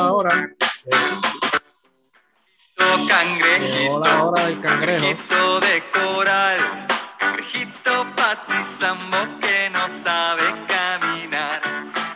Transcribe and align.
ahora. 0.00 0.50
Cangrejito, 3.08 3.92
Hola, 3.96 4.24
hora 4.24 4.46
del 4.46 4.60
cangrejo. 4.60 5.00
cangrejito 5.00 5.60
de 5.60 5.82
coral, 5.90 6.86
cangrejito 7.18 8.06
patizambo 8.16 9.40
que 9.40 9.70
no 9.70 9.88
sabe 10.04 10.66
caminar, 10.68 11.60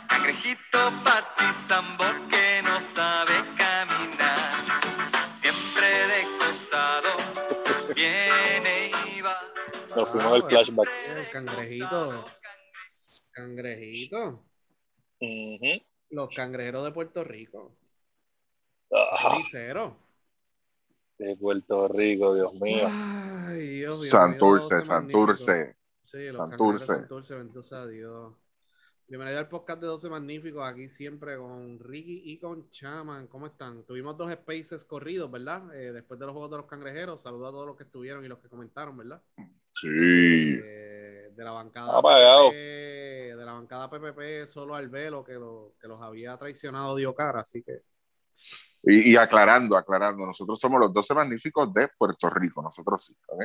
cangrejito 0.08 0.92
patizambo 1.02 2.04
que 2.30 2.62
no 2.62 2.80
sabe 2.94 3.34
caminar, 3.56 4.51
siempre 5.41 5.89
de 6.07 6.39
costado 6.39 7.11
viene 7.95 8.91
y 9.14 9.21
va. 9.21 9.37
Nos 9.96 10.09
fuimos 10.09 10.27
Ah, 10.27 10.32
del 10.35 10.43
flashback. 10.45 10.89
El 11.16 11.30
cangrejito. 11.30 12.25
Cangrejito. 13.32 14.45
Ujú. 15.21 15.82
Los 16.14 16.28
cangrejeros 16.32 16.84
de 16.84 16.92
Puerto 16.92 17.24
Rico. 17.24 17.72
Ah, 18.92 19.36
Cero. 19.50 19.96
de 21.18 21.36
Puerto 21.36 21.88
Rico, 21.88 22.36
Dios 22.36 22.55
mío. 22.55 22.86
Ay, 22.88 23.78
Dios 23.78 24.00
mío. 24.00 24.10
Santurce, 24.10 24.77
Dios, 24.77 24.88
magnífico. 24.88 25.27
Santurce. 25.36 25.77
Sí, 26.02 26.27
los 26.27 26.36
Santurce. 26.36 26.56
cangrejeros 26.56 26.80
de 26.80 26.86
Santurce, 26.86 27.34
bendito 27.34 27.62
sea 27.64 27.86
Dios. 27.86 28.32
Bienvenido 29.08 29.41
al 29.41 29.48
podcast 29.48 29.80
de 29.80 29.88
12 29.88 30.08
Magníficos, 30.08 30.64
aquí 30.64 30.88
siempre 30.88 31.36
con 31.36 31.80
Ricky 31.80 32.22
y 32.27 32.38
con 32.38 32.70
Chaman. 32.70 33.27
¿Cómo 33.27 33.48
están? 33.48 33.83
Tuvimos 33.83 34.16
dos 34.16 34.33
spaces 34.33 34.84
corridos, 34.84 35.28
¿verdad? 35.33 35.74
Eh, 35.74 35.91
después 35.92 36.20
de 36.20 36.27
los 36.27 36.33
Juegos 36.33 36.52
de 36.52 36.56
los 36.58 36.66
Cangrejeros. 36.66 37.22
Saludos 37.22 37.48
a 37.48 37.52
todos 37.52 37.66
los 37.66 37.77
que 37.77 37.83
estuvieron 37.83 38.24
y 38.24 38.28
los 38.28 38.38
que 38.38 38.48
comentaron, 38.48 38.96
¿verdad? 38.96 39.20
Sí. 39.74 40.60
Eh, 40.62 41.23
de 41.34 41.45
la 41.45 41.51
bancada. 41.52 42.01
PPP, 42.01 42.52
de 43.37 43.45
la 43.45 43.52
bancada 43.52 43.91
PPP, 43.91 44.47
solo 44.47 44.75
al 44.75 44.88
velo 44.88 45.25
que, 45.25 45.34
lo- 45.34 45.75
que 45.80 45.88
los 45.88 46.01
había 46.02 46.37
traicionado 46.37 46.95
dio 46.97 47.15
cara, 47.15 47.41
así 47.41 47.62
que 47.62 47.83
Y, 48.83 49.12
y 49.12 49.16
aclarando, 49.16 49.77
aclarando, 49.77 50.27
nosotros 50.27 50.59
somos 50.61 50.80
los 50.80 50.92
12 50.92 51.15
magníficos 51.15 51.73
de 51.73 51.89
Puerto 51.97 52.28
Rico, 52.31 52.62
nosotros 52.62 53.05
sí, 53.05 53.17
¿ok? 53.28 53.45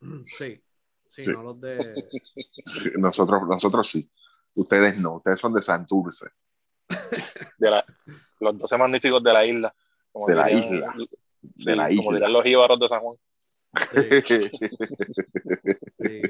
sí, 0.26 0.62
sí, 1.06 1.24
Sí. 1.24 1.30
no 1.30 1.42
los 1.42 1.60
de... 1.60 1.94
Sí, 2.64 2.90
nosotros, 2.98 3.42
nosotros 3.46 3.88
sí. 3.88 4.10
Ustedes 4.54 5.00
no, 5.00 5.16
ustedes 5.16 5.40
son 5.40 5.52
de 5.54 5.62
Santurce. 5.62 6.26
De 7.58 7.70
la, 7.70 7.84
los 8.40 8.58
12 8.58 8.76
magníficos 8.76 9.22
de 9.22 9.32
la 9.32 9.44
isla. 9.46 9.74
Como 10.12 10.26
De 10.26 10.34
la 10.34 10.50
isla. 10.50 10.94
De 11.40 11.76
la 11.76 11.88
Como 11.88 12.00
isla. 12.02 12.14
dirán 12.14 12.32
los 12.32 12.44
íbaros 12.46 12.78
de 12.80 12.88
San 12.88 13.00
Juan. 13.00 13.16
Sí. 13.92 14.50
Sí. 15.98 16.20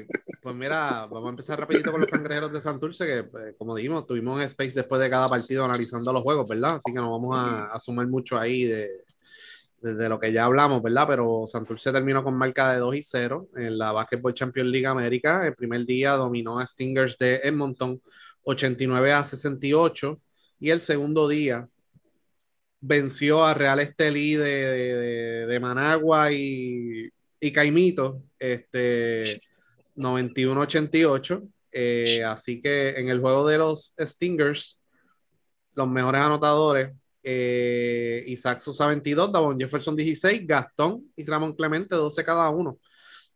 Pues 0.41 0.55
mira, 0.57 1.05
vamos 1.07 1.25
a 1.25 1.29
empezar 1.29 1.59
rapidito 1.59 1.91
con 1.91 2.01
los 2.01 2.09
cangrejeros 2.09 2.51
de 2.51 2.61
Santurce, 2.61 3.05
que 3.05 3.19
eh, 3.19 3.55
como 3.57 3.75
dijimos, 3.75 4.05
tuvimos 4.05 4.35
un 4.35 4.41
space 4.43 4.73
después 4.75 5.01
de 5.01 5.09
cada 5.09 5.27
partido 5.27 5.63
analizando 5.63 6.11
los 6.13 6.21
juegos, 6.21 6.49
¿verdad? 6.49 6.71
Así 6.75 6.91
que 6.93 6.99
no 6.99 7.11
vamos 7.11 7.35
a, 7.37 7.65
a 7.67 7.79
sumar 7.79 8.07
mucho 8.07 8.37
ahí 8.37 8.65
de, 8.65 8.89
de, 9.81 9.93
de 9.95 10.09
lo 10.09 10.19
que 10.19 10.31
ya 10.33 10.45
hablamos, 10.45 10.81
¿verdad? 10.83 11.05
Pero 11.07 11.45
Santurce 11.47 11.91
terminó 11.91 12.23
con 12.23 12.35
marca 12.35 12.73
de 12.73 12.79
2 12.79 12.95
y 12.95 13.03
0 13.03 13.47
en 13.55 13.77
la 13.77 13.91
Basketball 13.93 14.33
Champions 14.33 14.69
League 14.69 14.87
América. 14.87 15.45
El 15.47 15.55
primer 15.55 15.85
día 15.85 16.13
dominó 16.13 16.59
a 16.59 16.67
Stingers 16.67 17.17
de 17.17 17.35
Edmonton 17.43 18.01
89 18.43 19.13
a 19.13 19.23
68 19.23 20.17
y 20.59 20.69
el 20.71 20.81
segundo 20.81 21.27
día 21.27 21.67
venció 22.81 23.43
a 23.45 23.53
Real 23.53 23.79
Estelí 23.79 24.35
de, 24.35 24.43
de- 24.45 25.45
de 25.47 25.59
Managua 25.59 26.31
y, 26.31 27.09
y 27.43 27.51
Caimito, 27.51 28.23
este 28.39 29.41
91-88. 29.97 31.45
Eh, 31.73 32.23
así 32.23 32.61
que 32.61 32.91
en 32.91 33.09
el 33.09 33.19
juego 33.19 33.45
de 33.45 33.57
los 33.57 33.93
Stingers, 33.99 34.79
los 35.73 35.89
mejores 35.89 36.21
anotadores, 36.21 36.93
eh, 37.21 38.23
Isaac 38.27 38.61
Sosa 38.61 38.87
22, 38.87 39.29
Davon 39.29 39.59
Jefferson 39.59 39.93
16, 39.93 40.47
Gastón 40.47 41.11
y 41.17 41.25
Ramón 41.25 41.53
Clemente 41.53 41.95
12 41.95 42.23
cada 42.23 42.49
uno. 42.49 42.79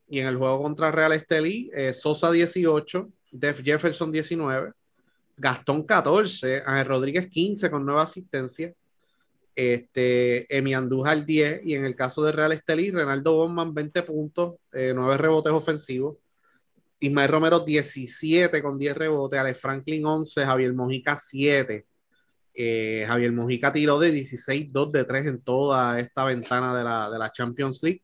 Y 0.07 0.19
en 0.19 0.27
el 0.27 0.37
juego 0.37 0.63
contra 0.63 0.89
Real 0.89 1.11
Estelí, 1.11 1.69
eh, 1.73 1.91
Sosa 1.91 2.31
18, 2.31 3.09
Def 3.29 3.61
Jefferson 3.61 4.09
19, 4.09 4.71
Gastón 5.35 5.83
14, 5.83 6.63
Ángel 6.65 6.87
Rodríguez 6.87 7.27
15 7.27 7.69
con 7.69 7.85
nueva 7.85 8.03
asistencia, 8.03 8.73
este, 9.57 10.55
Emi 10.55 10.75
Andújar 10.75 11.25
10 11.25 11.61
y 11.65 11.73
en 11.73 11.83
el 11.83 11.95
caso 11.95 12.23
de 12.23 12.31
Real 12.31 12.51
Estelí, 12.51 12.91
Renaldo 12.91 13.33
Bowman 13.37 13.73
20 13.73 14.03
puntos, 14.03 14.57
eh, 14.71 14.93
9 14.95 15.17
rebotes 15.17 15.51
ofensivos, 15.51 16.17
Ismael 16.99 17.27
Romero 17.27 17.61
17 17.61 18.61
con 18.61 18.77
10 18.77 18.95
rebotes, 18.95 19.39
Alex 19.39 19.59
Franklin 19.59 20.05
11, 20.05 20.45
Javier 20.45 20.73
Mojica 20.73 21.17
7. 21.17 21.87
Eh, 22.53 23.05
Javier 23.07 23.31
Mojica 23.31 23.73
tiró 23.73 23.97
de 23.97 24.11
16-2 24.11 24.91
de 24.91 25.03
3 25.05 25.25
en 25.25 25.41
toda 25.41 25.99
esta 25.99 26.23
ventana 26.23 26.77
de 26.77 26.83
la, 26.83 27.09
de 27.09 27.17
la 27.17 27.31
Champions 27.31 27.81
League. 27.81 28.03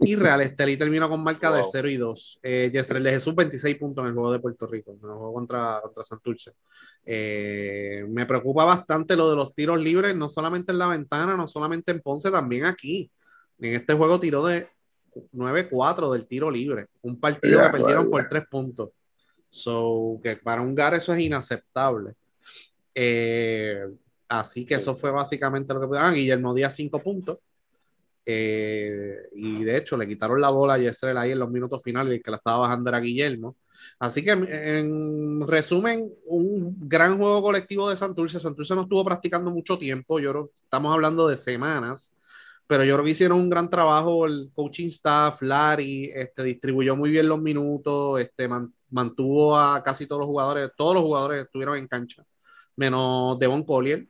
Y 0.00 0.16
Real 0.16 0.40
Estelí 0.40 0.76
terminó 0.76 1.08
con 1.08 1.22
marca 1.22 1.50
de 1.52 1.60
Wow. 1.60 1.70
0 1.70 1.88
y 1.88 1.96
2. 1.96 2.40
Eh, 2.42 2.70
Yesrel 2.72 3.04
de 3.04 3.10
Jesús 3.12 3.34
26 3.34 3.76
puntos 3.76 4.02
en 4.02 4.08
el 4.08 4.14
juego 4.14 4.32
de 4.32 4.40
Puerto 4.40 4.66
Rico, 4.66 4.90
en 4.90 4.96
el 4.96 5.14
juego 5.16 5.32
contra, 5.32 5.80
contra 5.82 6.04
Santurce. 6.04 6.52
Eh, 7.06 8.04
me 8.08 8.26
preocupa 8.26 8.64
bastante 8.64 9.14
lo 9.14 9.30
de 9.30 9.36
los 9.36 9.54
tiros 9.54 9.78
libres, 9.78 10.16
no 10.16 10.28
solamente 10.28 10.72
en 10.72 10.78
la 10.78 10.88
ventana, 10.88 11.36
no 11.36 11.46
solamente 11.46 11.92
en 11.92 12.00
Ponce, 12.00 12.30
también 12.30 12.64
aquí. 12.64 13.10
En 13.60 13.74
este 13.74 13.94
juego 13.94 14.18
tiró 14.18 14.44
de 14.44 14.68
9-4 15.32 16.12
del 16.12 16.26
tiro 16.26 16.50
libre. 16.50 16.86
Un 17.02 17.20
partido 17.20 17.60
Ya, 17.60 17.70
que 17.70 17.78
perdieron 17.78 18.10
por 18.10 18.28
3 18.28 18.44
puntos. 18.50 18.90
So, 19.46 20.18
que 20.22 20.36
para 20.36 20.60
un 20.60 20.74
GAR 20.74 20.94
eso 20.94 21.14
es 21.14 21.20
inaceptable. 21.20 22.14
Eh, 22.94 23.86
así 24.28 24.66
que 24.66 24.74
eso 24.74 24.96
fue 24.96 25.12
básicamente 25.12 25.72
lo 25.72 25.88
que. 25.88 25.96
Ah, 25.96 26.10
Guillermo 26.10 26.52
Díaz 26.52 26.74
5 26.74 26.98
puntos. 26.98 27.38
Eh, 28.26 29.16
y 29.34 29.64
de 29.64 29.76
hecho 29.76 29.96
le 29.96 30.06
quitaron 30.08 30.40
la 30.40 30.50
bola 30.50 30.74
a 30.74 30.78
Yesrel 30.78 31.16
ahí 31.18 31.32
en 31.32 31.38
los 31.38 31.50
minutos 31.50 31.82
finales, 31.82 32.22
que 32.22 32.30
la 32.30 32.38
estaba 32.38 32.58
bajando 32.58 32.88
era 32.90 33.00
Guillermo. 33.00 33.56
Así 33.98 34.24
que 34.24 34.30
en 34.30 35.46
resumen, 35.46 36.10
un 36.26 36.76
gran 36.88 37.18
juego 37.18 37.42
colectivo 37.42 37.90
de 37.90 37.96
Santurce. 37.96 38.40
Santurce 38.40 38.74
no 38.74 38.82
estuvo 38.82 39.04
practicando 39.04 39.50
mucho 39.50 39.78
tiempo, 39.78 40.18
yo 40.18 40.30
creo, 40.30 40.50
estamos 40.62 40.92
hablando 40.92 41.28
de 41.28 41.36
semanas, 41.36 42.16
pero 42.66 42.82
yo 42.84 42.94
creo 42.94 43.04
que 43.04 43.10
hicieron 43.10 43.38
un 43.40 43.50
gran 43.50 43.68
trabajo 43.68 44.24
el 44.26 44.50
coaching 44.54 44.88
staff, 44.88 45.42
Larry, 45.42 46.10
este, 46.14 46.44
distribuyó 46.44 46.96
muy 46.96 47.10
bien 47.10 47.28
los 47.28 47.40
minutos, 47.40 48.20
este, 48.20 48.48
man- 48.48 48.72
mantuvo 48.90 49.56
a 49.58 49.82
casi 49.82 50.06
todos 50.06 50.20
los 50.20 50.28
jugadores, 50.28 50.70
todos 50.76 50.94
los 50.94 51.02
jugadores 51.02 51.44
estuvieron 51.44 51.76
en 51.76 51.86
cancha, 51.88 52.24
menos 52.76 53.38
Devon 53.38 53.64
Collier, 53.64 54.06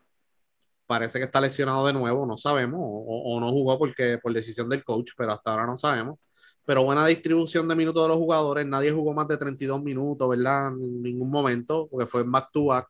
parece 0.87 1.19
que 1.19 1.25
está 1.27 1.41
lesionado 1.41 1.87
de 1.87 1.93
nuevo, 1.93 2.27
no 2.27 2.37
sabemos, 2.37 2.81
o, 2.83 3.37
o 3.37 3.41
no 3.41 3.51
jugó 3.51 3.79
porque 3.79 4.19
por 4.23 4.33
decisión 4.33 4.69
del 4.69 4.85
coach, 4.85 5.13
pero 5.17 5.33
hasta 5.33 5.51
ahora 5.51 5.67
no 5.67 5.77
sabemos. 5.77 6.19
Pero 6.67 6.85
buena 6.85 7.07
distribución 7.07 7.69
de 7.69 7.77
minutos 7.77 8.03
de 8.05 8.09
los 8.09 8.17
jugadores, 8.17 8.67
nadie 8.67 8.91
jugó 8.91 9.13
más 9.13 9.29
de 9.29 9.37
32 9.37 9.83
minutos, 9.83 10.29
¿verdad? 10.29 10.69
En 10.69 11.03
ningún 11.03 11.31
momento, 11.31 11.89
porque 11.91 12.07
fue 12.07 12.23
back 12.25 12.51
to 12.53 12.67
back. 12.67 12.87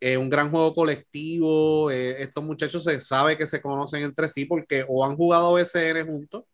Eh, 0.00 0.16
un 0.16 0.30
gran 0.30 0.50
juego 0.50 0.74
colectivo, 0.74 1.90
eh, 1.90 2.22
estos 2.22 2.44
muchachos 2.44 2.84
se 2.84 3.00
sabe 3.00 3.36
que 3.36 3.46
se 3.46 3.60
conocen 3.60 4.02
entre 4.02 4.28
sí 4.28 4.44
porque 4.44 4.84
o 4.86 5.04
han 5.04 5.16
jugado 5.16 5.54
BCN 5.54 6.06
juntos 6.06 6.44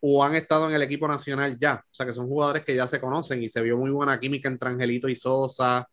o 0.00 0.22
han 0.22 0.34
estado 0.34 0.68
en 0.68 0.74
el 0.74 0.82
equipo 0.82 1.08
nacional 1.08 1.56
ya, 1.58 1.82
o 1.82 1.94
sea 1.94 2.04
que 2.04 2.12
son 2.12 2.28
jugadores 2.28 2.62
que 2.62 2.74
ya 2.74 2.86
se 2.86 3.00
conocen 3.00 3.42
y 3.42 3.48
se 3.48 3.62
vio 3.62 3.78
muy 3.78 3.90
buena 3.90 4.20
química 4.20 4.50
entre 4.50 4.68
Angelito 4.68 5.08
y 5.08 5.16
Sosa, 5.16 5.88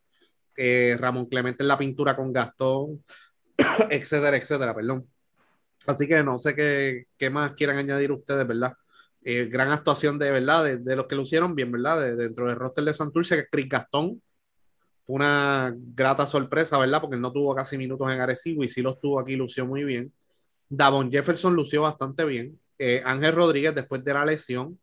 eh, 0.57 0.97
Ramón 0.99 1.27
Clemente 1.27 1.63
en 1.63 1.69
la 1.69 1.77
pintura 1.77 2.13
con 2.13 2.33
Gastón, 2.33 3.05
etcétera, 3.89 4.37
etcétera, 4.37 4.73
perdón. 4.75 5.07
Así 5.87 6.07
que 6.07 6.23
no 6.23 6.37
sé 6.37 6.55
qué, 6.55 7.05
qué 7.17 7.29
más 7.29 7.53
quieran 7.53 7.77
añadir 7.77 8.11
ustedes, 8.11 8.47
¿verdad? 8.47 8.73
Eh, 9.23 9.45
gran 9.45 9.71
actuación 9.71 10.19
de 10.19 10.31
verdad, 10.31 10.63
de, 10.63 10.77
de 10.77 10.95
los 10.95 11.07
que 11.07 11.15
lo 11.15 11.23
hicieron 11.23 11.55
bien, 11.55 11.71
¿verdad? 11.71 12.01
De- 12.01 12.15
dentro 12.15 12.47
del 12.47 12.55
roster 12.57 12.83
de 12.83 12.93
Santurce, 12.93 13.35
que 13.37 13.47
Chris 13.49 13.69
Gastón. 13.69 14.21
Fue 15.03 15.15
una 15.15 15.73
grata 15.75 16.27
sorpresa, 16.27 16.77
¿verdad? 16.79 17.01
Porque 17.01 17.15
él 17.15 17.21
no 17.21 17.31
tuvo 17.31 17.55
casi 17.55 17.77
minutos 17.77 18.11
en 18.11 18.19
Arecibo 18.21 18.63
y 18.63 18.69
sí 18.69 18.81
los 18.81 18.99
tuvo 18.99 19.19
aquí, 19.19 19.35
lució 19.35 19.65
muy 19.65 19.83
bien. 19.83 20.13
Davon 20.69 21.11
Jefferson 21.11 21.55
lució 21.55 21.83
bastante 21.83 22.25
bien. 22.25 22.59
Eh, 22.79 23.01
Ángel 23.05 23.33
Rodríguez 23.35 23.75
después 23.75 24.03
de 24.03 24.13
la 24.13 24.25
lesión. 24.25 24.79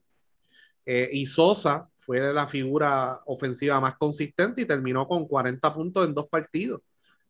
Eh, 0.86 1.08
y 1.12 1.26
Sosa 1.26 1.88
fue 1.94 2.32
la 2.32 2.48
figura 2.48 3.20
ofensiva 3.26 3.80
más 3.80 3.96
consistente 3.98 4.62
y 4.62 4.66
terminó 4.66 5.06
con 5.06 5.26
40 5.28 5.72
puntos 5.74 6.06
en 6.06 6.14
dos 6.14 6.28
partidos 6.28 6.80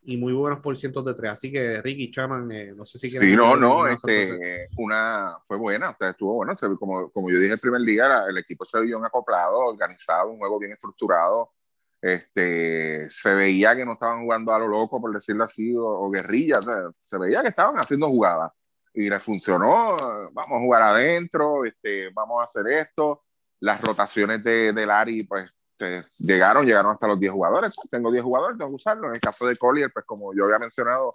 y 0.09 0.17
muy 0.17 0.33
buenos 0.33 0.61
por 0.61 0.75
cientos 0.79 1.05
de 1.05 1.13
tres. 1.13 1.33
Así 1.33 1.53
que 1.53 1.83
Ricky 1.83 2.11
Chaman, 2.11 2.51
eh, 2.51 2.73
no 2.75 2.87
sé 2.87 2.97
si 2.99 3.11
quieren. 3.11 3.29
Sí, 3.29 3.37
no, 3.37 3.57
no, 3.57 3.87
este, 3.87 4.71
una, 4.79 5.37
fue 5.47 5.59
buena, 5.59 5.91
o 5.91 5.97
sea, 5.99 6.11
estuvo 6.11 6.33
bueno, 6.33 6.55
como, 6.79 7.11
como 7.11 7.31
yo 7.31 7.39
dije 7.39 7.53
el 7.53 7.61
primer 7.61 7.83
día, 7.83 8.25
el 8.27 8.39
equipo 8.39 8.65
se 8.65 8.81
vio 8.81 9.05
acoplado, 9.05 9.59
organizado, 9.59 10.31
un 10.31 10.39
juego 10.39 10.59
bien 10.59 10.73
estructurado, 10.73 11.53
este, 12.01 13.11
se 13.11 13.35
veía 13.35 13.77
que 13.77 13.85
no 13.85 13.93
estaban 13.93 14.23
jugando 14.23 14.55
a 14.55 14.59
lo 14.59 14.69
loco, 14.69 14.99
por 14.99 15.13
decirlo 15.13 15.45
así, 15.45 15.77
o, 15.77 15.85
o 15.85 16.11
guerrilla, 16.11 16.59
o 16.59 16.63
sea, 16.63 16.91
se 17.07 17.19
veía 17.19 17.43
que 17.43 17.49
estaban 17.49 17.77
haciendo 17.77 18.09
jugadas, 18.09 18.51
y 18.95 19.11
les 19.11 19.23
funcionó, 19.23 19.95
vamos 20.33 20.57
a 20.57 20.61
jugar 20.61 20.83
adentro, 20.85 21.67
este, 21.67 22.09
vamos 22.15 22.41
a 22.41 22.45
hacer 22.45 22.67
esto, 22.79 23.25
las 23.61 23.79
rotaciones 23.83 24.43
de, 24.43 24.73
de 24.73 24.87
Lari, 24.87 25.25
pues, 25.25 25.51
este, 25.79 26.09
llegaron, 26.19 26.67
llegaron 26.67 26.93
hasta 26.93 27.07
los 27.07 27.21
10 27.21 27.33
jugadores, 27.33 27.73
tengo 27.91 28.11
10 28.11 28.25
jugadores, 28.25 28.59
tengo 28.59 28.71
que 28.71 28.77
usarlo, 28.77 29.09
en 29.09 29.15
el 29.15 29.21
caso 29.21 29.47
de 29.47 29.57
Collier, 29.57 29.93
pues 29.93 30.05
como 30.05 30.35
yo 30.35 30.45
había 30.45 30.59
mencionado, 30.59 31.13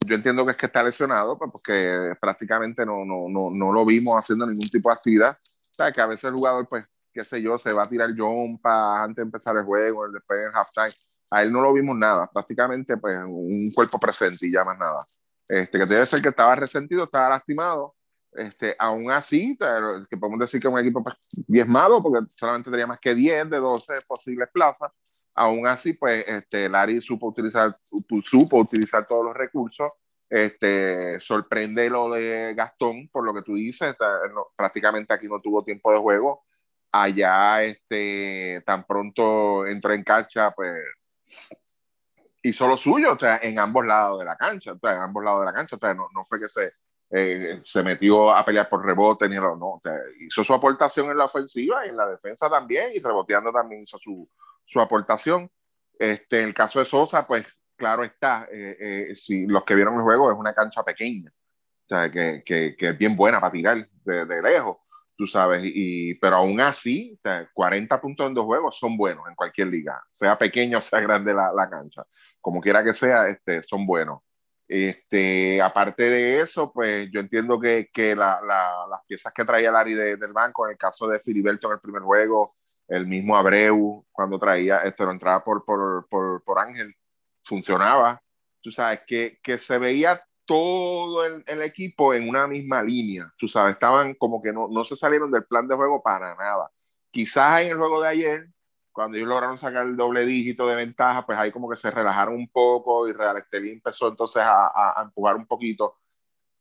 yo 0.00 0.14
entiendo 0.14 0.44
que 0.44 0.52
es 0.52 0.56
que 0.56 0.66
está 0.66 0.82
lesionado, 0.82 1.38
pues 1.38 1.50
porque 1.50 2.14
prácticamente 2.20 2.86
no, 2.86 3.04
no, 3.04 3.28
no, 3.28 3.50
no 3.50 3.72
lo 3.72 3.84
vimos 3.84 4.18
haciendo 4.18 4.46
ningún 4.46 4.68
tipo 4.68 4.88
de 4.88 4.94
actividad. 4.94 5.38
O 5.42 5.74
sea, 5.74 5.92
que 5.92 6.00
a 6.00 6.06
veces 6.06 6.24
el 6.24 6.34
jugador, 6.34 6.66
pues, 6.68 6.84
qué 7.12 7.24
sé 7.24 7.42
yo, 7.42 7.58
se 7.58 7.72
va 7.72 7.82
a 7.82 7.88
tirar 7.88 8.16
jumpa 8.16 9.02
antes 9.02 9.16
de 9.16 9.22
empezar 9.22 9.56
el 9.56 9.64
juego, 9.64 10.08
después 10.08 10.46
en 10.46 10.54
halftime. 10.54 10.92
A 11.30 11.42
él 11.42 11.52
no 11.52 11.60
lo 11.60 11.72
vimos 11.72 11.96
nada, 11.96 12.30
prácticamente, 12.32 12.96
pues, 12.96 13.18
un 13.24 13.66
cuerpo 13.74 13.98
presente 13.98 14.46
y 14.46 14.52
ya 14.52 14.64
más 14.64 14.78
nada. 14.78 15.04
Este, 15.48 15.78
que 15.78 15.86
debe 15.86 16.06
ser 16.06 16.22
que 16.22 16.28
estaba 16.28 16.54
resentido, 16.54 17.04
estaba 17.04 17.30
lastimado. 17.30 17.94
Este, 18.36 18.76
aún 18.78 19.10
así, 19.10 19.56
que 20.10 20.16
podemos 20.16 20.40
decir 20.40 20.60
que 20.60 20.68
un 20.68 20.78
equipo 20.78 21.02
pues, 21.02 21.16
diezmado, 21.46 22.02
porque 22.02 22.26
solamente 22.34 22.70
tenía 22.70 22.86
más 22.86 23.00
que 23.00 23.14
10 23.14 23.50
de 23.50 23.58
12 23.58 23.92
posibles 24.06 24.48
plazas 24.52 24.90
aún 25.36 25.66
así, 25.66 25.92
pues 25.92 26.24
este, 26.26 26.68
Larry 26.68 27.00
supo 27.00 27.28
utilizar, 27.28 27.78
supo 28.24 28.58
utilizar 28.58 29.06
todos 29.06 29.24
los 29.26 29.36
recursos. 29.36 29.92
Este, 30.28 31.20
sorprende 31.20 31.88
lo 31.88 32.10
de 32.10 32.52
Gastón, 32.56 33.08
por 33.12 33.24
lo 33.24 33.32
que 33.32 33.42
tú 33.42 33.54
dices, 33.54 33.94
prácticamente 34.56 35.14
aquí 35.14 35.28
no 35.28 35.40
tuvo 35.40 35.62
tiempo 35.62 35.92
de 35.92 35.98
juego. 35.98 36.46
Allá, 36.90 37.62
este, 37.62 38.62
tan 38.66 38.84
pronto 38.84 39.66
entró 39.66 39.92
en 39.92 40.02
cancha, 40.02 40.50
pues 40.52 40.74
hizo 42.42 42.66
lo 42.66 42.76
suyo, 42.76 43.12
o 43.12 43.18
sea, 43.18 43.38
en 43.42 43.58
ambos 43.58 43.84
lados 43.86 44.18
de 44.20 44.24
la 44.24 44.36
cancha, 44.36 44.72
o 44.72 44.78
sea, 44.78 44.94
en 44.94 45.02
ambos 45.02 45.22
lados 45.22 45.40
de 45.40 45.46
la 45.46 45.52
cancha, 45.52 45.76
o 45.76 45.78
sea, 45.78 45.94
no, 45.94 46.08
no 46.14 46.24
fue 46.24 46.40
que 46.40 46.48
se, 46.48 46.72
eh, 47.10 47.60
se 47.62 47.82
metió 47.82 48.34
a 48.34 48.44
pelear 48.44 48.68
por 48.68 48.84
rebote, 48.84 49.28
ni 49.28 49.36
no, 49.36 49.52
o 49.52 49.80
sea, 49.82 49.94
hizo 50.20 50.42
su 50.42 50.52
aportación 50.52 51.10
en 51.10 51.18
la 51.18 51.26
ofensiva 51.26 51.86
y 51.86 51.90
en 51.90 51.96
la 51.96 52.06
defensa 52.06 52.50
también, 52.50 52.90
y 52.92 52.98
reboteando 52.98 53.52
también 53.52 53.82
hizo 53.82 53.98
su, 53.98 54.28
su 54.64 54.80
aportación. 54.80 55.50
Este, 55.98 56.42
el 56.42 56.52
caso 56.52 56.78
de 56.78 56.84
Sosa, 56.84 57.26
pues 57.26 57.46
claro 57.76 58.04
está, 58.04 58.48
eh, 58.50 58.76
eh, 59.10 59.16
si 59.16 59.46
los 59.46 59.64
que 59.64 59.74
vieron 59.74 59.94
el 59.94 60.02
juego 60.02 60.30
es 60.30 60.38
una 60.38 60.52
cancha 60.52 60.82
pequeña, 60.82 61.30
o 61.30 61.88
sea, 61.88 62.10
que, 62.10 62.42
que, 62.44 62.74
que 62.76 62.88
es 62.88 62.98
bien 62.98 63.16
buena 63.16 63.40
para 63.40 63.52
tirar 63.52 63.88
de, 64.04 64.26
de, 64.26 64.42
lejos, 64.42 64.78
tú 65.16 65.26
sabes, 65.26 65.62
y, 65.64 66.14
pero 66.14 66.36
aún 66.36 66.60
así, 66.60 67.18
40 67.54 68.00
puntos 68.00 68.26
en 68.26 68.34
dos 68.34 68.44
juegos 68.44 68.78
son 68.78 68.96
buenos 68.96 69.24
en 69.28 69.34
cualquier 69.34 69.68
liga, 69.68 70.02
sea 70.12 70.36
pequeño 70.36 70.78
o 70.78 70.80
sea 70.82 71.00
grande 71.00 71.32
la, 71.32 71.52
la, 71.52 71.70
cancha, 71.70 72.04
como 72.40 72.60
quiera 72.60 72.82
que 72.82 72.92
sea, 72.92 73.28
este, 73.28 73.62
son 73.62 73.86
buenos. 73.86 74.20
Este, 74.68 75.62
aparte 75.62 76.10
de 76.10 76.40
eso, 76.40 76.72
pues 76.72 77.08
yo 77.12 77.20
entiendo 77.20 77.60
que, 77.60 77.88
que 77.92 78.16
la, 78.16 78.40
la, 78.42 78.86
las 78.90 79.00
piezas 79.06 79.32
que 79.32 79.44
traía 79.44 79.70
Larry 79.70 79.94
de, 79.94 80.16
del 80.16 80.32
banco, 80.32 80.66
en 80.66 80.72
el 80.72 80.78
caso 80.78 81.06
de 81.06 81.20
Filiberto 81.20 81.68
en 81.68 81.74
el 81.74 81.80
primer 81.80 82.02
juego, 82.02 82.52
el 82.88 83.06
mismo 83.06 83.36
Abreu, 83.36 84.04
cuando 84.10 84.38
traía, 84.38 84.78
esto 84.78 85.04
lo 85.04 85.12
entraba 85.12 85.42
por, 85.44 85.64
por, 85.64 86.06
por, 86.08 86.42
por, 86.42 86.58
Ángel, 86.58 86.94
funcionaba. 87.44 88.20
Tú 88.60 88.72
sabes, 88.72 89.00
que, 89.06 89.38
que 89.42 89.58
se 89.58 89.78
veía 89.78 90.22
todo 90.44 91.24
el, 91.24 91.44
el, 91.46 91.62
equipo 91.62 92.14
en 92.14 92.28
una 92.28 92.46
misma 92.46 92.82
línea. 92.82 93.32
Tú 93.38 93.48
sabes, 93.48 93.74
estaban 93.74 94.14
como 94.14 94.42
que 94.42 94.52
no, 94.52 94.68
no 94.68 94.84
se 94.84 94.96
salieron 94.96 95.30
del 95.30 95.44
plan 95.44 95.66
de 95.68 95.76
juego 95.76 96.02
para 96.02 96.34
nada. 96.34 96.70
Quizás 97.10 97.62
en 97.62 97.68
el 97.70 97.78
juego 97.78 98.00
de 98.02 98.08
ayer, 98.08 98.48
cuando 98.96 99.18
ellos 99.18 99.28
lograron 99.28 99.58
sacar 99.58 99.84
el 99.84 99.94
doble 99.94 100.24
dígito 100.24 100.66
de 100.66 100.74
ventaja, 100.74 101.26
pues 101.26 101.36
ahí 101.38 101.52
como 101.52 101.68
que 101.68 101.76
se 101.76 101.90
relajaron 101.90 102.34
un 102.34 102.48
poco 102.48 103.06
y 103.06 103.12
Real 103.12 103.36
Estelí 103.36 103.70
empezó 103.70 104.08
entonces 104.08 104.42
a, 104.42 104.68
a, 104.68 105.00
a, 105.00 105.02
empujar 105.02 105.36
un 105.36 105.46
poquito. 105.46 105.98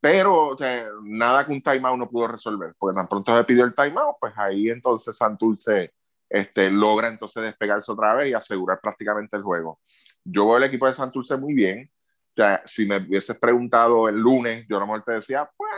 Pero 0.01 0.49
o 0.49 0.57
sea, 0.57 0.89
nada 1.03 1.45
que 1.45 1.53
un 1.53 1.61
timeout 1.61 1.97
no 1.97 2.09
pudo 2.09 2.27
resolver, 2.27 2.75
porque 2.77 2.97
tan 2.97 3.07
pronto 3.07 3.37
se 3.37 3.43
pidió 3.45 3.63
el 3.63 3.73
timeout, 3.73 4.17
pues 4.19 4.33
ahí 4.35 4.69
entonces 4.69 5.15
Santurce 5.15 5.93
este, 6.29 6.69
logra 6.71 7.07
entonces 7.07 7.41
despegarse 7.41 7.89
otra 7.89 8.13
vez 8.15 8.31
y 8.31 8.33
asegurar 8.33 8.81
prácticamente 8.81 9.37
el 9.37 9.43
juego. 9.43 9.79
Yo 10.25 10.45
veo 10.47 10.57
el 10.57 10.63
equipo 10.65 10.87
de 10.87 10.93
Santurce 10.93 11.37
muy 11.37 11.53
bien. 11.53 11.89
O 12.31 12.35
sea, 12.35 12.61
si 12.65 12.85
me 12.85 12.97
hubieses 12.97 13.37
preguntado 13.37 14.09
el 14.09 14.17
lunes, 14.19 14.65
yo 14.67 14.75
a 14.75 14.81
lo 14.81 14.87
mejor 14.87 15.03
te 15.05 15.13
decía, 15.13 15.49
pues 15.55 15.71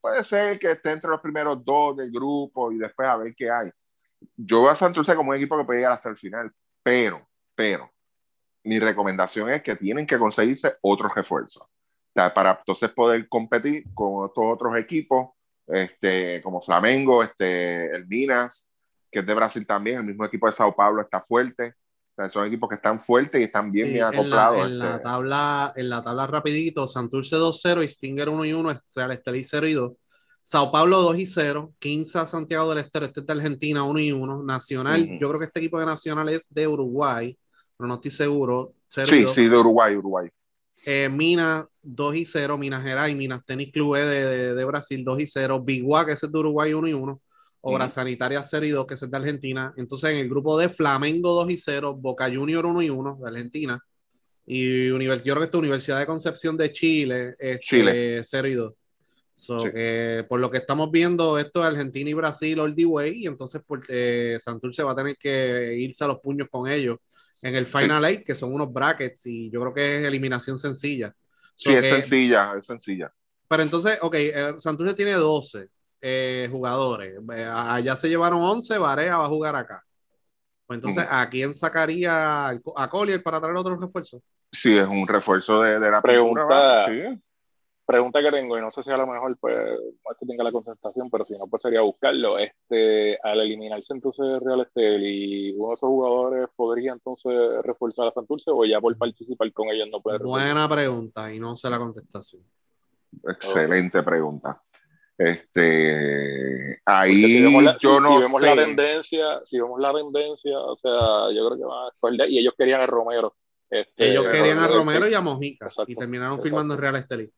puede 0.00 0.24
ser 0.24 0.58
que 0.58 0.70
esté 0.72 0.92
entre 0.92 1.10
los 1.10 1.20
primeros 1.20 1.62
dos 1.62 1.96
del 1.98 2.10
grupo 2.10 2.72
y 2.72 2.78
después 2.78 3.06
a 3.06 3.18
ver 3.18 3.34
qué 3.36 3.50
hay. 3.50 3.70
Yo 4.36 4.62
veo 4.62 4.70
a 4.70 4.74
Santurce 4.74 5.14
como 5.14 5.30
un 5.30 5.36
equipo 5.36 5.56
que 5.56 5.64
puede 5.64 5.80
llegar 5.80 5.92
hasta 5.92 6.08
el 6.08 6.16
final, 6.16 6.52
pero, 6.82 7.26
pero, 7.54 7.90
mi 8.64 8.78
recomendación 8.78 9.50
es 9.50 9.62
que 9.62 9.76
tienen 9.76 10.06
que 10.06 10.18
conseguirse 10.18 10.76
otros 10.82 11.12
refuerzos. 11.14 11.64
Para 12.14 12.58
entonces 12.58 12.90
poder 12.90 13.28
competir 13.28 13.84
con 13.94 14.26
estos 14.26 14.44
otros 14.44 14.76
equipos, 14.76 15.30
este, 15.66 16.42
como 16.42 16.60
Flamengo, 16.60 17.22
este, 17.22 17.94
el 17.94 18.06
Minas, 18.08 18.68
que 19.10 19.20
es 19.20 19.26
de 19.26 19.34
Brasil 19.34 19.66
también, 19.66 19.98
el 19.98 20.04
mismo 20.04 20.24
equipo 20.24 20.46
de 20.46 20.52
Sao 20.52 20.74
Paulo 20.74 21.02
está 21.02 21.20
fuerte. 21.20 21.74
O 22.12 22.20
sea, 22.20 22.28
son 22.28 22.46
equipos 22.46 22.68
que 22.68 22.74
están 22.74 22.98
fuertes 22.98 23.40
y 23.40 23.44
están 23.44 23.70
bien, 23.70 23.86
sí, 23.86 23.92
bien 23.94 24.04
acoplados. 24.04 24.66
En, 24.66 24.78
la, 24.78 24.84
en 24.86 24.92
la, 24.92 25.02
tabla, 25.02 25.72
en 25.76 25.88
la 25.88 26.02
tabla 26.02 26.26
rapidito, 26.26 26.88
Santurce 26.88 27.36
2-0 27.36 27.84
y 27.84 27.88
Stinger 27.88 28.28
1 28.28 28.58
1, 28.58 28.82
Real 28.96 29.12
Estelí 29.12 29.44
0 29.44 29.68
y 29.68 29.72
2. 29.74 29.92
Sao 30.50 30.72
Paulo 30.72 31.02
2 31.02 31.18
y 31.18 31.26
0, 31.26 31.74
15 31.78 32.26
Santiago 32.26 32.70
del 32.70 32.78
Estero, 32.78 33.04
este 33.04 33.20
es 33.20 33.26
de 33.26 33.32
Argentina 33.34 33.82
1 33.82 34.00
y 34.00 34.12
1, 34.12 34.44
Nacional, 34.44 35.02
uh 35.02 35.04
-huh. 35.04 35.20
yo 35.20 35.28
creo 35.28 35.40
que 35.40 35.44
este 35.44 35.60
equipo 35.60 35.78
de 35.78 35.84
Nacional 35.84 36.26
es 36.30 36.46
de 36.48 36.66
Uruguay, 36.66 37.38
pero 37.76 37.86
no 37.86 37.96
estoy 37.96 38.10
seguro. 38.10 38.72
0 38.86 39.08
sí, 39.10 39.26
sí, 39.28 39.46
de 39.46 39.58
Uruguay, 39.58 39.94
Uruguay. 39.94 40.30
Eh, 40.86 41.10
Minas 41.10 41.66
2 41.82 42.14
y 42.14 42.24
0, 42.24 42.56
Minas 42.56 42.82
Gerais, 42.82 43.14
Minas 43.14 43.44
Tenis 43.44 43.70
Club 43.70 43.96
de, 43.96 44.06
de, 44.06 44.54
de, 44.54 44.64
Brasil 44.64 45.04
2 45.04 45.20
y 45.20 45.26
0, 45.26 45.62
Biguá, 45.62 46.06
que 46.06 46.12
es 46.12 46.20
de 46.22 46.38
Uruguay 46.38 46.72
1 46.72 46.88
y 46.88 46.92
1, 46.94 47.20
Obras 47.60 47.88
uh 47.88 47.90
-huh. 47.90 47.94
Sanitarias 47.96 48.48
0 48.48 48.64
y 48.64 48.70
2, 48.70 48.86
que 48.86 48.94
es 48.94 49.00
de 49.02 49.16
Argentina. 49.18 49.74
Entonces, 49.76 50.08
en 50.12 50.16
el 50.16 50.30
grupo 50.30 50.56
de 50.56 50.70
Flamengo 50.70 51.34
2 51.34 51.50
y 51.50 51.58
0, 51.58 51.94
Boca 51.94 52.24
Junior 52.24 52.64
1 52.64 52.80
y 52.80 52.88
1 52.88 53.18
de 53.20 53.28
Argentina. 53.28 53.78
Y 54.46 54.88
univers 54.88 55.22
yo 55.22 55.34
creo 55.34 55.42
que 55.42 55.44
esta 55.44 55.58
Universidad 55.58 55.98
de 55.98 56.06
Concepción 56.06 56.56
de 56.56 56.72
Chile, 56.72 57.34
este, 57.38 57.58
Chile. 57.58 58.24
0 58.24 58.48
y 58.48 58.54
2. 58.54 58.74
So, 59.38 59.60
sí. 59.60 59.70
que 59.70 60.26
por 60.28 60.40
lo 60.40 60.50
que 60.50 60.56
estamos 60.56 60.90
viendo, 60.90 61.38
esto 61.38 61.60
es 61.60 61.68
Argentina 61.68 62.10
y 62.10 62.12
Brasil 62.12 62.58
all 62.58 62.74
the 62.74 62.84
way, 62.84 63.22
y 63.22 63.26
entonces 63.28 63.62
pues, 63.64 63.84
eh, 63.88 64.36
Santurce 64.40 64.82
va 64.82 64.90
a 64.90 64.96
tener 64.96 65.16
que 65.16 65.76
irse 65.76 66.02
a 66.02 66.08
los 66.08 66.18
puños 66.18 66.48
con 66.50 66.68
ellos 66.68 66.98
en 67.42 67.54
el 67.54 67.68
Final 67.68 68.04
sí. 68.04 68.10
Eight, 68.10 68.26
que 68.26 68.34
son 68.34 68.52
unos 68.52 68.72
brackets, 68.72 69.26
y 69.26 69.48
yo 69.48 69.60
creo 69.60 69.72
que 69.72 70.00
es 70.00 70.06
eliminación 70.06 70.58
sencilla. 70.58 71.14
So, 71.54 71.70
sí, 71.70 71.76
es 71.76 71.82
que, 71.82 71.88
sencilla, 71.88 72.54
es 72.58 72.66
sencilla. 72.66 73.12
Pero 73.46 73.62
entonces, 73.62 73.98
ok, 74.02 74.14
eh, 74.16 74.54
Santurce 74.58 74.94
tiene 74.94 75.12
12 75.12 75.68
eh, 76.00 76.48
jugadores. 76.50 77.20
Allá 77.28 77.94
se 77.94 78.08
llevaron 78.08 78.42
11, 78.42 78.76
Varea 78.76 79.18
va 79.18 79.26
a 79.26 79.28
jugar 79.28 79.54
acá. 79.54 79.84
Pues 80.66 80.78
entonces, 80.78 81.04
uh 81.04 81.06
-huh. 81.06 81.22
¿a 81.22 81.30
quién 81.30 81.54
sacaría 81.54 82.48
a 82.48 82.90
Collier 82.90 83.22
para 83.22 83.40
traer 83.40 83.54
otro 83.54 83.76
refuerzo? 83.76 84.20
Sí, 84.50 84.76
es 84.76 84.88
un 84.88 85.06
refuerzo 85.06 85.62
de, 85.62 85.78
de 85.78 85.90
la 85.92 86.02
pregunta. 86.02 86.86
Sí 86.86 87.20
pregunta 87.88 88.20
que 88.20 88.30
tengo, 88.30 88.58
y 88.58 88.60
no 88.60 88.70
sé 88.70 88.82
si 88.82 88.90
a 88.90 88.98
lo 88.98 89.06
mejor 89.06 89.34
pues, 89.40 89.56
no 89.56 90.12
es 90.12 90.18
que 90.20 90.26
tenga 90.26 90.44
la 90.44 90.52
contestación, 90.52 91.08
pero 91.08 91.24
si 91.24 91.38
no, 91.38 91.46
pues 91.46 91.62
sería 91.62 91.80
buscarlo. 91.80 92.38
Este, 92.38 93.18
al 93.22 93.40
eliminarse 93.40 93.94
entonces 93.94 94.40
Real 94.42 94.60
Estel 94.60 95.02
y 95.04 95.52
uno 95.52 95.68
de 95.68 95.74
esos 95.74 95.88
jugadores 95.88 96.48
podría 96.54 96.92
entonces 96.92 97.32
reforzar 97.62 98.08
a 98.08 98.12
Santurce 98.12 98.50
o 98.50 98.62
ya 98.66 98.78
por 98.78 98.94
participar 98.98 99.50
con 99.54 99.70
ellos 99.70 99.88
no 99.90 100.02
puede 100.02 100.18
reforzar? 100.18 100.44
Buena 100.44 100.68
pregunta, 100.68 101.32
y 101.32 101.40
no 101.40 101.56
sé 101.56 101.70
la 101.70 101.78
contestación. 101.78 102.42
Excelente 103.26 104.02
pregunta. 104.02 104.60
Este, 105.16 106.80
ahí 106.84 107.14
si 107.14 107.64
la, 107.64 107.76
yo 107.78 107.96
si, 107.96 108.02
no 108.02 108.16
si 108.16 108.22
vemos 108.22 108.42
sé. 108.42 108.46
la 108.54 108.64
tendencia, 108.64 109.40
si 109.46 109.58
vemos 109.58 109.80
la 109.80 109.94
tendencia, 109.94 110.58
o 110.58 110.76
sea, 110.76 111.32
yo 111.34 111.48
creo 111.48 111.58
que 111.58 111.64
van 111.64 111.86
a 111.86 111.88
escoger, 111.88 112.30
y 112.30 112.38
ellos 112.38 112.52
querían 112.56 112.82
a 112.82 112.86
Romero. 112.86 113.34
Este, 113.70 114.10
ellos 114.10 114.26
querían 114.30 114.58
a 114.58 114.68
Romero 114.68 115.08
y 115.08 115.14
a 115.14 115.22
Mojica, 115.22 115.66
exacto, 115.68 115.90
y 115.90 115.96
terminaron 115.96 116.34
exacto. 116.34 116.48
firmando 116.48 116.74
en 116.74 116.80
Real 116.80 116.96
Estelí. 116.96 117.32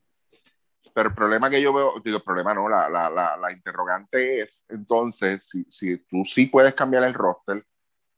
Pero 1.00 1.09
el 1.09 1.14
problema 1.14 1.49
que 1.49 1.62
yo 1.62 1.73
veo, 1.73 1.95
digo, 2.04 2.19
el 2.19 2.23
problema 2.23 2.52
no, 2.52 2.69
la, 2.69 2.87
la, 2.90 3.09
la, 3.09 3.35
la 3.35 3.52
interrogante 3.52 4.42
es, 4.42 4.66
entonces, 4.69 5.49
si, 5.49 5.64
si, 5.71 5.97
tú 5.97 6.26
sí 6.26 6.45
puedes 6.45 6.75
cambiar 6.75 7.04
el 7.04 7.14
roster, 7.14 7.64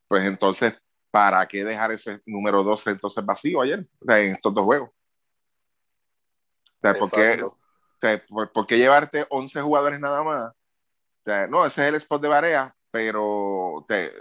pues 0.09 0.25
entonces, 0.25 0.75
¿para 1.09 1.47
qué 1.47 1.63
dejar 1.63 1.93
ese 1.93 2.21
número 2.27 2.65
12 2.65 2.91
entonces 2.91 3.25
vacío 3.25 3.63
ayer, 3.63 3.87
o 4.01 4.05
sea, 4.05 4.19
en 4.19 4.35
estos 4.35 4.53
dos 4.53 4.65
juegos? 4.65 4.91
O 4.91 6.81
sea, 6.83 6.99
¿por 6.99 7.09
qué, 7.13 7.41
o 7.45 7.57
sea, 8.01 8.27
¿por, 8.27 8.51
¿por, 8.51 8.67
qué 8.67 8.77
llevarte 8.77 9.27
11 9.31 9.63
jugadores 9.63 10.01
nada 10.01 10.25
más? 10.25 10.51
O 10.51 11.25
sea, 11.25 11.47
no, 11.47 11.65
ese 11.65 11.83
es 11.83 11.89
el 11.89 11.95
spot 11.95 12.21
de 12.21 12.29
Barea, 12.29 12.75
pero 12.91 13.85
te, 13.87 14.13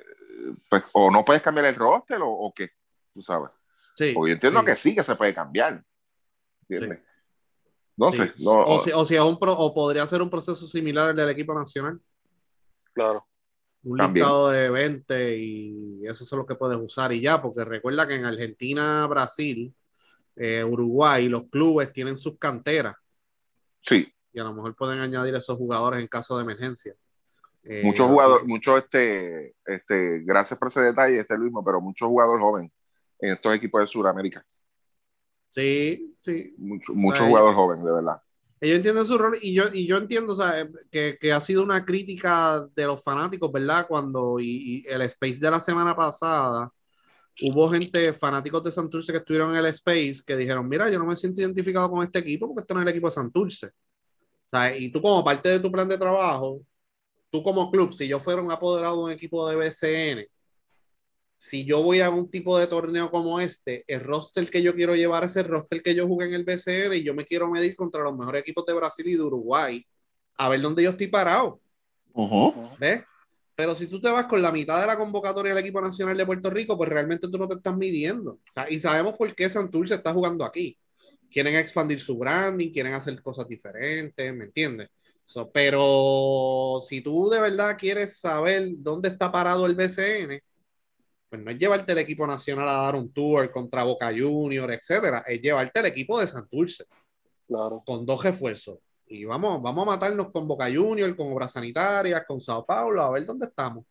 pues, 0.69 0.83
o 0.93 1.09
no 1.09 1.25
puedes 1.25 1.41
cambiar 1.41 1.65
el 1.65 1.73
roster 1.73 2.21
o, 2.21 2.29
o 2.29 2.53
qué, 2.53 2.69
tú 3.11 3.23
sabes. 3.23 3.49
Sí, 3.95 4.11
Porque 4.13 4.29
yo 4.29 4.33
entiendo 4.35 4.59
sí. 4.59 4.65
que 4.67 4.75
sí, 4.75 4.93
que 4.93 5.03
se 5.03 5.15
puede 5.15 5.33
cambiar. 5.33 5.83
¿Entiendes? 6.69 6.99
Sí. 6.99 7.10
No 8.01 8.11
sé. 8.11 8.33
No, 8.39 8.63
o, 8.63 8.79
si, 8.79 8.91
o, 8.91 9.05
si 9.05 9.13
es 9.13 9.21
un 9.21 9.37
pro, 9.37 9.53
o 9.53 9.71
podría 9.75 10.07
ser 10.07 10.23
un 10.23 10.29
proceso 10.31 10.65
similar 10.65 11.09
al 11.09 11.15
del 11.15 11.29
equipo 11.29 11.53
nacional. 11.53 11.99
Claro. 12.93 13.27
Un 13.83 13.95
También. 13.95 14.25
listado 14.25 14.49
de 14.49 14.69
20 14.71 15.37
y 15.37 16.07
eso 16.07 16.23
es 16.23 16.31
lo 16.31 16.43
que 16.43 16.55
puedes 16.55 16.79
usar 16.79 17.13
y 17.13 17.21
ya, 17.21 17.39
porque 17.39 17.63
recuerda 17.63 18.07
que 18.07 18.15
en 18.15 18.25
Argentina, 18.25 19.05
Brasil, 19.05 19.71
eh, 20.35 20.63
Uruguay, 20.63 21.29
los 21.29 21.43
clubes 21.51 21.93
tienen 21.93 22.17
sus 22.17 22.39
canteras. 22.39 22.95
Sí. 23.81 24.11
Y 24.33 24.39
a 24.39 24.45
lo 24.45 24.53
mejor 24.55 24.75
pueden 24.75 24.97
añadir 24.97 25.35
esos 25.35 25.55
jugadores 25.55 25.99
en 25.99 26.07
caso 26.07 26.37
de 26.37 26.43
emergencia. 26.43 26.95
Eh, 27.63 27.83
muchos 27.83 28.09
jugadores, 28.09 28.47
muchos, 28.47 28.81
este, 28.81 29.53
este, 29.63 30.21
gracias 30.21 30.57
por 30.57 30.69
ese 30.69 30.81
detalle, 30.81 31.19
este 31.19 31.37
Luismo, 31.37 31.63
pero 31.63 31.79
muchos 31.79 32.07
jugadores 32.07 32.41
jóvenes 32.41 32.71
en 33.19 33.33
estos 33.33 33.55
equipos 33.55 33.81
de 33.81 33.85
Sudamérica. 33.85 34.43
Sí, 35.51 36.15
sí. 36.19 36.55
Mucho, 36.57 36.93
mucho 36.95 37.25
Ahí. 37.25 37.29
jugador 37.29 37.55
joven, 37.55 37.83
de 37.83 37.91
verdad. 37.91 38.21
Ellos 38.61 38.77
entienden 38.77 39.05
su 39.07 39.17
rol 39.17 39.37
y 39.41 39.53
yo, 39.53 39.65
y 39.73 39.87
yo 39.87 39.97
entiendo 39.97 40.33
o 40.33 40.35
sea, 40.35 40.67
que, 40.91 41.17
que 41.19 41.33
ha 41.33 41.41
sido 41.41 41.63
una 41.63 41.83
crítica 41.85 42.67
de 42.75 42.85
los 42.85 43.03
fanáticos, 43.03 43.51
¿verdad? 43.51 43.87
Cuando 43.87 44.39
y, 44.39 44.83
y 44.85 44.87
el 44.87 45.01
space 45.03 45.39
de 45.39 45.51
la 45.51 45.59
semana 45.59 45.95
pasada 45.95 46.71
hubo 47.41 47.69
gente, 47.69 48.13
fanáticos 48.13 48.63
de 48.63 48.71
Santurce 48.71 49.11
que 49.11 49.19
estuvieron 49.19 49.51
en 49.51 49.57
el 49.57 49.65
space 49.67 50.21
que 50.25 50.37
dijeron, 50.37 50.67
mira, 50.69 50.89
yo 50.91 50.99
no 50.99 51.05
me 51.05 51.17
siento 51.17 51.41
identificado 51.41 51.89
con 51.89 52.03
este 52.03 52.19
equipo 52.19 52.47
porque 52.47 52.61
este 52.61 52.73
no 52.73 52.81
es 52.81 52.85
el 52.85 52.91
equipo 52.91 53.07
de 53.07 53.11
Santurce. 53.13 53.67
O 53.67 54.57
sea, 54.57 54.77
y 54.77 54.91
tú 54.91 55.01
como 55.01 55.23
parte 55.23 55.49
de 55.49 55.59
tu 55.59 55.71
plan 55.71 55.87
de 55.89 55.97
trabajo, 55.97 56.61
tú 57.31 57.43
como 57.43 57.71
club, 57.71 57.93
si 57.93 58.07
yo 58.07 58.19
fuera 58.19 58.41
un 58.41 58.51
apoderado 58.51 58.97
de 58.97 59.03
un 59.05 59.11
equipo 59.11 59.49
de 59.49 59.55
BCN, 59.57 60.27
si 61.41 61.65
yo 61.65 61.81
voy 61.81 62.01
a 62.01 62.11
un 62.11 62.29
tipo 62.29 62.59
de 62.59 62.67
torneo 62.67 63.09
como 63.09 63.39
este, 63.39 63.83
el 63.87 64.01
roster 64.01 64.47
que 64.47 64.61
yo 64.61 64.75
quiero 64.75 64.95
llevar 64.95 65.23
es 65.23 65.35
el 65.37 65.45
roster 65.45 65.81
que 65.81 65.95
yo 65.95 66.05
jugué 66.05 66.27
en 66.27 66.35
el 66.35 66.43
BCN 66.43 66.93
y 66.93 67.03
yo 67.03 67.15
me 67.15 67.25
quiero 67.25 67.49
medir 67.49 67.75
contra 67.75 68.03
los 68.03 68.15
mejores 68.15 68.41
equipos 68.41 68.63
de 68.67 68.73
Brasil 68.73 69.07
y 69.07 69.15
de 69.15 69.23
Uruguay, 69.23 69.83
a 70.37 70.49
ver 70.49 70.61
dónde 70.61 70.83
yo 70.83 70.91
estoy 70.91 71.07
parado. 71.07 71.59
¿Ves? 72.77 73.01
Pero 73.55 73.73
si 73.73 73.87
tú 73.87 73.99
te 73.99 74.11
vas 74.11 74.27
con 74.27 74.39
la 74.39 74.51
mitad 74.51 74.79
de 74.81 74.85
la 74.85 74.95
convocatoria 74.95 75.55
del 75.55 75.63
equipo 75.63 75.81
nacional 75.81 76.15
de 76.15 76.27
Puerto 76.27 76.51
Rico, 76.51 76.77
pues 76.77 76.89
realmente 76.91 77.27
tú 77.27 77.39
no 77.39 77.47
te 77.47 77.55
estás 77.55 77.75
midiendo. 77.75 78.33
O 78.33 78.53
sea, 78.53 78.69
y 78.69 78.77
sabemos 78.77 79.15
por 79.17 79.33
qué 79.33 79.49
Santurce 79.49 79.95
está 79.95 80.13
jugando 80.13 80.45
aquí. 80.45 80.77
Quieren 81.27 81.55
expandir 81.55 82.01
su 82.01 82.19
branding, 82.19 82.71
quieren 82.71 82.93
hacer 82.93 83.19
cosas 83.23 83.47
diferentes, 83.47 84.31
¿me 84.31 84.45
entiendes? 84.45 84.89
So, 85.25 85.49
pero 85.49 86.81
si 86.87 87.01
tú 87.01 87.31
de 87.31 87.39
verdad 87.39 87.75
quieres 87.79 88.19
saber 88.19 88.73
dónde 88.77 89.09
está 89.09 89.31
parado 89.31 89.65
el 89.65 89.73
BCN, 89.73 90.39
pues 91.31 91.41
no 91.41 91.49
es 91.49 91.57
llevarte 91.57 91.93
el 91.93 91.97
equipo 91.99 92.27
nacional 92.27 92.67
a 92.67 92.73
dar 92.73 92.95
un 92.95 93.09
tour 93.13 93.49
contra 93.51 93.83
Boca 93.83 94.09
Junior, 94.11 94.69
etcétera, 94.69 95.23
es 95.25 95.41
llevarte 95.41 95.79
el 95.79 95.85
equipo 95.85 96.19
de 96.19 96.27
Santurce 96.27 96.83
Claro. 97.47 97.81
con 97.85 98.05
dos 98.05 98.21
refuerzos. 98.21 98.79
Y 99.07 99.23
vamos, 99.23 99.61
vamos 99.61 99.83
a 99.83 99.91
matarnos 99.91 100.29
con 100.29 100.45
Boca 100.45 100.65
Junior, 100.65 101.15
con 101.15 101.31
Obras 101.31 101.53
Sanitarias, 101.53 102.25
con 102.27 102.41
Sao 102.41 102.65
Paulo, 102.65 103.01
a 103.01 103.11
ver 103.11 103.25
dónde 103.25 103.45
estamos. 103.45 103.85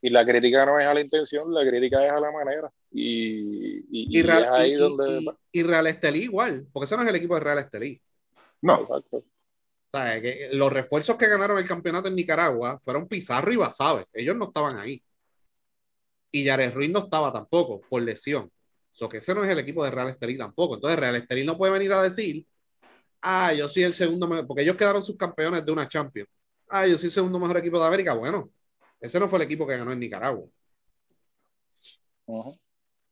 Y 0.00 0.08
la 0.08 0.24
crítica 0.24 0.64
no 0.64 0.80
es 0.80 0.86
a 0.86 0.94
la 0.94 1.02
intención, 1.02 1.52
la 1.52 1.68
crítica 1.68 2.02
es 2.06 2.12
a 2.12 2.18
la 2.18 2.30
manera. 2.32 2.70
Y, 2.90 3.80
y, 3.80 3.84
Y, 3.90 4.18
y 4.18 4.22
Real, 4.22 4.44
es 4.44 4.48
ahí 4.48 4.72
y- 4.72 4.76
donde. 4.76 5.20
y- 5.20 5.60
y 5.60 5.62
Real 5.62 5.86
Estelí 5.86 6.22
igual, 6.22 6.66
porque 6.72 6.86
ese 6.86 6.96
no 6.96 7.02
es 7.02 7.08
el 7.10 7.16
equipo 7.16 7.34
de 7.34 7.40
Real 7.40 7.58
Estelí. 7.58 8.00
No, 8.62 8.80
Exacto. 8.80 9.18
O 9.92 9.98
sea, 9.98 10.18
que 10.22 10.48
los 10.52 10.72
refuerzos 10.72 11.16
que 11.16 11.26
ganaron 11.28 11.58
el 11.58 11.66
campeonato 11.68 12.08
en 12.08 12.14
Nicaragua 12.14 12.78
fueron 12.80 13.06
Pizarro 13.06 13.52
y 13.52 13.56
Basabe. 13.56 14.06
Ellos 14.14 14.34
no 14.36 14.46
estaban 14.46 14.78
ahí. 14.78 15.02
Y 16.30 16.44
Yares 16.44 16.74
Ruiz 16.74 16.90
no 16.90 17.00
estaba 17.00 17.32
tampoco, 17.32 17.80
por 17.88 18.02
lesión. 18.02 18.50
So 18.92 19.08
que 19.08 19.18
ese 19.18 19.34
no 19.34 19.42
es 19.44 19.48
el 19.50 19.58
equipo 19.58 19.84
de 19.84 19.90
Real 19.90 20.08
Estelí 20.10 20.36
tampoco. 20.38 20.74
Entonces 20.76 20.98
Real 20.98 21.16
Estelí 21.16 21.44
no 21.44 21.56
puede 21.56 21.72
venir 21.72 21.92
a 21.92 22.02
decir, 22.02 22.46
ah, 23.22 23.52
yo 23.52 23.68
soy 23.68 23.84
el 23.84 23.94
segundo 23.94 24.26
mejor, 24.28 24.46
porque 24.46 24.62
ellos 24.62 24.76
quedaron 24.76 25.02
sus 25.02 25.16
campeones 25.16 25.64
de 25.64 25.72
una 25.72 25.88
Champions. 25.88 26.28
Ah, 26.68 26.86
yo 26.86 26.96
soy 26.98 27.06
el 27.06 27.12
segundo 27.12 27.38
mejor 27.38 27.56
equipo 27.58 27.80
de 27.80 27.86
América. 27.86 28.14
Bueno, 28.14 28.50
ese 29.00 29.18
no 29.20 29.28
fue 29.28 29.38
el 29.38 29.44
equipo 29.44 29.66
que 29.66 29.76
ganó 29.76 29.92
en 29.92 30.00
Nicaragua. 30.00 30.46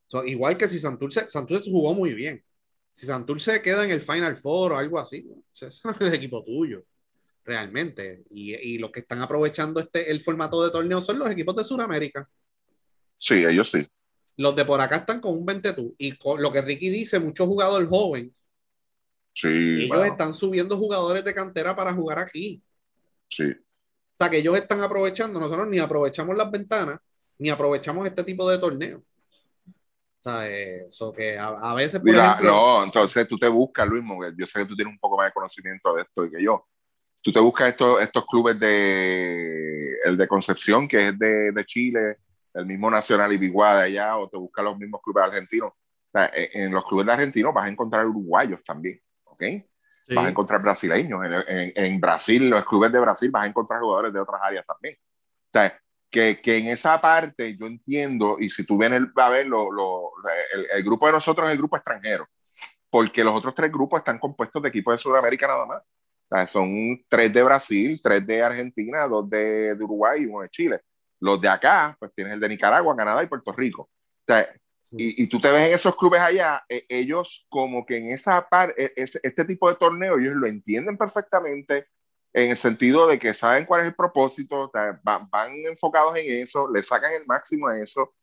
So, 0.07 0.25
igual 0.25 0.57
que 0.57 0.69
si 0.69 0.79
Santurce, 0.79 1.29
Santurce 1.29 1.71
jugó 1.71 1.95
muy 1.95 2.15
bien. 2.15 2.43
Si 2.93 3.07
Santurce 3.07 3.63
queda 3.63 3.85
en 3.85 3.91
el 3.91 4.01
Final 4.01 4.39
Four 4.39 4.73
o 4.73 4.79
algo 4.79 4.99
así, 4.99 5.27
o 5.31 5.43
sea, 5.53 5.69
ese 5.69 5.81
no 5.85 5.93
es 5.93 6.01
el 6.01 6.15
equipo 6.15 6.43
tuyo, 6.45 6.85
realmente. 7.45 8.25
Y, 8.31 8.55
y 8.55 8.79
los 8.79 8.91
que 8.91 9.01
están 9.01 9.21
aprovechando 9.23 9.81
este, 9.81 10.11
el 10.11 10.21
formato 10.21 10.63
de 10.65 10.71
torneo 10.71 11.01
son 11.01 11.19
los 11.19 11.31
equipos 11.31 11.57
de 11.57 11.65
Sudamérica. 11.65 12.29
Sí, 13.19 13.45
ellos 13.45 13.71
sí. 13.71 13.87
Los 14.39 14.57
de 14.57 14.65
por 14.65 14.81
acá 14.81 14.97
están 14.97 15.21
con 15.21 15.35
un 15.35 15.45
20 15.45 15.75
tú. 15.75 15.95
Y 15.99 16.17
con 16.17 16.41
lo 16.43 16.51
que 16.53 16.63
Ricky 16.63 16.89
dice, 16.91 17.19
mucho 17.21 17.47
jugador 17.47 17.87
joven, 17.89 18.35
Sí, 19.35 19.49
ellos 19.77 19.89
bueno, 19.89 20.05
están 20.05 20.35
subiendo 20.35 20.77
jugadores 20.77 21.25
de 21.25 21.35
cantera 21.35 21.75
para 21.77 21.95
jugar 21.95 22.19
aquí. 22.19 22.63
sí. 23.31 23.55
O 24.15 24.17
sea, 24.19 24.29
que 24.31 24.39
ellos 24.39 24.57
están 24.57 24.83
aprovechando, 24.83 25.39
nosotros 25.41 25.67
ni 25.69 25.79
aprovechamos 25.79 26.37
las 26.37 26.51
ventanas, 26.51 27.01
ni 27.39 27.51
aprovechamos 27.51 28.07
este 28.07 28.25
tipo 28.25 28.49
de 28.51 28.59
torneo. 28.59 28.99
O 28.99 30.23
sea, 30.23 30.49
eh, 30.49 30.87
eso 30.89 31.13
que 31.13 31.39
a, 31.39 31.49
a 31.49 31.75
veces, 31.75 32.03
por 32.05 32.05
Mira, 32.13 32.25
ejemplo, 32.33 32.51
no, 32.53 32.85
entonces 32.85 33.27
tú 33.29 33.39
te 33.39 33.49
buscas, 33.49 33.89
Luis, 33.89 34.05
porque 34.07 34.33
yo 34.37 34.47
sé 34.47 34.61
que 34.61 34.67
tú 34.67 34.77
tienes 34.77 34.93
un 34.95 34.99
poco 34.99 35.17
más 35.17 35.27
de 35.29 35.33
conocimiento 35.33 35.95
de 35.95 36.03
esto 36.03 36.31
que 36.31 36.43
yo. 36.43 36.67
Tú 37.23 37.33
te 37.33 37.41
buscas 37.41 37.69
estos, 37.71 38.01
estos 38.03 38.27
clubes 38.27 38.59
de 38.59 39.97
el 40.05 40.17
de 40.17 40.29
Concepción, 40.29 40.89
que 40.89 41.09
es 41.09 41.19
de, 41.19 41.53
de 41.53 41.65
Chile, 41.65 42.17
el 42.59 42.67
mismo 42.67 42.91
Nacional 42.91 43.33
y 43.33 43.39
Biguada 43.39 43.83
allá, 43.83 44.17
o 44.19 44.29
te 44.29 44.37
buscas 44.37 44.65
los 44.65 44.79
mismos 44.79 45.01
clubes 45.03 45.25
argentinos. 45.25 45.71
O 45.73 46.11
sea, 46.13 46.31
en 46.35 46.65
en 46.65 46.73
los 46.73 46.85
clubes 46.87 47.07
de 47.07 47.13
argentinos 47.13 47.55
vas 47.55 47.67
a 47.67 47.69
encontrar 47.69 48.07
uruguayos 48.07 48.63
también, 48.65 49.01
¿ok? 49.25 49.43
sí. 49.91 50.15
Vas 50.15 50.27
a 50.27 50.29
encontrar 50.31 50.63
brasileños. 50.63 51.25
En, 51.25 51.33
en- 51.59 51.73
en 51.85 52.01
Brasil, 52.01 52.49
los 52.51 52.65
clubes 52.65 52.93
de 52.93 53.01
Brasil, 53.01 53.31
vas 53.31 53.45
a 53.45 53.47
encontrar 53.49 53.81
jugadores 53.81 54.13
de 54.13 54.21
otras 54.21 54.41
áreas 54.43 54.65
también. 54.67 54.97
O 54.97 55.51
sea, 55.53 55.81
que, 56.11 56.41
que 56.43 56.59
en 56.59 56.67
esa 56.69 57.01
parte 57.01 57.57
yo 57.57 57.67
entiendo, 57.67 58.37
y 58.41 58.51
si 58.51 58.65
tú 58.65 58.79
vienes 58.79 59.03
a 59.17 59.29
ver, 59.31 59.47
lo, 59.47 59.71
lo- 59.73 60.11
el, 60.55 60.67
el 60.73 60.85
grupo 60.85 61.07
de 61.07 61.13
nosotros 61.13 61.47
es 61.49 61.53
el 61.53 61.59
grupo 61.59 61.77
extranjero, 61.77 62.27
porque 62.91 63.25
los 63.25 63.35
otros 63.35 63.55
tres 63.55 63.71
grupos 63.73 64.01
están 64.01 64.19
compuestos 64.19 64.63
de 64.63 64.69
equipos 64.71 64.95
de 64.95 64.99
Sudamérica 64.99 65.47
nada 65.49 65.67
más. 65.67 65.83
O 66.31 66.37
sea, 66.37 66.47
son 66.47 66.71
tres 67.09 67.33
de 67.33 67.43
Brasil, 67.43 68.01
tres 68.03 68.27
de 68.27 68.43
Argentina, 68.43 69.07
dos 69.09 69.29
de, 69.31 69.75
de 69.75 69.85
Uruguay 69.85 70.23
y 70.23 70.27
uno 70.27 70.43
de 70.43 70.51
Chile. 70.51 70.81
Los 71.21 71.41
de 71.41 71.49
acá, 71.49 71.97
pues 71.99 72.13
tienes 72.15 72.35
el 72.35 72.41
de 72.41 72.49
Nicaragua, 72.49 72.97
Canadá 72.97 73.23
y 73.23 73.27
Puerto 73.27 73.53
Rico. 73.53 73.83
O 73.83 73.91
sea, 74.27 74.49
y, 74.97 75.23
y 75.23 75.27
tú 75.29 75.41
te 75.41 75.51
ves 75.51 75.69
en 75.69 75.75
esos 75.75 75.97
clubes 75.97 76.21
allá, 76.21 76.63
eh, 76.69 76.85
ellos 76.89 77.47
como 77.51 77.85
que 77.85 77.99
en 77.99 78.13
esa 78.13 78.49
parte, 78.49 78.93
este 78.97 79.45
tipo 79.45 79.69
de 79.69 79.77
torneo, 79.77 80.19
ellos 80.19 80.35
lo 80.37 80.47
entienden 80.47 80.97
perfectamente 80.97 81.87
en 82.33 82.51
el 82.51 82.57
sentido 82.57 83.07
de 83.07 83.19
que 83.19 83.35
saben 83.35 83.65
cuál 83.67 83.83
es 83.83 83.87
el 83.89 83.95
propósito, 83.95 84.61
o 84.63 84.71
sea, 84.73 85.01
va- 85.07 85.27
van 85.31 85.53
enfocados 85.67 86.17
en 86.17 86.43
eso, 86.43 86.69
le 86.73 86.83
sacan 86.83 87.13
el 87.13 87.27
máximo 87.27 87.69
a 87.69 87.79
eso, 87.79 88.03
o 88.03 88.15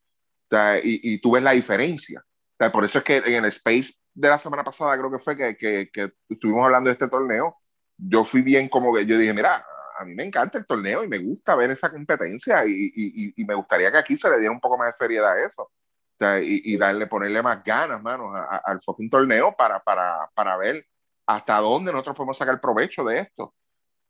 sea, 0.50 0.78
y, 0.80 1.00
y 1.04 1.20
tú 1.20 1.32
ves 1.32 1.44
la 1.44 1.52
diferencia. 1.52 2.22
O 2.22 2.56
sea, 2.60 2.72
por 2.72 2.86
eso 2.86 3.00
es 3.00 3.04
que 3.04 3.18
en 3.18 3.44
el 3.44 3.46
Space 3.46 3.94
de 4.14 4.30
la 4.30 4.38
semana 4.38 4.64
pasada, 4.64 4.98
creo 4.98 5.12
que 5.12 5.20
fue 5.20 5.36
que, 5.38 5.58
que, 5.58 5.90
que 5.92 6.14
estuvimos 6.30 6.66
hablando 6.66 6.90
de 6.90 6.94
este 6.94 7.08
torneo, 7.10 7.58
yo 7.98 8.24
fui 8.26 8.42
bien 8.42 8.70
como 8.70 8.94
que 8.96 9.06
yo 9.06 9.18
dije, 9.18 9.34
mira, 9.34 9.66
a 10.00 10.06
mí 10.06 10.16
me 10.16 10.24
encanta 10.24 10.58
el 10.58 10.66
torneo 10.66 11.04
y 11.04 11.08
me 11.08 11.18
gusta 11.20 11.56
ver 11.56 11.72
esa 11.72 11.92
competencia 11.92 12.66
y, 12.66 12.72
y, 12.96 13.34
y- 13.42 13.46
me 13.46 13.56
gustaría 13.56 13.92
que 13.92 13.98
aquí 13.98 14.18
se 14.18 14.30
le 14.30 14.38
diera 14.40 14.52
un 14.54 14.60
poco 14.60 14.78
más 14.78 14.88
de 14.88 14.92
seriedad 15.06 15.32
a 15.34 15.46
eso. 15.46 15.64
O 15.64 15.72
sea, 16.20 16.40
y, 16.42 16.62
y 16.66 16.78
darle, 16.78 17.08
ponerle 17.08 17.42
más 17.42 17.64
ganas, 17.64 18.02
manos, 18.02 18.32
al 18.64 18.80
fucking 18.82 19.10
torneo 19.10 19.56
para, 19.58 19.80
para, 19.82 20.30
para 20.34 20.58
ver 20.58 20.86
hasta 21.28 21.58
dónde 21.60 21.92
nosotros 21.92 22.16
podemos 22.16 22.38
sacar 22.38 22.62
provecho 22.62 23.04
de 23.04 23.20
esto. 23.22 23.54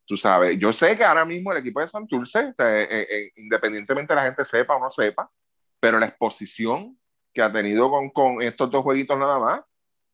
Tú 0.06 0.18
sabes, 0.18 0.60
yo 0.60 0.72
sé 0.72 0.96
que 0.98 1.04
ahora 1.04 1.26
mismo 1.26 1.52
el 1.52 1.58
equipo 1.60 1.80
de 1.82 1.88
Santurce, 1.88 2.54
sea, 2.56 2.82
eh, 2.82 3.08
eh, 3.10 3.32
independientemente 3.38 4.14
de 4.14 4.16
la 4.22 4.26
gente 4.28 4.46
sepa 4.46 4.76
o 4.76 4.80
no 4.80 4.92
sepa, 4.92 5.30
pero 5.80 6.00
la 6.00 6.08
exposición 6.08 7.00
que 7.34 7.42
ha 7.42 7.52
tenido 7.52 7.90
con, 7.90 8.10
con 8.12 8.42
estos 8.42 8.70
dos 8.72 8.84
jueguitos 8.84 9.18
nada 9.18 9.40
más, 9.40 9.62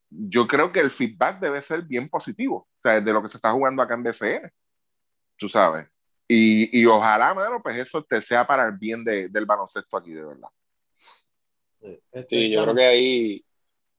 yo 0.09 0.47
creo 0.47 0.71
que 0.71 0.79
el 0.81 0.91
feedback 0.91 1.39
debe 1.39 1.61
ser 1.61 1.83
bien 1.83 2.09
positivo, 2.09 2.57
o 2.69 2.81
sea, 2.83 3.01
de 3.01 3.13
lo 3.13 3.21
que 3.21 3.29
se 3.29 3.37
está 3.37 3.51
jugando 3.51 3.81
acá 3.83 3.95
en 3.95 4.03
BCN, 4.03 4.51
tú 5.41 5.49
sabes. 5.49 5.87
Y, 6.27 6.79
y 6.79 6.85
ojalá, 6.85 7.33
mano, 7.33 7.59
pues 7.63 7.75
eso 7.77 8.03
te 8.03 8.21
sea 8.21 8.45
para 8.45 8.67
el 8.67 8.77
bien 8.77 9.03
de- 9.03 9.27
del 9.27 9.45
baloncesto 9.47 9.97
aquí, 9.97 10.11
de 10.11 10.23
verdad. 10.23 10.49
Este, 11.81 12.27
Sí, 12.29 12.51
yo 12.51 12.61
creo 12.61 12.75
que 12.75 12.85
ahí, 12.85 13.45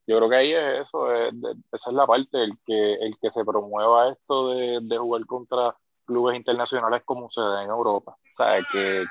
yo 0.07 0.17
creo 0.17 0.29
que 0.29 0.35
ahí 0.37 0.53
es 0.53 0.87
eso, 0.87 1.13
es- 1.13 1.33
de- 1.39 1.55
esa 1.73 1.89
es 1.89 1.95
la 1.95 2.07
parte, 2.07 2.41
el 2.41 2.53
que, 2.65 2.93
el 2.93 3.17
que 3.21 3.29
se 3.29 3.43
promueva 3.43 4.09
esto 4.09 4.51
de, 4.53 4.79
de 4.81 4.97
jugar 4.97 5.25
contra 5.25 5.75
clubes 6.05 6.37
internacionales 6.37 7.01
como 7.03 7.29
se 7.29 7.41
da 7.41 7.61
en 7.61 7.69
Europa. 7.69 8.13
O 8.13 8.33
sea, 8.35 8.65
que, 8.71 9.03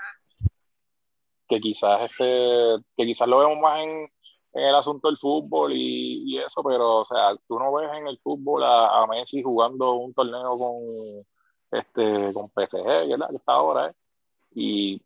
que 1.49 1.61
quizás 1.61 2.05
este, 2.05 2.83
que 2.97 3.05
quizás 3.05 3.29
lo 3.29 3.39
vemos 3.41 3.59
más 3.61 3.83
en, 3.83 3.91
en 4.55 4.65
el 4.65 4.75
asunto 4.75 5.09
del 5.09 5.19
fútbol 5.19 5.73
y, 5.75 6.23
y 6.35 6.39
eso, 6.39 6.63
pero 6.65 7.01
o 7.01 7.05
sea, 7.05 7.37
tú 7.47 7.59
no 7.59 7.73
ves 7.75 7.91
en 7.93 8.07
el 8.09 8.19
fútbol 8.23 8.63
a, 8.65 9.03
a 9.03 9.07
Messi 9.07 9.43
jugando 9.43 9.93
un 9.93 10.15
torneo 10.15 10.57
con 10.57 11.27
este 11.73 12.33
con 12.35 12.51
PSG, 12.51 13.09
¿verdad? 13.11 13.31
Que 13.31 13.37
está 13.37 13.53
ahora, 13.53 13.89
¿eh? 13.91 13.95
Y, 14.55 15.03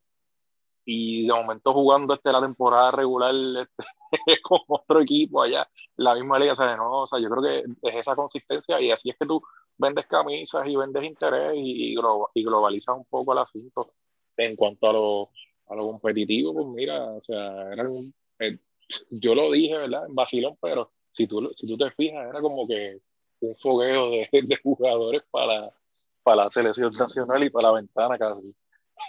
y 0.85 1.27
de 1.27 1.33
momento 1.33 1.73
jugando 1.73 2.15
este 2.15 2.31
la 2.33 2.41
temporada 2.41 2.91
regular 2.93 3.35
este, 3.35 3.85
con 4.43 4.61
otro 4.69 5.01
equipo 5.01 5.43
allá, 5.43 5.69
la 5.97 6.15
misma 6.15 6.39
liga, 6.39 6.53
o 6.53 6.57
sea, 6.57 6.77
no, 6.77 7.03
o 7.03 7.07
sea, 7.07 7.19
yo 7.21 7.29
creo 7.31 7.43
que 7.43 7.89
es 7.91 7.97
esa 7.97 8.15
consistencia 8.15 8.81
y 8.81 8.91
así 8.93 9.11
es 9.11 9.17
que 9.19 9.27
tú 9.27 9.43
vendes 9.79 10.07
camisas 10.07 10.67
y 10.69 10.77
vendes 10.77 11.05
interés 11.05 11.55
y, 11.57 11.93
y, 11.93 11.97
glo- 11.97 12.31
y 12.35 12.45
globalizas 12.45 12.97
un 12.97 13.05
poco 13.07 13.33
el 13.33 13.39
asunto 13.41 13.93
en 14.37 14.55
cuanto 14.57 14.89
a 14.91 14.93
lo, 14.93 15.31
a 15.69 15.75
lo 15.75 15.87
competitivo, 15.91 16.53
pues 16.55 16.67
mira, 16.69 17.03
o 17.05 17.23
sea, 17.25 17.73
era 17.73 17.89
un- 17.89 18.15
eh, 18.39 18.59
yo 19.11 19.35
lo 19.35 19.51
dije, 19.53 19.77
¿verdad? 19.77 20.07
En 20.07 20.15
vacilón, 20.15 20.57
pero 20.61 20.93
si 21.13 21.27
tú, 21.27 21.51
si 21.57 21.67
tú 21.67 21.77
te 21.77 21.91
fijas, 21.93 22.29
era 22.29 22.41
como 22.41 22.67
que 22.69 23.01
un 23.41 23.57
fogueo 23.57 24.11
de, 24.11 24.29
de 24.33 24.57
jugadores 24.63 25.23
para, 25.31 25.71
para 26.27 26.45
la 26.47 26.51
selección 26.51 26.93
nacional 26.93 27.45
y 27.45 27.51
para 27.51 27.69
la 27.69 27.75
ventana 27.75 28.19
casi. 28.19 28.53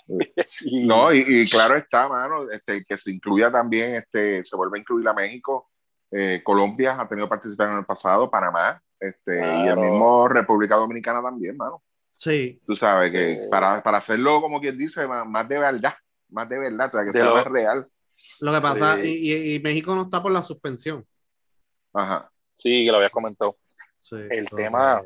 Y- 0.65 0.85
No, 0.85 1.11
y, 1.11 1.23
y 1.27 1.49
claro 1.49 1.75
está, 1.75 2.07
mano, 2.07 2.49
este, 2.51 2.83
que 2.83 2.95
se 2.97 3.09
incluya 3.11 3.51
también, 3.51 3.95
este, 3.95 4.45
se 4.45 4.55
vuelve 4.55 4.77
a 4.77 4.81
incluir 4.81 5.07
a 5.07 5.13
México 5.13 5.67
Eh, 6.11 6.41
Colombia 6.43 6.95
ha 7.01 7.07
tenido 7.09 7.27
participación 7.27 7.73
en 7.73 7.79
el 7.79 7.85
pasado, 7.85 8.29
Panamá, 8.31 8.81
este, 8.97 9.39
y 9.39 9.67
el 9.67 9.75
mismo 9.77 10.27
República 10.29 10.75
Dominicana 10.77 11.21
también, 11.21 11.57
mano. 11.57 11.83
Sí, 12.15 12.61
Tú 12.65 12.75
sabes 12.77 13.11
que 13.11 13.33
Eh. 13.33 13.47
para, 13.51 13.81
para 13.83 13.97
hacerlo, 13.97 14.39
como 14.39 14.61
quien 14.61 14.77
dice, 14.77 15.05
más, 15.07 15.27
más 15.27 15.49
de 15.49 15.57
verdad, 15.59 15.93
más 16.29 16.47
de 16.47 16.59
verdad, 16.59 16.87
o 16.87 16.91
sea, 16.97 17.03
que 17.05 17.11
sea 17.11 17.25
lo- 17.25 17.35
más 17.35 17.45
real. 17.45 17.87
lo 18.39 18.53
que 18.53 18.61
pasa, 18.61 18.95
Sí. 18.95 19.55
y, 19.55 19.59
México 19.59 19.93
no 19.95 20.03
está 20.03 20.21
por 20.23 20.31
la 20.31 20.41
suspensión. 20.43 21.05
Ajá. 21.93 22.31
Sí, 22.57 22.85
que 22.85 22.91
lo 22.91 22.97
habías 22.97 23.11
comentado. 23.11 23.57
Sí, 23.99 24.15
El 24.29 24.47
tema- 24.49 25.01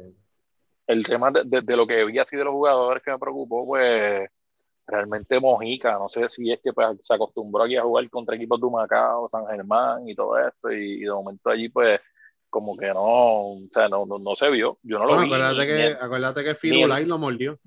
El 0.87 1.05
tema 1.05 1.31
de, 1.31 1.43
de- 1.45 1.61
de 1.61 1.75
lo 1.77 1.85
que 1.87 2.03
vi 2.05 2.19
así 2.19 2.35
de 2.35 2.43
los 2.43 2.53
jugadores 2.53 3.01
que 3.03 3.11
me 3.11 3.19
preocupó, 3.19 3.65
pues 3.65 4.29
realmente 4.87 5.39
Mojica, 5.39 5.93
no 5.93 6.09
sé 6.09 6.27
si 6.27 6.51
es 6.51 6.59
que 6.61 6.73
pues, 6.73 6.87
se 7.01 7.13
acostumbró 7.13 7.63
aquí 7.63 7.77
a 7.77 7.83
jugar 7.83 8.09
contra 8.09 8.35
equipos 8.35 8.59
de 8.59 8.67
Humacao, 8.67 9.29
San 9.29 9.45
Germán 9.47 10.07
y 10.09 10.15
todo 10.15 10.37
esto, 10.37 10.71
y, 10.71 10.95
y 10.95 10.99
de 11.01 11.11
momento 11.11 11.49
allí 11.49 11.69
pues 11.69 11.99
como 12.49 12.75
que 12.75 12.87
no, 12.87 13.01
o 13.01 13.59
sea, 13.71 13.87
no, 13.87 14.05
no, 14.05 14.19
no 14.19 14.35
se 14.35 14.49
vio, 14.49 14.77
yo 14.83 14.99
no 14.99 15.05
lo 15.05 15.17
vi. 15.19 15.25
acuérdate 15.27 15.65
que, 15.67 15.97
acuérdate 16.01 16.43
que 16.43 16.55
Firulai 16.55 17.05
lo 17.05 17.17
mordió. 17.17 17.57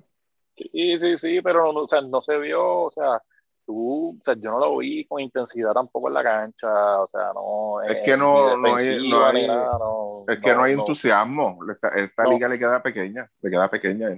Sí, 0.57 0.99
sí, 0.99 1.17
sí, 1.19 1.41
pero 1.43 1.73
no, 1.73 1.81
o 1.81 1.89
sea, 1.89 2.01
no 2.03 2.21
se 2.21 2.39
vio, 2.39 2.83
o 2.83 2.91
sea, 2.91 3.23
tú, 3.67 4.19
o 4.21 4.25
sea, 4.25 4.35
yo 4.35 4.51
no 4.51 4.59
lo 4.59 4.77
vi 4.79 5.05
con 5.07 5.21
intensidad 5.21 5.73
tampoco 5.73 6.09
en 6.09 6.15
la 6.15 6.23
cancha, 6.23 7.01
o 7.01 7.07
sea, 7.07 7.33
no 7.35 7.83
Es 7.83 7.97
eh, 7.99 8.03
que 8.05 8.17
no- 8.17 8.57
no 8.57 8.75
hay- 8.77 9.09
no 9.11 9.25
hay- 9.27 9.47
nada, 9.47 9.79
no, 9.79 10.25
Es 10.29 10.39
que 10.41 10.55
no, 10.55 10.63
hay 10.63 10.75
no, 10.75 10.81
entusiasmo. 10.83 11.59
Esta, 11.73 11.89
esta 11.89 12.25
liga 12.29 12.49
le 12.49 12.59
queda 12.59 12.83
pequeña, 12.83 13.31
le 13.41 13.51
queda 13.51 13.69
pequeña. 13.71 14.09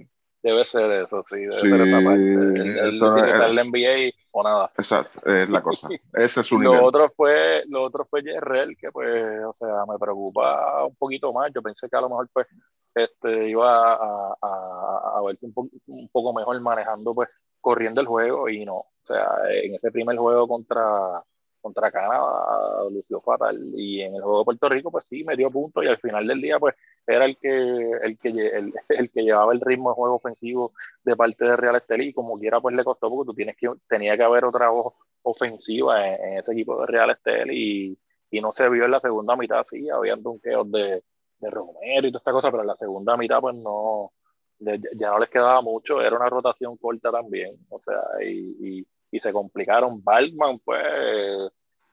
Debe 0.43 0.63
ser 0.65 0.91
eso, 1.05 1.25
sí, 1.29 1.41
debe 1.41 1.53
Sí, 1.55 1.69
ser 1.69 1.81
esa 1.81 2.05
parte. 2.05 2.23
Él 2.23 2.79
esto 2.95 3.11
no 3.11 3.19
en 3.19 3.43
el 3.43 3.59
NBA 3.59 4.13
o 4.31 4.43
nada. 4.45 4.71
Exacto, 4.79 5.21
es 5.29 5.49
la 5.49 5.61
cosa. 5.63 5.89
Ese 6.13 6.41
es 6.41 6.47
su 6.47 6.61
Lo 6.61 6.71
nivel. 6.71 6.85
otro 6.87 7.09
fue, 7.17 7.65
lo 7.67 7.83
otro 7.83 8.07
fue 8.09 8.23
Yerrel, 8.23 8.77
que 8.79 8.93
pues, 8.93 9.25
o 9.45 9.53
sea, 9.53 9.85
me 9.89 9.99
preocupa 9.99 10.85
un 10.85 10.95
poquito 10.97 11.33
más. 11.33 11.51
Yo 11.53 11.63
pensé 11.63 11.89
que 11.89 11.97
a 11.97 12.01
lo 12.01 12.09
mejor 12.11 12.29
pues 12.33 12.47
este 12.95 13.49
iba 13.49 13.95
a, 13.95 14.37
a, 14.41 15.19
a 15.19 15.23
verse 15.27 15.47
un, 15.47 15.53
po- 15.53 15.69
un 15.89 16.09
poco 16.11 16.33
mejor 16.33 16.61
manejando, 16.61 17.13
pues, 17.13 17.35
corriendo 17.61 18.01
el 18.01 18.07
juego, 18.07 18.49
y 18.49 18.65
no. 18.65 18.85
O 19.09 19.15
sea, 19.15 19.27
en 19.51 19.75
ese 19.75 19.93
primer 19.93 20.17
juego 20.17 20.49
contra, 20.49 21.23
contra 21.61 21.91
Canadá 21.93 22.85
lució 22.91 23.21
fatal. 23.21 23.57
Y 23.75 24.01
en 24.03 24.15
el 24.15 24.23
juego 24.23 24.41
de 24.41 24.45
Puerto 24.47 24.69
Rico, 24.69 24.91
pues 24.91 25.05
sí, 25.09 25.23
me 25.25 25.37
dio 25.37 25.51
puntos, 25.51 25.85
y 25.85 25.89
al 25.89 25.99
final 25.99 26.27
del 26.27 26.41
día, 26.41 26.59
pues, 26.59 26.75
era 27.07 27.25
el 27.25 27.37
que, 27.39 27.91
el 28.03 28.19
que, 28.19 28.29
el, 28.89 29.11
que 29.11 29.23
llevaba 29.23 29.53
el 29.53 29.61
ritmo 29.61 29.91
de 29.91 29.95
juego 29.95 30.17
ofensivo 30.17 30.73
de 31.05 31.17
parte 31.17 31.45
de 31.45 31.57
Real 31.57 31.77
Estelí, 31.77 32.09
y 32.09 32.13
como 32.13 32.39
quiera, 32.39 32.61
pues 32.61 32.75
le 32.75 32.85
costó 32.85 33.09
porque 33.09 33.29
tú 33.29 33.35
tienes 33.35 33.57
que, 33.57 33.71
tenía 33.89 34.17
que 34.17 34.25
haber 34.25 34.45
otra 34.45 34.71
voz 34.71 34.95
ofensiva 35.23 36.07
en, 36.09 36.39
ese 36.39 36.53
equipo 36.53 36.81
de 36.81 36.87
Real 36.87 37.11
Estel 37.11 37.51
y, 37.53 37.99
no 38.43 38.53
se 38.53 38.69
vio 38.69 38.85
en 38.85 38.91
la 38.91 39.01
segunda 39.01 39.35
mitad, 39.35 39.65
sí, 39.65 39.89
habían 39.89 40.23
donkeos 40.23 40.71
de, 40.71 41.03
de 41.39 41.51
Romero 41.51 42.07
y 42.07 42.11
toda 42.13 42.19
esta 42.19 42.33
cosa, 42.33 42.51
pero 42.51 42.63
en 42.65 42.67
la 42.67 42.77
segunda 42.77 43.17
mitad 43.17 43.41
pues 43.41 43.55
no, 43.57 44.13
ya 44.59 45.11
no 45.11 45.19
les 45.19 45.29
quedaba 45.29 45.61
mucho, 45.61 46.01
era 46.01 46.17
una 46.17 46.29
rotación 46.29 46.77
corta 46.77 47.11
también, 47.11 47.57
o 47.69 47.79
sea, 47.81 48.03
y, 48.23 48.87
y 49.11 49.21
se 49.21 49.33
complicaron. 49.33 50.03
Balkman 50.03 50.59
pues 50.61 50.83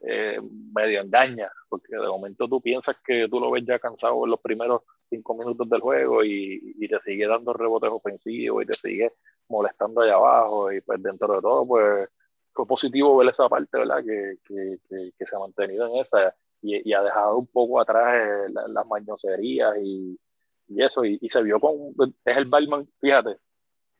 eh, 0.01 0.39
medio 0.73 1.01
engaña, 1.01 1.49
porque 1.69 1.95
de 1.95 2.07
momento 2.07 2.47
tú 2.47 2.61
piensas 2.61 2.97
que 3.05 3.27
tú 3.29 3.39
lo 3.39 3.51
ves 3.51 3.63
ya 3.65 3.79
cansado 3.79 4.23
en 4.25 4.31
los 4.31 4.39
primeros 4.41 4.81
cinco 5.09 5.35
minutos 5.35 5.69
del 5.69 5.81
juego 5.81 6.23
y, 6.23 6.75
y 6.79 6.87
te 6.87 6.99
sigue 7.05 7.27
dando 7.27 7.53
rebotes 7.53 7.91
ofensivos 7.91 8.63
y 8.63 8.65
te 8.65 8.73
sigue 8.73 9.11
molestando 9.47 10.01
allá 10.01 10.15
abajo 10.15 10.71
y 10.71 10.81
pues 10.81 11.01
dentro 11.01 11.35
de 11.35 11.41
todo 11.41 11.67
pues 11.67 12.09
fue 12.53 12.67
positivo 12.67 13.15
ver 13.17 13.29
esa 13.29 13.47
parte, 13.49 13.77
¿verdad? 13.79 14.03
Que, 14.03 14.37
que, 14.45 14.77
que, 14.89 15.11
que 15.17 15.25
se 15.25 15.35
ha 15.35 15.39
mantenido 15.39 15.87
en 15.87 16.01
esa 16.01 16.35
y, 16.61 16.89
y 16.89 16.93
ha 16.93 17.01
dejado 17.01 17.37
un 17.39 17.47
poco 17.47 17.79
atrás 17.79 18.15
eh, 18.15 18.49
la- 18.53 18.67
las 18.67 18.85
mañoserías 18.87 19.75
y, 19.81 20.19
y 20.67 20.83
eso, 20.83 21.03
y, 21.05 21.17
y 21.21 21.29
se 21.29 21.41
vio 21.43 21.59
con, 21.59 21.93
es 22.25 22.37
el 22.37 22.45
Balman, 22.45 22.87
fíjate, 22.99 23.37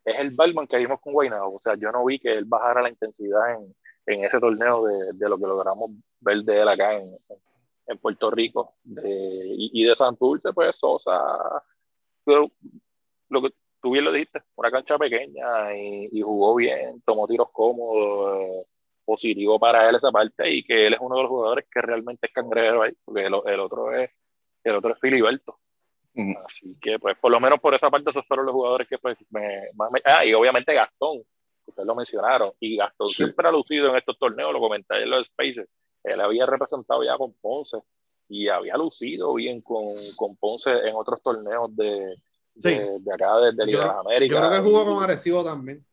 es 0.05 0.19
el 0.19 0.31
Balman 0.31 0.67
que 0.67 0.77
vimos 0.77 0.99
con 0.99 1.13
Guaynabo, 1.13 1.55
o 1.55 1.59
sea, 1.59 1.75
yo 1.75 1.91
no 1.91 2.05
vi 2.05 2.19
que 2.19 2.31
él 2.31 2.45
bajara 2.45 2.81
la 2.81 2.89
intensidad 2.89 3.53
en, 3.55 3.75
en 4.05 4.25
ese 4.25 4.39
torneo 4.39 4.85
de, 4.85 5.13
de 5.13 5.29
lo 5.29 5.37
que 5.37 5.47
logramos 5.47 5.91
ver 6.19 6.37
de 6.43 6.61
él 6.61 6.67
acá 6.67 6.95
en, 6.95 7.15
en 7.87 7.97
Puerto 7.97 8.31
Rico, 8.31 8.75
de, 8.83 9.45
y, 9.47 9.81
y 9.81 9.83
de 9.85 9.95
Santurce, 9.95 10.53
pues 10.53 10.75
Sosa, 10.75 11.63
pero 12.23 12.49
lo 13.29 13.41
que 13.41 13.53
tú 13.81 13.91
bien 13.91 14.05
lo 14.05 14.11
dijiste, 14.11 14.41
una 14.55 14.71
cancha 14.71 14.97
pequeña 14.97 15.75
y, 15.75 16.09
y 16.11 16.21
jugó 16.21 16.55
bien, 16.55 17.01
tomó 17.05 17.27
tiros 17.27 17.49
cómodos, 17.51 18.41
eh, 18.41 18.65
positivo 19.05 19.59
para 19.59 19.89
él 19.89 19.95
esa 19.95 20.11
parte 20.11 20.49
y 20.49 20.63
que 20.63 20.87
él 20.87 20.93
es 20.93 20.99
uno 21.01 21.17
de 21.17 21.23
los 21.23 21.29
jugadores 21.29 21.65
que 21.69 21.81
realmente 21.81 22.27
es 22.27 22.33
cangrejero 22.33 22.83
ahí, 22.83 22.93
porque 23.03 23.25
el, 23.25 23.33
el 23.45 23.59
otro 23.59 23.93
es 23.93 24.09
el 24.63 24.75
otro 24.75 24.93
es 24.93 24.99
Filiberto. 24.99 25.59
Así 26.45 26.77
que 26.79 26.99
pues 26.99 27.17
por 27.17 27.31
lo 27.31 27.39
menos 27.39 27.59
por 27.59 27.73
esa 27.73 27.89
parte 27.89 28.09
esos 28.11 28.25
fueron 28.27 28.45
los 28.45 28.53
jugadores 28.53 28.87
que 28.87 28.97
pues 28.99 29.17
me, 29.31 29.69
más 29.75 29.91
me- 29.91 30.01
ah, 30.05 30.23
y 30.23 30.33
obviamente 30.33 30.73
Gastón, 30.73 31.23
ustedes 31.65 31.87
lo 31.87 31.95
mencionaron, 31.95 32.51
y 32.59 32.77
Gastón 32.77 33.09
Sí. 33.09 33.15
siempre 33.15 33.47
ha 33.47 33.51
lucido 33.51 33.89
en 33.89 33.95
estos 33.95 34.17
torneos, 34.19 34.53
lo 34.53 34.59
comenté 34.59 35.01
en 35.01 35.09
los 35.09 35.25
Spaces, 35.27 35.67
él 36.03 36.21
había 36.21 36.45
representado 36.45 37.03
ya 37.03 37.17
con 37.17 37.33
Ponce 37.41 37.77
y 38.29 38.47
había 38.47 38.75
lucido 38.77 39.33
bien 39.33 39.61
con, 39.61 39.81
con 40.15 40.35
Ponce 40.37 40.69
en 40.71 40.95
otros 40.95 41.21
torneos 41.21 41.75
de, 41.75 42.15
de, 42.55 42.71
Sí. 42.97 43.03
de 43.03 43.13
acá, 43.13 43.37
de, 43.39 43.51
de 43.53 43.65
Liga 43.65 43.79
de 43.81 43.87
las 43.87 43.97
Américas. 43.97 44.35
Yo 44.41 44.47
creo 44.49 44.51
que 44.63 44.69
jugó 44.69 44.85
con 44.85 45.03
Arecibo 45.03 45.43
también. 45.43 45.83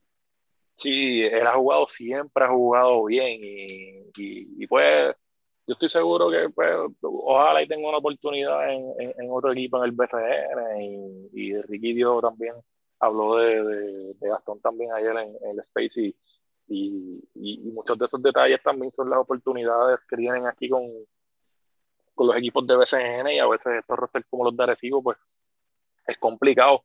Sí, 0.76 1.22
él 1.24 1.46
ha 1.46 1.52
jugado, 1.52 1.86
siempre 1.86 2.44
ha 2.44 2.48
jugado 2.48 3.04
bien 3.04 3.38
y, 3.42 3.98
y, 4.18 4.62
y, 4.64 4.66
pues 4.66 5.14
yo 5.70 5.74
estoy 5.74 5.88
seguro 5.88 6.28
que 6.30 6.48
pues, 6.50 6.74
ojalá 7.00 7.62
y 7.62 7.68
tenga 7.68 7.88
una 7.88 7.98
oportunidad 7.98 8.72
en, 8.72 8.92
en, 8.98 9.30
otro 9.30 9.52
equipo 9.52 9.78
en 9.78 9.84
el 9.84 9.92
BCN 9.92 10.80
y, 10.82 11.28
y 11.32 11.62
Ricky 11.62 12.02
también 12.20 12.54
habló 12.98 13.36
de, 13.36 13.62
de, 14.14 14.28
Gastón 14.28 14.60
también 14.60 14.92
ayer 14.92 15.16
en, 15.16 15.36
el 15.48 15.60
Space 15.60 16.12
y, 16.66 17.22
y, 17.36 17.58
muchos 17.72 17.96
de 17.96 18.06
esos 18.06 18.20
detalles 18.20 18.60
también 18.64 18.90
son 18.90 19.10
las 19.10 19.20
oportunidades 19.20 20.00
que 20.08 20.16
tienen 20.16 20.44
aquí 20.48 20.68
con, 20.68 20.82
con 22.16 22.26
los 22.26 22.36
equipos 22.36 22.66
de 22.66 22.74
BCN 22.74 23.28
y 23.30 23.38
a 23.38 23.46
veces 23.46 23.74
estos 23.74 23.96
rosters 23.96 24.26
como 24.28 24.46
los 24.46 24.56
de 24.56 24.64
Arecibo 24.64 25.04
pues 25.04 25.18
es 26.04 26.18
complicado. 26.18 26.84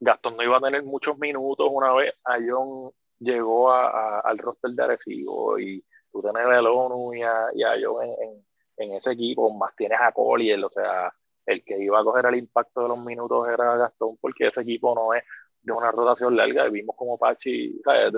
Gastón 0.00 0.36
no 0.36 0.42
iba 0.42 0.56
a 0.56 0.60
tener 0.60 0.82
muchos 0.82 1.16
minutos 1.18 1.68
una 1.70 1.94
vez 1.94 2.12
a 2.24 2.38
John 2.44 2.90
llegó 3.20 3.70
a, 3.70 4.18
al 4.18 4.38
roster 4.38 4.72
de 4.72 4.82
Arecibo 4.82 5.56
y 5.56 5.84
tú 6.14 6.22
tienes 6.22 6.42
a 6.44 6.62
ONU 6.62 7.12
y 7.12 7.22
a, 7.22 7.46
y 7.52 7.64
a 7.64 7.74
en, 7.74 8.46
en, 8.76 8.92
ese 8.92 9.10
equipo, 9.10 9.52
más 9.52 9.74
tienes 9.76 9.98
a 10.00 10.12
Collier, 10.12 10.64
o 10.64 10.70
sea, 10.70 11.12
el 11.44 11.64
que 11.64 11.76
iba 11.76 11.98
a 11.98 12.04
coger 12.04 12.26
el 12.26 12.36
impacto 12.36 12.82
de 12.82 12.88
los 12.88 12.98
minutos 12.98 13.48
era 13.48 13.76
Gastón, 13.76 14.16
porque 14.20 14.46
ese 14.46 14.60
equipo 14.60 14.94
no 14.94 15.12
es 15.12 15.24
de 15.60 15.72
una 15.72 15.90
rotación 15.90 16.36
larga, 16.36 16.68
vimos 16.68 16.94
como 16.96 17.18
Pachi, 17.18 17.80
¿sabes? 17.82 18.12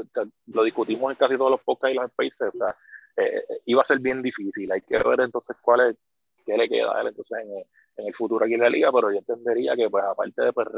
lo 0.46 0.62
discutimos 0.62 1.10
en 1.10 1.16
casi 1.16 1.38
todos 1.38 1.50
los 1.50 1.62
podcasts 1.62 1.94
y 1.94 1.98
los 1.98 2.10
spaces, 2.10 2.54
o 2.54 2.58
sea, 2.58 2.76
eh, 3.16 3.46
iba 3.64 3.80
a 3.80 3.86
ser 3.86 3.98
bien 4.00 4.20
difícil, 4.20 4.70
hay 4.70 4.82
que 4.82 4.98
ver 4.98 5.20
entonces 5.20 5.56
cuál 5.62 5.88
es, 5.88 5.96
qué 6.44 6.58
le 6.58 6.68
queda 6.68 6.98
a 6.98 7.00
él 7.00 7.08
entonces 7.08 7.38
en, 7.38 7.50
en 7.96 8.06
el 8.08 8.14
futuro 8.14 8.44
aquí 8.44 8.54
en 8.54 8.60
la 8.60 8.68
liga, 8.68 8.92
pero 8.92 9.10
yo 9.10 9.18
entendería 9.18 9.74
que 9.74 9.88
pues 9.88 10.04
aparte 10.04 10.42
de, 10.42 10.52
pues, 10.52 10.68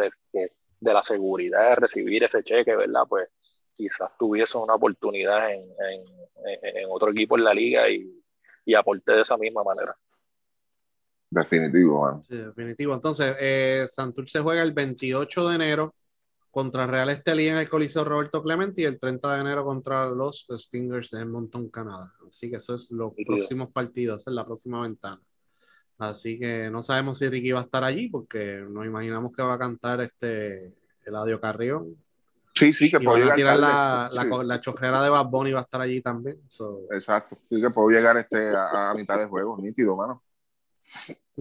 de 0.81 0.93
la 0.93 1.03
seguridad 1.03 1.71
de 1.71 1.75
recibir 1.75 2.23
ese 2.23 2.45
cheque, 2.45 2.77
¿verdad? 2.77 3.03
Pues 3.09 3.29
quizás 3.79 4.11
tuviese 4.19 4.59
una 4.59 4.75
oportunidad 4.75 5.53
en, 5.53 5.61
en, 5.61 6.03
en, 6.63 6.89
otro 6.91 7.13
equipo 7.13 7.39
en 7.39 7.45
la 7.45 7.55
liga 7.55 7.89
y, 7.89 8.21
y 8.65 8.75
aporte 8.75 9.13
de 9.13 9.23
esa 9.23 9.39
misma 9.39 9.63
manera. 9.63 9.97
Definitivo, 11.31 12.03
man. 12.03 12.23
Sí, 12.29 12.37
definitivo. 12.37 12.95
Entonces, 12.95 13.37
eh, 13.39 13.85
Santurce 13.87 14.41
juega 14.41 14.63
el 14.63 14.73
28 14.73 15.49
de 15.49 15.55
enero 15.55 15.95
contra 16.51 16.87
Real 16.89 17.11
Estelí 17.11 17.47
en 17.47 17.59
el 17.59 17.69
Coliseo 17.69 18.03
Roberto 18.03 18.43
Clemente 18.43 18.81
y 18.81 18.85
el 18.85 18.99
30 18.99 19.35
de 19.35 19.41
enero 19.43 19.65
contra 19.65 20.07
los 20.07 20.47
Stingers 20.51 21.11
de 21.11 21.21
Edmonton, 21.21 21.69
Canadá. 21.69 22.13
Así 22.29 22.51
que 22.51 22.57
eso 22.57 22.75
es 22.75 22.91
los 22.91 23.13
Sí, 23.15 23.25
próximos 23.25 23.71
partidos, 23.71 24.23
esa 24.23 24.31
es 24.31 24.35
la 24.35 24.45
próxima 24.45 24.83
ventana. 24.83 25.21
Así 25.99 26.39
que 26.39 26.69
no 26.71 26.83
sabemos 26.83 27.19
si 27.19 27.29
Ricky 27.29 27.53
va 27.53 27.61
a 27.61 27.65
estar 27.65 27.85
allí 27.85 28.09
porque 28.09 28.65
nos 28.69 28.87
imaginamos 28.87 29.33
que 29.35 29.43
va 29.43 29.55
a 29.55 29.59
cantar 29.59 30.01
este 30.01 30.75
Eladio 31.05 31.41
Carrión. 31.41 31.97
Sí, 32.55 32.73
sí, 32.73 32.91
que 32.91 32.97
y 32.97 33.05
puedo 33.05 33.19
llegar 33.19 33.37
tirar 33.37 33.61
tarde. 33.61 33.73
la, 33.73 34.09
Sí. 34.11 34.45
la, 34.45 35.03
de 35.03 35.11
Bad 35.11 35.27
Bunny 35.27 35.53
va 35.53 35.61
a 35.61 35.63
estar 35.63 35.81
allí 35.81 36.01
también. 36.03 36.41
So, 36.49 36.87
Exacto. 36.93 37.39
Sí, 37.49 37.61
que 37.61 37.71
puedo 37.71 37.89
llegar 37.91 38.17
este, 38.17 38.49
a, 38.49 38.91
a 38.91 38.95
mitad 38.95 39.19
de 39.19 39.27
juego. 39.27 39.57
Nítido, 39.61 39.97
mano. 39.97 40.23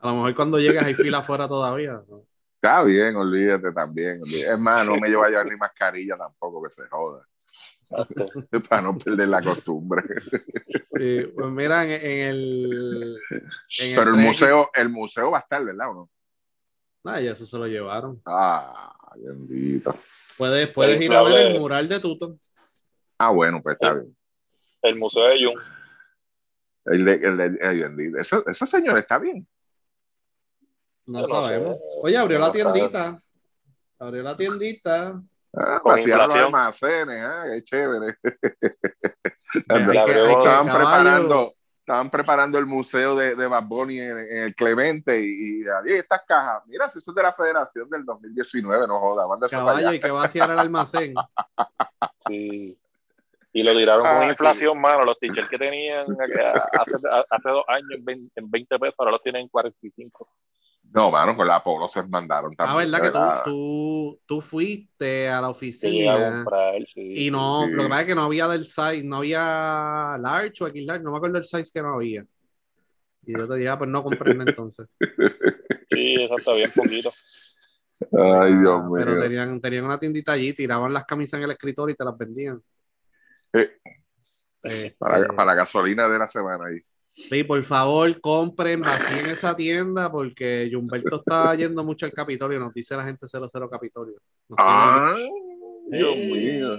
a 0.00 0.08
lo 0.08 0.14
mejor 0.14 0.34
cuando 0.34 0.58
llegues 0.58 0.82
hay 0.82 0.94
fila 0.94 1.18
afuera 1.18 1.48
todavía. 1.48 2.00
¿no? 2.08 2.22
Está 2.54 2.82
bien, 2.82 3.16
olvídate 3.16 3.72
también. 3.72 4.22
olvídate. 4.22 4.52
Es 4.52 4.58
más, 4.58 4.86
no 4.86 4.96
me 4.96 5.08
llevo 5.08 5.24
a 5.24 5.28
llevar 5.28 5.46
ni 5.46 5.56
mascarilla 5.56 6.16
tampoco, 6.16 6.62
que 6.62 6.70
se 6.70 6.88
joda. 6.88 7.26
Para 8.68 8.82
no 8.82 8.98
perder 8.98 9.28
la 9.28 9.40
costumbre. 9.42 10.02
Sí, 10.96 11.32
pues 11.34 11.50
mira, 11.50 11.84
en, 11.84 11.90
en 11.92 12.28
el. 12.28 13.18
en 13.78 13.96
Pero 13.96 14.10
el 14.10 14.16
museo, 14.16 14.70
el 14.74 14.88
museo 14.90 15.30
va 15.30 15.38
a 15.38 15.40
estar, 15.40 15.64
¿verdad 15.64 15.90
o 15.90 15.94
no? 15.94 16.10
Ah, 17.04 17.20
ya 17.20 17.32
eso 17.32 17.46
se 17.46 17.56
lo 17.56 17.66
llevaron. 17.66 18.20
Ah, 18.26 18.94
bendito. 19.16 19.94
Puedes, 20.36 20.68
puedes 20.70 21.00
ir 21.00 21.12
a 21.14 21.22
ver 21.22 21.46
el 21.48 21.60
mural 21.60 21.88
de 21.88 22.00
Tuto. 22.00 22.38
Ah, 23.18 23.30
bueno, 23.30 23.60
pues 23.62 23.74
está 23.74 23.94
bien. 23.94 24.16
El 24.82 24.96
Museo 24.96 25.26
de 25.26 25.44
Jung. 25.44 25.58
El 26.84 27.04
de, 27.04 27.14
el 27.14 28.16
ese, 28.16 28.42
ese 28.46 28.66
señor 28.66 28.98
está 28.98 29.18
bien. 29.18 29.46
No 31.06 31.20
Yo 31.22 31.26
no 31.26 31.34
sabemos. 31.34 31.74
sé. 31.76 31.82
Oye, 32.02 32.16
abrió 32.16 32.38
la 32.38 32.46
sabe. 32.46 32.62
tiendita. 32.62 33.22
Abrió 33.98 34.22
la 34.22 34.36
tiendita. 34.36 35.22
Ah, 35.54 35.80
vaciaron 35.84 36.28
los 36.28 36.36
almacenes, 36.38 37.18
ah, 37.22 37.44
qué 37.50 37.62
chévere. 37.64 38.16
Estaban 39.54 39.86
caballo. 39.94 40.64
preparando, 40.74 41.54
estaban 41.88 42.10
preparando 42.10 42.58
el 42.58 42.66
museo 42.66 43.16
de, 43.16 43.34
de 43.34 43.46
Bad 43.46 43.64
Bunny 43.64 43.98
en, 43.98 44.18
en 44.18 44.42
el 44.44 44.54
Clemente 44.54 45.18
y, 45.18 45.62
y 45.62 45.64
ahí 45.64 45.94
estas 45.98 46.20
cajas. 46.26 46.62
Mira, 46.66 46.90
si 46.90 46.98
eso 46.98 47.10
es 47.10 47.14
de 47.14 47.22
la 47.22 47.32
Federación 47.32 47.88
del 47.88 48.04
2019, 48.04 48.86
no 48.86 49.00
joda, 49.00 49.26
manda 49.26 49.48
Caballo, 49.48 49.92
y 49.94 49.98
que 49.98 50.10
vaciar 50.10 50.50
el 50.50 50.58
almacén. 50.58 51.14
Sí. 52.28 52.78
Y 53.54 53.62
lo 53.62 53.72
tiraron 53.74 54.04
Ah, 54.06 54.16
con 54.16 54.22
sí. 54.24 54.28
inflación, 54.28 54.78
mano. 54.78 55.02
Los 55.02 55.18
t-shirts 55.18 55.48
que 55.48 55.56
tenían 55.56 56.04
hace, 56.12 56.96
hace 57.30 57.48
dos 57.48 57.64
años 57.68 57.88
en 57.92 58.04
20, 58.04 58.32
en 58.40 58.50
20 58.50 58.78
pesos, 58.78 58.94
ahora 58.98 59.12
los 59.12 59.22
tienen 59.22 59.42
en 59.42 59.48
45. 59.48 60.28
No, 60.90 61.10
mano, 61.10 61.36
con 61.36 61.46
la 61.46 61.62
Polo 61.62 61.86
se 61.86 62.02
mandaron 62.04 62.52
Ah, 62.56 62.66
también. 62.66 62.90
verdad 62.90 63.02
que 63.02 63.10
tú, 63.44 63.50
tú, 63.50 64.20
tú 64.26 64.40
fuiste 64.40 65.28
a 65.28 65.40
la 65.42 65.52
Que 65.52 65.66
llegué 65.80 66.08
a 66.08 66.14
oficina 66.16 66.34
comprar, 66.44 66.74
sí. 66.86 67.26
y 67.26 67.30
no, 67.30 67.64
Sí. 67.66 67.72
lo 67.72 67.82
que 67.82 67.88
pasa 67.90 68.00
es 68.02 68.06
que 68.06 68.14
no 68.14 68.22
había 68.24 68.48
del 68.48 68.64
size, 68.64 69.02
no 69.04 69.16
había 69.16 70.16
large 70.18 70.64
o 70.64 70.66
X 70.68 70.86
large, 70.86 71.04
no 71.04 71.10
me 71.12 71.16
acuerdo 71.18 71.38
el 71.38 71.44
size 71.44 71.70
que 71.72 71.82
no 71.82 71.94
había. 71.94 72.24
Y 73.26 73.36
yo 73.36 73.46
te 73.46 73.56
dije, 73.56 73.68
ah, 73.68 73.76
pues 73.78 73.90
no 73.90 74.02
compré 74.02 74.32
entonces. 74.32 74.86
Sí, 75.90 76.16
eso 76.22 76.36
está 76.36 76.52
bien 76.54 76.70
poquito. 76.74 77.10
Ay, 78.12 78.54
Dios 78.58 78.80
Ah, 78.84 78.88
Pero 78.94 79.12
mío. 79.12 79.20
tenían, 79.22 79.60
tenían 79.60 79.84
una 79.86 79.98
tiendita 79.98 80.32
allí, 80.32 80.52
tiraban 80.52 80.92
las 80.92 81.04
camisas 81.06 81.38
en 81.38 81.44
el 81.44 81.50
escritorio 81.52 81.94
y 81.94 81.96
te 81.96 82.04
las 82.04 82.16
vendían. 82.16 82.62
Eh, 83.54 83.70
Este, 84.62 84.96
para, 84.98 85.26
para 85.28 85.44
la 85.46 85.54
gasolina 85.54 86.06
de 86.08 86.18
la 86.18 86.26
semana 86.26 86.66
ahí. 86.66 86.78
Sí, 87.18 87.42
por 87.42 87.62
favor, 87.64 88.20
compren, 88.20 88.80
vacíen 88.80 89.26
esa 89.26 89.54
tienda 89.56 90.10
porque 90.10 90.70
Humberto 90.74 91.16
está 91.16 91.54
yendo 91.56 91.82
mucho 91.82 92.06
al 92.06 92.12
Capitolio, 92.12 92.60
nos 92.60 92.72
dice 92.72 92.96
la 92.96 93.04
gente 93.04 93.26
00 93.26 93.68
Capitolio. 93.68 94.14
Nos 94.48 94.58
Ah, 94.60 95.16
Dios 95.90 96.16
mío. 96.16 96.78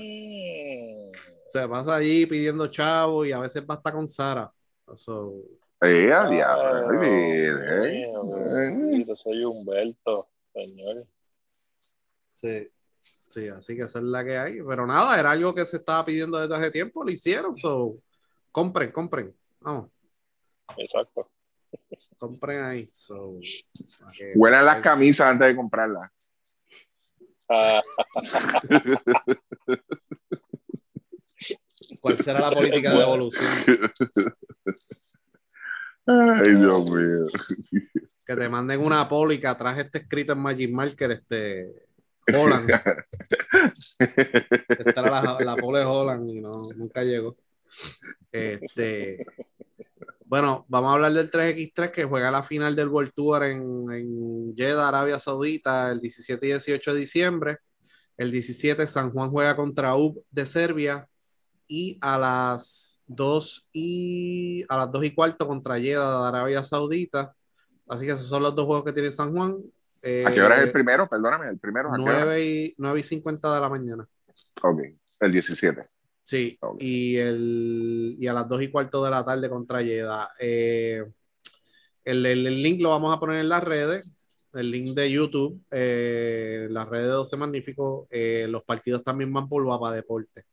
Se 1.48 1.68
pasa 1.68 1.96
allí 1.96 2.26
pidiendo 2.26 2.68
chavo 2.68 3.26
y 3.26 3.32
a 3.32 3.40
veces 3.40 3.66
basta 3.66 3.92
con 3.92 4.08
Sara. 4.08 4.52
So, 4.96 5.34
Eh, 5.82 6.12
a 6.12 6.24
Ay, 6.26 6.36
diablo. 6.36 6.92
Dios 6.92 7.04
eh. 7.04 8.08
mío, 8.08 8.38
Eh. 8.38 8.52
bendito, 8.54 9.16
soy 9.16 9.44
Humberto, 9.44 10.30
señor. 10.54 11.06
sí, 12.34 12.70
sí, 13.28 13.48
así 13.50 13.76
que 13.76 13.84
esa 13.84 14.00
es 14.00 14.06
la 14.06 14.24
que 14.24 14.38
hay. 14.38 14.62
Pero 14.62 14.86
nada, 14.88 15.20
era 15.20 15.32
algo 15.32 15.54
que 15.54 15.66
se 15.66 15.78
estaba 15.78 16.04
pidiendo 16.06 16.40
desde 16.40 16.56
hace 16.56 16.72
tiempo, 16.72 17.04
lo 17.04 17.12
hicieron. 17.12 17.54
So, 17.56 17.94
compren, 18.52 18.92
compren. 18.92 19.34
Vamos, 19.62 19.90
Exacto. 20.78 21.30
compren 22.18 22.64
ahí. 22.64 22.90
So, 22.94 23.40
que- 24.18 24.34
Huelan 24.36 24.66
las 24.66 24.82
camisas 24.82 25.28
antes 25.28 25.48
de 25.48 25.56
comprarlas. 25.56 26.10
Ah, 27.50 27.82
¿Cuál 32.02 32.18
será 32.18 32.40
la 32.42 32.52
política 32.52 32.94
de 32.94 33.02
evolución? 33.02 33.48
Ay, 36.06 36.56
Dios 36.56 36.92
mío. 36.92 37.26
Que 38.26 38.36
te 38.36 38.50
manden 38.50 38.84
una 38.84 39.10
poli 39.10 39.40
que 39.40 39.48
atrás 39.48 39.78
esté 39.80 40.00
escrito 40.00 40.34
en 40.34 40.40
Magic 40.40 40.72
Marker, 40.72 41.12
este 41.12 41.88
Holland. 42.32 42.70
Esta 43.98 45.02
era 45.02 45.10
la, 45.10 45.38
la 45.40 45.56
pole 45.56 45.84
Holland 45.84 46.30
y 46.30 46.40
no, 46.40 46.52
nunca 46.76 47.04
llegó. 47.04 47.36
Este, 48.32 49.26
bueno, 50.30 50.64
vamos 50.68 50.92
a 50.92 50.94
hablar 50.94 51.12
del 51.14 51.32
3x3 51.32 51.92
que 51.92 52.06
juega 52.06 52.30
la 52.30 52.44
final 52.44 52.76
del 52.76 52.88
World 52.88 53.12
Tour 53.16 53.44
en, 53.46 53.92
en 53.92 54.56
Jeddah, 54.56 54.88
Arabia 54.88 55.18
Saudita, 55.20 55.92
el 55.92 56.00
17 56.00 56.46
y 56.46 56.50
18 56.52 56.94
de 56.94 57.00
diciembre. 57.00 57.58
El 58.16 58.32
17 58.32 58.86
San 58.86 59.12
Juan 59.12 59.32
juega 59.32 59.56
contra 59.56 59.96
UB 59.96 60.22
de 60.30 60.46
Serbia 60.46 61.08
y 61.68 61.98
a 62.02 62.18
las 62.20 63.02
2 63.08 63.70
y 63.74 64.64
a 64.70 64.78
las 64.78 64.92
2 64.92 65.06
y 65.06 65.16
cuarto 65.16 65.48
contra 65.48 65.80
Jeddah 65.80 66.22
de 66.22 66.28
Arabia 66.28 66.64
Saudita. 66.64 67.34
Así 67.88 68.06
que 68.06 68.12
esos 68.12 68.28
son 68.28 68.44
los 68.44 68.54
dos 68.56 68.66
juegos 68.68 68.86
que 68.86 68.94
tiene 68.94 69.12
San 69.12 69.32
Juan. 69.34 69.56
¿A 70.04 70.32
qué 70.32 70.42
hora 70.42 70.58
es 70.58 70.62
el 70.64 70.70
Eh, 70.70 70.72
primero? 70.72 71.10
Perdóname, 71.10 71.48
el 71.50 71.58
primero. 71.58 71.92
¿a 71.92 71.96
qué 71.96 72.04
hora? 72.04 72.26
9 72.26 72.46
y, 72.46 72.76
9 72.78 73.00
y 73.00 73.04
50 73.04 73.56
de 73.56 73.60
la 73.62 73.68
mañana. 73.68 74.08
Ok, 74.62 74.82
el 75.22 75.32
17. 75.32 75.84
Sí, 76.30 76.58
y, 76.80 77.16
el, 77.18 78.16
y 78.20 78.28
a 78.28 78.34
las 78.34 78.48
2 78.48 78.62
y 78.62 78.70
cuarto 78.72 79.04
de 79.04 79.10
la 79.10 79.26
tarde 79.26 79.50
contra 79.50 79.82
Yeda. 79.82 80.30
Eh, 80.40 81.04
el, 82.06 82.26
el- 82.26 82.48
el 82.48 82.64
link 82.64 82.82
lo 82.82 82.90
vamos 82.90 83.16
a 83.16 83.20
poner 83.20 83.40
en 83.40 83.50
las 83.50 83.64
redes, 83.64 84.50
el 84.54 84.72
link 84.72 84.96
de 84.96 85.12
YouTube, 85.12 85.62
eh, 85.72 86.68
las 86.70 86.88
redes 86.90 87.06
de 87.08 87.12
12 87.14 87.38
Magníficos. 87.38 88.08
eh, 88.12 88.48
los 88.50 88.64
partidos 88.64 89.04
también 89.04 89.32
van 89.34 89.48
por 89.50 89.64
Guapa 89.64 89.92
Deporte. 89.94 90.46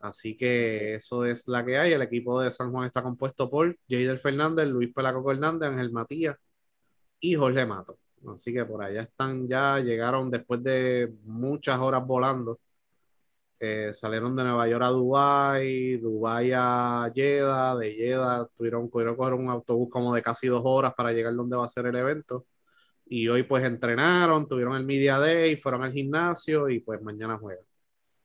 Así 0.00 0.36
que 0.36 0.94
eso 0.96 1.24
es 1.24 1.48
la 1.48 1.64
que 1.64 1.78
hay. 1.78 1.92
El 1.92 2.02
equipo 2.02 2.40
de 2.40 2.50
San 2.52 2.70
Juan 2.72 2.86
está 2.86 3.02
compuesto 3.02 3.50
por 3.50 3.76
Jader 3.88 4.18
Fernández, 4.18 4.68
Luis 4.68 4.92
Pelaco 4.94 5.30
Hernández, 5.32 5.70
Ángel 5.70 5.90
Matías 5.92 6.36
y 7.20 7.34
Jorge 7.34 7.66
Mato. 7.66 7.98
Así 8.34 8.52
que 8.52 8.64
por 8.64 8.82
allá 8.82 9.02
están 9.02 9.48
ya, 9.48 9.78
llegaron 9.80 10.30
después 10.30 10.62
de 10.62 11.12
muchas 11.24 11.78
horas 11.80 12.06
volando. 12.06 12.60
Eh, 13.60 13.92
salieron 13.92 14.36
de 14.36 14.44
Nueva 14.44 14.68
York 14.68 14.84
a 14.84 14.88
Dubái, 14.88 15.96
Dubái 15.96 16.52
a 16.54 17.10
Jeddah, 17.12 17.74
de 17.76 17.92
Jeddah 17.92 18.48
tuvieron, 18.56 18.88
que 18.88 19.16
coger 19.16 19.34
un 19.34 19.50
autobús 19.50 19.88
como 19.90 20.14
de 20.14 20.22
casi 20.22 20.46
dos 20.46 20.62
horas 20.64 20.94
para 20.94 21.12
llegar 21.12 21.34
donde 21.34 21.56
va 21.56 21.64
a 21.64 21.68
ser 21.68 21.86
el 21.86 21.96
evento. 21.96 22.46
Y 23.06 23.26
hoy 23.28 23.42
pues 23.42 23.64
entrenaron, 23.64 24.46
tuvieron 24.46 24.76
el 24.76 24.84
Media 24.84 25.18
Day, 25.18 25.56
fueron 25.56 25.82
al 25.82 25.92
gimnasio 25.92 26.68
y 26.68 26.80
pues 26.80 27.02
mañana 27.02 27.36
juegan. 27.38 27.64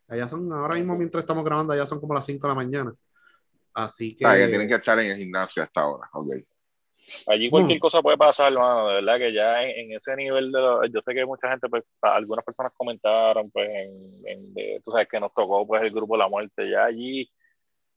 Allá 0.08 0.28
son, 0.28 0.52
ahora 0.54 0.76
mismo 0.76 0.96
mientras 0.96 1.24
estamos 1.24 1.44
grabando, 1.44 1.74
allá 1.74 1.88
son 1.88 2.00
como 2.00 2.14
las 2.14 2.26
5 2.26 2.46
de 2.46 2.52
la 2.52 2.56
mañana. 2.56 2.94
Así 3.74 4.16
que... 4.16 4.26
Ah, 4.26 4.38
que 4.38 4.48
tienen 4.48 4.68
que 4.68 4.76
estar 4.76 5.00
en 5.00 5.12
el 5.12 5.18
gimnasio 5.18 5.64
hasta 5.64 5.82
ahora. 5.82 6.10
Ok. 6.14 6.28
Allí 7.28 7.50
cualquier 7.50 7.78
Mm. 7.78 7.82
cosa 7.82 8.02
puede 8.02 8.18
pasar, 8.18 8.54
mano, 8.54 8.88
de 8.88 8.96
verdad 8.96 9.18
que 9.18 9.34
ya 9.34 9.64
en, 9.64 9.92
en 9.92 9.98
ese 9.98 10.16
nivel 10.16 10.52
de 10.52 10.60
lo- 10.60 10.86
yo 10.86 11.02
sé 11.02 11.14
que 11.14 11.26
mucha 11.26 11.50
gente, 11.50 11.68
pues, 11.70 11.84
algunas 12.02 12.44
personas 12.46 12.72
comentaron, 12.76 13.50
pues, 13.52 13.70
en, 13.70 14.28
en 14.28 14.54
de- 14.54 14.82
tú 14.84 14.92
sabes 14.92 15.08
que 15.08 15.20
nos 15.20 15.34
tocó, 15.34 15.66
pues, 15.68 15.82
el 15.84 15.92
grupo 15.92 16.16
de 16.16 16.20
la 16.20 16.30
muerte, 16.30 16.70
ya 16.70 16.86
allí, 16.86 17.30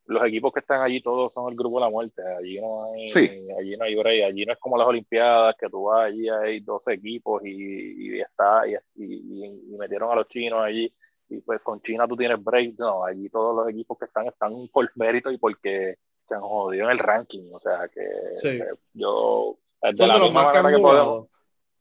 los 0.07 0.25
equipos 0.25 0.53
que 0.53 0.61
están 0.61 0.83
allí 0.83 1.01
todos 1.01 1.33
son 1.33 1.51
el 1.51 1.57
grupo 1.57 1.79
de 1.79 1.85
la 1.87 1.91
muerte, 1.91 2.23
allí 2.39 2.61
no 2.61 2.85
hay, 2.93 3.09
Sí. 3.09 3.49
allí 3.59 3.77
no 3.77 3.85
hay 3.85 3.95
break, 3.97 4.25
allí 4.25 4.45
no 4.47 4.53
es 4.53 4.59
como 4.59 4.77
las 4.79 4.87
olimpiadas, 4.87 5.55
que 5.59 5.69
tú 5.69 5.85
vas 5.85 6.07
allí, 6.07 6.29
hay 6.29 6.61
12 6.61 6.95
equipos 6.95 7.43
y, 7.45 8.15
y 8.17 8.21
está, 8.21 8.63
y, 8.69 8.75
y- 9.03 9.45
y 9.73 9.77
metieron 9.77 10.11
a 10.13 10.15
los 10.17 10.29
chinos 10.29 10.61
allí, 10.61 10.93
y 11.29 11.39
pues 11.41 11.61
con 11.61 11.81
China 11.83 12.07
tú 12.07 12.17
tienes 12.17 12.43
break, 12.43 12.75
no, 12.79 13.05
allí 13.05 13.29
todos 13.29 13.57
los 13.57 13.69
equipos 13.69 13.99
que 13.99 14.05
están, 14.05 14.27
están 14.27 14.53
por 14.73 14.89
mérito 14.97 15.31
y 15.33 15.39
porque 15.39 15.97
se 16.29 16.35
han 16.35 16.41
jodido 16.41 16.85
en 16.87 16.91
el 16.91 16.99
ranking, 16.99 17.51
o 17.53 17.59
sea 17.61 17.89
que 17.89 18.03
Sí. 18.39 18.49
eh, 18.49 18.65
yo 18.95 19.57
de 19.83 20.07
la 20.07 20.19
misma 20.19 20.45
manera 20.45 20.71
que 20.71 20.79
podemos, 20.83 21.27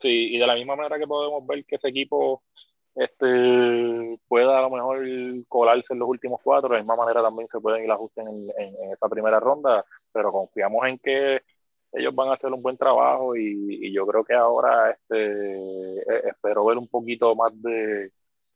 sí, 0.02 0.36
y 0.36 0.38
de 0.38 0.48
la 0.48 0.56
misma 0.56 0.76
manera 0.76 1.00
que 1.00 1.08
podemos 1.08 1.46
ver 1.48 1.66
que 1.66 1.76
ese 1.76 1.88
equipo 1.90 2.44
este 2.96 4.20
pueda 4.28 4.60
a 4.60 4.62
lo 4.62 4.70
mejor 4.70 5.06
colarse 5.48 5.94
en 5.94 6.00
los 6.00 6.08
últimos 6.10 6.40
cuatro, 6.44 6.70
de 6.70 6.76
la 6.76 6.82
misma 6.82 6.96
manera 6.96 7.22
también 7.22 7.48
se 7.48 7.60
pueden 7.60 7.84
ir 7.84 7.92
ajusten 7.92 8.28
en, 8.28 8.36
en, 8.58 8.76
en 8.84 8.92
esa 8.92 9.10
primera 9.10 9.40
ronda, 9.40 9.84
pero 10.14 10.32
confiamos 10.32 10.86
en 10.88 10.98
que 11.00 11.42
ellos 11.92 12.14
van 12.16 12.30
a 12.30 12.34
hacer 12.34 12.52
un 12.52 12.62
buen 12.62 12.78
trabajo 12.78 13.36
y, 13.36 13.80
y 13.88 13.94
yo 13.94 14.06
creo 14.06 14.24
que 14.24 14.34
ahora 14.34 14.92
este 14.92 15.98
eh, 16.00 16.22
espero 16.26 16.66
ver 16.66 16.78
un 16.78 16.88
poquito 16.88 17.36
más 17.36 17.52
de, 17.62 18.12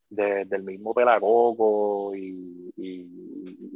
de- 0.09 0.45
del 0.45 0.63
mismo 0.63 0.93
Pelacoco 0.93 2.13
y, 2.15 2.71
y, 2.77 3.01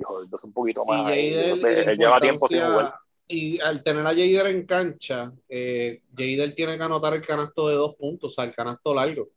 joderse 0.01 0.47
un 0.47 0.53
poquito 0.53 0.85
más 0.85 1.05
ahí. 1.07 1.27
Y 1.27 1.33
la 1.33 1.91
él 1.91 1.97
lleva 1.97 2.19
tiempo 2.19 2.47
sin 2.47 2.59
jugar. 2.71 2.93
Y 3.27 3.59
al 3.61 3.83
tener 3.83 4.05
a 4.05 4.09
Jader 4.09 4.47
en 4.47 4.65
cancha, 4.65 5.31
eh, 5.49 6.01
Jader 6.15 6.53
tiene 6.55 6.77
que 6.77 6.83
anotar 6.83 7.13
el 7.13 7.25
canasto 7.25 7.67
de 7.67 7.75
dos 7.75 7.95
puntos, 7.95 8.31
o 8.31 8.35
sea, 8.35 8.43
el 8.43 8.53
canasto 8.53 8.93
largo. 8.93 9.29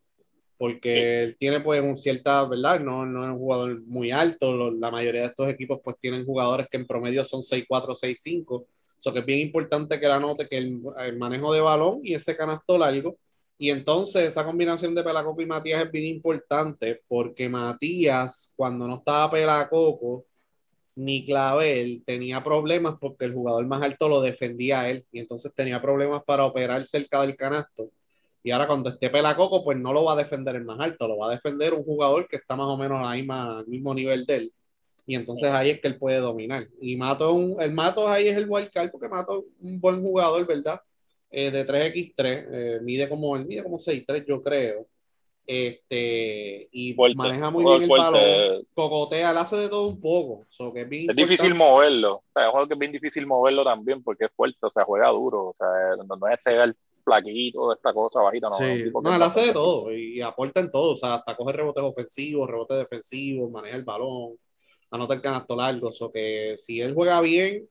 Porque 0.59 1.23
él 1.23 1.37
tiene 1.39 1.61
pues 1.61 1.83
un 1.83 1.99
cierta, 1.99 2.43
¿verdad? 2.45 2.81
No, 2.81 3.05
no 3.05 3.25
es 3.25 3.31
un 3.31 3.39
jugador 3.39 3.81
muy 3.83 4.11
alto. 4.11 4.53
lo- 4.53 4.71
la 4.71 4.91
mayoría 4.91 5.23
de 5.23 5.27
estos 5.29 5.49
equipos 5.49 5.81
pues 5.85 5.97
tienen 6.01 6.25
jugadores 6.25 6.67
que 6.71 6.79
en 6.79 6.87
promedio 6.87 7.23
son 7.25 7.43
6'4, 7.43 7.95
6'5. 7.95 8.55
O 8.99 9.03
sea 9.03 9.13
que 9.13 9.19
es 9.21 9.27
bien 9.27 9.41
importante 9.41 10.01
que 10.01 10.07
él 10.07 10.13
anote 10.13 10.49
que 10.49 10.57
el, 10.57 10.81
el 10.99 11.17
manejo 11.19 11.53
de 11.53 11.61
balón 11.61 12.01
y 12.03 12.15
ese 12.15 12.35
canasto 12.37 12.79
largo. 12.79 13.17
Y 13.59 13.71
entonces 13.71 14.23
esa 14.25 14.45
combinación 14.45 14.95
de 14.95 15.03
Pelacoco 15.05 15.41
y 15.43 15.47
Matías 15.47 15.83
es 15.85 15.91
bien 15.93 16.07
importante 16.07 17.03
porque 17.07 17.49
Matías, 17.49 18.53
cuando 18.57 18.87
no 18.87 18.97
estaba 18.97 19.31
Pelacoco, 19.31 20.25
ni 20.97 21.25
Clavel 21.27 22.03
tenía 22.07 22.43
problemas 22.45 22.97
porque 23.01 23.27
el 23.27 23.35
jugador 23.35 23.67
más 23.67 23.83
alto 23.83 24.09
lo 24.09 24.21
defendía 24.23 24.83
a 24.83 24.91
él 24.91 25.07
y 25.13 25.21
entonces 25.21 25.55
tenía 25.55 25.81
problemas 25.83 26.25
para 26.25 26.47
operar 26.47 26.85
cerca 26.87 27.23
del 27.23 27.37
canasto. 27.37 27.91
Y 28.43 28.53
ahora 28.53 28.67
cuando 28.69 28.91
esté 28.91 29.11
Pelacoco, 29.11 29.65
pues 29.65 29.79
no 29.79 29.93
lo 29.93 30.05
va 30.05 30.13
a 30.15 30.17
defender 30.17 30.57
el 30.57 30.65
más 30.65 30.81
alto, 30.81 31.09
lo 31.09 31.19
va 31.19 31.29
a 31.29 31.33
defender 31.35 31.75
un 31.75 31.85
jugador 31.85 32.29
que 32.29 32.37
está 32.37 32.57
más 32.57 32.69
o 32.69 32.77
menos 32.79 33.01
ahí 33.07 33.25
más, 33.25 33.59
al 33.61 33.67
mismo 33.67 33.95
nivel 33.95 34.25
de 34.27 34.37
él. 34.37 34.53
Y 35.07 35.15
entonces 35.17 35.51
ahí 35.51 35.71
es 35.71 35.81
que 35.81 35.89
él 35.89 35.99
puede 35.99 36.19
dominar. 36.21 36.69
Y 36.81 36.97
Mato, 36.97 37.33
un- 37.35 37.61
el 37.61 37.73
Mato 37.73 38.09
ahí 38.09 38.29
es 38.29 38.37
el 38.37 38.47
wildcard 38.49 38.91
porque 38.91 39.09
Mato 39.09 39.47
un 39.61 39.81
buen 39.81 40.03
jugador, 40.03 40.47
¿verdad? 40.47 40.81
Eh, 41.31 41.51
de 41.51 41.65
3x3, 41.65 42.47
eh, 42.51 42.81
mide 42.83 43.09
como, 43.09 43.37
él 43.37 43.47
mide 43.47 43.63
como 43.63 43.79
6'3 43.79 44.25
yo 44.27 44.43
creo. 44.43 44.87
Este, 45.47 46.69
y 46.73 46.95
Fuerte, 46.95 47.17
maneja 47.17 47.51
muy 47.51 47.65
bien 47.65 47.83
el 47.83 47.89
fuerte. 47.89 48.05
balón, 48.05 48.67
cocotea, 48.75 49.31
él 49.31 49.37
hace 49.37 49.57
de 49.57 49.69
todo 49.69 49.87
un 49.87 50.01
poco. 50.01 50.45
So, 50.49 50.73
que 50.73 50.83
es 50.83 50.89
bien 50.89 51.09
Es 51.09 51.17
difícil 51.17 51.55
moverlo. 51.55 52.15
O 52.17 52.25
sea, 52.35 52.49
es 52.49 52.67
que 52.67 52.75
es 52.75 52.79
bien 52.79 52.93
difícil 52.93 53.27
moverlo 53.27 53.63
también 53.63 54.03
porque 54.03 54.25
es 54.25 54.31
fuerte, 54.35 54.59
o 54.61 54.71
sea, 54.71 54.85
juega 54.85 55.09
duro. 55.09 55.49
O 55.49 55.55
sea, 55.55 55.67
no, 56.05 56.29
es 56.29 56.47
el 56.47 56.77
flaquito, 57.07 57.73
esta 57.73 57.95
cosa 57.95 58.21
bajita, 58.21 58.49
no. 58.49 58.57
Sí, 58.57 58.91
no, 59.01 59.15
él 59.15 59.23
hace 59.23 59.47
de 59.47 59.53
todo 59.53 59.93
y 59.93 60.21
aporta 60.21 60.59
en 60.59 60.71
todo, 60.73 60.95
o 60.95 60.97
sea, 60.97 61.15
hasta 61.15 61.37
coge 61.37 61.53
rebotes 61.53 61.85
ofensivos, 61.85 62.51
rebotes 62.51 62.79
defensivos, 62.79 63.49
maneja 63.49 63.77
el 63.77 63.85
balón, 63.85 64.37
anota 64.91 65.15
el 65.15 65.21
canasto 65.21 65.55
largo, 65.55 65.91
o 65.99 66.13
que 66.13 66.55
si 66.57 66.81
él 66.81 66.95
juega 66.95 67.21
bien, 67.21 67.69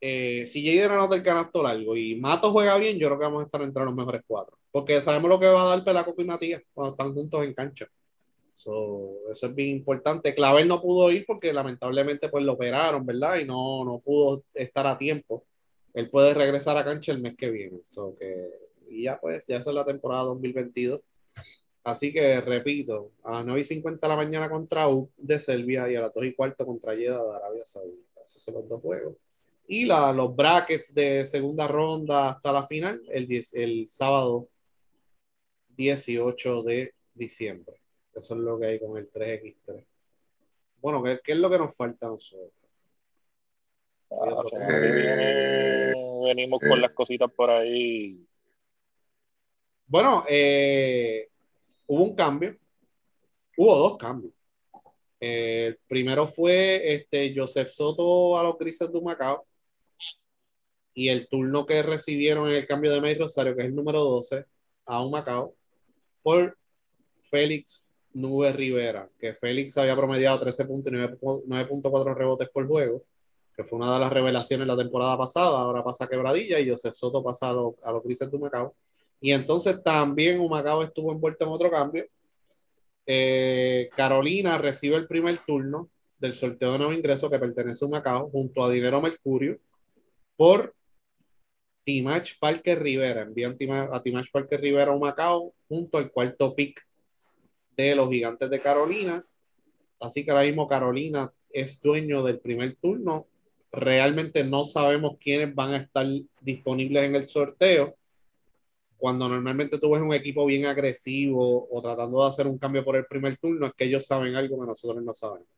eh, 0.00 0.46
si 0.48 0.66
Jaden 0.66 0.92
anota 0.92 1.14
el 1.14 1.22
canasto 1.22 1.62
largo 1.62 1.96
y 1.96 2.16
Mato 2.16 2.50
juega 2.50 2.76
bien, 2.76 2.98
yo 2.98 3.06
creo 3.06 3.18
que 3.18 3.24
vamos 3.24 3.42
a 3.42 3.44
estar 3.44 3.62
entre 3.62 3.84
los 3.84 3.94
mejores 3.94 4.22
cuatro, 4.26 4.58
porque 4.76 5.00
sabemos 5.00 5.30
lo 5.30 5.40
que 5.40 5.46
va 5.46 5.62
a 5.62 5.68
dar 5.74 5.84
Pelacoco 5.84 6.20
y 6.20 6.26
Matías 6.26 6.62
cuando 6.74 6.90
están 6.90 7.14
juntos 7.14 7.42
en 7.42 7.54
cancha. 7.54 7.88
So, 8.52 9.22
eso 9.32 9.46
es 9.46 9.54
bien 9.54 9.70
importante. 9.70 10.34
Clavel 10.34 10.68
no 10.68 10.82
pudo 10.82 11.10
ir 11.10 11.24
porque 11.24 11.50
lamentablemente 11.50 12.28
pues 12.28 12.44
lo 12.44 12.52
operaron, 12.52 13.06
¿verdad? 13.06 13.38
Y 13.38 13.46
no, 13.46 13.86
no 13.86 14.00
pudo 14.00 14.44
estar 14.52 14.86
a 14.86 14.98
tiempo. 14.98 15.46
Él 15.94 16.10
puede 16.10 16.34
regresar 16.34 16.76
a 16.76 16.84
cancha 16.84 17.10
el 17.10 17.22
mes 17.22 17.38
que 17.38 17.48
viene. 17.48 17.78
So, 17.84 18.18
que, 18.18 18.50
y 18.90 19.04
ya 19.04 19.18
pues, 19.18 19.46
ya 19.46 19.56
es 19.56 19.66
la 19.66 19.82
temporada 19.82 20.24
2022. 20.24 21.00
Así 21.82 22.12
que 22.12 22.42
repito, 22.42 23.12
a 23.24 23.32
las 23.32 23.46
9 23.46 23.58
y 23.62 23.64
50 23.64 24.06
de 24.06 24.10
la 24.10 24.16
mañana 24.16 24.50
contra 24.50 24.90
U 24.90 25.10
de 25.16 25.38
Serbia 25.38 25.90
y 25.90 25.96
a 25.96 26.02
las 26.02 26.12
2 26.12 26.22
y 26.22 26.34
cuarto 26.34 26.66
contra 26.66 26.94
Jeddah 26.94 27.24
de 27.24 27.34
Arabia 27.34 27.64
Saudita. 27.64 28.20
Esos 28.26 28.42
son 28.42 28.52
los 28.52 28.68
dos 28.68 28.82
juegos. 28.82 29.16
Y 29.66 29.86
la, 29.86 30.12
los 30.12 30.36
brackets 30.36 30.92
de 30.92 31.24
segunda 31.24 31.66
ronda 31.66 32.28
hasta 32.28 32.52
la 32.52 32.66
final, 32.66 33.00
el, 33.08 33.26
10 33.26 33.54
el 33.54 33.88
sábado 33.88 34.50
18 35.76 36.62
de 36.62 36.94
diciembre. 37.14 37.80
Eso 38.14 38.34
es 38.34 38.40
lo 38.40 38.58
que 38.58 38.66
hay 38.66 38.80
con 38.80 38.96
el 38.96 39.10
3x3. 39.10 39.84
Bueno, 40.80 41.02
¿qué, 41.02 41.20
qué 41.22 41.32
es 41.32 41.38
lo 41.38 41.50
que 41.50 41.58
nos 41.58 41.74
falta 41.76 42.06
a 42.06 42.10
nosotros? 42.10 42.52
Ah, 44.10 44.42
viene 44.52 45.92
venimos 46.24 46.60
con 46.60 46.72
Eh. 46.72 46.80
las 46.80 46.92
cositas 46.92 47.30
por 47.32 47.50
ahí. 47.50 48.26
Bueno, 49.86 50.24
eh, 50.28 51.28
hubo 51.86 52.04
un 52.04 52.14
cambio. 52.16 52.54
Hubo 53.56 53.76
dos 53.76 53.96
cambios. 53.96 54.32
Eh, 55.20 55.68
el 55.68 55.78
primero 55.88 56.26
fue 56.26 56.94
este, 56.94 57.32
Joseph 57.34 57.68
Soto 57.68 58.38
a 58.38 58.42
los 58.42 58.58
Grises 58.58 58.92
de 58.92 59.00
Macao. 59.00 59.46
Y 60.94 61.08
el 61.08 61.28
turno 61.28 61.66
que 61.66 61.82
recibieron 61.82 62.48
en 62.48 62.54
el 62.54 62.66
cambio 62.66 62.90
de 62.92 63.00
May 63.00 63.14
Rosario, 63.16 63.54
que 63.54 63.62
es 63.62 63.68
el 63.68 63.74
número 63.74 64.02
12, 64.02 64.44
a 64.86 65.02
un 65.02 65.10
Macao, 65.10 65.54
por 66.26 66.56
Félix 67.30 67.88
Nube 68.14 68.52
Rivera, 68.52 69.08
que 69.20 69.34
Félix 69.34 69.78
había 69.78 69.94
promediado 69.94 70.40
13 70.40 70.64
puntos 70.64 70.92
y 70.92 70.96
9.4 70.96 72.14
rebotes 72.16 72.48
por 72.48 72.66
juego, 72.66 73.04
que 73.54 73.62
fue 73.62 73.78
una 73.78 73.94
de 73.94 74.00
las 74.00 74.12
revelaciones 74.12 74.66
la 74.66 74.76
temporada 74.76 75.16
pasada, 75.16 75.56
ahora 75.56 75.84
pasa 75.84 76.04
a 76.04 76.08
Quebradilla 76.08 76.58
y 76.58 76.68
Joseph 76.68 76.94
Soto 76.94 77.22
pasa 77.22 77.50
a, 77.50 77.52
los- 77.52 77.74
a 77.84 77.92
Grises 78.04 78.28
de 78.28 78.38
Macao. 78.38 78.74
Y 79.20 79.30
entonces 79.30 79.80
también 79.84 80.40
Humacao 80.40 80.82
estuvo 80.82 81.12
envuelto 81.12 81.44
en 81.44 81.50
otro 81.52 81.70
cambio. 81.70 82.04
Eh, 83.06 83.88
Carolina 83.94 84.58
recibe 84.58 84.96
el 84.96 85.06
primer 85.06 85.38
turno 85.46 85.88
del 86.18 86.34
sorteo 86.34 86.72
de 86.72 86.78
nuevo 86.78 86.92
ingreso 86.92 87.30
que 87.30 87.38
pertenece 87.38 87.84
a 87.84 87.88
Humacao 87.88 88.30
junto 88.30 88.64
a 88.64 88.70
Dinero 88.70 89.00
Mercurio 89.00 89.58
por 90.36 90.74
Timach 91.86 92.38
Parker 92.40 92.82
Rivera. 92.82 93.22
Envían 93.22 93.56
a 93.92 94.02
Timach 94.02 94.30
Parker 94.32 94.60
Rivera 94.60 94.90
a 94.90 94.94
Humacao 94.94 95.54
junto 95.68 95.98
al 95.98 96.10
cuarto 96.10 96.54
pick 96.54 96.84
de 97.76 97.94
los 97.94 98.10
gigantes 98.10 98.50
de 98.50 98.60
Carolina. 98.60 99.24
Así 100.00 100.24
que 100.24 100.32
ahora 100.32 100.42
mismo 100.42 100.66
Carolina 100.66 101.32
es 101.50 101.80
dueño 101.80 102.24
del 102.24 102.40
primer 102.40 102.74
turno. 102.76 103.28
Realmente 103.70 104.42
no 104.42 104.64
sabemos 104.64 105.16
quiénes 105.20 105.54
van 105.54 105.74
a 105.74 105.76
estar 105.78 106.06
disponibles 106.40 107.04
en 107.04 107.14
el 107.14 107.28
sorteo 107.28 107.96
cuando 108.96 109.28
normalmente 109.28 109.78
tú 109.78 109.90
ves 109.90 110.02
un 110.02 110.14
equipo 110.14 110.46
bien 110.46 110.64
agresivo 110.64 111.68
o 111.70 111.82
tratando 111.82 112.22
de 112.22 112.28
hacer 112.28 112.46
un 112.46 112.58
cambio 112.58 112.84
por 112.84 112.96
el 112.96 113.04
primer 113.04 113.36
turno, 113.36 113.66
es 113.66 113.74
que 113.74 113.84
ellos 113.84 114.06
saben 114.06 114.34
algo 114.34 114.58
que 114.58 114.66
nosotros 114.66 115.02
no 115.04 115.14
sabemos. 115.14 115.48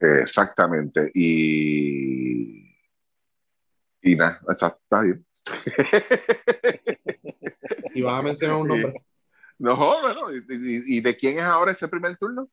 Exactamente. 0.00 1.10
Y. 1.14 2.74
Y 4.02 4.14
nada, 4.14 4.40
está 4.48 5.02
bien. 5.02 5.25
Y 7.94 8.02
vas 8.02 8.18
a 8.18 8.22
mencionar 8.22 8.56
un 8.58 8.68
nombre 8.68 8.92
No, 9.58 9.76
bueno, 10.02 10.32
¿y, 10.32 10.36
y- 10.38 10.98
y 10.98 11.00
de 11.00 11.16
quién 11.16 11.38
es 11.38 11.44
ahora 11.44 11.72
ese 11.72 11.88
primer 11.88 12.16
turno? 12.16 12.48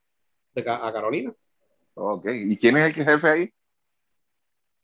de 0.55 0.61
a 0.69 0.93
Carolina, 0.93 1.33
Ok, 1.95 2.27
¿y 2.31 2.57
quién 2.57 2.77
es 2.77 2.83
el 2.83 2.93
que 2.93 3.03
jefe 3.03 3.27
ahí? 3.27 3.53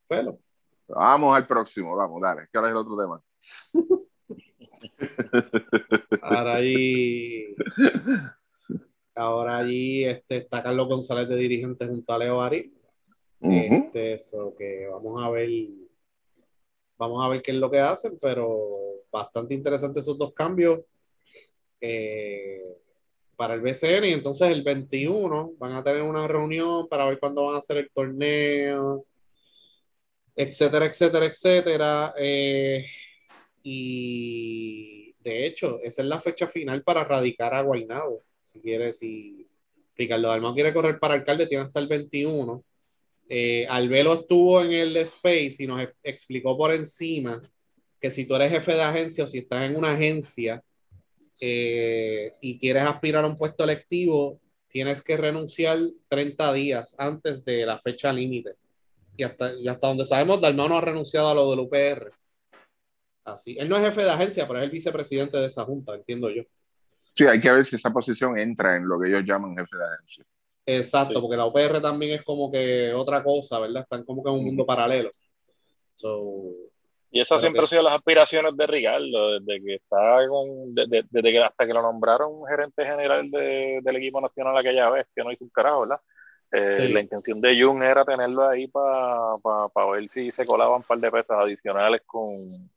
Felo. 0.08 0.40
Vamos 0.88 1.36
al 1.36 1.46
próximo, 1.48 1.96
vamos, 1.96 2.22
dale, 2.22 2.48
¿qué 2.52 2.60
es 2.60 2.66
el 2.66 2.76
otro 2.76 2.98
tema? 2.98 3.22
Ahora 6.22 6.56
ahí, 6.60 7.56
ahora 9.16 9.58
allí 9.58 10.06
este, 10.06 10.38
está 10.38 10.64
Carlos 10.64 10.88
González 10.88 11.30
de 11.30 11.36
dirigente 11.36 11.88
junto 11.88 12.14
a 12.14 12.18
Leo 12.18 12.42
Ari. 12.42 12.74
Ujú. 13.40 13.54
Este, 13.56 14.14
eso 14.14 14.56
que 14.58 14.88
vamos 14.92 15.24
a 15.24 15.30
ver, 15.30 15.50
vamos 17.00 17.26
a 17.26 17.30
ver 17.30 17.42
qué 17.42 17.52
es 17.52 17.58
lo 17.58 17.72
que 17.72 17.80
hacen, 17.80 18.18
pero 18.22 18.70
bastante 19.12 19.54
interesante 19.56 20.02
esos 20.02 20.18
dos 20.18 20.34
cambios 20.34 20.82
eh, 21.82 22.62
para 23.36 23.56
el 23.56 23.62
BCN. 23.62 24.06
Y 24.06 24.14
entonces 24.14 24.52
el 24.52 24.64
21 24.64 25.54
van 25.58 25.74
a 25.74 25.84
tener 25.84 26.04
una 26.04 26.28
reunión 26.28 26.88
para 26.90 27.06
ver 27.06 27.20
cuándo 27.20 27.46
van 27.46 27.56
a 27.56 27.60
hacer 27.60 27.78
el 27.78 27.90
torneo, 27.92 29.06
etcétera, 30.36 30.86
etcétera, 30.86 31.26
etcétera. 31.26 32.14
Eh, 32.18 32.86
y 33.64 35.14
de 35.20 35.46
hecho, 35.46 35.80
esa 35.82 36.02
es 36.02 36.08
la 36.08 36.20
fecha 36.20 36.48
final 36.48 36.84
para 36.84 37.04
radicar 37.06 37.54
a 37.54 37.62
Guaynabo. 37.62 38.24
Si 38.42 38.62
quiere, 38.62 38.94
si 38.94 39.48
Ricardo 39.96 40.30
Dalmau 40.30 40.54
quiere 40.54 40.74
correr 40.74 41.00
para 41.00 41.14
alcalde, 41.14 41.48
tiene 41.48 41.66
hasta 41.66 41.80
el 41.80 41.88
21. 41.88 42.64
Eh, 43.32 43.68
Albelo 43.70 44.16
estuvo 44.16 44.60
en 44.64 44.74
el 44.74 44.98
Space 44.98 45.58
y 45.60 45.68
nos 45.68 45.88
explicó 46.02 46.58
por 46.58 46.74
encima 46.74 47.40
que 48.02 48.10
si 48.10 48.26
tú 48.26 48.36
eres 48.36 48.52
jefe 48.52 48.74
de 48.74 48.82
agencia 48.82 49.24
o 49.24 49.28
si 49.28 49.38
estás 49.38 49.70
en 49.70 49.76
una 49.76 49.92
agencia 49.92 50.64
eh, 51.40 52.34
y 52.42 52.58
quieres 52.58 52.84
aspirar 52.84 53.24
a 53.24 53.28
un 53.28 53.36
puesto 53.36 53.64
electivo, 53.64 54.40
tienes 54.68 55.04
que 55.04 55.16
renunciar 55.16 55.80
30 56.08 56.54
días 56.54 56.96
antes 56.98 57.46
de 57.46 57.68
la 57.68 57.80
fecha 57.80 58.12
límite. 58.12 58.56
Y 59.16 59.24
hasta, 59.24 59.54
y 59.54 59.66
donde 59.66 60.06
sabemos, 60.06 60.42
Dalmau 60.42 60.68
no 60.68 60.78
ha 60.78 60.82
renunciado 60.82 61.30
a 61.30 61.36
lo 61.36 61.52
del 61.52 61.60
UPR. 61.60 62.12
Así. 63.26 63.56
Él 63.60 63.70
no 63.70 63.76
es 63.76 63.84
jefe 63.84 64.04
de 64.06 64.12
agencia, 64.12 64.48
pero 64.48 64.60
es 64.60 64.66
el 64.66 64.72
vicepresidente 64.72 65.38
de 65.38 65.46
esa 65.46 65.66
junta, 65.66 65.94
entiendo 65.94 66.32
yo. 66.32 66.44
Sí, 67.14 67.26
hay 67.26 67.40
que 67.40 67.52
ver 67.52 67.66
si 67.66 67.76
esa 67.76 67.92
posición 67.92 68.40
entra 68.40 68.76
en 68.76 68.88
lo 68.88 69.00
que 69.00 69.10
ellos 69.10 69.24
llaman 69.24 69.56
jefe 69.56 69.78
de 69.78 69.84
agencia. 69.86 70.26
Exacto, 70.78 71.16
Sí. 71.16 71.22
porque 71.22 71.38
la 71.38 71.46
UPR 71.46 71.82
también 71.82 72.16
es 72.20 72.24
como 72.24 72.52
que 72.52 72.94
otra 72.94 73.24
cosa, 73.24 73.60
¿verdad? 73.60 73.84
Están 73.84 74.04
como 74.04 74.24
que 74.24 74.30
en 74.30 74.36
un 74.36 74.46
mundo 74.46 74.66
paralelo. 74.66 75.10
So, 75.96 76.34
Y 77.12 77.20
esas 77.22 77.42
siempre 77.42 77.62
han 77.62 77.68
sido 77.68 77.82
las 77.82 77.96
aspiraciones 77.96 78.56
de 78.56 78.68
Ricardo, 78.68 79.40
desde 79.40 79.64
que 79.66 79.76
está 79.76 80.20
con, 80.28 80.76
de- 80.76 80.86
de- 80.86 81.06
desde 81.10 81.32
que 81.32 81.40
hasta 81.40 81.66
que 81.66 81.74
lo 81.74 81.82
nombraron 81.82 82.46
gerente 82.48 82.86
general 82.86 83.32
de- 83.32 83.80
del 83.82 83.96
equipo 83.96 84.22
nacional 84.22 84.56
aquella 84.56 84.92
vez, 84.92 85.08
que 85.16 85.24
no 85.24 85.32
hizo 85.32 85.44
un 85.44 85.50
carajo, 85.50 85.82
¿verdad? 85.82 86.00
Eh, 86.52 86.86
Sí. 86.88 86.94
La 86.94 87.02
intención 87.02 87.42
de 87.42 87.60
Jung 87.60 87.82
era 87.82 88.06
tenerlo 88.06 88.48
ahí 88.48 88.68
para 88.68 89.38
ver 89.92 90.08
si 90.08 90.30
se 90.30 90.46
colaban 90.46 90.78
un 90.78 90.84
par 90.84 91.00
de 91.00 91.10
pesos 91.12 91.36
adicionales 91.36 92.02
con, 92.06 92.70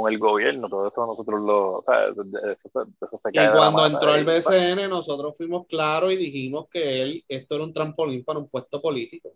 con 0.00 0.12
el 0.12 0.18
gobierno. 0.18 0.68
Todo 0.68 0.88
eso 0.88 1.06
nosotros 1.06 1.40
lo. 1.42 1.78
O 1.78 1.82
sea, 1.84 2.10
de- 2.10 2.52
eso, 2.52 2.68
se- 2.72 3.06
eso 3.06 3.20
se 3.22 3.28
y 3.30 3.32
cae 3.32 3.46
la 3.48 3.56
cuando 3.56 3.86
entró 3.86 4.12
ahí. 4.12 4.24
BCN, 4.24 4.88
nosotros 4.88 5.36
fuimos 5.36 5.66
claros 5.66 6.12
y 6.12 6.16
dijimos 6.16 6.66
que 6.70 7.02
él, 7.02 7.24
esto 7.28 7.54
era 7.54 7.64
un 7.64 7.72
trampolín 7.72 8.24
para 8.24 8.38
un 8.38 8.48
puesto 8.48 8.80
político. 8.82 9.32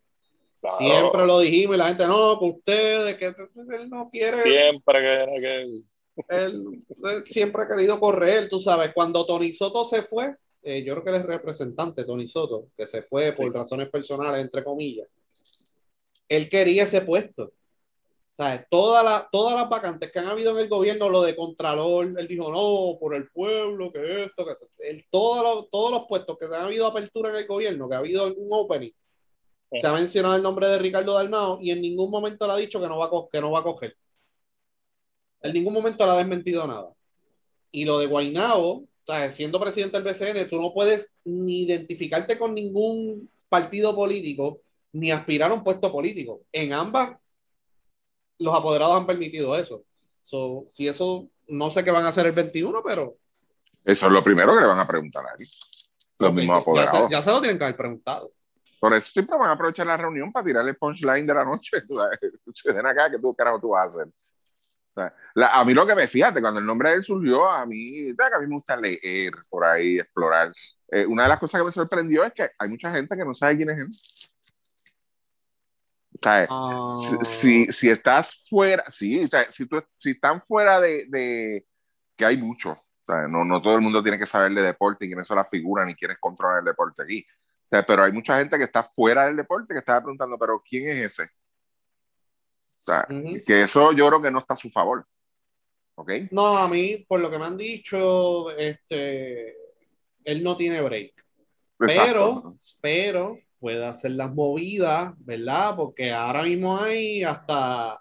Claro. 0.61 0.77
Siempre 0.79 1.27
lo 1.27 1.39
dijimos 1.39 1.77
y 1.77 1.79
la 1.79 1.87
gente, 1.89 2.07
no, 2.07 2.39
que 2.39 2.45
ustedes, 2.47 3.17
que 3.17 3.27
él 3.27 3.89
no 3.89 4.11
quiere, 4.11 4.43
Siempre 4.43 5.01
que, 5.01 5.41
que- 5.41 5.83
él, 6.29 6.85
él 7.05 7.25
siempre 7.27 7.63
ha 7.63 7.69
querido 7.69 8.01
correr, 8.01 8.49
tú 8.49 8.59
sabes, 8.59 8.91
cuando 8.93 9.25
Tony 9.25 9.53
Soto 9.53 9.85
se 9.85 10.03
fue, 10.03 10.35
eh, 10.65 10.83
yo 10.83 10.95
creo 10.95 11.05
que 11.05 11.11
él 11.11 11.17
es 11.17 11.27
representante, 11.27 12.05
Tony 12.05 12.27
Soto, 12.27 12.67
que 12.77 12.89
se 12.89 13.03
fue 13.03 13.33
por 13.33 13.47
Sí. 13.47 13.53
razones 13.53 13.89
personales, 13.89 14.41
entre 14.43 14.65
comillas, 14.65 15.23
él 16.29 16.49
quería 16.49 16.83
ese 16.83 17.03
puesto. 17.03 17.53
Toda 18.71 19.03
la, 19.03 19.29
todas 19.33 19.57
las 19.57 19.69
vacantes 19.69 20.13
que 20.13 20.19
han 20.21 20.29
habido 20.29 20.53
en 20.53 20.59
el 20.59 20.69
gobierno, 20.69 21.09
lo 21.09 21.23
de 21.23 21.35
Contralor, 21.35 22.15
él 22.17 22.29
dijo, 22.29 22.53
no, 22.53 22.97
por 23.01 23.17
el 23.17 23.29
pueblo, 23.31 23.93
que 23.93 24.25
esto, 24.25 24.47
que 24.47 24.55
él, 24.89 25.05
todos, 25.11 25.43
los, 25.43 25.71
todos 25.71 25.91
los 25.91 26.07
puestos 26.07 26.39
que 26.39 26.47
se 26.47 26.55
han 26.55 26.67
habido 26.67 26.87
apertura 26.87 27.31
en 27.31 27.37
el 27.37 27.47
gobierno, 27.49 27.89
que 27.89 27.97
ha 27.97 27.99
habido 27.99 28.25
algún 28.25 28.47
opening, 28.51 28.93
se 29.73 29.87
ha 29.87 29.93
mencionado 29.93 30.37
el 30.37 30.43
nombre 30.43 30.69
de 30.69 30.79
Ricardo 30.79 31.15
Dalmao 31.15 31.59
y 31.61 31.73
en 31.73 31.83
ningún 31.83 32.11
momento 32.11 32.47
le 32.47 32.53
ha 32.53 32.57
dicho 32.57 32.81
que 32.81 32.87
no 32.87 32.99
va 32.99 33.07
a, 33.07 33.29
que 33.31 33.41
no 33.41 33.51
va 33.51 33.61
a 33.61 33.65
coger. 33.65 33.97
En 35.43 35.53
ningún 35.53 35.75
momento 35.75 36.07
le 36.07 36.13
ha 36.13 36.17
desmentido 36.17 36.67
nada. 36.67 36.93
Y 37.73 37.85
lo 37.85 37.99
de 37.99 38.07
Guaynabo, 38.07 38.71
o 38.71 38.89
sea, 39.05 39.31
siendo 39.31 39.61
presidente 39.61 40.01
del 40.01 40.13
BCN, 40.13 40.49
tú 40.49 40.61
no 40.61 40.73
puedes 40.73 41.15
ni 41.25 41.63
identificarte 41.63 42.39
con 42.39 42.55
ningún 42.55 43.31
partido 43.49 43.95
político 43.95 44.61
ni 44.93 45.11
aspirar 45.11 45.51
a 45.51 45.55
un 45.55 45.65
puesto 45.65 45.93
político. 45.93 46.43
En 46.53 46.73
ambas, 46.73 47.19
los 48.39 48.55
apoderados 48.55 48.97
han 48.97 49.07
permitido 49.07 49.57
eso. 49.57 49.85
So, 50.23 50.67
si 50.71 50.89
eso, 50.89 51.29
no 51.47 51.71
sé 51.71 51.83
qué 51.85 51.91
van 51.91 52.05
a 52.05 52.09
hacer 52.09 52.27
el 52.27 52.33
21, 52.33 52.83
pero 52.85 53.17
Eso 53.85 54.07
es 54.07 54.13
lo 54.13 54.23
primero 54.23 54.55
que 54.55 54.61
le 54.61 54.67
van 54.67 54.79
a 54.79 54.87
preguntar 54.87 55.25
a 55.27 55.31
él. 55.39 55.47
Los 56.19 56.35
mismos 56.35 56.57
ya, 56.59 56.63
se, 56.65 56.71
apoderados. 56.71 57.11
ya 57.11 57.23
se 57.23 57.31
lo 57.31 57.41
tienen 57.41 57.59
que 57.59 57.65
haber 57.65 57.77
preguntado. 57.77 58.33
Por 58.81 58.95
eso 58.95 59.11
siempre 59.11 59.37
van 59.37 59.51
a 59.51 59.53
aprovechar 59.53 59.87
la 59.87 59.97
reunión 59.97 60.33
para 60.33 60.45
tirar 60.45 60.67
el 60.69 60.77
punchline 60.77 61.27
de 61.27 61.35
la 61.35 61.45
noche. 61.45 61.83
Se 62.55 62.73
ven 62.73 62.87
acá, 62.87 63.11
que 63.11 63.19
tú, 63.19 63.35
carajo, 63.35 63.61
tú 63.61 63.71
vas 63.71 63.87
a 63.87 63.91
hacer? 63.91 64.09
La- 65.35 65.49
a 65.61 65.65
mí 65.65 65.75
lo 65.75 65.87
que 65.87 65.95
me 65.95 66.07
fíjate, 66.07 66.41
cuando 66.41 66.61
el 66.61 66.67
nombre 66.67 66.91
de 66.91 66.97
él 66.97 67.05
surgió, 67.05 67.49
a 67.49 67.65
mí, 67.67 68.15
que 68.17 68.35
a 68.35 68.39
mí 68.39 68.47
me 68.47 68.57
gusta 68.57 68.77
leer 68.77 69.33
por 69.49 69.65
ahí, 69.65 69.99
explorar. 69.99 70.53
Eh, 70.91 71.07
una 71.07 71.25
de 71.25 71.29
las 71.29 71.39
cosas 71.39 71.61
que 71.61 71.67
me 71.67 71.73
sorprendió 71.73 72.25
es 72.25 72.33
que 72.33 72.51
hay 72.59 72.69
mucha 72.69 72.93
gente 72.93 73.17
que 73.17 73.25
no 73.25 73.35
sabe 73.35 73.57
quién 73.57 73.71
es 73.71 73.79
él. 73.79 73.89
O 76.21 76.23
sea, 76.23 76.47
Ah, 76.51 76.99
si, 77.25 77.67
si, 77.67 77.73
si 77.73 77.91
estás 77.91 78.45
fuera, 78.49 78.85
sí, 78.91 79.23
o 79.23 79.29
sea, 79.29 79.45
si, 79.45 79.67
tú, 79.67 79.81
si 79.97 80.11
están 80.11 80.43
fuera 80.43 80.81
de, 80.81 81.07
de- 81.09 81.65
que 82.17 82.25
hay 82.25 82.37
muchos, 82.37 82.77
o 82.77 83.05
sea, 83.05 83.27
no, 83.29 83.45
no 83.45 83.63
todo 83.63 83.77
el 83.77 83.81
mundo 83.81 84.03
tiene 84.03 84.19
que 84.19 84.27
saber 84.27 84.53
de 84.53 84.63
deporte 84.63 85.05
y 85.05 85.09
quiénes 85.09 85.27
son 85.27 85.37
las 85.37 85.49
figuras 85.49 85.87
ni 85.87 85.95
quiénes 85.95 86.19
controlan 86.19 86.59
el 86.59 86.65
deporte 86.65 87.03
aquí. 87.03 87.25
O 87.65 87.69
sea, 87.71 87.85
pero 87.87 88.03
hay 88.03 88.13
mucha 88.13 88.39
gente 88.39 88.59
que 88.59 88.65
está 88.65 88.83
fuera 88.83 89.27
del 89.27 89.37
deporte 89.37 89.73
que 89.75 89.79
está 89.79 90.01
preguntando, 90.01 90.37
pero 90.39 90.63
¿quién 90.69 90.89
es 90.91 91.03
ese? 91.03 91.25
O 91.25 92.91
sea, 92.91 93.07
Ujú. 93.11 93.37
que 93.47 93.63
eso 93.63 93.93
yo 93.93 94.09
creo 94.09 94.23
que 94.23 94.31
no 94.31 94.39
está 94.41 94.55
a 94.55 94.57
su 94.57 94.71
favor. 94.71 95.05
¿Ok? 95.95 96.11
No, 96.31 96.57
a 96.59 96.69
mí, 96.69 97.05
por 97.09 97.21
lo 97.21 97.31
que 97.31 97.39
me 97.39 97.45
han 97.47 97.57
dicho, 97.57 98.51
este, 98.57 99.55
él 100.25 100.43
no 100.43 100.57
tiene 100.57 100.81
break. 100.81 101.13
Exacto. 101.81 102.57
Pero 102.81 103.39
puede 103.59 103.85
hacer 103.85 104.13
las 104.13 104.33
movidas, 104.35 105.13
¿verdad? 105.19 105.75
Porque 105.77 106.13
ahora 106.13 106.43
mismo 106.43 106.79
hay 106.81 107.23
hasta, 107.25 108.01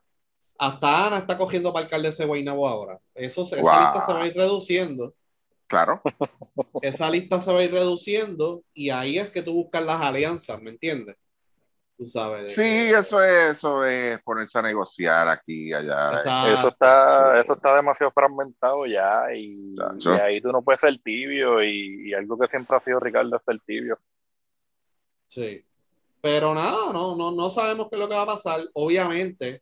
hasta 0.58 1.08
Ana 1.08 1.18
está 1.20 1.38
cogiendo 1.38 1.74
para 1.74 1.86
alcalde 1.86 2.12
de 2.12 2.26
Guaynabo 2.26 2.68
ahora. 2.68 3.00
Eso, 3.16 3.42
esa 3.44 3.56
Wow. 3.58 3.72
lista 3.72 4.02
se 4.06 4.14
va 4.14 4.24
a 4.24 4.28
ir 4.28 4.36
reduciendo. 4.36 5.14
Claro. 5.68 6.02
Esa 6.82 7.10
lista 7.10 7.40
se 7.42 7.52
va 7.52 7.60
a 7.60 7.64
ir 7.64 7.72
reduciendo 7.72 8.64
y 8.74 8.90
ahí 8.90 9.20
es 9.20 9.30
que 9.30 9.42
tú 9.42 9.54
buscas 9.54 9.84
las 9.84 10.02
alianzas, 10.02 10.62
¿me 10.62 10.70
entiendes? 10.72 11.16
Tú 11.98 12.06
sabes. 12.06 12.54
Sí, 12.54 12.62
que- 12.62 12.92
eso 12.98 13.22
es, 13.24 13.58
eso 13.58 13.84
es 13.84 14.22
ponerse 14.22 14.60
a 14.60 14.62
negociar 14.62 15.28
aquí 15.28 15.70
y 15.70 15.74
allá. 15.74 16.12
Exacto. 16.12 16.54
Eso 16.54 16.68
está, 16.70 17.42
eso 17.42 17.54
está 17.56 17.76
demasiado 17.76 18.12
fragmentado 18.12 18.86
ya 18.86 19.24
y, 19.36 19.76
y 19.76 20.10
ahí 20.10 20.40
tú 20.40 20.52
no 20.52 20.62
puedes 20.62 20.80
ser 20.80 20.98
tibio 21.04 21.62
y, 21.64 22.10
y 22.10 22.14
algo 22.14 22.38
que 22.38 22.48
siempre 22.48 22.78
ha 22.78 22.80
sido 22.82 23.00
Ricardo 23.00 23.36
es 23.36 23.44
ser 23.44 23.60
tibio. 23.66 23.98
Sí. 25.28 25.64
Pero 26.22 26.54
nada, 26.54 26.92
no, 26.92 27.16
no, 27.16 27.32
no 27.32 27.50
sabemos 27.50 27.88
qué 27.90 27.96
es 27.96 28.00
lo 28.00 28.10
que 28.10 28.16
va 28.16 28.24
a 28.24 28.28
pasar. 28.28 28.62
Obviamente, 28.74 29.62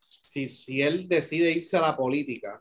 si, 0.00 0.48
si 0.48 0.82
él 0.82 1.08
decide 1.08 1.52
irse 1.52 1.76
a 1.76 1.80
la 1.82 1.96
política, 1.96 2.60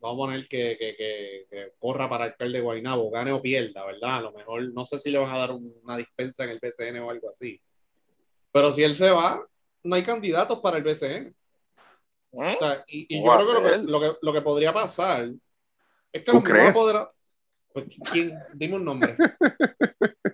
vamos 0.00 0.16
a 0.16 0.26
poner 0.26 0.48
que, 0.48 0.76
que, 0.78 0.96
que, 0.96 1.46
que 1.50 1.72
corra 1.78 2.08
para 2.08 2.24
alcalde 2.24 2.58
de 2.58 2.64
Guaynabo, 2.64 3.10
gane 3.10 3.32
o 3.32 3.42
pierda, 3.42 3.84
¿verdad? 3.84 4.16
A 4.16 4.20
lo 4.22 4.32
mejor, 4.32 4.72
no 4.72 4.86
sé 4.86 4.98
si 4.98 5.10
le 5.10 5.18
van 5.18 5.34
a 5.34 5.38
dar 5.38 5.50
un- 5.52 5.74
una 5.84 5.96
dispensa 5.96 6.44
en 6.44 6.50
el 6.50 6.58
BCN 6.60 7.00
o 7.00 7.10
algo 7.10 7.30
así. 7.30 7.60
Pero 8.52 8.72
si 8.72 8.82
él 8.82 8.94
se 8.94 9.10
va, 9.10 9.44
no 9.84 9.94
hay 9.94 10.02
candidatos 10.02 10.58
para 10.60 10.78
el 10.78 10.82
BCN. 10.82 11.34
¿Mm? 12.32 12.38
O 12.54 12.58
sea, 12.58 12.84
y, 12.88 13.16
y 13.16 13.20
¿Cómo 13.20 13.38
yo 13.40 13.50
creo 13.50 13.62
que 13.62 13.76
lo, 13.78 13.82
lo, 13.84 14.00
que 14.00 14.18
lo 14.22 14.32
que 14.32 14.42
podría 14.42 14.72
pasar 14.72 15.30
es 16.12 16.22
que 16.24 16.32
¿Tú 16.32 16.42
crees? 16.42 16.70
apoderados- 16.70 17.10
Pues, 17.72 17.86
¿Quién? 18.10 18.38
Dime 18.54 18.76
un 18.76 18.84
nombre. 18.84 19.16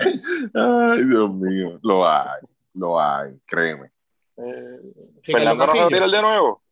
Ay, 0.00 1.04
Dios 1.04 1.30
mío. 1.30 1.78
Lo 1.82 2.06
hay, 2.08 2.40
lo 2.74 3.00
hay, 3.00 3.38
créeme. 3.46 3.88
Eh, 4.36 4.80
Fernando 5.22 5.66
no 5.66 5.72
se 5.72 5.78
va 5.78 5.84
a 5.84 5.88
Carrillo. 5.88 5.88
tirar 5.88 6.10
de 6.10 6.22
nuevo. 6.22 6.62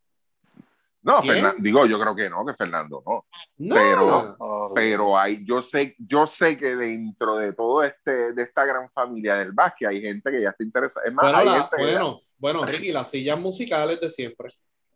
No. 1.05 1.21
Fernan- 1.23 1.57
digo, 1.59 1.85
yo 1.87 1.99
creo 1.99 2.15
que 2.15 2.31
no, 2.31 2.45
que 2.47 2.55
Fernando 2.55 3.03
no. 3.07 3.27
No. 3.59 3.75
Pero- 3.75 4.73
Pero 4.75 5.19
hay, 5.19 5.45
yo 5.45 5.61
sé, 5.63 5.95
yo 5.99 6.27
sé 6.27 6.57
que 6.57 6.77
dentro 6.77 7.37
de 7.37 7.53
todo 7.53 7.83
este, 7.83 8.33
de 8.33 8.43
esta 8.43 8.65
gran 8.65 8.89
familia 8.91 9.35
del 9.37 9.53
básquet 9.53 9.89
hay 9.89 10.01
gente 10.01 10.31
que 10.31 10.41
ya 10.43 10.51
está 10.51 10.63
interesada. 10.65 11.05
Es 11.07 11.13
más, 11.13 11.25
Bueno, 11.25 11.39
hay 11.39 11.45
la- 11.47 11.53
gente 11.69 11.77
ya- 11.79 11.99
bueno, 12.03 12.21
bueno, 12.39 12.65
Ricky, 12.67 12.93
las 12.93 13.11
sillas 13.11 13.39
musicales 13.41 14.01
de 14.01 14.11
siempre. 14.11 14.49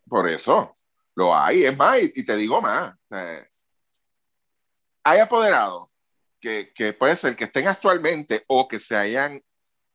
por 0.09 0.29
eso 0.29 0.75
lo 1.17 1.35
hay. 1.37 1.65
Es 1.65 1.77
más, 1.77 2.01
y, 2.01 2.13
y 2.15 2.25
te 2.27 2.37
digo 2.37 2.61
más. 2.61 2.95
eh, 3.11 3.45
hay 5.05 5.19
apoderados 5.21 5.89
que, 6.41 6.73
que 6.75 6.93
puede 6.93 7.17
ser 7.17 7.35
que 7.37 7.45
estén 7.45 7.67
actualmente 7.69 8.45
o 8.49 8.67
que 8.69 8.79
se 8.81 8.97
hayan 8.97 9.41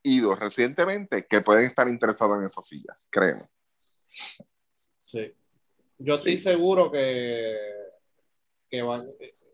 ido 0.04 0.34
recientemente 0.36 1.26
que 1.30 1.42
pueden 1.42 1.66
estar 1.66 1.88
interesados 1.88 2.38
en 2.40 2.46
esas 2.46 2.68
sillas, 2.68 3.08
créeme. 3.12 3.42
Sí. 5.00 5.34
Yo 6.00 6.16
estoy 6.16 6.38
seguro 6.38 6.92
que, 6.92 7.56
que 8.70 8.82
van- 8.82 9.08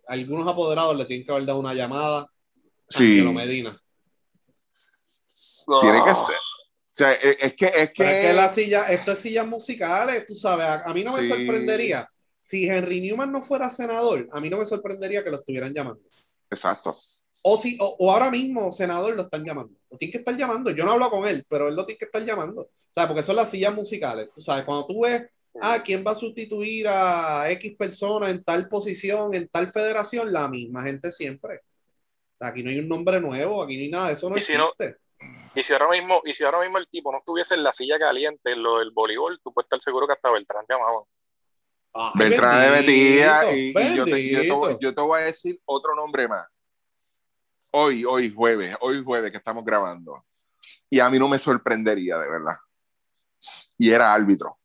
algunos 0.07 0.47
apoderados 0.47 0.95
le 0.95 1.05
tienen 1.05 1.25
que 1.25 1.31
haber 1.31 1.45
dado 1.45 1.59
una 1.59 1.73
llamada 1.73 2.21
a 2.21 2.27
Sí, 2.89 3.03
Angelo 3.19 3.33
Medina. 3.33 3.81
tiene 5.81 5.99
que 6.05 6.15
ser. 6.15 6.35
O 6.35 6.97
sea, 6.97 7.11
es 7.13 7.37
es 7.41 7.53
que 7.53 7.65
es 7.65 7.91
que, 7.91 7.93
Pero 7.97 8.09
es 8.09 8.25
que 8.27 8.33
la 8.33 8.49
silla, 8.49 8.83
esto 8.89 9.11
es 9.11 9.19
sillas 9.19 9.45
musicales, 9.45 10.25
tú 10.25 10.33
sabes, 10.33 10.65
a, 10.65 10.83
a 10.83 10.93
mí 10.93 11.03
no 11.03 11.13
me 11.13 11.21
Sí. 11.21 11.27
sorprendería. 11.29 12.07
Si 12.39 12.67
Henry 12.67 13.01
Newman 13.01 13.31
no 13.31 13.43
fuera 13.43 13.69
senador, 13.69 14.27
a 14.31 14.39
mí 14.39 14.49
no 14.49 14.57
me 14.57 14.65
sorprendería 14.65 15.23
que 15.23 15.29
lo 15.29 15.39
estuvieran 15.39 15.73
llamando. 15.73 16.01
Exacto. 16.49 16.93
O, 17.43 17.57
si, 17.59 17.77
o, 17.79 17.95
o 17.99 18.11
ahora 18.11 18.31
mismo, 18.31 18.71
senador, 18.71 19.15
lo 19.15 19.23
están 19.23 19.43
llamando. 19.43 19.73
Lo 19.89 19.97
tienen 19.97 20.11
que 20.11 20.17
estar 20.19 20.35
llamando. 20.35 20.71
Yo 20.71 20.85
no 20.85 20.91
hablo 20.91 21.09
con 21.09 21.27
él, 21.27 21.45
pero 21.47 21.67
él 21.67 21.75
lo 21.75 21.85
tiene 21.85 21.99
que 21.99 22.05
estar 22.05 22.23
llamando. 22.23 22.61
O 22.61 22.69
sea, 22.91 23.07
porque 23.07 23.23
son 23.23 23.35
las 23.35 23.49
sillas 23.49 23.73
musicales. 23.73 24.29
Tú 24.33 24.41
sabes, 24.41 24.65
cuando 24.65 24.87
tú 24.87 25.01
ves, 25.03 25.23
ah, 25.61 25.81
¿quién 25.83 26.03
va 26.05 26.11
a 26.11 26.15
sustituir 26.15 26.87
a 26.87 27.49
X 27.51 27.75
persona 27.77 28.29
en 28.29 28.43
tal 28.43 28.67
posición, 28.67 29.33
en 29.35 29.47
tal 29.47 29.67
federación? 29.67 30.33
La 30.33 30.47
misma 30.47 30.83
gente 30.83 31.11
siempre. 31.11 31.61
Aquí 32.39 32.63
no 32.63 32.69
hay 32.69 32.79
un 32.79 32.87
nombre 32.87 33.19
nuevo, 33.19 33.63
aquí 33.63 33.77
no 33.77 33.83
hay 33.83 33.89
nada, 33.89 34.11
eso 34.11 34.29
no 34.29 34.37
Y 34.37 34.41
si 34.41 34.55
no- 34.55 34.71
existe. 34.77 34.99
Y 35.55 35.63
si 35.63 35.73
ahora 35.73 35.89
mismo, 35.89 36.21
y 36.23 36.33
si 36.35 36.43
ahora 36.43 36.61
mismo 36.61 36.77
el 36.77 36.87
tipo 36.87 37.11
no 37.11 37.17
estuviese 37.17 37.55
en 37.55 37.63
la 37.63 37.73
silla 37.73 37.97
caliente, 37.97 38.51
en 38.51 38.61
lo 38.61 38.77
del 38.77 38.91
voleibol, 38.91 39.39
tú 39.43 39.51
puedes 39.51 39.65
estar 39.65 39.81
seguro 39.81 40.05
que 40.05 40.13
hasta 40.13 40.29
Beltrán 40.29 40.65
llamaban. 40.69 41.03
Ay, 41.93 42.11
Beltrán 42.15 42.61
de 42.61 42.69
bendito, 42.69 42.91
y, 43.51 43.69
y 43.69 43.95
yo, 43.95 44.05
te, 44.05 44.29
yo, 44.29 44.41
te, 44.41 44.51
voy- 44.51 44.67
bendito. 44.67 44.79
yo 44.79 44.95
te 44.95 45.01
voy 45.01 45.19
a 45.21 45.23
decir 45.25 45.59
otro 45.65 45.95
nombre 45.95 46.27
más. 46.27 46.47
Hoy, 47.71 48.05
hoy 48.05 48.33
jueves, 48.33 48.75
hoy 48.81 49.03
jueves 49.03 49.31
que 49.31 49.37
estamos 49.37 49.63
grabando. 49.65 50.23
Y 50.89 50.99
a 50.99 51.09
mí 51.09 51.17
no 51.19 51.27
me 51.27 51.37
sorprendería, 51.39 52.17
de 52.17 52.29
verdad. 52.31 52.55
Y 53.77 53.91
era 53.91 54.13
árbitro. 54.13 54.57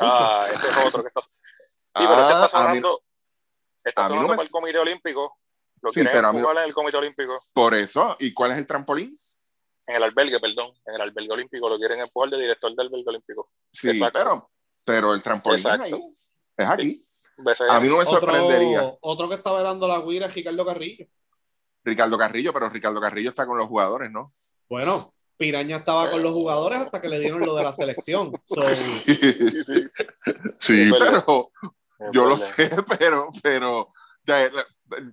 Ah, 0.00 0.46
ese 0.52 0.68
es 0.68 0.76
otro 0.86 1.02
que 1.02 1.08
está. 1.08 1.20
Sí, 1.20 1.28
pero 1.94 2.14
Ah, 2.16 2.22
está 2.22 2.44
a 2.44 2.48
sonando. 2.48 3.02
está 3.84 4.04
a 4.06 4.08
mí 4.08 4.14
no 4.14 4.20
sonando 4.22 4.28
me- 4.28 4.36
para 4.36 4.42
el 4.46 4.50
Comité 4.50 4.78
Olímpico. 4.78 5.38
Lo 5.82 5.90
Sí, 5.90 5.94
quieren 5.96 6.12
pero 6.12 6.28
a 6.28 6.32
mí- 6.32 6.40
jugar 6.40 6.56
en 6.58 6.64
el 6.64 6.74
Comité 6.74 6.96
Olímpico. 6.96 7.32
por 7.54 7.74
eso. 7.74 8.16
¿Y 8.18 8.32
cuál 8.32 8.52
es 8.52 8.58
el 8.58 8.66
trampolín? 8.66 9.12
En 9.86 9.96
el 9.96 10.02
albergue, 10.02 10.40
perdón. 10.40 10.72
En 10.86 10.94
el 10.94 11.00
albergue 11.02 11.30
olímpico. 11.30 11.68
Lo 11.68 11.76
quieren 11.76 12.00
empujar 12.00 12.30
de 12.30 12.38
director 12.40 12.74
del 12.74 12.86
albergue 12.86 13.04
olímpico. 13.08 13.50
Sí, 13.70 13.90
Exacto. 13.90 14.18
pero, 14.18 14.50
pero 14.84 15.14
el 15.14 15.22
trampolín 15.22 15.66
Exacto. 15.66 15.84
es 15.86 15.92
ahí. 15.92 16.14
Es 16.56 16.66
aquí. 16.66 17.00
BCN. 17.38 17.70
A 17.70 17.80
mí 17.80 17.88
no 17.88 17.96
me 17.96 18.02
Otro, 18.04 18.20
sorprendería. 18.20 18.94
otro 19.00 19.28
que 19.28 19.34
está 19.34 19.52
velando 19.52 19.88
la 19.88 20.00
guira 20.00 20.26
es 20.26 20.34
Ricardo 20.34 20.64
Carrillo. 20.64 21.06
Ricardo 21.82 22.16
Carrillo, 22.16 22.52
pero 22.52 22.68
Ricardo 22.68 23.00
Carrillo 23.00 23.30
está 23.30 23.46
con 23.46 23.58
los 23.58 23.66
jugadores, 23.66 24.10
¿no? 24.10 24.30
Bueno, 24.68 25.12
Piraña 25.36 25.78
estaba 25.78 26.10
con 26.10 26.22
los 26.22 26.32
jugadores 26.32 26.80
hasta 26.80 27.00
que 27.00 27.08
le 27.08 27.20
dieron 27.20 27.40
lo 27.40 27.54
de 27.56 27.64
la 27.64 27.72
selección. 27.72 28.32
So, 28.46 28.60
Sí, 30.60 30.90
pero 30.98 31.48
yo 32.12 32.26
lo 32.26 32.38
sé, 32.38 32.70
pero, 32.98 33.30
pero 33.42 33.92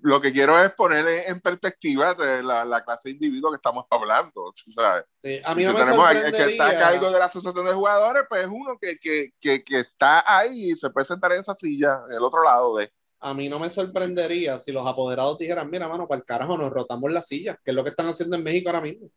lo 0.01 0.21
que 0.21 0.31
quiero 0.31 0.61
es 0.63 0.71
poner 0.73 1.05
en 1.27 1.41
perspectiva 1.41 2.13
de 2.13 2.43
la, 2.43 2.65
la 2.65 2.83
clase 2.83 3.09
de 3.09 3.15
individuo 3.15 3.51
que 3.51 3.55
estamos 3.55 3.85
hablando. 3.89 4.51
¿sabes? 4.55 5.05
sí, 5.23 5.41
a 5.43 5.55
mí 5.55 5.63
no 5.63 5.71
Si 5.71 5.77
me 5.77 5.83
tenemos 5.83 6.11
el 6.11 6.31
que 6.31 6.43
está 6.51 6.69
a 6.69 6.77
cargo 6.77 7.11
de 7.11 7.19
la 7.19 7.25
asociación 7.25 7.65
de 7.65 7.73
jugadores, 7.73 8.23
pues 8.27 8.43
es 8.43 8.49
uno 8.49 8.77
que, 8.79 8.97
que, 8.97 9.29
que, 9.39 9.63
que 9.63 9.79
está 9.79 10.23
ahí 10.25 10.71
y 10.71 10.75
se 10.75 10.89
puede 10.89 11.05
sentar 11.05 11.31
en 11.33 11.41
esa 11.41 11.55
silla, 11.55 12.01
en 12.09 12.15
el 12.15 12.23
otro 12.23 12.43
lado 12.43 12.77
de. 12.77 12.91
A 13.19 13.33
mí 13.33 13.47
no 13.49 13.59
me 13.59 13.69
sorprendería 13.69 14.57
si 14.57 14.71
los 14.71 14.85
apoderados 14.85 15.37
dijeran, 15.37 15.69
mira, 15.69 15.87
mano, 15.87 16.07
para 16.07 16.19
el 16.19 16.25
carajo 16.25 16.57
nos 16.57 16.71
rotamos 16.71 17.11
las 17.11 17.27
sillas, 17.27 17.57
que 17.63 17.71
es 17.71 17.75
lo 17.75 17.83
que 17.83 17.91
están 17.91 18.07
haciendo 18.07 18.35
en 18.35 18.43
México 18.43 18.69
ahora 18.69 18.81
mismo. 18.81 19.09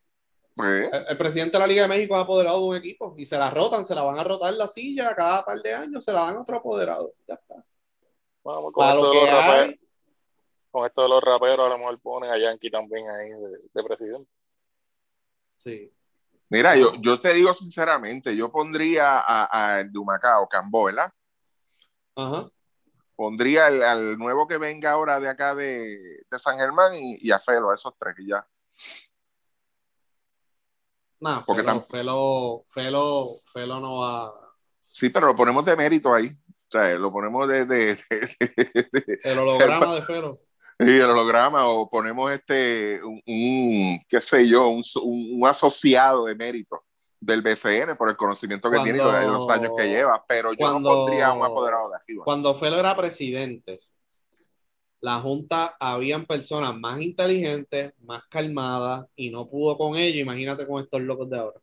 Pues, 0.54 0.92
El, 0.92 1.04
el 1.08 1.16
presidente 1.16 1.56
de 1.56 1.58
la 1.58 1.66
Liga 1.66 1.82
de 1.82 1.88
México 1.88 2.14
es 2.14 2.22
apoderado 2.22 2.60
de 2.60 2.66
un 2.66 2.76
equipo 2.76 3.14
y 3.16 3.26
se 3.26 3.36
la 3.36 3.50
rotan, 3.50 3.86
se 3.86 3.94
la 3.94 4.02
van 4.02 4.18
a 4.18 4.24
rotar 4.24 4.52
la 4.54 4.68
silla 4.68 5.14
cada 5.14 5.44
par 5.44 5.60
de 5.60 5.74
años, 5.74 6.04
se 6.04 6.12
la 6.12 6.20
dan 6.20 6.36
a 6.36 6.42
otro 6.42 6.58
apoderado. 6.58 7.12
Ya 7.26 7.34
está. 7.34 7.64
Vamos, 8.44 8.72
con, 8.72 8.84
Para 8.84 8.94
lo 8.94 9.10
que 9.10 9.30
hay, 9.30 9.80
con 10.74 10.84
esto 10.84 11.02
de 11.02 11.08
los 11.08 11.22
raperos, 11.22 11.66
a 11.66 11.68
lo 11.68 11.78
mejor 11.78 12.00
ponen 12.00 12.32
a 12.32 12.36
Yankee 12.36 12.68
también 12.68 13.08
ahí 13.08 13.30
de, 13.30 13.58
de 13.72 13.84
presidente. 13.84 14.28
Sí. 15.56 15.94
Mira, 16.48 16.74
yo, 16.76 16.94
yo 17.00 17.20
te 17.20 17.32
digo 17.32 17.54
sinceramente, 17.54 18.34
yo 18.34 18.50
pondría 18.50 19.20
a, 19.20 19.48
a 19.76 19.80
el 19.82 19.92
de 19.92 19.98
Humacao, 20.00 20.48
Cambó, 20.48 20.86
¿verdad? 20.86 21.12
Ajá. 22.16 22.50
Pondría 23.14 23.66
al, 23.66 23.84
al 23.84 24.18
nuevo 24.18 24.48
que 24.48 24.58
venga 24.58 24.90
ahora 24.90 25.20
de 25.20 25.28
acá 25.28 25.54
de, 25.54 25.96
de 26.28 26.38
San 26.40 26.58
Germán 26.58 26.96
y, 26.96 27.18
y 27.20 27.30
a 27.30 27.38
Felo, 27.38 27.70
a 27.70 27.74
esos 27.76 27.94
tres 27.96 28.16
que 28.16 28.26
ya. 28.26 28.44
Nah, 31.20 31.44
Porque 31.46 31.62
Felo, 31.62 31.72
tam- 31.72 31.86
Felo, 31.86 32.64
Felo, 32.66 33.26
Felo 33.52 33.78
no 33.78 33.98
va. 33.98 34.34
Sí, 34.90 35.08
pero 35.10 35.28
lo 35.28 35.36
ponemos 35.36 35.64
de 35.64 35.76
mérito 35.76 36.12
ahí. 36.12 36.26
O 36.26 36.66
sea, 36.68 36.92
lo 36.96 37.12
ponemos 37.12 37.48
de, 37.48 37.64
de, 37.64 37.94
de- 37.94 38.88
de- 38.90 39.20
El 39.22 39.38
holograma 39.38 39.94
de 39.94 40.02
Felo. 40.02 40.40
Y 40.78 40.90
el 40.96 41.10
holograma 41.10 41.66
o 41.68 41.88
ponemos 41.88 42.30
este, 42.32 43.00
un, 43.04 43.20
un, 43.26 44.00
qué 44.08 44.20
sé 44.20 44.46
yo, 44.48 44.68
un, 44.68 44.82
un- 45.02 45.46
asociado 45.46 46.24
de 46.26 46.34
mérito 46.34 46.84
del 47.20 47.42
BCN 47.42 47.96
por 47.96 48.08
el 48.10 48.16
conocimiento 48.16 48.70
que 48.70 48.78
tiene 48.80 48.98
y 48.98 49.00
Cuando- 49.00 49.32
los 49.32 49.48
años 49.48 49.72
que 49.76 49.88
lleva, 49.88 50.24
pero 50.28 50.52
yo 50.52 50.58
cuando- 50.58 50.80
no 50.80 50.96
pondría 50.96 51.28
a 51.28 51.32
un 51.32 51.44
apoderado 51.44 51.88
de 51.90 51.96
arriba. 51.96 52.24
Cuando 52.24 52.54
Felo 52.54 52.78
era 52.78 52.94
presidente, 52.96 53.80
la 55.00 55.20
Junta 55.20 55.76
habían 55.78 56.24
personas 56.26 56.74
más 56.76 57.00
inteligentes, 57.00 57.92
más 58.02 58.22
calmadas, 58.30 59.06
y 59.14 59.30
no 59.30 59.48
pudo 59.48 59.76
con 59.76 59.96
ello. 59.96 60.20
Imagínate 60.22 60.66
con 60.66 60.82
estos 60.82 61.00
locos 61.02 61.28
de 61.28 61.38
ahora. 61.38 61.60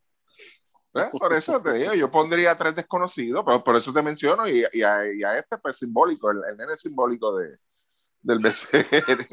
¿Eh? 0.93 1.09
Por 1.17 1.33
eso 1.33 1.61
te 1.61 1.73
digo, 1.73 1.93
yo 1.93 2.11
pondría 2.11 2.51
a 2.51 2.55
tres 2.55 2.75
desconocidos, 2.75 3.43
pero 3.45 3.63
por 3.63 3.75
eso 3.77 3.93
te 3.93 4.01
menciono 4.01 4.47
y, 4.47 4.63
y 4.73 4.81
a, 4.83 5.11
y 5.11 5.23
a 5.23 5.39
este 5.39 5.57
pues 5.57 5.77
simbólico, 5.77 6.29
el, 6.29 6.37
el 6.49 6.57
nene 6.57 6.77
simbólico 6.77 7.35
de, 7.37 7.47
del 8.21 8.39
BCN. 8.39 9.25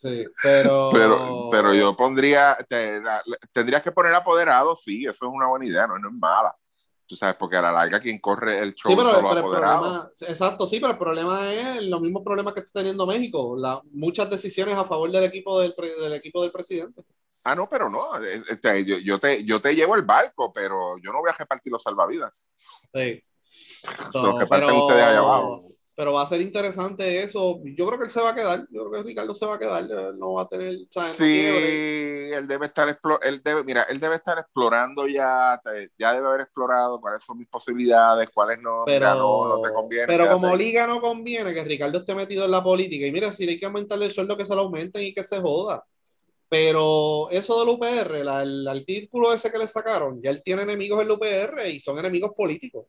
Sí, 0.00 0.24
pero. 0.42 0.90
Pero, 0.92 1.48
pero 1.50 1.74
yo 1.74 1.96
pondría, 1.96 2.56
te- 2.68 3.00
la- 3.00 3.22
tendrías 3.52 3.82
que 3.82 3.90
poner 3.92 4.14
apoderado, 4.14 4.76
sí, 4.76 5.02
eso 5.06 5.26
es 5.26 5.32
una 5.32 5.48
buena 5.48 5.66
idea, 5.66 5.86
no, 5.88 5.98
no 5.98 6.08
es 6.08 6.14
mala. 6.14 6.54
Tú 7.06 7.16
sabes, 7.16 7.36
porque 7.36 7.56
a 7.56 7.62
la 7.62 7.72
larga 7.72 7.98
quien 8.00 8.20
corre 8.20 8.58
el 8.58 8.74
show 8.74 8.92
Sí, 8.92 8.96
pero, 8.96 9.10
pero 9.12 9.32
el 9.32 9.38
apoderados. 9.38 9.80
problema, 9.80 10.10
exacto, 10.32 10.66
sí, 10.66 10.78
pero 10.78 10.92
el 10.92 10.98
problema 10.98 11.52
es 11.52 11.82
los 11.84 12.00
mismos 12.02 12.22
problemas 12.22 12.52
que 12.54 12.60
está 12.60 12.80
teniendo 12.80 13.06
México, 13.06 13.56
la, 13.58 13.80
muchas 13.92 14.28
decisiones 14.28 14.76
a 14.76 14.84
favor 14.84 15.10
del 15.10 15.24
equipo 15.24 15.58
del, 15.58 15.74
del 15.98 16.12
equipo 16.12 16.42
del 16.42 16.52
presidente. 16.52 17.02
Ah, 17.44 17.54
no, 17.54 17.66
pero 17.66 17.88
no, 17.88 18.22
eh, 18.22 18.42
este, 18.50 18.84
yo, 18.84 18.98
yo 18.98 19.18
te, 19.18 19.42
yo 19.44 19.58
te 19.60 19.74
llevo 19.74 19.96
el 19.96 20.02
barco, 20.02 20.52
pero 20.52 20.98
yo 20.98 21.10
no 21.12 21.20
voy 21.20 21.30
a 21.30 21.36
repartir 21.36 21.72
los 21.72 21.82
salvavidas. 21.82 22.50
Sí. 22.92 23.24
Los 24.12 24.38
que 24.38 24.46
parten 24.46 24.76
ustedes 24.76 25.02
allá 25.02 25.18
abajo. 25.20 25.72
Pero 25.98 26.12
va 26.12 26.22
a 26.22 26.26
ser 26.26 26.40
interesante 26.40 27.24
eso. 27.24 27.60
Yo 27.76 27.84
creo 27.88 27.98
que 27.98 28.04
él 28.04 28.10
se 28.12 28.20
va 28.20 28.30
a 28.30 28.34
quedar. 28.36 28.60
Yo 28.70 28.88
creo 28.88 29.02
que 29.02 29.08
Ricardo 29.08 29.34
se 29.34 29.44
va 29.44 29.56
a 29.56 29.58
quedar. 29.58 29.82
Él 29.82 30.16
no 30.16 30.34
va 30.34 30.42
a 30.42 30.48
tener. 30.48 30.76
Sí, 30.92 31.26
él 32.32 32.46
debe 32.46 32.66
estar 32.66 32.88
él 33.22 33.42
debe, 33.42 33.64
mira, 33.64 33.82
él 33.82 33.98
debe 33.98 34.14
estar 34.14 34.38
explorando 34.38 35.08
ya, 35.08 35.60
ya 35.98 36.12
debe 36.12 36.28
haber 36.28 36.42
explorado 36.42 37.00
cuáles 37.00 37.24
son 37.24 37.36
mis 37.36 37.48
posibilidades, 37.48 38.28
cuáles 38.32 38.60
no, 38.60 38.84
Pero, 38.86 39.06
mira, 39.06 39.14
no, 39.16 39.48
no 39.48 39.60
te 39.60 39.72
conviene. 39.72 40.06
pero 40.06 40.22
quédate 40.26 40.40
como 40.40 40.54
liga 40.54 40.86
no 40.86 41.00
conviene 41.00 41.52
que 41.52 41.64
Ricardo 41.64 41.98
esté 41.98 42.14
metido 42.14 42.44
en 42.44 42.52
la 42.52 42.62
política. 42.62 43.04
Y 43.04 43.10
mira, 43.10 43.32
si 43.32 43.48
hay 43.48 43.58
que 43.58 43.66
aumentarle 43.66 44.06
el 44.06 44.12
sueldo, 44.12 44.36
que 44.36 44.46
se 44.46 44.54
lo 44.54 44.60
aumenten 44.60 45.02
y 45.02 45.12
que 45.12 45.24
se 45.24 45.40
joda. 45.40 45.84
Pero 46.48 47.28
eso 47.30 47.58
del 47.58 47.70
UPR, 47.70 48.22
la- 48.22 48.44
el 48.44 48.68
artículo 48.68 49.32
ese 49.34 49.50
que 49.50 49.58
le 49.58 49.66
sacaron, 49.66 50.22
ya 50.22 50.30
él 50.30 50.42
tiene 50.44 50.62
enemigos 50.62 51.00
en 51.00 51.06
el 51.06 51.10
UPR 51.10 51.68
y 51.68 51.80
son 51.80 51.98
enemigos 51.98 52.30
políticos. 52.36 52.86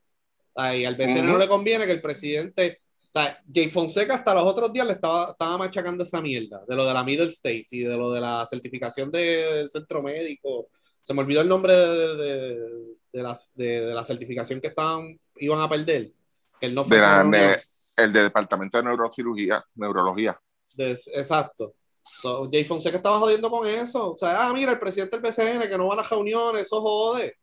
Ay, 0.54 0.86
al 0.86 0.96
BCN 0.96 1.22
Ujú. 1.24 1.32
no 1.32 1.38
le 1.40 1.48
conviene 1.48 1.88
que 1.88 1.94
el 1.94 2.02
presidente. 2.02 2.82
O 3.10 3.12
sea, 3.12 3.42
Jay 3.52 3.70
Fonseca 3.70 4.14
hasta 4.14 4.34
los 4.36 4.44
otros 4.44 4.72
días 4.72 4.86
le 4.86 4.94
estaba, 4.94 5.32
estaba 5.32 5.58
machacando 5.58 6.04
esa 6.04 6.22
mierda 6.22 6.62
de 6.68 6.76
lo 6.76 6.86
de 6.86 6.94
la 6.94 7.04
Middle 7.04 7.30
States 7.30 7.74
y 7.74 7.80
de 7.84 7.98
lo 7.98 8.12
de 8.12 8.22
la 8.22 8.46
certificación 8.46 9.10
del 9.12 9.68
centro 9.68 10.04
médico. 10.04 10.68
Se 11.02 11.14
me 11.16 11.22
olvidó 11.22 11.42
el 11.42 11.48
nombre 11.50 11.74
de, 11.76 12.16
de- 12.18 12.70
de 13.12 13.24
las- 13.24 13.52
de- 13.56 13.82
la 13.94 14.04
certificación 14.04 14.62
que 14.62 14.68
estaban, 14.68 15.20
iban 15.38 15.60
a 15.60 15.68
perder. 15.68 16.12
Que 16.60 16.68
él 16.68 16.76
no 16.76 16.86
fue 16.86 16.98
la- 17.02 17.58
el 17.98 18.14
de 18.14 18.22
departamento 18.24 18.78
de 18.78 18.84
neurocirugía, 18.84 19.66
neurología. 19.76 20.40
Exacto. 20.78 21.74
So, 22.04 22.48
Jay 22.52 22.64
Fonseca 22.64 22.98
estaba 22.98 23.20
jodiendo 23.20 23.50
con 23.50 23.68
eso. 23.68 24.14
O 24.14 24.18
sea, 24.18 24.48
ah, 24.48 24.54
mira, 24.54 24.72
el 24.74 24.80
presidente 24.80 25.18
del 25.20 25.24
PCN 25.24 25.68
que 25.68 25.78
no 25.78 25.88
va 25.88 25.96
a 25.96 25.98
las 25.98 26.10
reuniones, 26.10 26.62
eso 26.64 26.80
jode. 26.82 27.36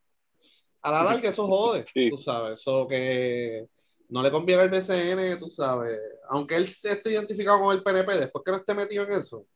A 0.82 0.92
la 0.92 1.02
larga, 1.02 1.28
eso 1.28 1.46
jode. 1.48 1.84
Sí. 1.92 2.08
Tú 2.10 2.18
sabes, 2.18 2.60
eso 2.60 2.86
que 2.88 3.66
no 4.08 4.22
le 4.22 4.30
conviene 4.30 4.62
al 4.62 4.70
PCN, 4.70 5.38
tú 5.38 5.50
sabes. 5.50 5.98
Aunque 6.28 6.56
él 6.56 6.64
esté 6.64 7.10
identificado 7.10 7.60
con 7.60 7.74
el 7.74 7.82
PNP, 7.82 8.18
después 8.18 8.42
que 8.44 8.50
no 8.52 8.58
esté 8.58 8.74
metido 8.74 9.04
en 9.04 9.12
eso, 9.12 9.46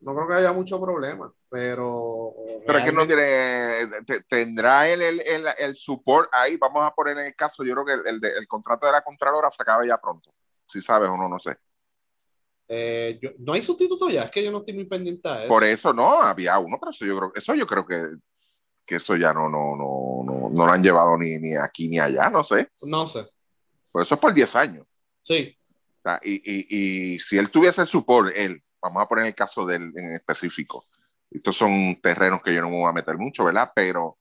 no 0.00 0.14
creo 0.14 0.28
que 0.28 0.34
haya 0.34 0.52
mucho 0.52 0.80
problema. 0.80 1.32
Pero. 1.50 2.34
Pero 2.66 2.78
es 2.78 2.84
que 2.84 2.92
no 2.92 3.06
tiene, 3.06 4.02
te- 4.06 4.22
tendrá 4.22 4.88
el, 4.88 5.02
el, 5.02 5.20
el, 5.20 5.46
el 5.58 5.74
support 5.76 6.28
ahí, 6.32 6.56
vamos 6.56 6.84
a 6.84 6.92
poner 6.92 7.18
en 7.18 7.26
el 7.26 7.34
caso, 7.34 7.64
yo 7.64 7.74
creo 7.74 7.84
que 7.84 8.08
el, 8.10 8.24
el 8.24 8.46
contrato 8.46 8.86
de 8.86 8.92
la 8.92 9.02
Contralora 9.02 9.50
se 9.50 9.62
acaba 9.62 9.84
ya 9.86 9.98
pronto, 9.98 10.32
si 10.68 10.80
sabes 10.80 11.08
o 11.10 11.16
no, 11.16 11.28
no 11.28 11.38
sé. 11.40 11.56
eh, 12.68 13.18
yo- 13.20 13.30
no 13.40 13.52
hay 13.52 13.62
sustituto 13.62 14.08
ya, 14.08 14.22
es 14.24 14.30
que 14.30 14.42
yo 14.44 14.50
no 14.50 14.58
estoy 14.58 14.74
muy 14.74 14.86
pendiente 14.86 15.28
a 15.28 15.40
eso. 15.40 15.48
Por 15.48 15.64
eso 15.64 15.92
no, 15.92 16.22
había 16.22 16.58
uno, 16.58 16.78
pero 16.80 16.90
eso 16.90 17.04
yo 17.04 17.18
creo, 17.18 17.32
eso 17.34 17.54
yo 17.54 17.66
creo 17.66 17.86
que, 17.86 18.02
que 18.86 18.96
eso 18.96 19.16
ya 19.16 19.32
no, 19.32 19.48
no, 19.48 19.76
no, 19.76 20.22
no, 20.24 20.50
no 20.50 20.66
lo 20.66 20.72
han 20.72 20.82
llevado 20.82 21.16
ni, 21.18 21.38
ni 21.38 21.54
aquí 21.56 21.88
ni 21.88 21.98
allá, 21.98 22.30
no 22.30 22.44
sé. 22.44 22.70
No 22.88 23.06
sé. 23.06 23.24
Por 23.92 24.02
eso 24.02 24.14
es 24.14 24.20
por 24.20 24.32
10 24.32 24.54
años. 24.56 24.86
Sí. 25.22 25.56
Y, 26.22 26.32
y, 26.32 26.66
y 27.14 27.18
si 27.20 27.38
él 27.38 27.50
tuviese 27.50 27.82
el 27.82 27.86
support, 27.86 28.32
él, 28.34 28.62
vamos 28.80 29.02
a 29.02 29.06
poner 29.08 29.26
el 29.26 29.34
caso 29.34 29.64
de 29.66 29.76
él 29.76 29.92
en 29.94 30.14
específico. 30.16 30.82
Estos 31.30 31.56
son 31.56 31.98
terrenos 32.02 32.42
que 32.42 32.52
yo 32.54 32.60
no 32.60 32.70
me 32.70 32.76
voy 32.76 32.88
a 32.88 32.92
meter 32.92 33.16
mucho, 33.16 33.44
¿verdad? 33.44 33.70
Pero 33.74 34.18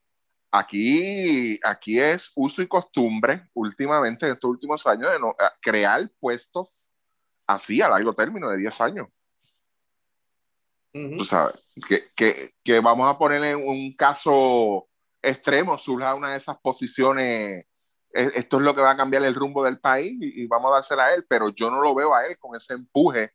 aquí, 0.51 1.59
aquí 1.63 1.99
es 1.99 2.31
uso 2.35 2.61
y 2.61 2.67
costumbre, 2.67 3.49
últimamente, 3.53 4.25
en 4.27 4.33
estos 4.33 4.49
últimos 4.49 4.85
años, 4.85 5.11
de 5.11 5.19
no- 5.19 5.35
a- 5.39 5.53
crear 5.61 6.07
puestos 6.19 6.89
así 7.47 7.81
a 7.81 7.89
largo 7.89 8.13
término, 8.13 8.49
de 8.49 8.57
10 8.57 8.79
años. 8.79 9.07
Ujú. 10.93 11.15
Tú 11.17 11.25
sabes, 11.25 11.73
que, 11.87 11.99
que, 12.15 12.51
que 12.63 12.79
vamos 12.79 13.09
a 13.13 13.17
poner 13.17 13.43
en 13.43 13.67
un 13.67 13.93
caso 13.93 14.87
extremo, 15.21 15.77
surja 15.77 16.13
una 16.15 16.31
de 16.31 16.37
esas 16.37 16.57
posiciones, 16.59 17.65
esto 18.13 18.57
es 18.57 18.63
lo 18.63 18.75
que 18.75 18.81
va 18.81 18.91
a 18.91 18.97
cambiar 18.97 19.23
el 19.23 19.35
rumbo 19.35 19.63
del 19.63 19.79
país 19.79 20.13
y, 20.21 20.43
y 20.43 20.47
vamos 20.47 20.71
a 20.71 20.75
dársela 20.75 21.05
a 21.05 21.15
él, 21.15 21.25
pero 21.27 21.49
yo 21.49 21.71
no 21.71 21.81
lo 21.81 21.95
veo 21.95 22.15
a 22.15 22.25
él 22.27 22.37
con 22.37 22.55
ese 22.55 22.73
empuje 22.73 23.31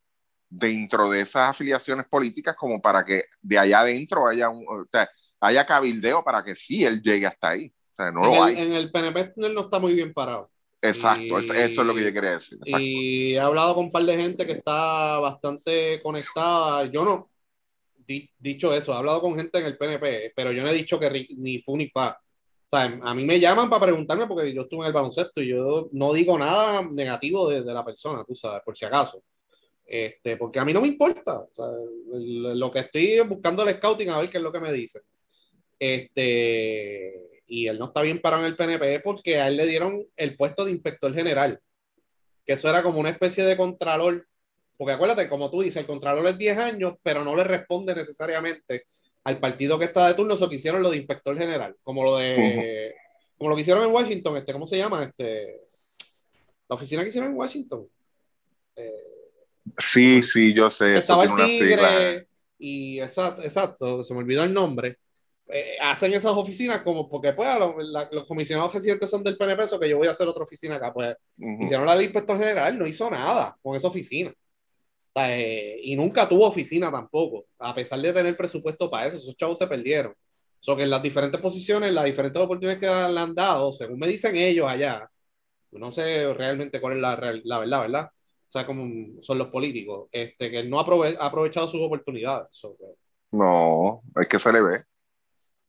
dentro 0.49 1.09
de 1.09 1.21
esas 1.21 1.49
afiliaciones 1.49 2.05
políticas 2.07 2.55
como 2.55 2.81
para 2.81 3.03
que 3.03 3.25
de 3.41 3.59
allá 3.59 3.79
adentro 3.81 4.27
haya 4.27 4.49
un, 4.49 4.65
o 4.67 4.85
sea, 4.91 5.07
haya 5.41 5.65
cabildeo 5.65 6.23
para 6.23 6.43
que 6.43 6.55
sí 6.55 6.83
él 6.85 7.01
llegue 7.01 7.25
hasta 7.27 7.49
ahí. 7.49 7.73
O 7.97 8.03
sea, 8.03 8.11
no 8.11 8.25
en, 8.25 8.33
lo 8.35 8.43
el, 8.43 8.57
hay. 8.57 8.63
en 8.65 8.73
el 8.73 8.91
PNP 8.91 9.33
él 9.37 9.53
no 9.53 9.61
está 9.61 9.79
muy 9.79 9.93
bien 9.93 10.13
parado. 10.13 10.49
Exacto, 10.81 11.39
y- 11.39 11.49
eso, 11.49 11.53
es 11.53 11.75
lo 11.77 11.93
que 11.95 12.03
yo 12.05 12.13
quería 12.13 12.31
decir. 12.31 12.59
Exacto. 12.61 12.85
Y 12.85 13.33
he 13.33 13.39
hablado 13.39 13.73
con 13.75 13.85
un 13.85 13.91
par 13.91 14.03
de 14.03 14.15
gente 14.15 14.45
que 14.45 14.53
está 14.53 15.17
bastante 15.19 15.99
conectada. 16.03 16.85
Yo 16.85 17.03
no, 17.03 17.31
di- 18.07 18.29
dicho 18.39 18.73
eso, 18.73 18.93
he 18.93 18.95
hablado 18.95 19.21
con 19.21 19.35
gente 19.35 19.59
en 19.59 19.65
el 19.65 19.77
PNP, 19.77 20.33
pero 20.35 20.51
yo 20.51 20.63
no 20.63 20.69
he 20.69 20.73
dicho 20.73 20.99
que 20.99 21.27
ni 21.37 21.61
fu 21.61 21.77
ni 21.77 21.89
fa. 21.89 22.17
O 22.67 22.69
sea, 22.69 22.99
a 23.01 23.15
mí 23.15 23.25
me 23.25 23.39
llaman 23.39 23.69
para 23.69 23.85
preguntarme 23.85 24.27
porque 24.27 24.53
yo 24.53 24.63
estuve 24.63 24.81
en 24.81 24.87
el 24.87 24.93
baloncesto 24.93 25.41
y 25.41 25.47
yo 25.47 25.87
no 25.93 26.11
digo 26.11 26.37
nada 26.37 26.81
negativo 26.81 27.49
de, 27.49 27.63
de 27.63 27.73
la 27.73 27.85
persona, 27.85 28.25
tú 28.25 28.35
sabes, 28.35 28.61
por 28.63 28.75
si 28.77 28.85
acaso. 28.85 29.23
Este, 29.85 30.35
porque 30.35 30.59
a 30.59 30.65
mí 30.65 30.73
no 30.73 30.81
me 30.81 30.89
importa. 30.89 31.39
O 31.39 31.49
sea, 31.55 31.67
lo 32.11 32.69
que 32.71 32.79
estoy 32.79 33.13
es 33.13 33.27
buscando 33.27 33.63
el 33.63 33.75
scouting 33.75 34.09
a 34.09 34.19
ver 34.19 34.29
qué 34.29 34.37
es 34.37 34.43
lo 34.43 34.51
que 34.51 34.59
me 34.59 34.73
dice. 34.73 34.99
Este, 35.79 37.41
y 37.47 37.67
él 37.67 37.79
no 37.79 37.85
está 37.85 38.01
bien 38.01 38.19
parado 38.19 38.43
en 38.43 38.49
el 38.49 38.57
PNP 38.57 38.99
porque 38.99 39.39
a 39.39 39.47
él 39.47 39.55
le 39.55 39.65
dieron 39.65 40.05
el 40.17 40.35
puesto 40.35 40.65
de 40.65 40.71
inspector 40.71 41.13
general, 41.13 41.61
que 42.45 42.53
eso 42.53 42.69
era 42.69 42.83
como 42.83 42.99
una 42.99 43.11
especie 43.11 43.45
de 43.45 43.55
contralor, 43.55 44.27
porque 44.75 44.93
acuérdate, 44.93 45.29
como 45.29 45.49
tú 45.49 45.61
dices, 45.61 45.77
el 45.77 45.87
contralor 45.87 46.27
es 46.27 46.37
10 46.37 46.57
años, 46.57 46.95
pero 47.01 47.23
no 47.23 47.35
le 47.35 47.45
responde 47.45 47.95
necesariamente 47.95 48.85
al 49.27 49.39
partido 49.39 49.77
que 49.77 49.85
está 49.85 50.07
de 50.07 50.13
turno, 50.13 50.35
eso 50.35 50.49
que 50.49 50.55
hicieron 50.55 50.81
lo 50.81 50.89
de 50.89 50.97
inspector 50.97 51.37
general, 51.37 51.75
como 51.83 52.01
lo 52.03 52.17
de, 52.17 52.95
como 53.37 53.49
lo 53.49 53.55
que 53.57 53.61
hicieron 53.61 53.83
en 53.83 53.91
Washington, 53.93 54.37
este, 54.37 54.53
¿cómo 54.53 54.65
se 54.65 54.77
llama? 54.77 55.03
Este, 55.03 55.61
la 56.69 56.75
oficina 56.75 57.01
que 57.03 57.09
hicieron 57.09 57.31
en 57.31 57.37
Washington. 57.37 57.87
Eh, 58.75 58.91
Sí, 59.79 60.23
sí, 60.23 60.53
yo 60.53 60.71
sé. 60.71 60.91
Eso 60.91 60.99
estaba 60.99 61.23
el 61.25 61.29
tigre 61.45 62.27
y 62.57 63.01
exacto, 63.01 63.43
exacto, 63.43 64.01
se 64.03 64.13
me 64.13 64.21
olvidó 64.21 64.43
el 64.45 64.53
nombre. 64.53 64.97
Eh, 65.49 65.75
hacen 65.81 66.13
esas 66.13 66.31
oficinas 66.31 66.81
como 66.81 67.09
porque 67.09 67.33
pues 67.33 67.49
la- 67.89 68.07
los 68.11 68.25
comisionados 68.25 68.73
residentes 68.73 69.09
son 69.09 69.23
del 69.25 69.37
PNP, 69.37 69.63
eso 69.65 69.77
que 69.79 69.89
yo 69.89 69.97
voy 69.97 70.07
a 70.07 70.11
hacer 70.11 70.25
otra 70.27 70.43
oficina 70.43 70.75
acá. 70.75 70.93
Pues 70.93 71.15
hicieron 71.59 71.85
la 71.85 71.95
del 71.95 72.05
inspector 72.05 72.37
general, 72.39 72.79
no 72.79 72.87
hizo 72.87 73.09
nada 73.09 73.57
con 73.61 73.75
esa 73.75 73.89
oficina. 73.89 74.33
Eh, 75.19 75.79
y 75.83 75.95
nunca 75.95 76.27
tuvo 76.29 76.45
oficina 76.47 76.91
tampoco, 76.91 77.45
a 77.59 77.73
pesar 77.73 77.99
de 78.01 78.13
tener 78.13 78.37
presupuesto 78.37 78.89
para 78.89 79.07
eso, 79.07 79.17
esos 79.17 79.35
chavos 79.35 79.57
se 79.57 79.65
perdieron. 79.67 80.13
So 80.59 80.75
que 80.75 80.83
en 80.83 80.89
las 80.89 81.01
diferentes 81.01 81.39
posiciones, 81.41 81.91
las 81.91 82.05
diferentes 82.05 82.41
oportunidades 82.41 82.79
que 82.79 82.85
le 83.13 83.19
han 83.19 83.33
dado, 83.33 83.71
según 83.71 83.97
me 83.99 84.07
dicen 84.07 84.35
ellos 84.35 84.67
allá, 84.69 85.09
no 85.71 85.91
sé 85.91 86.31
realmente 86.33 86.79
cuál 86.81 86.93
es 86.97 86.99
la, 87.01 87.15
real- 87.15 87.41
la 87.45 87.59
verdad, 87.59 87.81
¿verdad? 87.81 88.05
O 88.05 88.51
sea, 88.51 88.65
como 88.65 89.21
son 89.21 89.37
los 89.37 89.47
políticos, 89.49 90.07
este, 90.11 90.49
que 90.51 90.63
no 90.63 90.79
aprove- 90.79 91.17
ha 91.19 91.25
aprovechado 91.27 91.67
sus 91.67 91.81
oportunidades. 91.81 92.47
So 92.51 92.75
que- 92.77 92.85
No, 93.31 94.01
es 94.19 94.27
que 94.27 94.39
se 94.39 94.51
le 94.53 94.61
ve. 94.61 94.77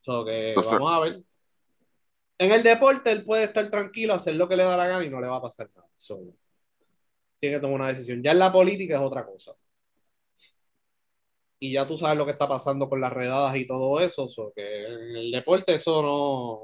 So 0.01 0.25
que 0.25 0.51
Entonces- 0.51 0.73
vamos 0.73 0.93
a 0.93 1.01
ver. 1.01 1.17
En 2.39 2.53
el 2.53 2.63
deporte 2.63 3.11
él 3.11 3.25
puede 3.25 3.45
estar 3.45 3.69
tranquilo, 3.71 4.15
hacer 4.15 4.37
lo 4.37 4.49
que 4.49 4.57
le 4.57 4.63
da 4.65 4.77
la 4.77 4.87
gana 4.87 5.05
y 5.05 5.11
no 5.11 5.21
le 5.21 5.27
va 5.27 5.37
a 5.37 5.43
pasar 5.43 5.69
nada. 5.75 5.89
So, 5.97 6.21
tiene 7.41 7.57
que 7.57 7.61
tomar 7.61 7.81
una 7.81 7.89
decisión. 7.89 8.23
Ya 8.23 8.33
en 8.33 8.39
la 8.39 8.53
política 8.53 8.95
es 8.95 9.01
otra 9.01 9.25
cosa. 9.25 9.53
Y 11.61 11.73
ya 11.73 11.87
tú 11.87 11.99
sabes 11.99 12.17
lo 12.17 12.25
que 12.25 12.33
está 12.33 12.47
pasando 12.47 12.89
con 12.89 13.01
las 13.01 13.13
redadas 13.13 13.57
y 13.57 13.67
todo 13.67 14.01
eso. 14.01 14.29
so 14.29 14.53
que 14.55 14.87
en 14.87 15.17
el 15.17 15.31
deporte 15.31 15.75
eso 15.75 16.03
no 16.03 16.59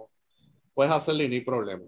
puedes 0.72 0.93
no 1.29 1.35
hay 1.35 1.41
problema. 1.41 1.85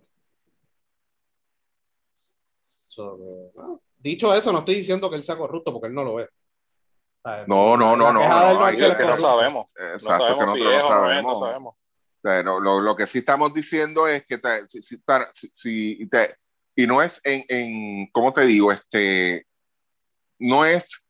So 2.60 3.18
que, 3.18 3.60
ah, 3.60 3.76
dicho 3.98 4.34
eso, 4.34 4.52
no 4.52 4.60
estoy 4.60 4.76
diciendo 4.76 5.10
que 5.10 5.16
él 5.16 5.24
sea 5.24 5.36
corrupto 5.36 5.72
porque 5.72 5.88
él 5.88 5.94
no 5.94 6.04
lo 6.04 6.14
sea, 6.14 7.44
No, 7.46 7.76
no, 7.76 7.96
no, 7.96 8.12
no, 8.12 8.28
no, 8.28 8.68
es 8.68 8.76
que 8.76 8.86
Es 8.86 8.96
que 8.96 9.02
es 9.02 9.08
no 9.08 9.16
sabemos. 9.18 9.66
No 9.76 9.92
Exacto, 9.94 10.26
que 10.26 10.32
sabemos 10.34 10.54
si 10.54 10.60
nosotros 10.64 10.78
es 10.78 10.84
lo 10.84 10.86
o 10.86 10.94
no 10.94 11.10
es, 11.10 11.16
sabemos. 11.16 11.32
no 11.32 11.40
sabemos. 11.40 11.76
Lo, 12.62 12.80
lo 12.80 12.96
que 12.96 13.06
sí 13.06 13.18
estamos 13.18 13.54
diciendo 13.54 14.08
es 14.08 14.24
que 14.26 14.38
te- 14.38 14.68
si, 14.68 14.82
si- 14.82 14.96
para- 14.98 15.30
si- 15.32 15.50
si 15.52 16.08
te- 16.08 16.36
y 16.76 16.86
no 16.86 17.02
es 17.02 17.20
en, 17.24 17.44
en, 17.48 18.10
¿cómo 18.12 18.32
te 18.32 18.42
digo? 18.42 18.70
Este, 18.70 19.46
no 20.38 20.64
es 20.64 21.08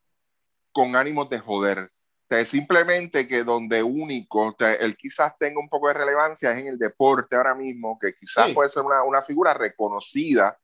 con 0.72 0.94
ánimos 0.96 1.28
de 1.28 1.38
joder. 1.40 1.80
O 1.80 2.28
sea, 2.28 2.40
es 2.40 2.48
simplemente 2.48 3.26
que 3.28 3.44
donde 3.44 3.82
único, 3.82 4.46
o 4.48 4.54
sea, 4.58 4.74
él 4.74 4.96
quizás 4.96 5.32
tenga 5.38 5.60
un 5.60 5.68
poco 5.68 5.88
de 5.88 5.94
relevancia 5.94 6.52
es 6.52 6.58
en 6.60 6.68
el 6.68 6.78
deporte 6.78 7.36
ahora 7.36 7.54
mismo, 7.54 7.98
que 8.00 8.14
quizás 8.14 8.46
Sí. 8.46 8.52
puede 8.54 8.70
ser 8.70 8.82
una, 8.84 9.02
una 9.02 9.22
figura 9.22 9.52
reconocida 9.54 10.58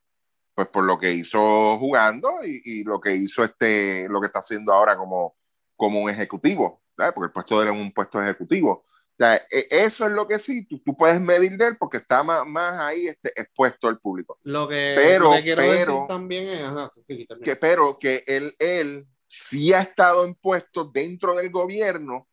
pues 0.55 0.69
por 0.69 0.85
lo 0.85 0.99
que 0.99 1.11
hizo 1.13 1.79
jugando 1.79 2.45
y, 2.45 2.61
y 2.65 2.85
lo 2.85 3.01
que 3.01 3.15
hizo 3.15 3.43
este, 3.43 4.07
lo 4.09 4.21
que 4.21 4.27
está 4.27 4.41
haciendo 4.41 4.73
ahora 4.73 4.97
como, 4.99 5.35
como 5.77 6.01
un 6.03 6.11
ejecutivo, 6.11 6.83
¿sabes? 6.97 7.15
porque 7.15 7.27
el 7.29 7.33
puesto 7.33 7.59
de 7.59 7.69
él 7.69 7.75
es 7.75 7.81
un 7.81 7.93
puesto 7.93 8.23
ejecutivo. 8.23 8.85
Sea, 9.23 9.37
e- 9.51 9.67
eso 9.71 10.07
es 10.07 10.13
lo 10.13 10.27
que 10.27 10.39
sí, 10.39 10.65
tú, 10.67 10.81
tú 10.85 10.97
puedes 10.97 11.21
medir 11.21 11.57
de 11.57 11.69
él 11.69 11.77
porque 11.79 11.99
está 11.99 12.23
más, 12.23 12.47
más 12.47 12.81
ahí 12.81 13.07
este, 13.07 13.33
expuesto 13.41 13.87
al 13.89 13.99
público. 14.01 14.39
Lo 14.43 14.67
que, 14.69 14.95
Pero- 14.97 15.25
lo 15.31 15.33
que 15.37 15.43
quiero 15.43 15.63
decir 15.63 15.79
pero- 15.87 16.07
también 16.09 16.49
es. 16.49 16.63
Ajá, 16.63 16.91
sí, 16.95 17.27
termina. 17.27 17.45
Que, 17.45 17.57
pero 17.57 17.99
que 17.99 18.25
él, 18.27 18.55
él 18.59 19.07
sí 19.29 19.73
ha 19.73 19.83
estado 19.83 20.25
en 20.25 20.35
puestos 20.35 20.93
dentro 20.93 21.37
del 21.37 21.51
gobierno 21.51 22.29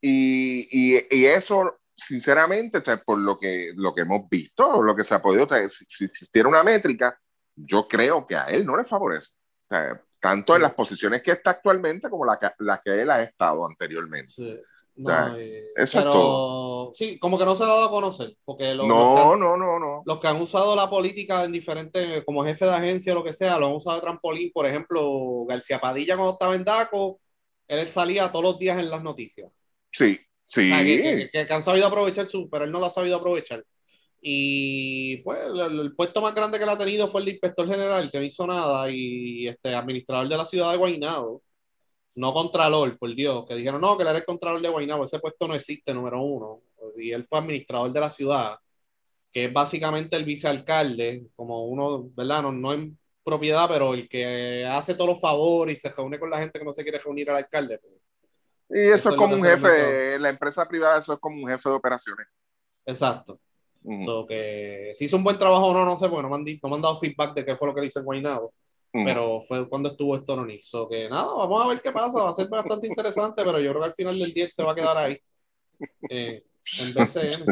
y, 0.00 0.66
y, 0.70 1.04
y 1.10 1.26
eso, 1.26 1.78
sinceramente, 1.96 2.78
o 2.78 2.82
sea, 2.84 3.02
por 3.02 3.18
lo 3.18 3.38
que, 3.38 3.72
lo 3.76 3.94
que 3.94 4.02
hemos 4.02 4.28
visto, 4.28 4.82
lo 4.82 4.94
que 4.96 5.04
se 5.04 5.14
ha 5.14 5.22
podido, 5.22 5.44
o 5.44 5.48
sea, 5.48 5.68
si, 5.68 5.84
si 5.88 6.04
existiera 6.04 6.48
una 6.48 6.62
métrica, 6.62 7.18
yo 7.54 7.86
creo 7.88 8.26
que 8.26 8.36
a 8.36 8.44
él 8.46 8.64
no 8.66 8.76
le 8.76 8.84
favorece. 8.84 9.32
O 9.68 9.74
sea, 9.74 10.02
tanto 10.28 10.56
en 10.56 10.62
las 10.62 10.74
posiciones 10.74 11.22
que 11.22 11.30
está 11.32 11.50
actualmente 11.50 12.10
como 12.10 12.24
la 12.24 12.38
que, 12.38 12.48
la 12.60 12.80
que 12.84 13.02
él 13.02 13.10
ha 13.10 13.22
estado 13.22 13.64
anteriormente. 13.66 14.32
Sí. 14.34 14.56
No, 14.96 15.10
Ya, 15.10 15.34
eh, 15.38 15.64
eso 15.76 15.98
es 15.98 16.04
todo. 16.04 16.94
sí, 16.94 17.18
como 17.18 17.38
que 17.38 17.44
no 17.44 17.54
se 17.54 17.62
ha 17.64 17.66
dado 17.66 17.84
a 17.86 17.90
conocer, 17.90 18.34
porque 18.44 18.74
lo- 18.74 18.86
los, 18.86 18.86
que 18.86 18.88
No, 18.94 19.32
han, 19.34 19.40
no, 19.40 19.56
no, 19.56 20.02
los 20.04 20.20
que 20.20 20.26
han 20.28 20.40
usado 20.40 20.74
la 20.74 20.88
política 20.90 21.44
en 21.44 21.52
diferentes, 21.52 22.24
como 22.24 22.44
jefe 22.44 22.64
de 22.64 22.74
agencia 22.74 23.12
o 23.12 23.16
lo 23.16 23.24
que 23.24 23.32
sea, 23.32 23.58
lo 23.58 23.66
han 23.66 23.74
usado 23.74 23.96
de 23.96 24.02
trampolín. 24.02 24.50
Por 24.52 24.66
ejemplo, 24.66 25.44
García 25.48 25.78
Padilla 25.78 26.16
cuando 26.16 26.32
estaba 26.32 26.54
en 26.54 26.64
DACO, 26.64 27.20
él 27.68 27.90
salía 27.90 28.30
todos 28.30 28.44
los 28.44 28.58
días 28.58 28.78
en 28.78 28.90
las 28.90 29.02
noticias. 29.02 29.50
Sí, 29.92 30.18
sí. 30.44 30.70
O 30.72 30.74
sea, 30.74 30.84
que, 30.84 31.02
que- 31.02 31.30
que- 31.32 31.46
que 31.46 31.52
han 31.54 31.62
sabido 31.62 31.86
aprovechar 31.86 32.26
su, 32.26 32.48
pero 32.50 32.64
él 32.64 32.72
no 32.72 32.80
lo 32.80 32.86
ha 32.86 32.90
sabido 32.90 33.16
aprovechar. 33.16 33.62
Y 34.28 35.18
pues 35.18 35.38
el, 35.46 35.60
el 35.60 35.94
puesto 35.94 36.20
más 36.20 36.34
grande 36.34 36.58
que 36.58 36.64
él 36.64 36.70
ha 36.70 36.76
tenido 36.76 37.06
fue 37.06 37.20
el 37.20 37.26
de 37.26 37.30
inspector 37.34 37.64
general, 37.64 38.10
que 38.10 38.18
no 38.18 38.24
hizo 38.24 38.44
nada, 38.44 38.90
y 38.90 39.46
este 39.46 39.72
administrador 39.72 40.28
de 40.28 40.36
la 40.36 40.44
ciudad 40.44 40.72
de 40.72 40.78
Guaynabo, 40.78 41.44
no 42.16 42.34
contralor, 42.34 42.98
por 42.98 43.14
Dios, 43.14 43.46
que 43.46 43.54
dijeron, 43.54 43.80
no, 43.80 43.96
que 43.96 44.02
él 44.02 44.08
era 44.08 44.18
el 44.18 44.24
contralor 44.24 44.60
de 44.60 44.68
Guaynabo, 44.68 45.04
ese 45.04 45.20
puesto 45.20 45.46
no 45.46 45.54
existe, 45.54 45.94
número 45.94 46.20
uno. 46.20 46.60
Y 46.96 47.12
él 47.12 47.24
fue 47.24 47.38
administrador 47.38 47.92
de 47.92 48.00
la 48.00 48.10
ciudad, 48.10 48.56
que 49.30 49.44
es 49.44 49.52
básicamente 49.52 50.16
el 50.16 50.24
vicealcalde, 50.24 51.28
como 51.36 51.66
uno, 51.66 52.10
¿verdad? 52.16 52.42
No, 52.42 52.50
no 52.50 52.72
en 52.72 52.98
propiedad, 53.22 53.68
pero 53.68 53.94
el 53.94 54.08
que 54.08 54.66
hace 54.68 54.94
todos 54.96 55.10
los 55.10 55.20
favores 55.20 55.78
y 55.78 55.80
se 55.80 55.90
reúne 55.90 56.18
con 56.18 56.30
la 56.30 56.38
gente 56.38 56.58
que 56.58 56.64
no 56.64 56.72
se 56.72 56.82
quiere 56.82 56.98
reunir 56.98 57.30
al 57.30 57.36
alcalde. 57.36 57.78
pues. 57.78 57.94
Y 58.70 58.88
eso, 58.88 58.94
Eso 58.96 59.08
es 59.10 59.14
es 59.14 59.18
como 59.18 59.36
lo 59.36 59.40
un 59.40 59.44
jefe, 59.44 60.14
en 60.16 60.22
la 60.22 60.30
empresa 60.30 60.66
privada 60.66 60.98
eso 60.98 61.12
es 61.12 61.20
como 61.20 61.44
un 61.44 61.48
jefe 61.48 61.68
de 61.68 61.74
operaciones. 61.76 62.26
Exacto. 62.84 63.38
Ujú, 63.88 64.04
So 64.04 64.26
que 64.26 64.90
si 64.94 65.04
hizo 65.04 65.16
un 65.16 65.22
buen 65.22 65.38
trabajo 65.38 65.66
o 65.68 65.72
no, 65.72 65.84
no 65.84 65.96
sé, 65.96 66.08
porque 66.08 66.22
no 66.22 66.28
me 66.28 66.34
han, 66.36 66.58
no 66.60 66.68
me 66.68 66.74
han 66.76 66.82
dado 66.82 66.98
feedback 66.98 67.34
de 67.34 67.44
qué 67.44 67.56
fue 67.56 67.68
lo 67.68 67.74
que 67.74 67.82
le 67.82 67.86
hizo 67.86 68.00
en 68.00 68.04
Guaynabo, 68.04 68.46
ujú. 68.92 69.04
pero 69.04 69.40
fue 69.42 69.68
cuando 69.68 69.90
estuvo 69.90 70.16
esto 70.16 70.34
no 70.34 70.44
So 70.60 70.88
que 70.88 71.08
nada, 71.08 71.24
vamos 71.34 71.64
a 71.64 71.68
ver 71.68 71.80
qué 71.80 71.92
pasa, 71.92 72.22
va 72.24 72.30
a 72.30 72.34
ser 72.34 72.48
bastante 72.48 72.88
interesante, 72.88 73.44
pero 73.44 73.60
yo 73.60 73.70
creo 73.70 73.82
que 73.82 73.88
al 73.88 73.94
final 73.94 74.18
del 74.18 74.34
día 74.34 74.48
se 74.48 74.64
va 74.64 74.72
a 74.72 74.74
quedar 74.74 74.98
ahí. 74.98 75.18
Eh, 76.10 76.42
en 76.80 76.94
BCN. 76.94 77.46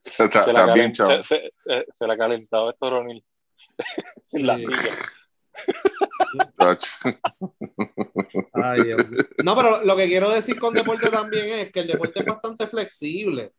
Se 0.00 0.24
está 0.24 0.50
la, 0.52 0.72
bien 0.72 0.92
calen- 0.92 0.96
chavo. 0.96 1.10
se, 1.24 1.52
se- 1.56 1.86
se 1.92 2.06
la 2.06 2.16
calentaba 2.16 2.70
esto 2.70 2.88
Ronil 2.90 3.22
Sí, 4.22 4.38
en 4.38 4.46
la 4.46 4.56
sí. 4.56 4.64
Ay. 8.54 8.80
No, 9.44 9.54
pero 9.56 9.84
lo 9.84 9.96
que 9.96 10.06
quiero 10.06 10.30
decir 10.30 10.58
con 10.58 10.72
deporte 10.74 11.10
también 11.10 11.58
es 11.60 11.72
que 11.72 11.80
el 11.80 11.88
deporte 11.88 12.20
es 12.20 12.26
bastante 12.26 12.66
flexible. 12.66 13.52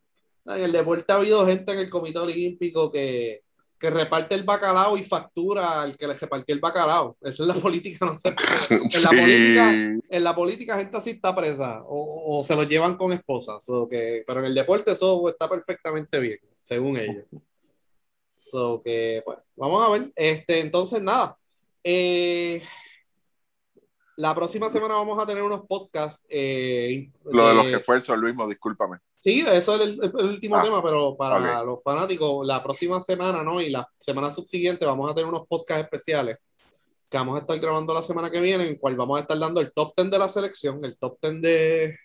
En 0.45 0.61
el 0.61 0.71
deporte 0.71 1.11
ha 1.13 1.17
habido 1.17 1.45
gente 1.45 1.71
en 1.71 1.79
el 1.79 1.89
Comité 1.89 2.19
Olímpico 2.19 2.91
que, 2.91 3.43
que 3.79 3.89
reparte 3.89 4.35
el 4.35 4.43
bacalao 4.43 4.97
y 4.97 5.03
factura 5.03 5.81
al 5.81 5.97
que 5.97 6.07
le 6.07 6.13
repartió 6.15 6.53
el 6.53 6.59
bacalao. 6.61 7.17
Eso 7.21 7.43
es 7.43 7.47
la 7.47 7.53
política, 7.61 8.05
no 8.05 8.19
sé. 8.19 8.35
En 8.69 8.81
la 9.03 9.09
Sí. 9.09 9.17
política, 9.17 9.71
en 10.09 10.23
la 10.23 10.35
política 10.35 10.77
gente 10.77 10.97
así 10.97 11.09
está 11.11 11.35
presa 11.35 11.83
o, 11.85 12.39
o 12.39 12.43
se 12.43 12.55
lo 12.55 12.63
llevan 12.63 12.97
con 12.97 13.13
esposas. 13.13 13.63
So 13.63 13.87
que, 13.87 14.23
pero 14.27 14.39
en 14.41 14.47
el 14.47 14.55
deporte 14.55 14.91
eso 14.91 15.27
está 15.29 15.49
perfectamente 15.49 16.19
bien, 16.19 16.39
según 16.61 16.97
ellos. 16.97 17.25
So 18.35 18.81
que, 18.83 19.21
pues, 19.23 19.37
vamos 19.55 19.87
a 19.87 19.91
ver. 19.91 20.11
Este, 20.15 20.59
entonces, 20.59 21.01
nada. 21.01 21.37
Eh, 21.83 22.61
la 24.17 24.35
próxima 24.35 24.69
semana 24.69 24.95
vamos 24.95 25.21
a 25.21 25.25
tener 25.25 25.43
unos 25.43 25.65
podcasts. 25.67 26.25
eh, 26.29 27.09
Lo 27.25 27.47
de 27.47 27.53
los 27.55 27.71
refuerzos, 27.71 28.17
Luismo, 28.17 28.47
discúlpame. 28.47 28.97
Sí, 29.15 29.43
eso 29.47 29.75
es 29.75 29.81
el, 29.81 29.99
el- 30.03 30.13
el 30.19 30.25
último 30.25 30.57
Ah, 30.57 30.63
tema, 30.63 30.83
pero 30.83 31.15
para 31.15 31.61
ok. 31.61 31.65
los 31.65 31.83
fanáticos, 31.83 32.45
la 32.45 32.61
próxima 32.61 33.01
semana, 33.01 33.41
¿no? 33.43 33.61
Y 33.61 33.69
la 33.69 33.87
semana 33.99 34.29
subsiguiente 34.31 34.85
vamos 34.85 35.09
a 35.09 35.15
tener 35.15 35.29
unos 35.29 35.47
podcasts 35.47 35.83
especiales 35.85 36.37
que 37.09 37.17
vamos 37.17 37.37
a 37.37 37.41
estar 37.41 37.59
grabando 37.59 37.93
la 37.93 38.01
semana 38.01 38.29
que 38.31 38.41
viene, 38.41 38.67
en 38.67 38.75
cual 38.75 38.95
vamos 38.95 39.17
a 39.17 39.21
estar 39.21 39.37
dando 39.37 39.61
el 39.61 39.71
top 39.71 39.93
10 39.95 40.09
de 40.11 40.19
la 40.19 40.27
selección, 40.27 40.83
el 40.83 40.97
top 40.97 41.17
10 41.21 41.41
de, 41.41 41.97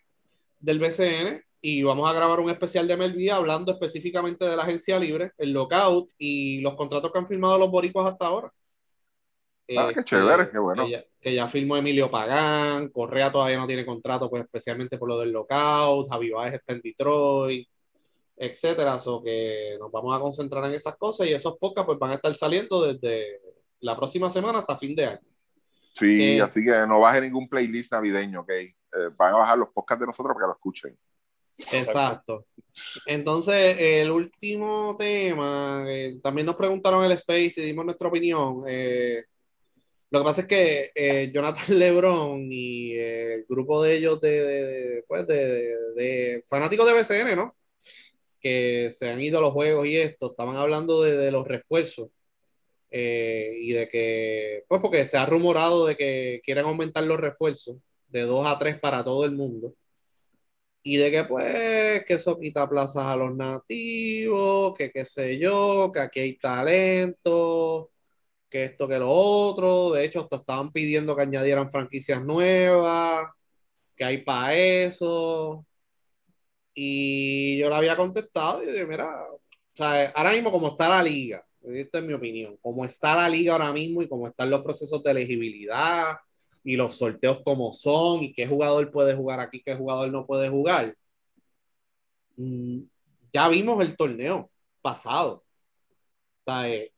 del 0.60 0.78
BCN, 0.78 1.42
y 1.60 1.82
vamos 1.82 2.08
a 2.08 2.12
grabar 2.12 2.38
un 2.40 2.50
especial 2.50 2.86
de 2.86 2.94
MLB 2.96 3.32
hablando 3.32 3.72
específicamente 3.72 4.44
de 4.46 4.54
la 4.56 4.62
agencia 4.62 4.98
libre, 4.98 5.32
el 5.38 5.52
lockout 5.52 6.10
y 6.18 6.60
los 6.60 6.74
contratos 6.76 7.10
que 7.10 7.18
han 7.18 7.26
firmado 7.26 7.58
los 7.58 7.70
boricuas 7.70 8.12
hasta 8.12 8.26
ahora. 8.26 8.52
Ah, 9.76 9.90
qué 9.92 10.00
Este, 10.00 10.04
chévere, 10.04 10.50
qué 10.50 10.58
bueno. 10.58 10.84
Que 10.84 10.90
ya, 10.90 11.04
que 11.20 11.34
ya 11.34 11.48
firmó 11.48 11.76
Emilio 11.76 12.10
Pagán, 12.10 12.88
Correa 12.88 13.30
todavía 13.30 13.58
no 13.58 13.66
tiene 13.66 13.84
contrato, 13.84 14.30
pues 14.30 14.44
especialmente 14.44 14.96
por 14.96 15.08
lo 15.08 15.18
del 15.18 15.32
lockout, 15.32 16.08
Javi 16.08 16.30
Baez 16.30 16.54
está 16.54 16.72
en 16.72 16.80
Detroit, 16.80 17.68
etcétera. 18.36 18.98
So 18.98 19.22
que 19.22 19.76
nos 19.78 19.92
vamos 19.92 20.16
a 20.16 20.20
concentrar 20.20 20.64
en 20.64 20.72
esas 20.72 20.96
cosas 20.96 21.26
y 21.26 21.34
esos 21.34 21.58
podcasts 21.58 21.86
pues 21.86 21.98
van 21.98 22.12
a 22.12 22.14
estar 22.14 22.34
saliendo 22.34 22.82
desde 22.82 23.40
la 23.80 23.96
próxima 23.96 24.30
semana 24.30 24.60
hasta 24.60 24.78
fin 24.78 24.94
de 24.94 25.06
año. 25.06 25.20
Sí, 25.94 26.36
Eh, 26.36 26.40
así 26.40 26.64
que 26.64 26.86
no 26.86 27.00
baje 27.00 27.20
ningún 27.20 27.48
playlist 27.48 27.92
navideño, 27.92 28.40
¿ok? 28.40 28.50
Eh, 28.50 28.74
van 29.18 29.34
a 29.34 29.38
bajar 29.38 29.58
los 29.58 29.68
podcasts 29.68 30.00
de 30.00 30.06
nosotros 30.06 30.34
para 30.34 30.44
que 30.44 30.48
lo 30.48 30.54
escuchen. 30.54 30.98
Exacto. 31.72 32.46
Entonces, 33.04 33.76
el 33.78 34.10
último 34.12 34.96
tema, 34.96 35.84
eh, 35.88 36.20
también 36.22 36.46
nos 36.46 36.54
preguntaron 36.54 37.04
el 37.04 37.12
Space 37.12 37.54
y 37.56 37.64
dimos 37.64 37.84
nuestra 37.84 38.08
opinión. 38.08 38.62
Lo 40.10 40.20
que 40.20 40.24
pasa 40.24 40.40
es 40.42 40.46
que 40.46 40.90
eh, 40.94 41.30
Jonathan 41.32 41.64
Lebron 41.78 42.48
y 42.50 42.92
eh, 42.92 43.34
el 43.34 43.46
grupo 43.48 43.82
de 43.82 43.94
ellos 43.94 44.20
de, 44.20 45.04
pues, 45.06 45.26
de- 45.26 46.44
fanáticos 46.48 46.86
de 46.86 46.92
BCN, 46.94 47.36
¿no? 47.36 47.56
Que 48.40 48.90
se 48.92 49.10
han 49.10 49.20
ido 49.20 49.38
a 49.38 49.42
los 49.42 49.52
juegos 49.52 49.86
y 49.86 49.96
esto, 49.96 50.30
estaban 50.30 50.56
hablando 50.56 51.02
de, 51.02 51.30
los 51.30 51.46
refuerzos 51.46 52.10
eh, 52.90 53.54
y 53.60 53.72
de 53.72 53.88
que, 53.88 54.64
pues 54.68 54.80
porque 54.80 55.06
se 55.06 55.18
ha 55.18 55.26
rumorado 55.26 55.86
de 55.86 55.96
que 55.96 56.40
quieren 56.44 56.66
aumentar 56.66 57.04
los 57.04 57.20
refuerzos 57.20 57.76
de 58.08 58.22
dos 58.22 58.46
a 58.46 58.58
tres 58.58 58.78
para 58.80 59.04
todo 59.04 59.24
el 59.24 59.32
mundo 59.32 59.74
y 60.82 60.96
de 60.96 61.10
que 61.10 61.24
pues 61.24 62.04
que 62.06 62.14
eso 62.14 62.38
quita 62.38 62.68
plazas 62.68 63.04
a 63.04 63.16
los 63.16 63.36
nativos, 63.36 64.76
que 64.76 64.90
qué 64.90 65.04
sé 65.04 65.38
yo, 65.38 65.90
que 65.92 66.00
aquí 66.00 66.20
hay 66.20 66.38
talento, 66.38 67.90
que 68.50 68.64
esto, 68.64 68.88
que 68.88 68.98
lo 68.98 69.10
otro, 69.10 69.92
de 69.92 70.04
hecho 70.04 70.20
hasta 70.20 70.36
estaban 70.36 70.72
pidiendo 70.72 71.14
que 71.16 71.22
añadieran 71.22 71.70
franquicias 71.70 72.24
nuevas, 72.24 73.28
que 73.96 74.04
hay 74.04 74.18
para 74.22 74.54
eso, 74.54 75.66
y 76.74 77.58
yo 77.58 77.68
le 77.68 77.74
había 77.74 77.96
contestado 77.96 78.62
y 78.62 78.66
yo 78.66 78.72
dije, 78.72 78.86
mira, 78.86 79.06
o 79.32 79.40
sea, 79.74 80.10
ahora 80.14 80.32
mismo 80.32 80.52
como 80.52 80.68
está 80.68 80.88
la 80.88 81.02
liga, 81.02 81.44
esta 81.62 81.98
es 81.98 82.04
mi 82.04 82.12
opinión, 82.14 82.56
como 82.62 82.84
está 82.84 83.16
la 83.16 83.28
liga 83.28 83.52
ahora 83.52 83.72
mismo 83.72 84.02
y 84.02 84.08
como 84.08 84.28
están 84.28 84.50
los 84.50 84.62
procesos 84.62 85.02
de 85.02 85.10
elegibilidad, 85.10 86.16
y 86.64 86.76
los 86.76 86.96
sorteos 86.96 87.40
como 87.44 87.72
son 87.72 88.22
y 88.22 88.32
qué 88.34 88.46
jugador 88.46 88.90
puede 88.90 89.14
jugar 89.14 89.40
aquí, 89.40 89.62
qué 89.62 89.74
jugador 89.74 90.10
no 90.10 90.26
puede 90.26 90.48
jugar. 90.50 90.94
mm, 92.36 92.80
ya 93.32 93.48
vimos 93.48 93.80
el 93.80 93.96
torneo 93.96 94.50
pasado. 94.82 95.44
O 96.46 96.52
eh, 96.64 96.92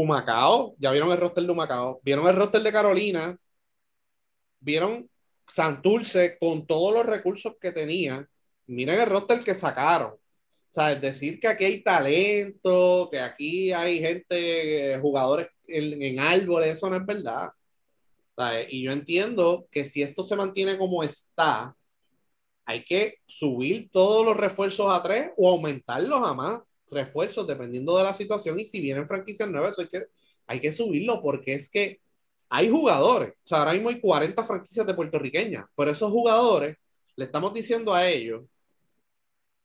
Humacao, 0.00 0.74
ya 0.78 0.90
vieron 0.92 1.10
el 1.12 1.18
roster 1.18 1.44
de 1.44 1.52
Humacao, 1.52 2.00
vieron 2.04 2.28
el 2.28 2.36
roster 2.36 2.62
de 2.62 2.72
Carolina, 2.72 3.36
vieron 4.60 5.10
Santurce 5.48 6.38
con 6.38 6.66
todos 6.66 6.94
los 6.94 7.06
recursos 7.06 7.54
que 7.60 7.72
tenía. 7.72 8.28
Miren 8.66 9.00
el 9.00 9.06
roster 9.06 9.42
que 9.42 9.54
sacaron. 9.54 10.12
O 10.12 10.74
sea, 10.74 10.92
es 10.92 11.00
decir 11.00 11.40
que 11.40 11.48
aquí 11.48 11.64
hay 11.64 11.82
talento, 11.82 13.08
que 13.10 13.20
aquí 13.20 13.72
hay 13.72 13.98
gente, 14.00 14.94
eh, 14.94 15.00
jugadores 15.00 15.48
en, 15.66 16.02
en 16.02 16.20
árboles, 16.20 16.76
eso 16.76 16.90
no 16.90 16.96
es 16.96 17.06
verdad. 17.06 17.50
Y 18.70 18.82
yo 18.84 18.92
entiendo 18.92 19.66
que 19.70 19.84
si 19.84 20.02
esto 20.02 20.22
se 20.22 20.36
mantiene 20.36 20.78
como 20.78 21.02
está, 21.02 21.74
hay 22.64 22.84
que 22.84 23.16
subir 23.26 23.90
todos 23.90 24.24
los 24.24 24.36
refuerzos 24.36 24.94
a 24.94 25.02
tres 25.02 25.30
o 25.36 25.48
aumentarlos 25.50 26.20
a 26.28 26.34
más 26.34 26.60
refuerzos 26.90 27.46
dependiendo 27.46 27.96
de 27.96 28.04
la 28.04 28.14
situación. 28.14 28.58
Y 28.60 28.64
si 28.64 28.80
vienen 28.80 29.08
franquicias 29.08 29.48
nuevas, 29.48 29.72
eso 29.72 29.82
hay 29.82 29.88
que, 29.88 30.06
hay 30.46 30.60
que 30.60 30.72
subirlo 30.72 31.20
porque 31.22 31.54
es 31.54 31.70
que 31.70 32.00
hay 32.48 32.68
jugadores. 32.70 33.32
O 33.44 33.48
sea, 33.48 33.58
ahora 33.58 33.72
mismo 33.72 33.90
hay 33.90 34.00
40 34.00 34.42
franquicias 34.44 34.86
de 34.86 34.94
puertorriqueñas, 34.94 35.66
pero 35.76 35.90
esos 35.90 36.10
jugadores 36.10 36.76
le 37.16 37.24
estamos 37.24 37.52
diciendo 37.54 37.94
a 37.94 38.08
ellos 38.08 38.44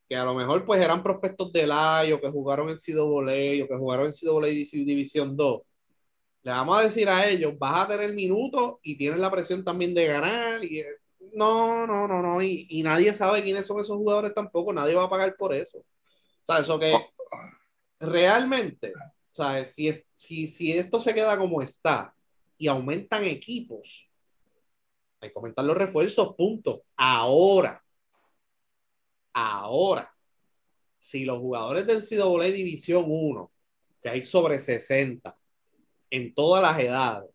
que 0.08 0.16
a 0.16 0.24
lo 0.24 0.34
mejor 0.34 0.64
pues 0.66 0.80
eran 0.80 1.02
prospectos 1.02 1.52
del 1.52 1.72
AI 1.72 2.12
o 2.12 2.20
que 2.20 2.30
jugaron 2.30 2.68
en 2.68 2.76
CWA 2.76 3.64
o 3.64 3.68
que 3.68 3.76
jugaron 3.78 4.06
en 4.06 4.12
CWA 4.12 4.46
División 4.48 5.36
2. 5.36 5.62
Le 6.42 6.50
vamos 6.50 6.78
a 6.78 6.82
decir 6.82 7.08
a 7.08 7.26
ellos, 7.26 7.58
vas 7.58 7.84
a 7.84 7.88
tener 7.88 8.12
minutos 8.12 8.74
y 8.82 8.96
tienes 8.96 9.18
la 9.18 9.30
presión 9.30 9.64
también 9.64 9.94
de 9.94 10.06
ganar. 10.06 10.62
Y, 10.62 10.84
no, 11.32 11.86
no, 11.86 12.06
no, 12.06 12.20
no. 12.20 12.42
Y, 12.42 12.66
y 12.68 12.82
nadie 12.82 13.14
sabe 13.14 13.42
quiénes 13.42 13.66
son 13.66 13.80
esos 13.80 13.96
jugadores 13.96 14.34
tampoco. 14.34 14.72
Nadie 14.72 14.94
va 14.94 15.04
a 15.04 15.10
pagar 15.10 15.34
por 15.36 15.54
eso. 15.54 15.78
O 15.78 15.84
sea, 16.42 16.58
eso 16.58 16.78
que 16.78 16.94
realmente, 18.00 18.92
sea, 19.32 19.64
si, 19.64 19.92
si, 20.14 20.46
si 20.46 20.72
esto 20.72 21.00
se 21.00 21.14
queda 21.14 21.36
como 21.36 21.62
está 21.62 22.14
y 22.56 22.68
aumentan 22.68 23.24
equipos, 23.24 24.10
hay 25.20 25.30
que 25.30 25.34
aumentar 25.36 25.64
los 25.64 25.76
refuerzos, 25.76 26.34
punto. 26.36 26.84
Ahora, 26.96 27.84
Ahora, 29.34 30.14
si 31.00 31.24
los 31.24 31.40
jugadores 31.40 31.86
del 31.86 32.02
CWA 32.02 32.44
División 32.46 33.04
1, 33.08 33.52
que 34.00 34.08
hay 34.08 34.24
sobre 34.24 34.60
60 34.60 35.36
en 36.10 36.32
todas 36.34 36.62
las 36.62 36.78
edades, 36.78 37.30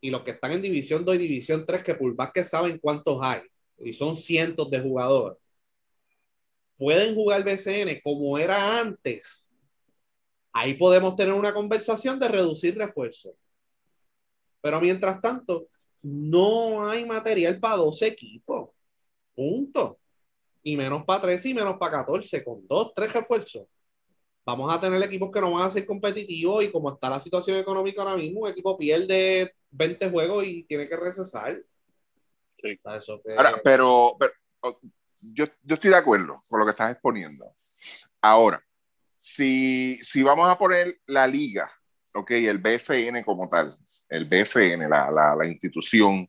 y 0.00 0.10
los 0.10 0.22
que 0.22 0.32
están 0.32 0.52
en 0.52 0.62
División 0.62 1.04
2 1.04 1.14
y 1.16 1.18
División 1.18 1.64
3, 1.66 1.84
que 1.84 1.94
por 1.94 2.32
que 2.32 2.44
saben 2.44 2.78
cuántos 2.78 3.18
hay, 3.22 3.42
y 3.78 3.92
son 3.92 4.16
cientos 4.16 4.70
de 4.70 4.80
jugadores, 4.80 5.38
pueden 6.76 7.14
jugar 7.14 7.44
BCN 7.44 8.00
como 8.02 8.38
era 8.38 8.80
antes, 8.80 9.48
ahí 10.52 10.74
podemos 10.74 11.16
tener 11.16 11.34
una 11.34 11.52
conversación 11.52 12.18
de 12.18 12.28
reducir 12.28 12.76
refuerzos. 12.76 13.34
Pero 14.60 14.80
mientras 14.80 15.20
tanto, 15.20 15.68
no 16.02 16.88
hay 16.88 17.04
material 17.04 17.58
para 17.60 17.76
12 17.76 18.06
equipos. 18.06 18.70
Punto 19.34 19.98
y 20.64 20.76
menos 20.76 21.04
para 21.04 21.20
13 21.20 21.50
y 21.50 21.54
menos 21.54 21.76
para 21.76 21.98
14, 21.98 22.42
con 22.42 22.66
dos, 22.66 22.92
tres 22.94 23.12
refuerzos. 23.12 23.66
Vamos 24.46 24.72
a 24.72 24.80
tener 24.80 25.02
equipos 25.02 25.30
que 25.30 25.40
no 25.40 25.52
van 25.52 25.66
a 25.66 25.70
ser 25.70 25.86
competitivos 25.86 26.64
y 26.64 26.70
como 26.70 26.92
está 26.92 27.08
la 27.10 27.20
situación 27.20 27.58
económica 27.58 28.02
ahora 28.02 28.16
mismo, 28.16 28.40
un 28.40 28.48
equipo 28.48 28.76
pierde 28.76 29.54
20 29.70 30.10
juegos 30.10 30.44
y 30.44 30.64
tiene 30.64 30.88
que 30.88 30.96
recesar. 30.96 31.56
Sí. 32.60 32.80
Ahora, 33.36 33.60
pero, 33.62 34.16
oh, 34.60 34.80
yo, 35.32 35.46
yo, 35.62 35.74
estoy 35.74 35.90
de 35.90 35.96
acuerdo 35.96 36.40
con 36.48 36.60
lo 36.60 36.66
que 36.66 36.72
estás 36.72 36.92
exponiendo. 36.92 37.46
Ahora, 38.20 38.62
si, 39.18 39.98
si 40.02 40.22
vamos 40.22 40.48
a 40.48 40.58
poner 40.58 41.00
la 41.06 41.26
liga, 41.26 41.70
ok, 42.14 42.30
el 42.32 42.58
BSN 42.58 43.22
como 43.24 43.48
tal, 43.48 43.68
el 44.08 44.24
BSN, 44.26 44.88
la, 44.88 45.10
la, 45.10 45.34
la 45.34 45.46
institución, 45.46 46.28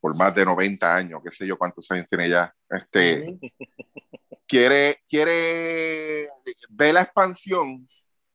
por 0.00 0.16
más 0.16 0.34
de 0.34 0.44
90 0.44 0.96
años, 0.96 1.20
qué 1.24 1.30
sé 1.30 1.46
yo 1.46 1.56
cuántos 1.56 1.88
años 1.90 2.06
tiene 2.08 2.28
ya, 2.28 2.52
este, 2.68 3.38
quiere, 4.46 5.00
quiere 5.08 6.28
ver 6.70 6.94
la 6.94 7.02
expansión, 7.02 7.88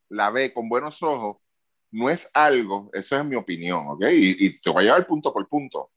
la 0.10 0.30
ve 0.30 0.54
con 0.54 0.70
buenos 0.70 1.04
ojos, 1.04 1.38
no 1.92 2.10
es 2.10 2.30
algo, 2.34 2.90
eso 2.94 3.18
es 3.18 3.26
mi 3.26 3.36
opinión, 3.36 3.86
¿ok? 3.88 4.06
Y, 4.12 4.46
y 4.46 4.60
te 4.60 4.70
voy 4.70 4.84
a 4.84 4.86
llevar 4.86 5.08
punto 5.08 5.34
por 5.34 5.48
punto 5.48 5.92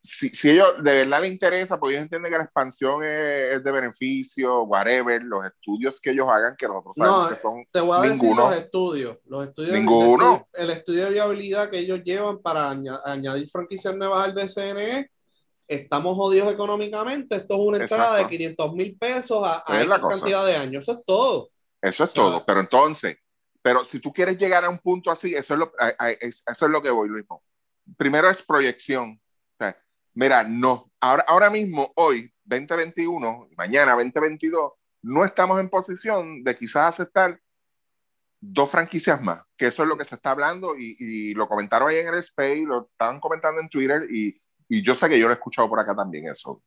si, 0.00 0.28
si 0.30 0.50
ellos 0.50 0.82
de 0.82 1.04
verdad 1.04 1.22
les 1.22 1.32
interesa, 1.32 1.78
pues 1.78 1.92
ellos 1.92 2.04
entienden 2.04 2.30
que 2.30 2.38
la 2.38 2.44
expansión 2.44 3.02
es, 3.02 3.62
de 3.62 3.72
beneficio, 3.72 4.62
whatever, 4.62 5.22
los 5.22 5.46
estudios 5.46 6.00
que 6.00 6.10
ellos 6.10 6.28
hagan, 6.30 6.56
que 6.56 6.66
nosotros 6.66 6.94
sabemos 6.96 7.28
que 7.32 7.40
son 7.40 7.64
te 7.70 7.80
voy 7.80 7.98
a 7.98 8.10
ninguno. 8.10 8.48
Decir 8.48 8.56
los 8.56 8.64
estudios, 8.64 9.18
los 9.24 9.48
estudios 9.48 9.72
ninguno. 9.72 10.48
El, 10.52 10.70
estudio 10.70 11.04
de 11.06 11.10
viabilidad 11.10 11.70
que 11.70 11.78
ellos 11.78 12.02
llevan 12.04 12.38
para 12.38 12.70
añadir 13.04 13.48
franquicias 13.50 13.96
nuevas 13.96 14.24
al 14.24 14.34
BCNE, 14.34 15.10
estamos 15.66 16.16
jodidos 16.16 16.52
económicamente, 16.52 17.36
esto 17.36 17.54
es 17.54 17.60
una 17.60 17.78
entrada 17.78 18.18
de 18.18 18.28
500 18.28 18.74
mil 18.74 18.96
pesos 18.96 19.42
a, 19.44 19.64
a 19.66 19.82
esta 19.82 20.00
cantidad 20.00 20.46
de 20.46 20.56
años, 20.56 20.84
eso 20.84 20.92
es 20.92 21.04
todo. 21.04 21.50
Eso 21.82 22.04
es 22.04 22.12
todo, 22.12 22.44
pero 22.46 22.60
entonces, 22.60 23.16
pero 23.60 23.84
si 23.84 24.00
tú 24.00 24.12
quieres 24.12 24.38
llegar 24.38 24.64
a 24.64 24.70
un 24.70 24.78
punto 24.78 25.10
así, 25.10 25.34
eso 25.34 25.54
es 25.54 25.60
lo, 25.60 25.72
eso 25.98 26.44
es 26.46 26.70
lo 26.70 26.82
que 26.82 26.90
voy, 26.90 27.08
Luis. 27.08 27.26
Primero 27.96 28.30
es 28.30 28.42
proyección 28.42 29.20
Mira, 30.18 30.42
no, 30.42 30.90
ahora, 31.00 31.24
ahora 31.28 31.48
mismo, 31.48 31.92
hoy, 31.94 32.34
2021, 32.42 33.50
mañana 33.56 33.92
2022, 33.92 34.72
no 35.02 35.24
estamos 35.24 35.60
en 35.60 35.70
posición 35.70 36.42
de 36.42 36.56
quizás 36.56 36.88
aceptar 36.88 37.40
dos 38.40 38.68
franquicias 38.68 39.22
más, 39.22 39.44
que 39.56 39.68
eso 39.68 39.84
es 39.84 39.88
lo 39.88 39.96
que 39.96 40.04
se 40.04 40.16
está 40.16 40.32
hablando 40.32 40.74
y, 40.76 41.34
lo 41.34 41.46
comentaron 41.46 41.88
ahí 41.88 41.98
en 41.98 42.08
el 42.08 42.18
Space, 42.18 42.64
lo 42.66 42.88
estaban 42.90 43.20
comentando 43.20 43.60
en 43.60 43.68
Twitter 43.68 44.08
y, 44.10 44.42
yo 44.82 44.96
sé 44.96 45.08
que 45.08 45.20
yo 45.20 45.26
lo 45.28 45.34
he 45.34 45.36
escuchado 45.36 45.68
por 45.68 45.78
acá 45.78 45.94
también 45.94 46.26
eso. 46.26 46.60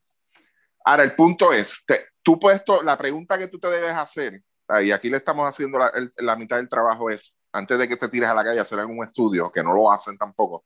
Ahora, 0.86 1.04
el 1.04 1.12
punto 1.12 1.52
es, 1.52 1.84
tú 2.24 2.40
puesto, 2.40 2.82
la 2.82 2.98
pregunta 2.98 3.38
que 3.38 3.50
tú 3.50 3.60
te 3.60 3.68
debes 3.68 3.98
hacer, 3.98 4.42
y 4.82 4.92
aquí 4.92 5.10
le 5.10 5.18
estamos 5.18 5.46
haciendo 5.46 5.78
la, 5.78 5.92
la 6.20 6.38
mitad 6.38 6.56
del 6.56 6.70
trabajo 6.70 7.10
es, 7.10 7.36
antes 7.52 7.78
de 7.78 7.90
que 7.90 7.98
te 7.98 8.08
tires 8.08 8.30
a 8.30 8.34
la 8.34 8.46
calle 8.46 8.60
a 8.60 8.62
hacer 8.62 8.80
algún 8.80 9.06
estudio, 9.06 9.52
que 9.52 9.62
no 9.62 9.74
lo 9.74 9.92
hacen 9.92 10.18
tampoco, 10.18 10.64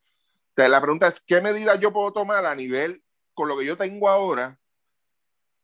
la 0.56 0.82
pregunta 0.82 1.08
es, 1.08 1.20
¿qué 1.20 1.41
medidas 1.41 1.80
yo 1.80 1.91
puedo 1.91 2.14
tomar 2.14 2.45
a 2.45 2.56
nivel 2.56 3.03
con 3.34 3.47
lo 3.47 3.58
que 3.58 3.66
yo 3.66 3.78
tengo 3.78 4.10
ahora 4.10 4.58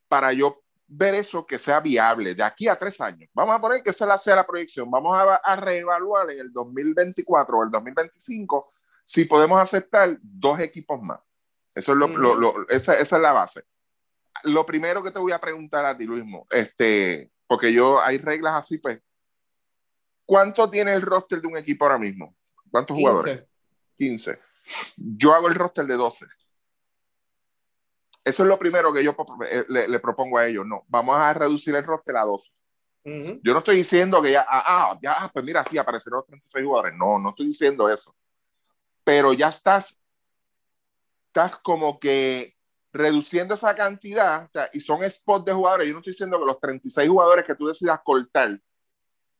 para 0.07 0.33
yo 0.33 0.61
ver 0.87 1.15
eso 1.15 1.45
que 1.47 1.57
sea 1.57 1.79
viable 1.79 2.35
de 2.35 2.43
aquí 2.43 2.67
a 2.67 2.77
tres 2.77 2.99
años? 2.99 3.29
Vamos 3.33 3.55
a 3.55 3.61
poner 3.61 3.81
que 3.81 3.91
esa 3.91 4.17
sea 4.17 4.35
la 4.35 4.45
proyección. 4.45 4.91
Vamos 4.91 5.17
a, 5.17 5.55
reevaluar 5.55 6.29
en 6.31 6.39
el 6.39 6.51
2024 6.51 7.57
o 7.57 7.63
el 7.63 7.71
2025 7.71 8.69
si 9.05 9.25
podemos 9.25 9.61
aceptar 9.61 10.17
dos 10.21 10.59
equipos 10.59 11.01
más. 11.01 11.19
Eso 11.73 11.93
es 11.93 11.97
lo, 11.97 12.69
esa, 12.69 12.99
esa, 12.99 13.15
es 13.15 13.21
la 13.21 13.31
base. 13.31 13.63
Lo 14.43 14.65
primero 14.65 15.01
que 15.01 15.11
te 15.11 15.19
voy 15.19 15.31
a 15.31 15.39
preguntar 15.39 15.85
a 15.85 15.95
ti, 15.95 16.05
Luismo, 16.05 16.45
este, 16.49 17.31
porque 17.47 17.71
yo 17.71 18.01
hay 18.01 18.17
reglas 18.17 18.55
así, 18.55 18.77
pues, 18.77 19.01
¿cuánto 20.25 20.69
tiene 20.69 20.93
el 20.93 21.01
roster 21.01 21.41
de 21.41 21.47
un 21.47 21.55
equipo 21.55 21.85
ahora 21.85 21.97
mismo? 21.97 22.35
¿Cuántos 22.69 22.97
jugadores? 22.97 23.45
15. 23.95 24.50
Yo 24.95 25.33
hago 25.33 25.47
el 25.47 25.55
roster 25.55 25.85
de 25.85 25.95
12. 25.95 26.25
Eso 28.23 28.43
es 28.43 28.49
lo 28.49 28.59
primero 28.59 28.93
que 28.93 29.03
yo 29.03 29.15
eh, 29.49 29.65
le, 29.67 29.99
propongo 29.99 30.37
a 30.37 30.47
ellos. 30.47 30.65
No, 30.65 30.83
vamos 30.87 31.17
a 31.17 31.33
reducir 31.33 31.75
el 31.75 31.83
roster 31.83 32.15
a 32.17 32.25
12. 32.25 32.51
Yo 33.03 33.53
no 33.53 33.59
estoy 33.59 33.77
diciendo 33.77 34.21
que 34.21 34.31
ya, 34.31 34.45
ah, 34.47 34.63
ah 34.67 34.99
ya, 35.01 35.13
ah, 35.13 35.29
pues 35.33 35.43
mira, 35.43 35.65
sí, 35.65 35.77
aparecerán 35.77 36.17
los 36.17 36.27
36 36.27 36.65
jugadores. 36.65 36.93
No, 36.95 37.17
no 37.17 37.29
estoy 37.29 37.47
diciendo 37.47 37.89
eso. 37.89 38.15
Pero 39.03 39.33
ya 39.33 39.49
estás, 39.49 39.99
estás 41.27 41.57
como 41.57 41.99
que 41.99 42.55
reduciendo 42.93 43.55
esa 43.55 43.75
cantidad 43.75 44.49
y 44.73 44.79
son 44.81 45.09
spots 45.09 45.45
de 45.45 45.53
jugadores. 45.53 45.87
Yo 45.87 45.93
no 45.93 45.99
estoy 45.99 46.11
diciendo 46.11 46.39
que 46.39 46.45
los 46.45 46.59
36 46.59 47.09
jugadores 47.09 47.45
que 47.45 47.55
tú 47.55 47.67
decidas 47.67 47.99
cortar 48.03 48.59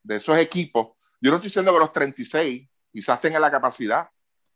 de 0.04 0.16
esos 0.16 0.38
equipos, 0.38 0.94
yo 1.22 1.30
no 1.30 1.38
estoy 1.38 1.48
diciendo 1.48 1.72
que 1.72 1.80
los 1.80 1.92
36 1.92 2.68
quizás 2.92 3.22
tengan 3.22 3.42
la 3.42 3.52
capacidad, 3.52 4.10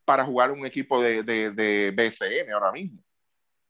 para 0.05 0.23
jugar 0.23 0.51
un 0.51 0.65
equipo 0.65 1.01
de, 1.01 1.23
de, 1.23 1.51
de 1.51 1.91
BCN 1.91 2.51
ahora 2.53 2.71
mismo. 2.71 2.99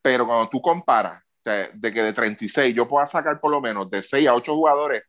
Pero 0.01 0.27
cuando 0.27 0.49
tú 0.49 0.61
comparas 0.61 1.23
de, 1.45 1.93
que 1.93 2.03
de 2.03 2.13
36 2.13 2.75
yo 2.75 2.87
pueda 2.87 3.05
sacar 3.05 3.39
por 3.39 3.51
lo 3.51 3.61
menos 3.61 3.89
de 3.89 4.01
6 4.01 4.27
a 4.27 4.33
8 4.33 4.55
jugadores 4.55 5.03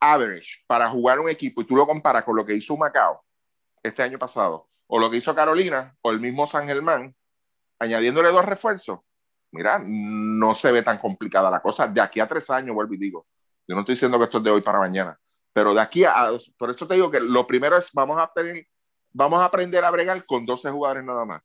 average 0.00 0.62
para 0.66 0.88
jugar 0.88 1.18
un 1.18 1.28
equipo 1.28 1.62
y 1.62 1.66
tú 1.66 1.76
lo 1.76 1.86
comparas 1.86 2.24
con 2.24 2.36
lo 2.36 2.44
que 2.44 2.54
hizo 2.54 2.76
Macao 2.76 3.24
este 3.82 4.02
año 4.02 4.18
pasado, 4.18 4.68
o 4.86 4.98
lo 4.98 5.10
que 5.10 5.18
hizo 5.18 5.34
Carolina, 5.34 5.94
o 6.00 6.10
el 6.10 6.18
mismo 6.18 6.46
San 6.46 6.66
Germán, 6.66 7.14
añadiéndole 7.78 8.30
dos 8.30 8.44
refuerzos, 8.44 9.00
mira, 9.52 9.78
no 9.84 10.54
se 10.54 10.72
ve 10.72 10.82
tan 10.82 10.98
complicada 10.98 11.50
la 11.50 11.60
cosa. 11.60 11.86
De 11.86 12.00
aquí 12.00 12.18
a 12.18 12.26
tres 12.26 12.48
años, 12.48 12.74
vuelvo 12.74 12.94
y 12.94 12.98
digo, 12.98 13.26
yo 13.68 13.74
no 13.74 13.82
estoy 13.82 13.94
diciendo 13.94 14.18
que 14.18 14.24
esto 14.24 14.38
es 14.38 14.44
de 14.44 14.50
hoy 14.50 14.62
para 14.62 14.78
mañana, 14.78 15.18
pero 15.52 15.74
de 15.74 15.80
aquí 15.80 16.04
a, 16.04 16.30
por 16.56 16.70
eso 16.70 16.86
te 16.86 16.94
digo 16.94 17.10
que 17.10 17.20
lo 17.20 17.46
primero 17.46 17.76
es, 17.76 17.90
vamos 17.92 18.18
a 18.18 18.30
tener 18.34 18.66
vamos 19.14 19.40
a 19.40 19.46
aprender 19.46 19.82
a 19.84 19.90
bregar 19.90 20.22
con 20.26 20.44
12 20.44 20.70
jugadores 20.70 21.04
nada 21.04 21.24
más. 21.24 21.42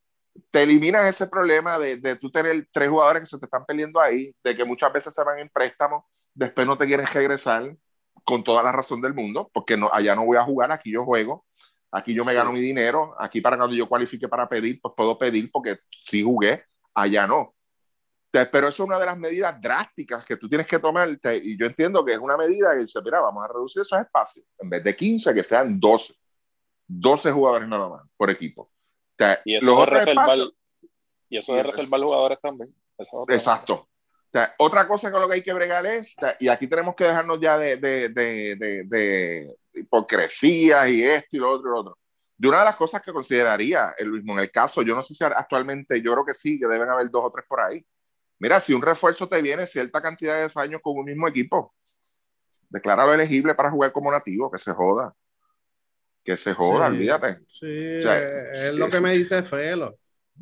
te 0.51 0.63
eliminas 0.63 1.07
ese 1.07 1.27
problema 1.27 1.77
de, 1.79 1.97
de 1.97 2.15
tú 2.15 2.29
tener 2.31 2.67
tres 2.71 2.89
jugadores 2.89 3.23
que 3.23 3.29
se 3.29 3.39
te 3.39 3.45
están 3.45 3.65
peleando 3.65 4.01
ahí, 4.01 4.35
de 4.43 4.55
que 4.55 4.65
muchas 4.65 4.91
veces 4.91 5.13
se 5.13 5.23
van 5.23 5.39
en 5.39 5.49
préstamo, 5.49 6.09
después 6.33 6.65
no 6.67 6.77
te 6.77 6.85
quieren 6.85 7.05
regresar 7.07 7.75
con 8.23 8.43
toda 8.43 8.63
la 8.63 8.71
razón 8.71 9.01
del 9.01 9.13
mundo, 9.13 9.49
porque 9.53 9.77
no, 9.77 9.89
allá 9.91 10.15
no 10.15 10.25
voy 10.25 10.37
a 10.37 10.43
jugar, 10.43 10.71
aquí 10.71 10.91
yo 10.91 11.05
juego, 11.05 11.45
aquí 11.91 12.13
yo 12.13 12.25
me 12.25 12.33
gano 12.33 12.51
mi 12.51 12.59
dinero, 12.61 13.15
aquí 13.19 13.41
para 13.41 13.57
cuando 13.57 13.75
yo 13.75 13.87
cualifique 13.87 14.27
para 14.27 14.47
pedir, 14.47 14.79
pues 14.81 14.93
puedo 14.95 15.17
pedir 15.17 15.49
porque 15.51 15.77
sí 16.01 16.23
jugué, 16.23 16.63
allá 16.93 17.27
no. 17.27 17.55
Pero 18.31 18.67
eso 18.67 18.83
es 18.83 18.87
una 18.87 18.99
de 18.99 19.07
las 19.07 19.17
medidas 19.17 19.59
drásticas 19.59 20.23
que 20.23 20.37
tú 20.37 20.47
tienes 20.47 20.67
que 20.67 20.77
tomar, 20.77 21.09
y 21.41 21.57
yo 21.57 21.65
entiendo 21.65 22.05
que 22.05 22.13
es 22.13 22.19
una 22.19 22.37
medida 22.37 22.73
que 22.73 22.83
dice, 22.83 22.99
mira, 23.03 23.19
vamos 23.21 23.43
a 23.43 23.47
reducir 23.47 23.81
esos 23.81 23.99
espacios, 23.99 24.45
en 24.59 24.69
vez 24.69 24.83
de 24.83 24.95
15, 24.95 25.33
que 25.33 25.43
sean 25.43 25.79
12, 25.79 26.13
12 26.89 27.31
jugadores 27.31 27.69
nada 27.69 27.87
más 27.87 28.01
por 28.17 28.29
equipo. 28.29 28.69
y 29.45 29.55
eso, 29.55 29.83
es 29.83 29.89
reservar, 29.89 30.37
y 31.29 31.37
eso 31.37 31.53
de 31.53 31.63
reservar 31.63 32.01
jugadores 32.01 32.39
también. 32.41 32.75
Exacto. 33.29 33.87
otra 34.57 34.85
cosa 34.87 35.09
con 35.11 35.21
lo 35.21 35.27
que 35.27 35.35
hay 35.35 35.41
que 35.41 35.53
bregar 35.53 35.85
es, 35.85 36.15
y 36.39 36.49
aquí 36.49 36.67
tenemos 36.67 36.95
que 36.95 37.05
dejarnos 37.05 37.39
ya 37.39 37.57
de, 37.57 37.77
de, 37.77 38.09
de, 38.09 38.55
de, 38.55 38.83
de 38.85 39.55
hipocresías 39.73 40.89
y 40.89 41.03
esto 41.03 41.29
y 41.37 41.39
lo 41.39 41.51
otro 41.51 41.69
y 41.69 41.71
lo 41.71 41.79
otro. 41.79 41.97
De 42.35 42.47
una 42.47 42.59
de 42.59 42.65
las 42.65 42.75
cosas 42.75 43.01
que 43.01 43.13
consideraría, 43.13 43.93
el 43.97 44.11
mismo 44.11 44.33
en 44.33 44.39
el 44.39 44.51
caso, 44.51 44.81
yo 44.81 44.95
no 44.95 45.03
sé 45.03 45.13
si 45.13 45.23
actualmente, 45.23 46.01
yo 46.01 46.13
creo 46.13 46.25
que 46.25 46.33
sí, 46.33 46.59
que 46.59 46.67
deben 46.67 46.89
haber 46.89 47.09
dos 47.09 47.23
o 47.25 47.31
tres 47.31 47.45
por 47.47 47.61
ahí 47.61 47.85
Mira, 48.39 48.61
si 48.61 48.73
un 48.73 48.81
refuerzo 48.81 49.27
te 49.27 49.41
viene 49.41 49.67
cierta 49.67 50.01
cantidad 50.01 50.37
de 50.37 50.61
años 50.61 50.79
con 50.81 50.97
un 50.97 51.05
mismo 51.05 51.27
equipo, 51.27 51.73
decláralo 52.69 53.13
elegible 53.13 53.53
para 53.53 53.69
jugar 53.69 53.91
como 53.91 54.11
nativo, 54.11 54.49
que 54.49 54.57
se 54.57 54.71
joda. 54.71 55.13
Que 56.23 56.37
se 56.37 56.53
joda, 56.53 56.87
olvídate. 56.87 57.37
Sí, 57.47 57.69
es 57.69 58.73
lo 58.73 58.89
que 58.89 58.99
me 58.99 59.15
dice 59.15 59.43
Felo. 59.43 59.97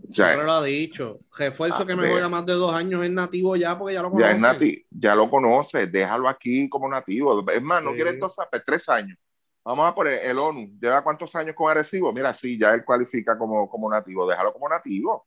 Ya 0.09 0.35
lo 0.35 0.51
ha 0.51 0.63
dicho. 0.63 1.19
Refuerzo 1.35 1.85
que 1.85 1.95
me 1.95 2.07
juega 2.07 2.29
más 2.29 2.45
de 2.45 2.53
dos 2.53 2.73
años 2.73 3.03
es 3.03 3.09
nativo 3.09 3.55
ya 3.55 3.77
porque 3.77 3.95
ya 3.95 4.01
lo 4.01 4.11
conoce. 4.11 4.27
Ya, 4.27 4.35
es 4.35 4.41
nati 4.41 4.85
ya 4.91 5.15
lo 5.15 5.29
conoce, 5.29 5.87
déjalo 5.87 6.27
aquí 6.27 6.69
como 6.69 6.87
nativo. 6.87 7.43
Es 7.49 7.61
más, 7.61 7.83
no 7.83 7.93
quiere 7.93 8.17
dos, 8.17 8.35
tres 8.65 8.87
años. 8.89 9.17
Vamos 9.63 9.87
a 9.87 9.95
poner 9.95 10.25
el 10.25 10.37
ONU. 10.37 10.77
¿Lleva 10.79 11.03
cuántos 11.03 11.35
años 11.35 11.55
con 11.55 11.69
Arecibo? 11.69 12.13
Mira, 12.13 12.31
sí, 12.31 12.57
ya 12.57 12.73
él 12.73 12.85
cualifica 12.85 13.37
como, 13.37 13.69
como 13.69 13.89
nativo. 13.89 14.29
Déjalo 14.29 14.53
como 14.53 14.69
nativo 14.69 15.25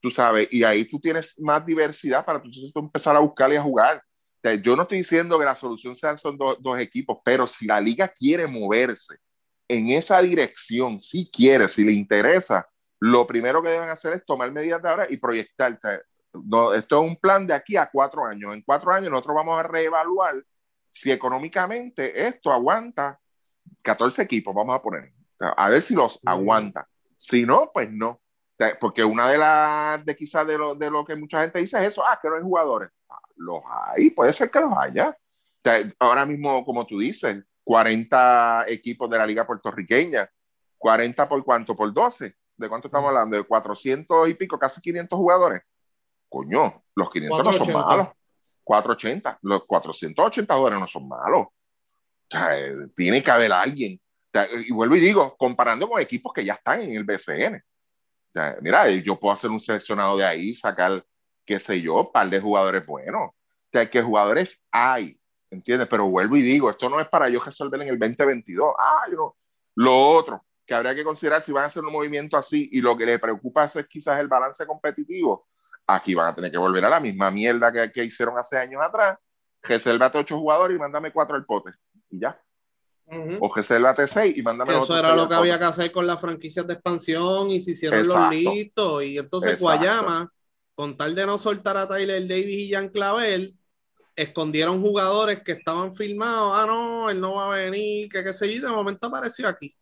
tú 0.00 0.10
sabes, 0.10 0.48
y 0.52 0.62
ahí 0.62 0.84
tú 0.84 1.00
tienes 1.00 1.38
más 1.38 1.64
diversidad 1.64 2.24
para 2.24 2.40
tú, 2.40 2.50
empezar 2.74 3.16
a 3.16 3.20
buscar 3.20 3.52
y 3.52 3.56
a 3.56 3.62
jugar. 3.62 4.02
yo 4.62 4.76
no 4.76 4.82
estoy 4.82 4.98
diciendo 4.98 5.38
que 5.38 5.44
la 5.44 5.56
solución 5.56 5.94
sean 5.96 6.16
son 6.16 6.36
dos 6.36 6.78
equipos, 6.78 7.18
pero 7.24 7.46
si 7.46 7.66
la 7.66 7.80
liga 7.80 8.08
quiere 8.08 8.46
moverse 8.46 9.16
en 9.68 9.90
esa 9.90 10.20
dirección, 10.22 10.98
si 11.00 11.30
quiere, 11.30 11.68
si 11.68 11.84
le 11.84 11.92
interesa, 11.92 12.66
lo 13.00 13.26
primero 13.26 13.62
que 13.62 13.68
deben 13.68 13.88
hacer 13.90 14.14
es 14.14 14.24
tomar 14.24 14.50
medidas 14.50 14.82
de 14.82 14.88
ahora 14.88 15.06
y 15.08 15.18
proyectar. 15.18 15.78
No, 16.32 16.74
esto 16.74 17.02
es 17.02 17.10
un 17.10 17.16
plan 17.16 17.46
de 17.46 17.54
aquí 17.54 17.76
a 17.76 17.88
cuatro 17.90 18.24
años. 18.24 18.54
En 18.54 18.62
cuatro 18.62 18.92
años 18.92 19.10
nosotros 19.10 19.36
vamos 19.36 19.58
a 19.58 19.62
reevaluar 19.62 20.42
si 20.90 21.12
económicamente 21.12 22.26
esto 22.26 22.50
aguanta 22.50 23.20
14 23.82 24.22
equipos, 24.22 24.54
vamos 24.54 24.74
a 24.74 24.82
poner. 24.82 25.12
A 25.38 25.68
ver 25.68 25.82
si 25.82 25.94
los 25.94 26.18
aguanta. 26.24 26.88
Si 27.16 27.44
no, 27.44 27.70
pues 27.72 27.90
no. 27.90 28.20
Porque 28.80 29.04
una 29.04 29.28
de 29.28 29.38
las, 29.38 30.04
de 30.04 30.16
quizás 30.16 30.46
de 30.46 30.58
lo, 30.58 30.74
de 30.74 30.90
lo 30.90 31.04
que 31.04 31.14
mucha 31.14 31.42
gente 31.42 31.60
dice 31.60 31.78
es 31.78 31.92
eso, 31.92 32.02
ah, 32.04 32.18
que 32.20 32.28
no 32.28 32.36
hay 32.36 32.42
jugadores. 32.42 32.90
Ah, 33.08 33.20
los 33.36 33.62
hay, 33.70 34.10
puede 34.10 34.32
ser 34.32 34.50
que 34.50 34.60
los 34.60 34.72
haya. 34.76 35.16
ahora 36.00 36.26
mismo, 36.26 36.64
como 36.64 36.84
tú 36.84 36.98
dices, 36.98 37.44
40 37.68 38.64
equipos 38.68 39.10
de 39.10 39.18
la 39.18 39.26
liga 39.26 39.46
puertorriqueña, 39.46 40.26
40 40.78 41.28
por 41.28 41.44
cuánto, 41.44 41.76
por 41.76 41.92
12. 41.92 42.34
¿De 42.56 42.68
cuánto 42.68 42.88
estamos 42.88 43.08
hablando? 43.08 43.36
De 43.36 43.42
400 43.42 44.28
y 44.28 44.34
pico, 44.34 44.58
casi 44.58 44.80
500 44.80 45.18
jugadores. 45.18 45.62
Coño, 46.28 46.82
los 46.94 47.10
500 47.10 47.44
no 47.44 47.52
son 47.52 47.72
malos. 47.72 48.08
480, 48.64 49.38
los 49.42 49.66
480 49.66 50.54
jugadores 50.54 50.80
no 50.80 50.86
son 50.86 51.08
malos. 51.08 51.46
O 51.48 51.52
sea, 52.30 52.58
eh, 52.58 52.74
tiene 52.96 53.22
que 53.22 53.30
haber 53.30 53.52
alguien. 53.52 54.00
y 54.66 54.72
vuelvo 54.72 54.96
y 54.96 55.00
digo, 55.00 55.36
comparando 55.36 55.88
con 55.88 56.00
equipos 56.00 56.32
que 56.32 56.44
ya 56.44 56.54
están 56.54 56.80
en 56.80 56.96
el 56.96 57.04
BCN 57.04 57.62
mira, 58.60 58.88
yo 58.90 59.16
puedo 59.16 59.34
hacer 59.34 59.50
un 59.50 59.60
seleccionado 59.60 60.16
de 60.16 60.24
ahí, 60.24 60.54
sacar, 60.54 61.04
qué 61.44 61.58
sé 61.58 61.80
yo, 61.80 61.96
un 61.96 62.12
par 62.12 62.28
de 62.30 62.40
jugadores 62.40 62.84
buenos. 62.86 63.30
O 63.30 63.70
sea, 63.72 63.88
que 63.88 64.02
jugadores 64.02 64.60
hay, 64.70 65.17
¿entiendes? 65.50 65.88
Pero 65.88 66.08
vuelvo 66.08 66.36
y 66.36 66.42
digo, 66.42 66.70
esto 66.70 66.88
no 66.88 67.00
es 67.00 67.08
para 67.08 67.28
yo 67.28 67.40
resolver 67.40 67.80
en 67.82 67.88
el 67.88 67.98
2022. 67.98 68.74
Ah, 68.78 69.04
yo 69.10 69.36
Lo 69.76 70.08
otro 70.10 70.44
que 70.66 70.74
habría 70.74 70.94
que 70.94 71.02
considerar 71.02 71.40
si 71.40 71.50
van 71.50 71.64
a 71.64 71.68
hacer 71.68 71.82
un 71.82 71.92
movimiento 71.92 72.36
así 72.36 72.68
y 72.72 72.82
lo 72.82 72.94
que 72.96 73.06
le 73.06 73.18
preocupa 73.18 73.64
es 73.64 73.86
quizás 73.88 74.20
el 74.20 74.28
balance 74.28 74.66
competitivo, 74.66 75.48
aquí 75.86 76.14
van 76.14 76.28
a 76.28 76.34
tener 76.34 76.50
que 76.50 76.58
volver 76.58 76.84
a 76.84 76.90
la 76.90 77.00
misma 77.00 77.30
mierda 77.30 77.72
que, 77.72 77.90
que 77.90 78.04
hicieron 78.04 78.36
hace 78.36 78.58
años 78.58 78.82
atrás. 78.84 79.18
Reservate 79.62 80.18
ocho 80.18 80.38
jugadores 80.38 80.76
y 80.76 80.78
mándame 80.78 81.10
cuatro 81.10 81.36
al 81.36 81.46
pote. 81.46 81.70
Y 82.10 82.20
ya. 82.20 82.38
O 83.40 83.50
que 83.50 83.62
sea 83.62 83.78
el 83.78 83.84
AT6 83.86 84.36
y 84.36 84.42
mándame 84.42 84.76
Eso 84.76 84.98
era 84.98 85.16
lo 85.16 85.26
que 85.26 85.34
había 85.34 85.58
que 85.58 85.64
hacer 85.64 85.90
con 85.90 86.06
las 86.06 86.20
franquicias 86.20 86.66
de 86.66 86.74
expansión 86.74 87.50
y 87.50 87.62
se 87.62 87.70
hicieron 87.70 88.06
los 88.06 88.30
listos. 88.30 89.02
Y 89.04 89.16
entonces 89.16 89.58
Guayama, 89.58 90.30
con 90.74 90.96
tal 90.96 91.14
de 91.14 91.24
no 91.24 91.38
soltar 91.38 91.78
a 91.78 91.88
Tyler 91.88 92.28
Davis 92.28 92.68
y 92.68 92.72
Jan 92.72 92.90
Clavel, 92.90 93.57
escondieron 94.18 94.82
jugadores 94.82 95.42
que 95.44 95.52
estaban 95.52 95.94
filmados. 95.94 96.52
Ah, 96.54 96.66
no, 96.66 97.08
él 97.08 97.20
no 97.20 97.34
va 97.34 97.46
a 97.46 97.56
venir, 97.56 98.08
que 98.08 98.24
qué 98.24 98.32
sé 98.32 98.52
yo. 98.52 98.66
De 98.66 98.74
momento 98.74 99.06
apareció 99.06 99.46
aquí. 99.46 99.74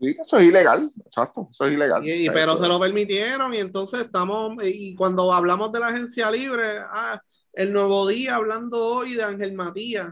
Sí, 0.00 0.16
eso 0.20 0.38
es 0.38 0.44
ilegal, 0.46 0.82
exacto, 1.06 1.48
eso 1.52 1.66
es 1.66 1.72
ilegal. 1.74 2.04
Y, 2.04 2.28
pero 2.30 2.58
se 2.58 2.66
lo 2.66 2.80
permitieron 2.80 3.54
y 3.54 3.58
entonces 3.58 4.00
estamos, 4.00 4.56
y 4.64 4.96
cuando 4.96 5.32
hablamos 5.32 5.70
de 5.70 5.78
la 5.78 5.86
agencia 5.86 6.28
libre, 6.28 6.78
ah, 6.80 7.22
el 7.52 7.72
nuevo 7.72 8.08
día 8.08 8.34
hablando 8.34 8.84
hoy 8.84 9.14
de 9.14 9.22
Ángel 9.22 9.52
Matías, 9.52 10.08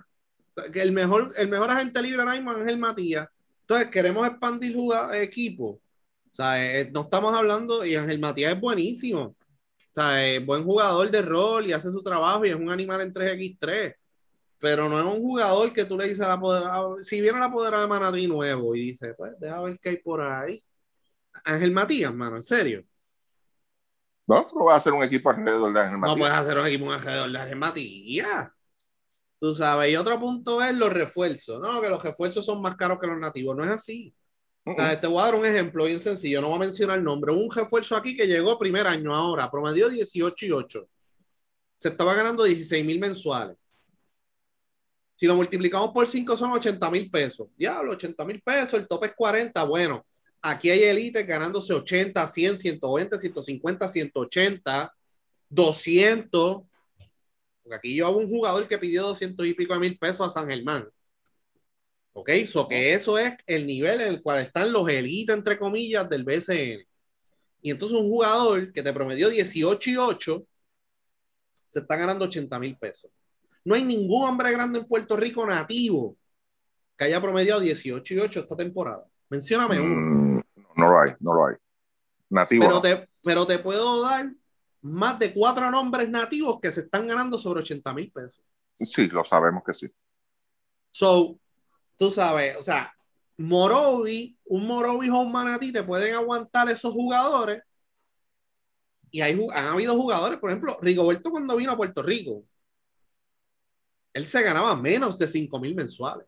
que 0.73 0.81
el 0.81 0.93
mejor, 0.93 1.35
el 1.37 1.49
mejor 1.49 1.73
agente 1.73 2.01
libre 2.03 2.21
ahora 2.21 2.35
mismo 2.35 2.53
es 2.53 2.59
Ángel 2.59 2.79
Matías. 2.79 3.29
Entonces, 3.63 3.89
queremos 3.89 4.29
expandir 4.29 4.77
equipo. 5.15 5.65
O 5.67 5.81
sea, 6.31 6.65
eh, 6.65 6.89
no 6.93 7.01
estamos 7.03 7.35
hablando, 7.35 7.85
y 7.85 7.97
Ángel 7.97 8.21
Matías 8.21 8.53
es 8.53 8.61
buenísimo. 8.61 9.35
O 9.91 9.95
sea, 9.95 10.25
es 10.25 10.45
buen 10.45 10.65
jugador 10.65 11.11
de 11.11 11.23
rol 11.23 11.67
y 11.67 11.73
hace 11.73 11.91
su 11.91 12.03
trabajo 12.03 12.45
y 12.45 12.51
es 12.51 12.55
un 12.55 12.71
animal 12.71 13.01
en 13.01 13.13
3x3. 13.13 13.95
Pero 14.59 14.89
no 14.89 15.01
es 15.01 15.05
un 15.05 15.21
jugador 15.21 15.73
que 15.73 15.85
tú 15.85 15.97
le 15.97 16.07
dices 16.07 16.21
a 16.21 16.29
la 16.29 16.39
poderada. 16.39 16.95
Si 17.03 17.21
viene 17.21 17.41
la 17.41 17.51
poderada 17.51 17.83
de 17.83 17.89
Manatí 17.89 18.27
nuevo 18.29 18.75
y 18.77 18.91
dice, 18.91 19.15
pues, 19.15 19.33
deja 19.41 19.61
ver 19.61 19.79
qué 19.81 19.89
hay 19.91 19.97
por 19.97 20.21
ahí. 20.21 20.63
Ángel 21.45 21.73
Matías, 21.73 22.15
mano, 22.15 22.37
en 22.37 22.43
serio. 22.43 22.85
No, 24.27 24.47
no 24.55 24.65
vas 24.65 24.75
a 24.75 24.77
hacer 24.77 24.93
un 24.93 25.03
equipo 25.03 25.31
alrededor 25.31 25.73
de 25.73 25.81
Ángel 25.81 25.99
Matías. 25.99 26.17
No 26.17 26.23
puedes 26.23 26.37
hacer 26.37 26.59
un 26.59 26.67
equipo 26.67 26.93
alrededor 26.93 27.33
de 27.33 27.39
Ángel 27.39 27.57
Matías. 27.57 28.51
Tú 29.41 29.55
sabes, 29.55 29.91
y 29.91 29.97
otro 29.97 30.21
punto 30.21 30.63
es 30.63 30.75
los 30.75 30.93
refuerzos, 30.93 31.61
¿no? 31.61 31.81
Que 31.81 31.89
los 31.89 32.03
refuerzos 32.03 32.45
son 32.45 32.61
más 32.61 32.77
caros 32.77 33.01
que 33.01 33.07
los 33.07 33.19
nativos. 33.19 33.57
No 33.57 33.65
es 33.65 33.71
así. 33.71 34.15
Te 34.65 35.07
voy 35.07 35.21
a 35.21 35.25
dar 35.25 35.35
un 35.35 35.47
ejemplo 35.47 35.85
bien 35.85 36.01
sencillo, 36.01 36.41
no 36.41 36.49
voy 36.49 36.57
a 36.57 36.61
mencionar 36.61 36.99
el 36.99 37.05
nombre. 37.05 37.33
Un 37.33 37.51
refuerzo 37.51 37.97
aquí 37.97 38.17
que 38.17 38.27
llegó 38.27 38.59
primer 38.59 38.87
año 38.87 39.15
ahora, 39.15 39.51
promedió 39.51 39.89
18 39.89 40.47
y 40.47 40.51
8. 40.51 40.89
Se 41.77 41.89
estaba 41.89 42.15
ganando 42.15 42.45
16 42.45 42.85
mil 42.85 43.01
mensuales. 43.01 43.57
Si 45.15 45.27
lo 45.27 45.35
multiplicamos 45.35 45.91
por 45.93 46.09
5 46.09 46.37
son 46.37 46.53
80 46.53 46.91
mil 46.91 47.11
pesos. 47.11 47.49
Diablo, 47.57 47.93
80 47.93 48.25
mil 48.25 48.41
pesos, 48.41 48.75
el 48.75 48.87
tope 48.87 49.09
es 49.09 49.15
40. 49.15 49.63
Bueno, 49.65 50.05
aquí 50.41 50.71
hay 50.71 50.83
élites 50.85 51.27
ganándose 51.27 51.75
80, 51.75 52.27
100, 52.27 52.59
120, 52.59 53.19
150, 53.19 53.89
180, 53.89 54.95
200 55.49 56.63
aquí 57.75 57.95
yo 57.95 58.07
hago 58.07 58.19
un 58.19 58.29
jugador 58.29 58.67
que 58.67 58.79
pidió 58.79 59.03
200 59.03 59.47
y 59.47 59.55
pico 59.55 59.75
de 59.75 59.81
mil 59.81 59.99
pesos 59.99 60.27
a 60.27 60.31
San 60.31 60.49
Germán. 60.49 60.89
¿Ok? 62.13 62.31
So 62.49 62.67
que 62.69 62.93
eso 62.95 63.19
es 63.19 63.35
el 63.47 63.67
nivel 63.67 64.01
en 64.01 64.09
el 64.09 64.23
cual 64.23 64.41
están 64.41 64.73
los 64.73 64.89
élites, 64.89 65.37
entre 65.37 65.59
comillas, 65.59 66.09
del 66.09 66.25
BCN. 66.25 66.87
Y 67.63 67.71
entonces 67.71 67.99
un 67.99 68.09
jugador 68.09 68.73
que 68.73 68.83
te 68.83 68.93
promedió 68.93 69.29
18 69.29 69.91
y 69.91 69.97
8 69.97 70.47
se 71.53 71.81
está 71.81 71.97
ganando 71.97 72.25
80 72.25 72.59
mil 72.59 72.77
pesos. 72.77 73.11
No 73.65 73.75
hay 73.75 73.85
ningún 73.85 74.27
hombre 74.29 74.51
grande 74.51 74.79
en 74.81 74.87
Puerto 74.87 75.17
Rico 75.17 75.47
nativo 75.47 76.17
que 76.97 77.05
haya 77.05 77.21
promediado 77.21 77.61
18 77.61 78.15
y 78.15 78.19
8 78.19 78.41
esta 78.41 78.57
temporada. 78.57 79.05
Mencióname 79.29 79.81
uno. 79.81 79.95
Mm, 79.95 80.43
no 80.77 80.91
lo 80.91 81.01
hay, 81.01 81.11
no 81.21 81.35
lo 81.35 81.47
hay. 81.47 81.55
Nativo. 82.29 82.65
Pero, 82.67 82.81
te, 82.81 83.09
pero 83.23 83.47
te 83.47 83.59
puedo 83.59 84.03
dar 84.03 84.33
más 84.83 85.19
de 85.19 85.33
cuatro 85.33 85.71
nombres 85.71 86.09
nativos 86.09 86.59
que 86.61 86.73
se 86.73 86.81
están 86.81 87.07
ganando 87.07 87.39
sobre 87.39 87.61
80 87.61 87.95
mil 87.95 88.11
pesos. 88.11 88.43
Sí, 88.75 89.09
lo 89.09 89.25
sabemos 89.25 89.63
que 89.65 89.75
sí. 89.75 89.91
So, 90.91 91.40
tú 92.01 92.11
sabes, 92.11 92.57
o 92.57 92.63
sea, 92.63 92.91
Morovi, 93.37 94.35
un 94.47 94.67
Morovi 94.67 95.11
o 95.11 95.19
un 95.21 95.31
Manatí 95.31 95.71
te 95.71 95.83
pueden 95.83 96.15
aguantar 96.15 96.71
esos 96.71 96.95
jugadores. 96.95 97.63
Y 99.11 99.21
hay, 99.21 99.39
han 99.53 99.67
habido 99.67 99.95
jugadores, 99.95 100.39
por 100.39 100.49
ejemplo, 100.51 100.79
Rigoberto 100.81 101.31
cuando 101.31 101.57
vino 101.57 101.73
a 101.73 101.77
Puerto 101.77 102.03
Rico, 102.03 102.43
él 104.15 104.27
se 104.27 104.43
ganaba 104.43 104.75
menos 104.77 105.19
de 105.19 105.29
5 105.29 105.61
mil 105.61 105.75
mensuales. 105.75 106.27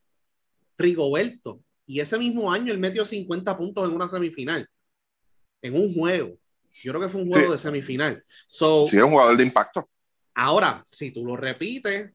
Rigoberto. 0.76 1.60
Y 1.86 2.00
ese 2.00 2.18
mismo 2.18 2.52
año 2.52 2.70
él 2.70 2.78
metió 2.78 3.06
50 3.06 3.56
puntos 3.56 3.88
en 3.88 3.94
una 3.94 4.08
semifinal, 4.10 4.68
en 5.62 5.74
un 5.74 5.94
juego. 5.94 6.32
Yo 6.82 6.92
creo 6.92 7.00
que 7.02 7.08
fue 7.08 7.22
un 7.22 7.30
juego 7.30 7.46
Sí. 7.46 7.52
de 7.52 7.58
semifinal. 7.58 8.24
So, 8.46 8.86
Sí, 8.86 8.98
es 8.98 9.02
un 9.02 9.10
jugador 9.10 9.38
de 9.38 9.42
impacto. 9.44 9.86
Ahora, 10.34 10.84
si 10.90 11.10
tú 11.12 11.24
lo 11.24 11.34
repites, 11.36 12.10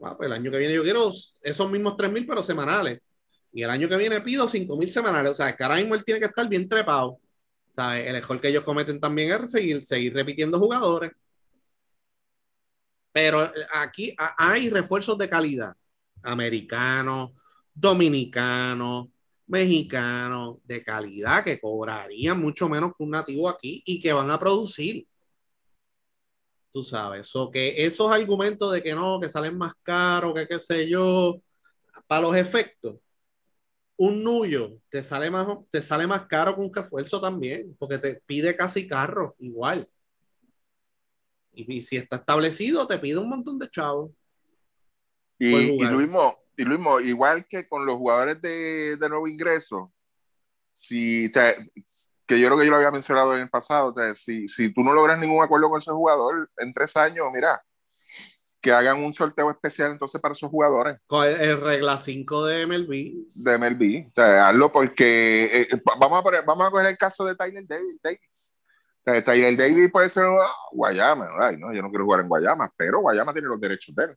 pues, 0.00 0.12
ah, 0.12 0.16
pues 0.16 0.28
el 0.28 0.32
año 0.32 0.50
que 0.50 0.58
viene 0.58 0.74
yo 0.74 0.82
quiero 0.82 1.10
esos 1.42 1.70
mismos 1.70 1.94
3.000, 1.96 2.26
pero 2.26 2.42
semanales. 2.42 3.00
Y 3.52 3.62
el 3.62 3.70
año 3.70 3.88
que 3.88 3.96
viene 3.98 4.20
pido 4.22 4.48
5.000 4.48 4.88
semanales. 4.88 5.32
O 5.32 5.34
sea, 5.34 5.54
que 5.54 5.62
ahora 5.62 5.76
mismo 5.76 5.94
él 5.94 6.04
tiene 6.04 6.20
que 6.20 6.26
estar 6.26 6.48
bien 6.48 6.68
trepado. 6.68 7.20
¿Sabes? 7.76 8.06
El 8.06 8.16
error 8.16 8.40
que 8.40 8.48
ellos 8.48 8.64
cometen 8.64 8.98
también 9.00 9.30
es 9.32 9.52
seguir, 9.52 9.84
seguir 9.84 10.14
repitiendo 10.14 10.58
jugadores. 10.58 11.12
Pero 13.12 13.44
eh, 13.44 13.66
aquí 13.74 14.14
hay 14.38 14.70
refuerzos 14.70 15.18
de 15.18 15.28
calidad. 15.28 15.74
Americanos, 16.22 17.32
dominicanos, 17.74 19.08
mexicanos, 19.46 20.58
de 20.64 20.82
calidad 20.82 21.44
que 21.44 21.60
cobrarían 21.60 22.40
mucho 22.40 22.68
menos 22.68 22.92
que 22.96 23.02
un 23.04 23.10
nativo 23.10 23.48
aquí 23.48 23.82
y 23.84 24.00
que 24.00 24.12
van 24.12 24.30
a 24.30 24.38
producir 24.38 25.06
tú 26.72 26.82
sabes, 26.84 27.34
o 27.36 27.50
que 27.50 27.74
esos 27.84 28.10
argumentos 28.12 28.72
de 28.72 28.82
que 28.82 28.94
no, 28.94 29.20
que 29.20 29.28
salen 29.28 29.56
más 29.58 29.72
caros, 29.82 30.34
que 30.34 30.46
qué 30.46 30.58
sé 30.58 30.88
yo, 30.88 31.40
para 32.06 32.22
los 32.22 32.36
efectos, 32.36 32.96
un 33.96 34.22
nuyo 34.24 34.78
te 34.88 35.02
sale 35.02 35.30
más, 35.30 35.46
te 35.70 35.82
sale 35.82 36.06
más 36.06 36.26
caro 36.26 36.54
que 36.54 36.60
un 36.62 36.74
refuerzo 36.74 37.20
también, 37.20 37.76
porque 37.78 37.98
te 37.98 38.22
pide 38.26 38.56
casi 38.56 38.88
carro, 38.88 39.34
igual. 39.38 39.88
Y, 41.52 41.76
y 41.76 41.80
si 41.80 41.96
está 41.96 42.16
establecido, 42.16 42.86
te 42.86 42.98
pide 42.98 43.18
un 43.18 43.28
montón 43.28 43.58
de 43.58 43.68
chavos. 43.68 44.10
Y, 45.38 45.84
lo 45.84 45.98
mismo, 45.98 46.38
y 46.56 46.64
lo 46.64 46.70
mismo, 46.70 47.00
igual 47.00 47.46
que 47.46 47.68
con 47.68 47.84
los 47.84 47.96
jugadores 47.96 48.40
de, 48.40 48.96
de 48.96 49.08
nuevo 49.08 49.26
ingreso, 49.26 49.92
si 50.72 51.30
te- 51.32 51.56
que 52.30 52.38
yo 52.38 52.46
creo 52.46 52.58
que 52.60 52.64
yo 52.64 52.70
lo 52.70 52.76
había 52.76 52.92
mencionado 52.92 53.34
en 53.34 53.42
el 53.42 53.50
pasado, 53.50 53.92
te- 53.92 54.14
si, 54.14 54.46
si 54.46 54.72
tú 54.72 54.82
no 54.82 54.92
logras 54.92 55.18
ningún 55.18 55.42
acuerdo 55.42 55.68
con 55.68 55.80
ese 55.80 55.90
jugador 55.90 56.48
en 56.58 56.72
tres 56.72 56.96
años, 56.96 57.26
mira, 57.34 57.60
que 58.62 58.70
hagan 58.70 59.02
un 59.02 59.12
sorteo 59.12 59.50
especial 59.50 59.90
entonces 59.90 60.20
para 60.20 60.32
esos 60.32 60.48
jugadores 60.48 60.98
Con 61.08 61.26
el, 61.26 61.40
el 61.40 61.60
regla 61.60 61.98
5 61.98 62.44
de 62.46 62.66
MLB, 62.66 63.26
de 63.34 63.58
MLB. 63.58 64.06
O 64.06 64.12
sea, 64.14 64.48
hazlo 64.48 64.70
porque 64.70 65.46
eh, 65.52 65.82
vamos, 65.98 66.20
a 66.20 66.22
poner, 66.22 66.44
vamos 66.44 66.68
a 66.68 66.70
coger 66.70 66.86
el 66.86 66.96
caso 66.96 67.24
de 67.24 67.34
Tyler 67.34 67.66
Davis. 67.66 67.98
Davis. 68.00 68.54
O 69.00 69.10
sea, 69.10 69.24
Tyler 69.24 69.56
Davis 69.56 69.90
puede 69.90 70.08
ser 70.08 70.26
ah, 70.26 70.54
Guayama. 70.70 71.30
Ay, 71.36 71.56
no, 71.56 71.74
yo 71.74 71.82
no 71.82 71.90
quiero 71.90 72.04
jugar 72.04 72.20
en 72.20 72.28
Guayama, 72.28 72.72
pero 72.76 73.00
Guayama 73.00 73.32
tiene 73.32 73.48
los 73.48 73.60
derechos 73.60 73.92
de 73.92 74.04
él. 74.04 74.16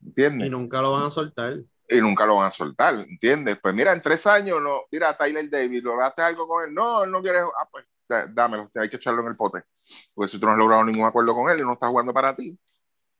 ¿Entiendes? 0.00 0.46
y 0.46 0.50
nunca 0.50 0.80
lo 0.80 0.92
van 0.92 1.06
a 1.06 1.10
soltar. 1.10 1.56
Y 1.88 2.00
nunca 2.00 2.26
lo 2.26 2.36
van 2.36 2.48
a 2.48 2.50
soltar, 2.50 2.94
¿entiendes? 2.96 3.58
Pues 3.62 3.74
mira, 3.74 3.92
en 3.92 4.00
tres 4.00 4.26
años, 4.26 4.60
no, 4.62 4.82
mira, 4.90 5.16
Tyler 5.16 5.48
Davis, 5.50 5.82
¿lograste 5.82 6.22
algo 6.22 6.46
con 6.48 6.64
él? 6.68 6.74
No, 6.74 7.04
él 7.04 7.10
no 7.10 7.22
quiere, 7.22 7.40
ah, 7.40 7.68
pues 7.70 7.84
dá- 8.08 8.26
dámelo, 8.26 8.70
hay 8.74 8.88
que 8.88 8.96
echarlo 8.96 9.22
en 9.22 9.28
el 9.28 9.36
pote, 9.36 9.62
porque 10.14 10.30
si 10.32 10.38
tú 10.40 10.46
no 10.46 10.52
has 10.52 10.58
logrado 10.58 10.84
ningún 10.84 11.06
acuerdo 11.06 11.34
con 11.34 11.50
él 11.50 11.58
y 11.60 11.62
no 11.62 11.74
está 11.74 11.88
jugando 11.88 12.12
para 12.14 12.34
ti, 12.34 12.58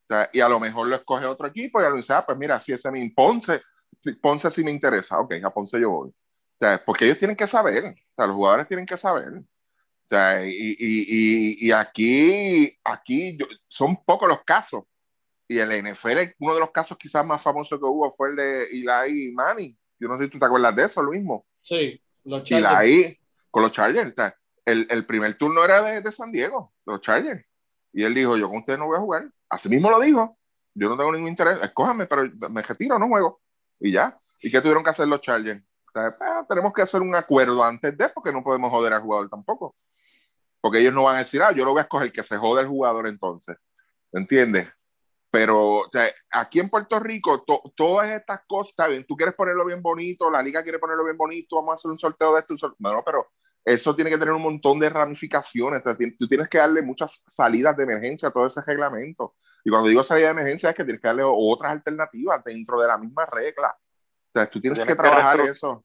o 0.04 0.06
sea, 0.08 0.30
y 0.32 0.40
a 0.40 0.48
lo 0.48 0.60
mejor 0.60 0.86
lo 0.88 0.96
escoge 0.96 1.26
otro 1.26 1.46
equipo 1.48 1.80
y 1.80 1.84
a 1.84 1.90
lo 1.90 1.96
dice, 1.96 2.12
ah, 2.14 2.24
pues 2.26 2.36
mira, 2.38 2.60
si 2.60 2.72
ese 2.72 2.90
me 2.90 3.10
Ponce, 3.14 3.60
Ponce 4.20 4.50
sí 4.50 4.64
me 4.64 4.70
interesa, 4.70 5.18
ok, 5.20 5.34
a 5.44 5.50
Ponce 5.50 5.80
yo 5.80 5.90
voy. 5.90 6.08
O 6.10 6.14
sea, 6.60 6.80
porque 6.84 7.06
ellos 7.06 7.18
tienen 7.18 7.36
que 7.36 7.46
saber, 7.46 7.84
o 7.84 7.94
sea, 8.16 8.26
los 8.26 8.36
jugadores 8.36 8.68
tienen 8.68 8.86
que 8.86 8.96
saber. 8.98 9.28
O 9.38 9.44
sea, 10.10 10.46
y, 10.46 10.50
y, 10.52 10.76
y, 10.78 11.68
y 11.68 11.72
aquí, 11.72 12.78
aquí 12.84 13.36
yo- 13.38 13.46
son 13.68 13.96
pocos 14.04 14.28
los 14.28 14.42
casos. 14.44 14.84
Y 15.46 15.58
el 15.58 15.70
NFL, 15.84 16.34
uno 16.38 16.54
de 16.54 16.60
los 16.60 16.70
casos 16.70 16.96
quizás 16.96 17.24
más 17.24 17.42
famosos 17.42 17.78
que 17.78 17.84
hubo 17.84 18.10
fue 18.10 18.30
el 18.30 18.36
de 18.36 18.64
Eli 18.64 19.32
Manning. 19.32 19.76
Yo 19.98 20.08
no 20.08 20.18
sé 20.18 20.24
si 20.24 20.30
tú 20.30 20.38
te 20.38 20.46
acuerdas 20.46 20.74
de 20.74 20.84
eso, 20.84 21.02
lo 21.02 21.10
mismo. 21.10 21.44
Sí, 21.58 22.00
los 22.24 22.50
Eli 22.50 23.18
con 23.50 23.62
los 23.62 23.72
Chargers. 23.72 24.14
sea, 24.16 24.34
el, 24.64 24.86
el 24.90 25.06
primer 25.06 25.34
turno 25.34 25.64
era 25.64 25.82
de, 25.82 26.00
de 26.00 26.12
San 26.12 26.32
Diego, 26.32 26.72
de 26.84 26.92
los 26.92 27.00
Chargers. 27.00 27.44
Y 27.92 28.02
él 28.02 28.14
dijo, 28.14 28.36
yo 28.36 28.48
con 28.48 28.58
ustedes 28.58 28.78
no 28.78 28.86
voy 28.86 28.96
a 28.96 29.00
jugar. 29.00 29.30
Así 29.48 29.68
mismo 29.68 29.90
lo 29.90 30.00
dijo. 30.00 30.36
Yo 30.74 30.88
no 30.88 30.96
tengo 30.96 31.12
ningún 31.12 31.28
interés. 31.28 31.62
Escójame, 31.62 32.06
pero 32.06 32.24
me 32.50 32.62
retiro, 32.62 32.98
no 32.98 33.06
juego. 33.08 33.40
Y 33.78 33.92
ya. 33.92 34.18
¿Y 34.40 34.50
qué 34.50 34.60
tuvieron 34.60 34.82
que 34.82 34.90
hacer 34.90 35.06
los 35.06 35.20
Chargers? 35.20 35.80
O 35.88 35.92
sea, 35.92 36.12
ah, 36.20 36.44
tenemos 36.48 36.72
que 36.72 36.82
hacer 36.82 37.00
un 37.00 37.14
acuerdo 37.14 37.62
antes 37.62 37.96
de, 37.96 38.08
porque 38.08 38.32
no 38.32 38.42
podemos 38.42 38.70
joder 38.70 38.92
al 38.94 39.02
jugador 39.02 39.30
tampoco. 39.30 39.74
Porque 40.60 40.80
ellos 40.80 40.92
no 40.92 41.04
van 41.04 41.16
a 41.16 41.18
decir, 41.20 41.40
ah, 41.42 41.52
yo 41.52 41.64
lo 41.64 41.70
voy 41.70 41.80
a 41.80 41.82
escoger, 41.82 42.10
que 42.10 42.22
se 42.22 42.36
jode 42.36 42.62
el 42.62 42.68
jugador 42.68 43.06
entonces. 43.06 43.56
¿Entiendes? 44.12 44.68
Pero 45.34 45.74
o 45.78 45.88
sea, 45.90 46.06
aquí 46.30 46.60
en 46.60 46.68
Puerto 46.70 46.98
Rico, 47.00 47.42
to- 47.44 47.62
todas 47.76 48.10
estas 48.12 48.40
cosas, 48.46 48.70
está 48.70 48.86
bien, 48.88 49.04
tú 49.06 49.16
quieres 49.16 49.34
ponerlo 49.34 49.64
bien 49.64 49.82
bonito, 49.82 50.30
la 50.30 50.42
liga 50.42 50.62
quiere 50.62 50.78
ponerlo 50.78 51.04
bien 51.04 51.16
bonito, 51.16 51.56
vamos 51.56 51.72
a 51.72 51.74
hacer 51.74 51.90
un 51.90 51.98
sorteo 51.98 52.34
de 52.34 52.40
esto. 52.40 52.54
sorteo- 52.56 52.92
No, 52.92 53.02
pero 53.04 53.26
eso 53.64 53.94
tiene 53.94 54.10
que 54.10 54.18
tener 54.18 54.32
un 54.34 54.42
montón 54.42 54.78
de 54.78 54.88
ramificaciones. 54.88 55.82
Tú 55.82 55.90
tien- 55.90 56.16
Tú 56.18 56.28
tienes 56.28 56.48
que 56.48 56.58
darle 56.58 56.82
muchas 56.82 57.24
salidas 57.26 57.76
de 57.76 57.82
emergencia 57.82 58.28
a 58.28 58.32
todo 58.32 58.46
ese 58.46 58.60
reglamento. 58.62 59.34
Y 59.64 59.70
cuando 59.70 59.88
digo 59.88 60.04
salida 60.04 60.26
de 60.26 60.32
emergencia 60.32 60.70
es 60.70 60.76
que 60.76 60.84
tienes 60.84 61.00
que 61.00 61.08
darle 61.08 61.22
otras 61.24 61.72
alternativas 61.72 62.44
dentro 62.44 62.80
de 62.80 62.86
la 62.86 62.98
misma 62.98 63.24
regla. 63.26 63.74
O 63.76 64.30
sea, 64.38 64.46
tú 64.50 64.60
tienes, 64.60 64.78
Tienes 64.78 64.94
que 64.94 65.02
que 65.02 65.08
trabajar 65.08 65.38
restru- 65.38 65.50
eso. 65.50 65.84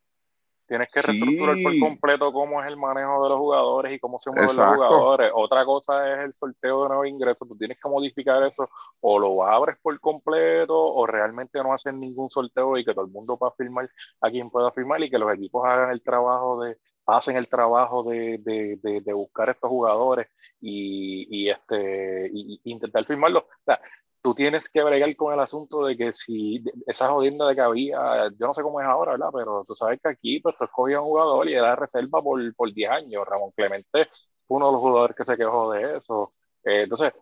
Tienes 0.69 0.87
que 0.91 1.01
Sí. 1.01 1.07
reestructurar 1.07 1.57
por 1.63 1.79
completo 1.79 2.31
cómo 2.31 2.61
es 2.61 2.67
el 2.67 2.77
manejo 2.77 3.23
de 3.23 3.29
los 3.29 3.39
jugadores 3.39 3.91
y 3.93 3.99
cómo 3.99 4.19
se 4.19 4.29
mueven 4.29 4.45
Exacto. 4.49 4.75
los 4.75 4.87
jugadores. 4.87 5.31
Otra 5.33 5.65
cosa 5.65 6.13
es 6.13 6.19
el 6.19 6.33
sorteo 6.33 6.83
de 6.83 6.89
nuevos 6.89 7.07
ingresos. 7.07 7.47
Tú 7.47 7.57
tienes 7.57 7.79
que 7.81 7.89
modificar 7.89 8.43
eso. 8.43 8.69
O 9.01 9.17
lo 9.17 9.43
abres 9.43 9.77
por 9.81 9.99
completo 9.99 10.77
o 10.79 11.07
realmente 11.07 11.57
no 11.63 11.73
hacen 11.73 11.99
ningún 11.99 12.29
sorteo 12.29 12.77
y 12.77 12.85
que 12.85 12.93
todo 12.93 13.05
el 13.05 13.11
mundo 13.11 13.35
pueda 13.35 13.51
firmar 13.53 13.89
a 14.21 14.29
quien 14.29 14.51
pueda 14.51 14.71
firmar 14.71 15.01
y 15.03 15.09
que 15.09 15.17
los 15.17 15.33
equipos 15.33 15.65
hagan 15.65 15.89
el 15.91 16.01
trabajo 16.03 16.61
de 16.61 16.77
hacen 17.07 17.35
el 17.37 17.47
trabajo 17.47 18.03
de, 18.03 18.37
de, 18.37 18.75
de, 18.83 19.01
de 19.01 19.13
buscar 19.13 19.49
estos 19.49 19.67
jugadores 19.67 20.27
y, 20.61 21.25
y 21.31 21.49
este 21.49 22.29
y, 22.31 22.61
y 22.63 22.71
intentar 22.71 23.03
firmarlos. 23.05 23.41
O 23.41 23.63
sea, 23.65 23.79
tú 24.21 24.33
tienes 24.33 24.67
que 24.69 24.83
bregar 24.83 25.15
con 25.15 25.33
el 25.33 25.39
asunto 25.39 25.85
de 25.85 25.95
que 25.95 26.13
si 26.13 26.63
esa 26.87 27.09
jodienda 27.09 27.47
de 27.47 27.55
que 27.55 27.61
había, 27.61 28.29
yo 28.37 28.47
no 28.47 28.53
sé 28.53 28.61
cómo 28.61 28.81
es 28.81 28.87
ahora, 28.87 29.13
¿verdad? 29.13 29.29
Pero 29.33 29.63
tú 29.65 29.73
sabes 29.75 29.99
que 30.01 30.09
aquí 30.09 30.39
pues 30.39 30.55
tú 30.57 30.65
escogías 30.65 30.99
un 30.99 31.07
jugador 31.07 31.47
y 31.47 31.53
era 31.53 31.75
reserva 31.75 32.21
por, 32.21 32.55
por 32.55 32.73
10 32.73 32.89
años. 32.89 33.27
Ramón 33.27 33.51
Clemente 33.55 34.09
fue 34.47 34.57
uno 34.57 34.67
de 34.67 34.71
los 34.73 34.81
jugadores 34.81 35.15
que 35.15 35.25
se 35.25 35.37
quejó 35.37 35.71
de 35.71 35.97
eso. 35.97 36.31
Eh, 36.63 36.81
entonces, 36.83 37.13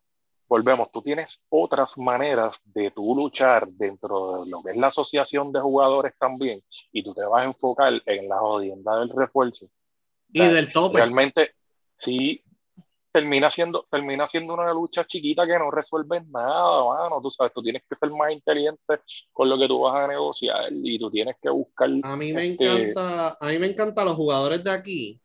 volvemos, 0.47 0.91
tú 0.91 1.01
tienes 1.01 1.39
otras 1.49 1.97
maneras 1.97 2.59
de 2.63 2.91
tú 2.91 3.13
luchar 3.15 3.67
dentro 3.67 4.43
de 4.43 4.49
lo 4.49 4.63
que 4.63 4.71
es 4.71 4.77
la 4.77 4.87
asociación 4.87 5.51
de 5.51 5.59
jugadores 5.59 6.13
también 6.17 6.63
y 6.91 7.03
tú 7.03 7.13
te 7.13 7.23
vas 7.23 7.43
a 7.43 7.45
enfocar 7.45 8.01
en 8.05 8.27
la 8.27 8.39
jodienda 8.39 8.99
del 8.99 9.09
refuerzo. 9.09 9.67
Y 10.29 10.45
del 10.45 10.71
tope. 10.73 10.97
Realmente, 10.97 11.51
sí, 11.99 12.43
termina 13.17 13.49
siendo, 13.49 13.87
termina 13.89 14.27
siendo 14.27 14.53
una 14.53 14.71
lucha 14.71 15.03
chiquita 15.03 15.47
que 15.47 15.57
no 15.57 15.71
resuelve 15.71 16.21
nada, 16.29 16.85
mano. 16.85 17.19
Tú 17.19 17.31
sabes, 17.31 17.51
tú 17.51 17.63
tienes 17.63 17.81
que 17.89 17.95
ser 17.95 18.11
más 18.11 18.31
inteligente 18.31 19.01
con 19.33 19.49
lo 19.49 19.57
que 19.57 19.67
tú 19.67 19.81
vas 19.81 20.03
a 20.03 20.07
negociar 20.07 20.69
y 20.71 20.99
tú 20.99 21.09
tienes 21.09 21.35
que 21.41 21.49
buscar. 21.49 21.89
A 22.03 22.15
mí 22.15 22.31
me 22.31 22.45
este, 22.45 22.63
encanta, 22.63 23.37
a 23.41 23.47
mí 23.47 23.57
me 23.57 23.65
encantan 23.65 24.05
los 24.05 24.15
jugadores 24.15 24.63
de 24.63 24.69
aquí 24.69 25.19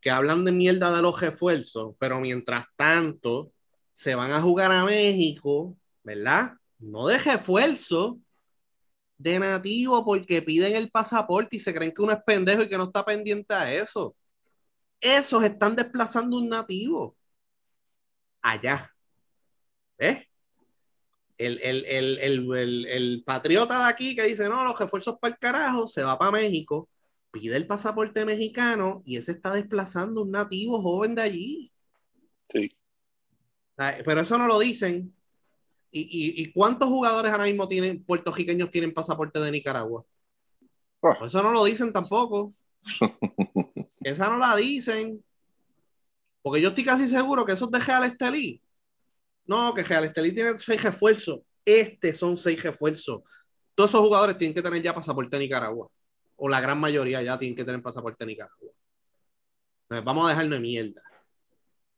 que 0.00 0.12
hablan 0.12 0.44
de 0.44 0.52
mierda 0.52 0.94
de 0.94 1.02
los 1.02 1.20
refuerzos, 1.20 1.96
pero 1.98 2.20
mientras 2.20 2.66
tanto 2.76 3.50
se 3.92 4.14
van 4.14 4.30
a 4.30 4.40
jugar 4.40 4.70
a 4.70 4.84
México, 4.84 5.76
¿verdad? 6.04 6.52
No 6.78 7.08
de 7.08 7.18
refuerzo, 7.18 8.20
de 9.16 9.40
nativo, 9.40 10.04
porque 10.04 10.40
piden 10.40 10.76
el 10.76 10.88
pasaporte 10.88 11.56
y 11.56 11.58
se 11.58 11.74
creen 11.74 11.92
que 11.92 12.02
uno 12.02 12.12
es 12.12 12.22
pendejo 12.24 12.62
y 12.62 12.68
que 12.68 12.78
no 12.78 12.84
está 12.84 13.04
pendiente 13.04 13.52
a 13.52 13.72
eso. 13.74 14.14
Esos 15.00 15.42
están 15.44 15.76
desplazando 15.76 16.38
un 16.38 16.48
nativo 16.48 17.16
allá. 18.42 18.94
¿Ves? 19.98 20.24
El, 21.36 21.60
el, 21.62 21.84
el, 21.86 22.86
el, 22.86 23.22
patriota 23.24 23.78
de 23.78 23.84
aquí 23.84 24.16
que 24.16 24.24
dice, 24.24 24.48
no, 24.48 24.64
los 24.64 24.78
refuerzos 24.78 25.18
para 25.20 25.34
el 25.34 25.38
carajo, 25.38 25.86
se 25.86 26.02
va 26.02 26.18
para 26.18 26.32
México, 26.32 26.88
pide 27.30 27.56
el 27.56 27.66
pasaporte 27.66 28.24
mexicano 28.24 29.02
y 29.04 29.16
ese 29.16 29.32
está 29.32 29.52
desplazando 29.52 30.22
un 30.22 30.32
nativo 30.32 30.82
joven 30.82 31.14
de 31.14 31.22
allí. 31.22 31.72
Sí. 32.52 32.76
Pero 33.76 34.20
eso 34.20 34.36
no 34.36 34.48
lo 34.48 34.58
dicen. 34.58 35.14
¿Y, 35.92 36.00
y, 36.00 36.42
y 36.42 36.52
cuántos 36.52 36.88
jugadores 36.88 37.30
ahora 37.30 37.44
mismo 37.44 37.68
tienen, 37.68 38.02
puertorriqueños 38.02 38.70
tienen 38.70 38.92
pasaporte 38.92 39.38
de 39.38 39.50
Nicaragua? 39.52 40.04
Oh. 41.00 41.24
Eso 41.24 41.42
no 41.42 41.52
lo 41.52 41.64
dicen 41.64 41.92
tampoco. 41.92 42.50
Esa 44.02 44.28
no 44.28 44.38
la 44.38 44.54
dicen. 44.56 45.22
Porque 46.42 46.60
yo 46.60 46.68
estoy 46.68 46.84
casi 46.84 47.08
seguro 47.08 47.44
que 47.44 47.52
esos 47.52 47.70
de 47.70 47.78
Real 47.78 48.04
Estelí. 48.04 48.62
No, 49.46 49.74
que 49.74 49.82
Real 49.82 50.04
Estelí 50.04 50.32
tiene 50.32 50.58
seis 50.58 50.82
refuerzos. 50.82 51.40
Este 51.64 52.14
son 52.14 52.36
seis 52.36 52.62
refuerzos. 52.62 53.22
Todos 53.74 53.90
esos 53.90 54.00
jugadores 54.00 54.38
tienen 54.38 54.54
que 54.54 54.62
tener 54.62 54.82
ya 54.82 54.94
pasaporte 54.94 55.36
de 55.36 55.44
Nicaragua. 55.44 55.88
O 56.36 56.48
la 56.48 56.60
gran 56.60 56.78
mayoría 56.78 57.22
ya 57.22 57.38
tienen 57.38 57.56
que 57.56 57.64
tener 57.64 57.82
pasaporte 57.82 58.24
de 58.24 58.26
Nicaragua. 58.32 58.70
Entonces, 59.82 60.04
vamos 60.04 60.26
a 60.26 60.30
dejarlo 60.30 60.54
de 60.54 60.60
mierda. 60.60 61.02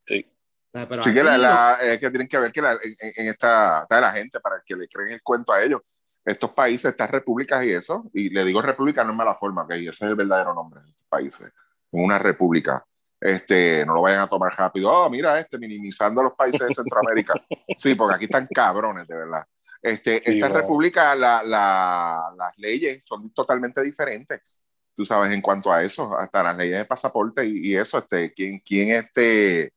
Sí. 0.07 0.25
Pero 0.71 1.01
Así 1.01 1.13
que, 1.13 1.23
la, 1.23 1.37
la- 1.37 1.77
es 1.81 1.99
que 1.99 2.09
tienen 2.09 2.27
que 2.29 2.37
ver 2.39 2.51
que 2.51 2.61
la- 2.61 2.73
en, 2.73 3.11
en 3.17 3.27
esta, 3.27 3.81
está 3.81 3.99
la 3.99 4.13
gente, 4.13 4.39
para 4.39 4.61
que 4.65 4.75
le 4.75 4.87
creen 4.87 5.13
el 5.13 5.21
cuento 5.21 5.51
a 5.51 5.61
ellos, 5.61 5.81
estos 6.23 6.51
países, 6.51 6.91
estas 6.91 7.11
repúblicas 7.11 7.63
y 7.65 7.71
eso, 7.71 8.09
y 8.13 8.29
le 8.29 8.45
digo 8.45 8.61
república 8.61 9.03
no 9.03 9.11
es 9.11 9.17
mala 9.17 9.35
forma, 9.35 9.67
que 9.67 9.75
ese 9.79 9.89
es 9.89 10.01
el 10.03 10.15
verdadero 10.15 10.53
nombre 10.53 10.79
de 10.81 10.89
estos 10.89 11.05
países, 11.09 11.51
una 11.91 12.17
república. 12.19 12.83
Este, 13.19 13.85
no 13.85 13.93
lo 13.93 14.01
vayan 14.01 14.21
a 14.21 14.27
tomar 14.27 14.51
rápido. 14.57 14.89
Oh, 14.91 15.09
mira 15.09 15.39
este, 15.39 15.57
minimizando 15.59 16.23
los 16.23 16.33
países 16.33 16.67
de 16.67 16.73
Centroamérica. 16.73 17.33
sí, 17.77 17.93
porque 17.95 18.15
aquí 18.15 18.25
están 18.25 18.47
cabrones, 18.53 19.07
de 19.07 19.15
verdad. 19.15 19.45
Este, 19.81 20.17
Sí, 20.25 20.33
esta 20.33 20.47
bueno. 20.47 20.61
república, 20.61 21.15
la, 21.15 21.43
la- 21.43 22.33
las 22.37 22.57
leyes 22.57 23.03
son 23.05 23.31
totalmente 23.33 23.81
diferentes. 23.83 24.61
Tú 24.95 25.05
sabes, 25.05 25.33
en 25.33 25.41
cuanto 25.41 25.71
a 25.71 25.83
eso, 25.83 26.17
hasta 26.17 26.43
las 26.43 26.57
leyes 26.57 26.77
de 26.79 26.85
pasaporte 26.85 27.45
y, 27.45 27.69
y 27.71 27.75
eso, 27.77 27.97
este, 27.99 28.33
quién, 28.33 28.59
quién, 28.59 28.89
este, 28.91 29.73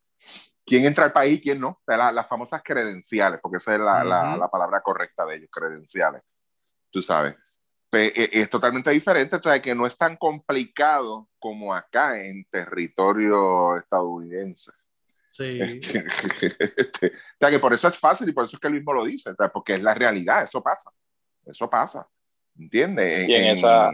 quién 0.64 0.84
entra 0.86 1.04
al 1.04 1.12
país 1.12 1.38
y 1.38 1.40
quién 1.40 1.60
no. 1.60 1.80
La- 1.86 2.12
las 2.12 2.26
famosas 2.26 2.62
credenciales, 2.64 3.40
porque 3.42 3.58
esa 3.58 3.74
es 3.74 3.80
la, 3.80 4.02
la- 4.04 4.48
palabra 4.50 4.80
correcta 4.82 5.24
de 5.26 5.36
ellos, 5.36 5.50
credenciales. 5.52 6.22
Tú 6.90 7.02
sabes. 7.02 7.34
E- 7.92 8.30
es 8.32 8.50
totalmente 8.50 8.90
diferente, 8.90 9.36
o 9.36 9.42
sea, 9.42 9.60
que 9.62 9.74
no 9.74 9.86
es 9.86 9.96
tan 9.96 10.16
complicado 10.16 11.28
como 11.44 11.74
acá 11.74 12.18
en 12.18 12.42
territorio 12.50 13.76
estadounidense. 13.76 14.72
Sí. 15.36 15.60
Este, 15.60 15.98
este, 16.78 17.06
o 17.08 17.36
sea, 17.38 17.50
que 17.50 17.58
por 17.58 17.74
eso 17.74 17.86
es 17.86 17.98
fácil 17.98 18.26
y 18.30 18.32
por 18.32 18.46
eso 18.46 18.56
es 18.56 18.60
que 18.60 18.68
él 18.68 18.72
mismo 18.72 18.94
lo 18.94 19.04
dice, 19.04 19.28
o 19.28 19.34
sea, 19.34 19.50
porque 19.50 19.74
es 19.74 19.82
la 19.82 19.92
realidad, 19.92 20.42
eso 20.44 20.62
pasa. 20.62 20.90
Eso 21.44 21.68
pasa. 21.68 22.08
¿Entiendes? 22.58 23.28
Y 23.28 23.34
en 23.34 23.58
esa-. 23.58 23.92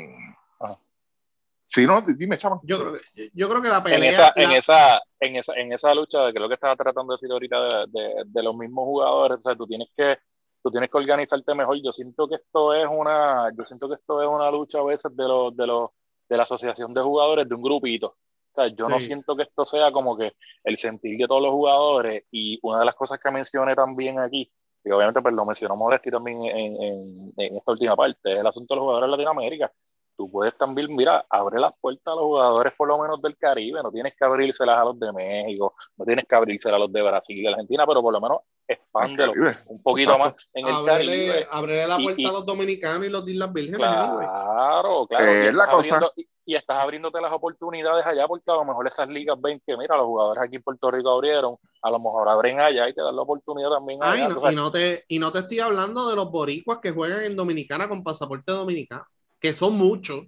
Sí, 1.64 1.84
no, 1.88 2.00
dime, 2.02 2.38
chamo. 2.38 2.60
Yo 2.62 2.78
creo, 2.78 2.92
que- 3.14 3.30
yo 3.34 3.48
creo 3.48 3.62
que 3.62 3.68
la 3.68 3.78
en 3.78 3.82
pelea. 3.82 4.10
esa, 4.12 4.32
en 4.36 4.50
la- 4.50 4.58
esa, 4.58 5.00
en 5.18 5.36
esa, 5.36 5.52
en 5.54 5.72
esa 5.72 5.92
lucha 5.92 6.26
de 6.26 6.32
que 6.32 6.38
lo 6.38 6.46
que 6.48 6.54
estaba 6.54 6.76
tratando 6.76 7.12
de 7.12 7.16
decir 7.16 7.32
ahorita 7.32 7.86
de, 7.86 8.00
de, 8.00 8.22
de 8.26 8.42
los 8.44 8.54
mismos 8.54 8.84
jugadores, 8.84 9.38
o 9.38 9.40
sea, 9.42 9.56
tú 9.56 9.66
tienes 9.66 9.88
que, 9.96 10.18
tú 10.62 10.70
tienes 10.70 10.88
que 10.88 10.98
organizarte 10.98 11.52
mejor. 11.52 11.76
Yo 11.82 11.90
siento 11.90 12.28
que 12.28 12.36
esto 12.36 12.74
es 12.74 12.86
una, 12.88 13.50
yo 13.58 13.64
siento 13.64 13.88
que 13.88 13.96
esto 13.96 14.22
es 14.22 14.28
una 14.28 14.48
lucha 14.52 14.78
a 14.78 14.84
veces 14.84 15.16
de 15.16 15.24
los, 15.26 15.56
de 15.56 15.66
los, 15.66 15.90
de 16.30 16.36
la 16.36 16.44
asociación 16.44 16.94
de 16.94 17.02
jugadores 17.02 17.46
de 17.46 17.54
un 17.54 17.62
grupito. 17.62 18.16
O 18.52 18.54
sea, 18.54 18.68
yo 18.68 18.88
no 18.88 18.98
siento 18.98 19.36
que 19.36 19.42
esto 19.42 19.64
sea 19.64 19.92
como 19.92 20.16
que 20.16 20.32
el 20.64 20.78
sentir 20.78 21.18
de 21.18 21.26
todos 21.26 21.42
los 21.42 21.50
jugadores 21.50 22.24
y 22.30 22.58
una 22.62 22.80
de 22.80 22.84
las 22.86 22.94
cosas 22.94 23.20
que 23.20 23.30
mencioné 23.30 23.74
también 23.74 24.18
aquí, 24.18 24.50
y 24.82 24.90
obviamente 24.90 25.20
pues 25.20 25.34
lo 25.34 25.44
mencionó 25.44 25.76
Modesti 25.76 26.10
también 26.10 26.44
en, 26.44 26.82
en, 26.82 27.32
en 27.36 27.56
esta 27.56 27.72
última 27.72 27.94
parte, 27.94 28.32
es 28.32 28.40
el 28.40 28.46
asunto 28.46 28.74
de 28.74 28.76
los 28.76 28.84
jugadores 28.84 29.06
de 29.06 29.10
Latinoamérica 29.10 29.72
tú 30.20 30.30
puedes 30.30 30.54
también, 30.58 30.94
mira, 30.94 31.24
abre 31.30 31.58
las 31.58 31.72
puertas 31.80 32.12
a 32.12 32.14
los 32.14 32.24
jugadores 32.24 32.74
por 32.76 32.86
lo 32.88 32.98
menos 32.98 33.22
del 33.22 33.38
Caribe, 33.38 33.82
no 33.82 33.90
tienes 33.90 34.14
que 34.14 34.22
abrírselas 34.22 34.76
a 34.76 34.84
los 34.84 35.00
de 35.00 35.10
México, 35.14 35.74
no 35.96 36.04
tienes 36.04 36.26
que 36.28 36.34
abrírselas 36.34 36.76
a 36.76 36.78
los 36.78 36.92
de 36.92 37.00
Brasil 37.00 37.38
y 37.38 37.40
de 37.40 37.48
Argentina, 37.48 37.86
pero 37.86 38.02
por 38.02 38.12
lo 38.12 38.20
menos 38.20 38.40
expándelo 38.72 39.32
un 39.68 39.82
poquito 39.82 40.12
Exacto. 40.12 40.36
más 40.36 40.48
en 40.54 40.66
el 40.66 40.84
Caribe. 40.86 41.48
ábrele 41.50 41.86
la 41.88 41.96
puerta 41.98 42.20
y- 42.20 42.24
a 42.26 42.32
los 42.32 42.46
dominicanos 42.46 43.06
y 43.06 43.10
los 43.10 43.24
de 43.24 43.32
Islas 43.32 43.52
Vírgenes. 43.52 43.78
Claro, 43.80 45.06
claro. 45.08 45.24
Eh, 45.24 45.42
y, 45.44 45.46
es 45.48 45.54
la 45.54 45.64
estás 45.64 45.76
cosa. 45.76 45.94
abriendo, 45.96 46.12
y, 46.16 46.28
y 46.46 46.54
estás 46.56 46.76
abriéndote 46.82 47.20
las 47.20 47.32
oportunidades 47.32 48.04
allá 48.06 48.26
porque 48.28 48.50
a 48.50 48.54
lo 48.54 48.64
mejor 48.64 48.86
esas 48.88 49.08
ligas 49.08 49.40
ven 49.40 49.60
que, 49.66 49.76
mira, 49.76 49.96
los 49.96 50.06
jugadores 50.06 50.42
aquí 50.42 50.56
en 50.56 50.62
Puerto 50.62 50.90
Rico 50.90 51.10
abrieron, 51.10 51.56
a 51.82 51.90
lo 51.90 51.98
mejor 51.98 52.28
abren 52.28 52.60
allá 52.60 52.88
y 52.88 52.94
te 52.94 53.02
dan 53.02 53.14
la 53.16 53.22
oportunidad 53.22 53.70
también 53.70 54.00
Ah, 54.02 54.12
allá. 54.12 54.24
y, 54.24 54.28
no, 54.28 54.40
sabes. 54.40 54.72
te, 54.72 55.04
y 55.08 55.18
no 55.18 55.32
te 55.32 55.40
estoy 55.40 55.60
hablando 55.60 56.08
de 56.08 56.16
los 56.16 56.30
boricuas 56.30 56.78
que 56.78 56.90
juegan 56.92 57.22
en 57.24 57.36
Dominicana 57.36 57.88
con 57.88 58.02
pasaporte 58.04 58.50
dominicano, 58.52 59.04
que 59.38 59.52
son 59.52 59.74
muchos. 59.76 60.26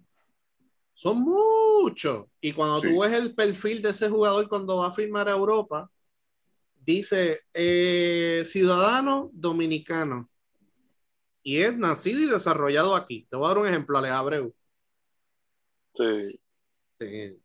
Son 0.95 1.19
muchos. 1.21 2.27
Y 2.41 2.53
cuando 2.53 2.79
Sí. 2.81 2.89
tú 2.95 3.01
ves 3.01 3.13
el 3.13 3.35
perfil 3.35 3.83
de 3.83 3.91
ese 3.91 4.09
jugador 4.09 4.49
cuando 4.49 4.77
va 4.79 4.89
a 4.89 4.93
firmar 4.93 5.29
a 5.29 5.33
Europa, 5.33 5.89
dice 6.85 7.43
eh, 7.55 8.43
ciudadano 8.45 9.31
dominicano. 9.33 10.29
Y 11.43 11.59
es 11.63 11.77
nacido 11.77 12.21
y 12.21 12.27
desarrollado 12.27 12.95
aquí. 12.95 13.27
Te 13.29 13.37
voy 13.37 13.47
a 13.47 13.49
dar 13.49 13.59
un 13.59 13.67
ejemplo, 13.67 13.99
Alex 13.99 14.15
Abreu. 14.15 14.55
Sí. 15.97 16.41
Sí. 17.01 17.39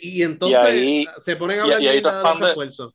Y 0.00 0.22
entonces 0.22 0.58
ahí- 0.58 1.06
se 1.18 1.36
ponen 1.36 1.60
a 1.60 1.62
hablar 1.64 1.82
y 1.82 1.88
ahí 1.88 2.02
tú 2.02 2.08
de 2.08 2.14
los 2.22 2.40
refuerzos. 2.40 2.94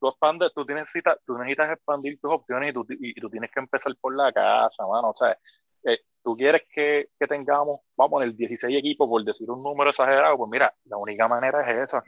tú 0.00 0.08
expandes, 0.08 0.50
tú 0.54 0.64
necesitas, 0.64 1.18
tú 1.26 1.34
necesitas 1.34 1.70
expandir 1.72 2.18
tus 2.18 2.32
opciones 2.32 2.70
y 2.70 2.72
tú, 2.72 2.86
y 2.88 3.14
tú 3.20 3.28
tienes 3.28 3.50
que 3.50 3.60
empezar 3.60 3.94
por 4.00 4.16
la 4.16 4.32
casa, 4.32 4.86
mano. 4.86 5.10
O 5.10 5.14
sea, 5.16 5.38
eh, 5.84 6.00
tú 6.24 6.34
quieres 6.36 6.62
que, 6.72 7.10
que 7.18 7.26
tengamos, 7.26 7.80
vamos 7.96 8.10
poner 8.10 8.34
16 8.34 8.76
equipos, 8.78 9.08
por 9.08 9.22
decir 9.24 9.48
un 9.50 9.62
número 9.62 9.90
exagerado, 9.90 10.36
pues 10.38 10.50
mira, 10.50 10.74
la 10.86 10.96
única 10.96 11.28
manera 11.28 11.60
es 11.70 11.88
esa, 11.88 12.02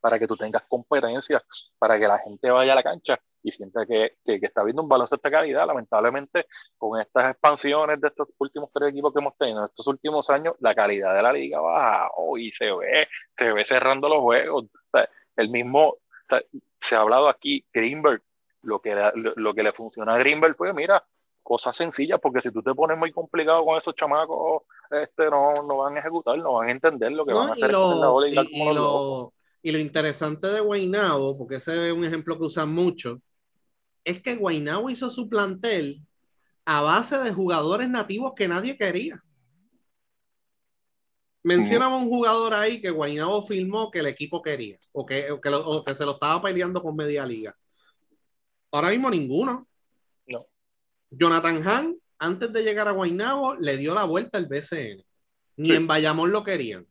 para 0.00 0.18
que 0.18 0.26
tú 0.26 0.36
tengas 0.36 0.62
competencia, 0.68 1.42
para 1.78 1.98
que 1.98 2.08
la 2.08 2.18
gente 2.18 2.50
vaya 2.50 2.72
a 2.72 2.76
la 2.76 2.82
cancha 2.82 3.20
y 3.42 3.52
sienta 3.52 3.86
que, 3.86 4.16
que, 4.24 4.40
que 4.40 4.46
está 4.46 4.62
viendo 4.62 4.82
un 4.82 4.88
baloncesto 4.88 5.28
de 5.28 5.32
calidad. 5.32 5.66
Lamentablemente, 5.66 6.46
con 6.76 7.00
estas 7.00 7.30
expansiones 7.30 8.00
de 8.00 8.08
estos 8.08 8.28
últimos 8.38 8.70
tres 8.72 8.90
equipos 8.90 9.12
que 9.12 9.20
hemos 9.20 9.36
tenido 9.36 9.60
en 9.60 9.64
estos 9.66 9.86
últimos 9.86 10.28
años, 10.30 10.54
la 10.60 10.74
calidad 10.74 11.14
de 11.14 11.22
la 11.22 11.32
liga 11.32 11.60
baja 11.60 12.10
y 12.38 12.50
se 12.52 12.72
ve, 12.72 13.08
se 13.36 13.52
ve 13.52 13.64
cerrando 13.64 14.08
los 14.08 14.18
juegos. 14.18 14.64
O 14.64 14.68
sea, 14.92 15.08
el 15.36 15.48
mismo, 15.50 15.88
o 15.88 15.98
sea, 16.28 16.42
se 16.80 16.96
ha 16.96 17.00
hablado 17.00 17.28
aquí, 17.28 17.64
Greenberg, 17.72 18.22
lo 18.62 18.80
que, 18.80 18.94
lo, 18.94 19.32
lo 19.36 19.54
que 19.54 19.62
le 19.62 19.72
funciona 19.72 20.14
a 20.14 20.18
Greenberg 20.18 20.54
fue, 20.54 20.72
mira, 20.72 21.04
cosas 21.42 21.76
sencillas, 21.76 22.20
porque 22.20 22.40
si 22.40 22.52
tú 22.52 22.62
te 22.62 22.74
pones 22.74 22.98
muy 22.98 23.10
complicado 23.10 23.64
con 23.64 23.76
esos 23.76 23.94
chamacos, 23.94 24.62
este, 24.90 25.30
no, 25.30 25.62
no 25.62 25.78
van 25.78 25.96
a 25.96 26.00
ejecutar, 26.00 26.38
no 26.38 26.54
van 26.54 26.68
a 26.68 26.72
entender 26.72 27.12
lo 27.12 27.24
que 27.24 27.32
van 27.32 27.42
a 27.42 27.46
No, 27.46 27.52
hacer 27.54 27.72
coger 27.72 27.96
la 27.96 28.08
bola 28.08 28.28
y 28.28 28.74
lo, 28.74 29.32
y 29.62 29.72
lo 29.72 29.78
interesante 29.78 30.46
de 30.48 30.60
Guaynabo, 30.60 31.36
porque 31.36 31.56
ese 31.56 31.88
es 31.88 31.92
un 31.92 32.04
ejemplo 32.04 32.38
que 32.38 32.44
usan 32.46 32.72
mucho, 32.72 33.20
es 34.04 34.22
que 34.22 34.34
Guaynabo 34.36 34.88
hizo 34.90 35.10
su 35.10 35.28
plantel 35.28 36.00
a 36.64 36.80
base 36.80 37.18
de 37.18 37.32
jugadores 37.32 37.88
nativos 37.88 38.32
que 38.34 38.48
nadie 38.48 38.76
quería. 38.76 39.22
Mencionaba 41.42 41.96
un 41.96 42.08
jugador 42.08 42.52
ahí 42.52 42.80
que 42.82 42.90
Guaynabo 42.90 43.42
firmó 43.46 43.90
que 43.90 44.00
el 44.00 44.06
equipo 44.06 44.42
quería, 44.42 44.78
o 44.92 45.06
que, 45.06 45.30
o 45.30 45.40
que, 45.40 45.50
lo- 45.50 45.66
o 45.66 45.84
que 45.84 45.94
se 45.94 46.04
lo 46.04 46.12
estaba 46.12 46.42
peleando 46.42 46.82
con 46.82 46.94
media 46.94 47.24
liga. 47.24 47.56
Ahora 48.72 48.90
mismo 48.90 49.10
ninguno. 49.10 49.66
No. 50.26 50.46
Jonathan 51.10 51.66
Hahn, 51.66 51.98
antes 52.18 52.52
de 52.52 52.62
llegar 52.62 52.88
a 52.88 52.92
Guaynabo, 52.92 53.54
le 53.54 53.76
dio 53.78 53.94
la 53.94 54.04
vuelta 54.04 54.36
al 54.38 54.46
BCN. 54.46 55.02
Ni 55.56 55.68
Sí. 55.70 55.74
en 55.74 55.86
Bayamón 55.86 56.30
lo 56.30 56.44
querían. 56.44 56.86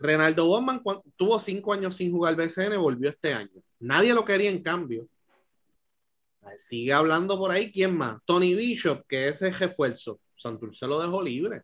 Renaldo 0.00 0.46
Bowman 0.46 0.80
cu- 0.80 1.02
tuvo 1.16 1.38
cinco 1.38 1.72
años 1.72 1.94
sin 1.96 2.10
jugar 2.10 2.34
BCN, 2.34 2.76
volvió 2.78 3.10
este 3.10 3.34
año. 3.34 3.62
Nadie 3.80 4.14
lo 4.14 4.24
quería 4.24 4.50
en 4.50 4.62
cambio. 4.62 5.08
Sigue 6.58 6.92
hablando 6.92 7.38
por 7.38 7.50
ahí, 7.50 7.70
¿quién 7.70 7.96
más? 7.96 8.20
Tony 8.24 8.54
Bishop, 8.54 9.06
que 9.06 9.28
es 9.28 9.40
el 9.42 9.54
refuerzo. 9.54 10.20
Santurce 10.36 10.86
lo 10.86 11.00
dejó 11.00 11.22
libre, 11.22 11.62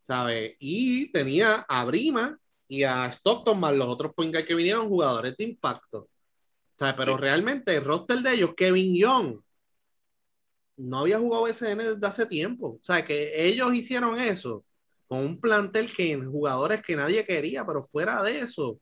¿sabes? 0.00 0.54
Y 0.58 1.10
tenía 1.12 1.64
a 1.68 1.84
Brima 1.84 2.38
y 2.68 2.84
a 2.84 3.06
Stockton 3.06 3.58
más 3.58 3.74
los 3.74 3.88
otros 3.88 4.12
point 4.14 4.34
que 4.46 4.54
vinieron 4.54 4.88
jugadores 4.88 5.36
de 5.36 5.44
impacto. 5.44 6.08
¿Sabes? 6.78 6.94
Pero 6.96 7.16
realmente 7.16 7.74
el 7.76 7.84
roster 7.84 8.18
de 8.18 8.34
ellos, 8.34 8.50
Kevin 8.56 8.94
Young, 8.94 9.40
no 10.76 11.00
había 11.00 11.18
jugado 11.18 11.44
BCN 11.44 11.78
desde 11.94 12.06
hace 12.06 12.26
tiempo. 12.26 12.78
O 12.80 12.84
sea, 12.84 13.04
que 13.04 13.46
ellos 13.46 13.74
hicieron 13.74 14.18
eso 14.18 14.64
con 15.12 15.26
un 15.26 15.38
plantel 15.42 15.92
que 15.94 16.16
jugadores 16.16 16.80
que 16.80 16.96
nadie 16.96 17.26
quería, 17.26 17.66
pero 17.66 17.82
fuera 17.82 18.22
de 18.22 18.38
eso, 18.38 18.78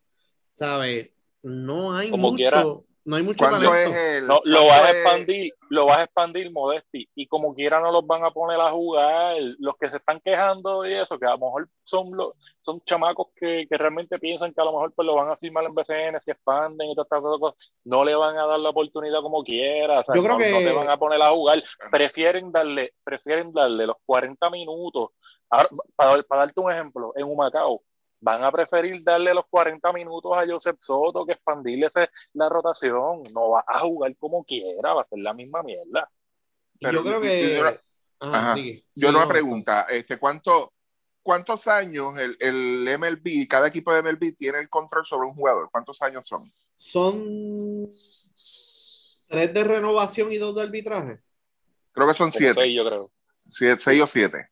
¿sabes? 0.54 1.10
No 1.42 1.92
hay 1.96 2.08
Como 2.10 2.30
mucho, 2.30 2.36
quiera. 2.36 2.64
no 3.04 3.16
hay 3.16 3.22
mucho 3.24 3.38
¿Cuándo 3.38 3.74
es 3.74 3.90
talento. 3.90 3.98
el.? 3.98 4.26
No, 4.28 4.40
lo 4.44 4.66
vas 4.66 4.80
a 4.82 4.90
es- 4.90 4.96
expandir, 4.96 5.54
lo 5.70 5.86
vas 5.86 5.98
a 5.98 6.02
expandir, 6.04 6.52
Modesti, 6.52 7.08
y 7.16 7.26
como 7.26 7.52
quiera 7.52 7.80
no 7.80 7.90
los 7.90 8.06
van 8.06 8.22
a 8.24 8.30
poner 8.30 8.60
a 8.60 8.70
jugar. 8.70 9.34
Los 9.58 9.74
que 9.76 9.88
se 9.90 9.96
están 9.96 10.20
quejando 10.20 10.86
y 10.86 10.92
eso, 10.92 11.18
que 11.18 11.26
a 11.26 11.30
lo 11.30 11.38
mejor 11.38 11.68
son 11.82 12.16
los, 12.16 12.34
son 12.62 12.80
chamacos 12.82 13.28
que, 13.34 13.66
que 13.68 13.76
realmente 13.76 14.16
piensan 14.20 14.52
que 14.54 14.60
a 14.60 14.64
lo 14.64 14.70
mejor 14.72 14.92
pues 14.94 15.06
lo 15.06 15.16
van 15.16 15.30
a 15.32 15.36
firmar 15.36 15.64
en 15.64 15.74
BCN 15.74 16.20
si 16.24 16.30
expanden 16.30 16.90
y 16.90 16.94
todas 16.94 17.06
estas 17.06 17.22
cosas, 17.22 17.54
no 17.82 18.04
le 18.04 18.14
van 18.14 18.38
a 18.38 18.46
dar 18.46 18.60
la 18.60 18.68
oportunidad 18.68 19.20
como 19.20 19.42
quiera, 19.42 19.98
o 19.98 20.04
sea, 20.04 20.14
Yo 20.14 20.22
creo 20.22 20.34
no, 20.34 20.38
que- 20.38 20.52
no 20.52 20.58
te 20.58 20.72
van 20.72 20.90
a 20.90 20.96
poner 20.96 21.20
a 21.22 21.30
jugar, 21.30 21.60
prefieren 21.90 22.52
darle, 22.52 22.92
prefieren 23.02 23.52
darle 23.52 23.86
los 23.86 23.96
40 24.06 24.48
minutos. 24.48 25.08
Ahora, 25.50 25.68
para, 25.96 26.22
para 26.22 26.40
darte 26.42 26.60
un 26.60 26.72
ejemplo, 26.72 27.12
en 27.16 27.24
Humacao, 27.24 27.82
van 28.20 28.44
a 28.44 28.52
preferir 28.52 29.02
darle 29.02 29.34
los 29.34 29.44
40 29.48 29.92
minutos 29.92 30.32
a 30.36 30.46
Joseph 30.46 30.78
Soto 30.80 31.26
que 31.26 31.32
expandirle 31.32 31.86
ese- 31.86 32.08
la 32.34 32.48
rotación. 32.48 33.22
No 33.32 33.50
va 33.50 33.64
a 33.66 33.80
jugar 33.80 34.14
como 34.18 34.44
quiera, 34.44 34.94
va 34.94 35.02
a 35.02 35.08
ser 35.08 35.18
la 35.20 35.32
misma 35.32 35.62
mierda. 35.62 36.08
Pero 36.80 37.02
yo 37.02 37.04
creo 37.04 37.20
que. 37.20 37.56
yo- 37.56 37.80
Ajá, 38.22 38.38
Ajá. 38.38 38.54
sigue. 38.54 38.84
Yo 38.94 39.08
Sí, 39.08 39.14
una 39.14 39.22
no, 39.24 39.28
pregunta, 39.28 39.86
este, 39.88 40.18
¿cuánto, 40.18 40.74
¿cuántos 41.22 41.66
años 41.68 42.18
el, 42.18 42.36
el 42.38 42.86
MLB, 42.86 43.48
cada 43.48 43.68
equipo 43.68 43.92
de 43.94 44.00
MLB 44.02 44.32
tiene 44.36 44.58
el 44.58 44.68
control 44.68 45.06
sobre 45.06 45.26
un 45.28 45.34
jugador? 45.34 45.70
¿Cuántos 45.72 46.02
años 46.02 46.28
son? 46.28 46.42
Son 46.74 47.90
tres 49.28 49.54
de 49.54 49.64
renovación 49.64 50.30
y 50.32 50.36
dos 50.36 50.54
de 50.54 50.62
arbitraje. 50.62 51.20
Creo 51.92 52.06
que 52.08 52.14
son 52.14 52.28
Como 52.30 52.38
siete, 52.38 52.60
seis, 52.60 52.76
yo 52.76 52.84
creo. 52.86 53.10
siete, 53.48 53.80
seis 53.80 54.02
o 54.02 54.06
siete. 54.06 54.48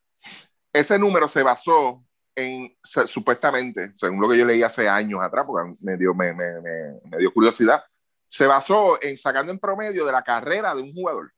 Ese 0.73 0.99
número 0.99 1.27
se 1.27 1.43
basó 1.43 2.03
en, 2.35 2.75
se- 2.83 3.07
supuestamente, 3.07 3.91
según 3.95 4.21
lo 4.21 4.29
que 4.29 4.37
yo 4.37 4.45
leí 4.45 4.63
hace 4.63 4.87
años 4.87 5.19
atrás, 5.21 5.45
porque 5.47 5.71
me 5.83 5.97
dio, 5.97 6.13
me, 6.13 6.33
me- 6.33 6.61
me- 6.61 6.99
me 7.05 7.17
dio 7.17 7.33
curiosidad, 7.33 7.83
se 8.27 8.45
basó 8.47 9.01
en 9.01 9.17
sacando 9.17 9.51
en 9.51 9.59
promedio 9.59 10.05
de 10.05 10.11
la 10.11 10.21
carrera 10.23 10.73
de 10.75 10.81
un 10.83 10.93
jugador. 10.93 11.31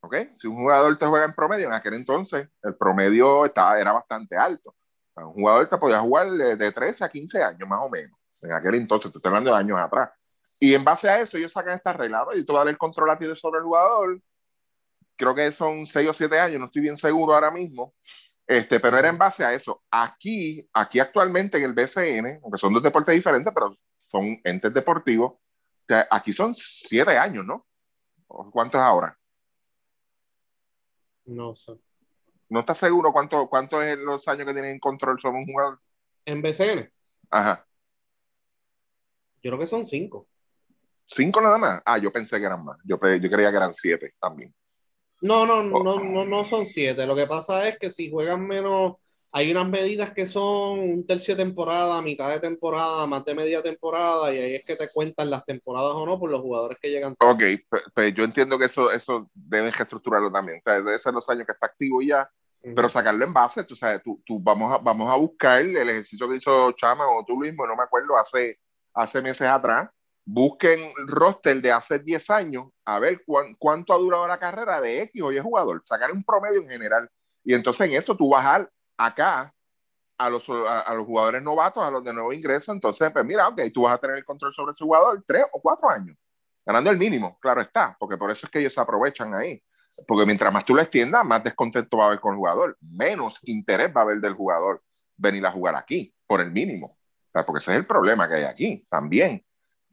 ¿Ok? 0.00 0.14
Si 0.36 0.46
un 0.46 0.56
jugador 0.56 0.96
te 0.96 1.06
juega 1.06 1.24
en 1.24 1.34
promedio, 1.34 1.66
en 1.66 1.72
aquel 1.74 1.94
entonces 1.94 2.48
el 2.62 2.76
promedio 2.76 3.44
estaba, 3.44 3.78
era 3.80 3.92
bastante 3.92 4.36
alto. 4.36 4.74
Un 5.16 5.32
jugador 5.32 5.66
te 5.68 5.76
podía 5.76 5.98
jugar 5.98 6.30
de, 6.30 6.54
de 6.54 6.70
13 6.72 7.04
a 7.04 7.08
15 7.08 7.42
años, 7.42 7.68
más 7.68 7.80
o 7.82 7.88
menos. 7.88 8.16
En 8.40 8.52
aquel 8.52 8.76
entonces, 8.76 9.10
te 9.10 9.18
estoy 9.18 9.30
hablando 9.30 9.50
de 9.50 9.56
años 9.58 9.80
atrás. 9.80 10.10
Y 10.60 10.74
en 10.74 10.84
base 10.84 11.08
a 11.08 11.18
eso, 11.18 11.36
ellos 11.36 11.52
sacan 11.52 11.74
esta 11.74 11.92
regla. 11.92 12.24
Y 12.34 12.44
tú 12.44 12.52
vas 12.52 12.60
a 12.60 12.64
dar 12.66 12.70
el 12.72 12.78
control 12.78 13.10
a 13.10 13.18
ti 13.18 13.26
sobre 13.34 13.58
el 13.58 13.64
jugador. 13.64 14.20
Creo 15.18 15.34
que 15.34 15.50
son 15.50 15.84
6 15.84 16.08
o 16.08 16.12
7 16.12 16.38
años, 16.38 16.60
no 16.60 16.66
estoy 16.66 16.82
bien 16.82 16.96
seguro 16.96 17.34
ahora 17.34 17.50
mismo. 17.50 17.94
Este, 18.46 18.78
pero 18.80 18.96
era 18.96 19.08
en 19.08 19.18
base 19.18 19.44
a 19.44 19.52
eso. 19.52 19.82
Aquí, 19.90 20.66
aquí 20.72 21.00
actualmente 21.00 21.58
en 21.58 21.64
el 21.64 21.74
BCN, 21.74 22.40
aunque 22.42 22.56
son 22.56 22.72
dos 22.72 22.82
deportes 22.82 23.14
diferentes, 23.14 23.52
pero 23.52 23.76
son 24.02 24.40
entes 24.44 24.72
deportivos, 24.72 25.34
aquí 26.10 26.32
son 26.32 26.54
7 26.54 27.18
años, 27.18 27.44
¿no? 27.44 27.66
¿Cuántos 28.26 28.80
ahora? 28.80 29.18
No 31.26 31.54
sé. 31.54 31.72
¿No 32.48 32.60
estás 32.60 32.78
seguro 32.78 33.12
cuánto, 33.12 33.48
cuánto 33.48 33.82
es 33.82 33.98
los 33.98 34.26
años 34.28 34.46
que 34.46 34.54
tienen 34.54 34.78
control 34.78 35.20
sobre 35.20 35.38
un 35.38 35.46
jugador? 35.46 35.80
En 36.24 36.40
BCN. 36.40 36.90
Ajá. 37.30 37.66
Yo 39.42 39.50
creo 39.50 39.58
que 39.58 39.66
son 39.66 39.84
cinco. 39.84 40.28
¿Cinco 41.04 41.40
nada 41.40 41.58
más? 41.58 41.82
Ah, 41.84 41.98
yo 41.98 42.12
pensé 42.12 42.38
que 42.38 42.46
eran 42.46 42.64
más. 42.64 42.78
Yo, 42.84 42.96
yo 42.96 43.30
creía 43.30 43.50
que 43.50 43.56
eran 43.56 43.74
siete 43.74 44.14
también. 44.20 44.54
No, 45.20 45.46
no, 45.46 45.62
no, 45.62 46.00
no, 46.00 46.24
no 46.24 46.44
son 46.44 46.64
siete. 46.64 47.06
Lo 47.06 47.16
que 47.16 47.26
pasa 47.26 47.66
es 47.68 47.78
que 47.78 47.90
si 47.90 48.10
juegan 48.10 48.46
menos, 48.46 48.94
hay 49.32 49.50
unas 49.50 49.68
medidas 49.68 50.12
que 50.12 50.26
son 50.26 50.78
un 50.78 51.06
tercio 51.06 51.34
de 51.34 51.44
temporada, 51.44 52.00
mitad 52.02 52.30
de 52.30 52.40
temporada, 52.40 53.06
más 53.06 53.24
de 53.24 53.34
media 53.34 53.62
temporada, 53.62 54.32
y 54.32 54.38
ahí 54.38 54.54
es 54.54 54.66
que 54.66 54.76
te 54.76 54.90
cuentan 54.94 55.30
las 55.30 55.44
temporadas 55.44 55.92
o 55.94 56.06
no 56.06 56.18
por 56.18 56.30
los 56.30 56.40
jugadores 56.40 56.78
que 56.80 56.90
llegan. 56.90 57.14
Ok, 57.20 57.42
pues 57.94 58.14
yo 58.14 58.24
entiendo 58.24 58.58
que 58.58 58.66
eso, 58.66 58.90
eso 58.90 59.28
deben 59.34 59.72
reestructurarlo 59.72 60.30
también. 60.30 60.58
O 60.58 60.62
sea, 60.64 60.80
debe 60.80 60.98
ser 60.98 61.12
los 61.12 61.28
años 61.28 61.46
que 61.46 61.52
está 61.52 61.66
activo 61.66 62.00
ya, 62.00 62.28
pero 62.60 62.88
sacarlo 62.88 63.24
en 63.24 63.32
base, 63.32 63.64
tú 63.64 63.74
sabes, 63.76 64.02
tú, 64.02 64.22
tú, 64.24 64.38
vamos, 64.40 64.72
a, 64.72 64.78
vamos 64.78 65.10
a 65.10 65.16
buscar 65.16 65.62
el 65.62 65.76
ejercicio 65.76 66.28
que 66.28 66.36
hizo 66.36 66.72
Chama 66.72 67.06
o 67.08 67.24
tú 67.24 67.36
mismo, 67.36 67.66
no 67.66 67.76
me 67.76 67.82
acuerdo, 67.82 68.16
hace, 68.16 68.58
hace 68.94 69.22
meses 69.22 69.48
atrás. 69.48 69.88
Busquen 70.30 70.92
roster 71.06 71.62
de 71.62 71.72
hace 71.72 72.00
10 72.00 72.28
años, 72.28 72.66
a 72.84 72.98
ver 72.98 73.22
cuánto 73.58 73.94
ha 73.94 73.96
durado 73.96 74.28
la 74.28 74.38
carrera 74.38 74.78
de 74.78 75.00
X 75.04 75.22
o 75.22 75.32
Y 75.32 75.38
jugador, 75.38 75.80
sacar 75.86 76.12
un 76.12 76.22
promedio 76.22 76.60
en 76.60 76.68
general. 76.68 77.08
Y 77.42 77.54
entonces 77.54 77.88
en 77.88 77.94
eso 77.94 78.14
tú 78.14 78.28
bajar 78.28 78.70
acá 78.98 79.54
a 80.18 80.28
los, 80.28 80.46
a, 80.50 80.92
los 80.92 81.06
jugadores 81.06 81.42
novatos, 81.42 81.82
a 81.82 81.90
los 81.90 82.04
de 82.04 82.12
nuevo 82.12 82.30
ingreso, 82.34 82.72
entonces, 82.72 83.10
pues 83.10 83.24
mira, 83.24 83.48
ok, 83.48 83.62
tú 83.72 83.84
vas 83.84 83.94
a 83.94 83.98
tener 83.98 84.18
el 84.18 84.24
control 84.26 84.52
sobre 84.52 84.72
ese 84.72 84.84
jugador 84.84 85.24
tres 85.26 85.46
o 85.50 85.62
cuatro 85.62 85.88
años, 85.88 86.14
ganando 86.66 86.90
el 86.90 86.98
mínimo, 86.98 87.38
claro 87.40 87.62
está, 87.62 87.96
porque 87.98 88.18
por 88.18 88.30
eso 88.30 88.46
es 88.46 88.50
que 88.50 88.58
ellos 88.58 88.74
se 88.74 88.82
aprovechan 88.82 89.32
ahí. 89.32 89.62
Porque 90.06 90.26
mientras 90.26 90.52
más 90.52 90.66
tú 90.66 90.74
lo 90.74 90.82
extiendas, 90.82 91.24
más 91.24 91.42
descontento 91.42 91.96
va 91.96 92.04
a 92.04 92.06
haber 92.08 92.20
con 92.20 92.32
el 92.32 92.36
jugador, 92.36 92.76
menos 92.82 93.40
interés 93.44 93.90
va 93.96 94.02
a 94.02 94.04
haber 94.04 94.18
del 94.18 94.34
jugador 94.34 94.82
venir 95.16 95.46
a 95.46 95.50
jugar 95.50 95.74
aquí, 95.74 96.14
por 96.26 96.42
el 96.42 96.50
mínimo. 96.50 96.94
porque 97.32 97.60
ese 97.60 97.72
es 97.72 97.78
el 97.78 97.86
problema 97.86 98.28
que 98.28 98.34
hay 98.34 98.44
aquí 98.44 98.86
también. 98.90 99.42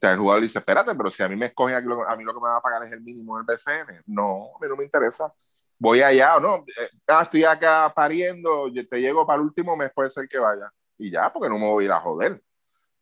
Sea, 0.06 0.12
el 0.12 0.18
jugador 0.18 0.42
dice, 0.42 0.58
espérate, 0.58 0.94
pero 0.94 1.10
si 1.10 1.22
a 1.22 1.28
mí 1.28 1.36
me 1.36 1.46
escogen 1.46 1.76
aquí, 1.76 1.86
a 1.86 2.16
mí 2.16 2.24
lo 2.24 2.34
que 2.34 2.40
me 2.40 2.48
va 2.48 2.56
a 2.56 2.60
pagar 2.60 2.82
es 2.84 2.92
el 2.92 3.00
mínimo 3.00 3.36
del 3.36 3.44
BCN. 3.44 4.02
No, 4.06 4.50
a 4.56 4.58
mí 4.60 4.68
no 4.68 4.76
me 4.76 4.84
interesa 4.84 5.32
voy 5.78 6.00
allá 6.00 6.36
o 6.36 6.40
no, 6.40 6.56
eh, 6.56 6.88
ah, 7.08 7.22
estoy 7.22 7.44
acá 7.44 7.92
pariendo, 7.94 8.70
te 8.88 9.00
llego 9.00 9.26
para 9.26 9.40
el 9.40 9.46
último 9.46 9.76
mes, 9.76 9.90
puede 9.94 10.10
ser 10.10 10.28
que 10.28 10.38
vaya. 10.38 10.70
Y 10.98 11.10
ya, 11.10 11.32
porque 11.32 11.48
no 11.48 11.58
me 11.58 11.66
voy 11.66 11.84
a 11.84 11.86
ir 11.86 11.92
a 11.92 12.00
joder. 12.00 12.42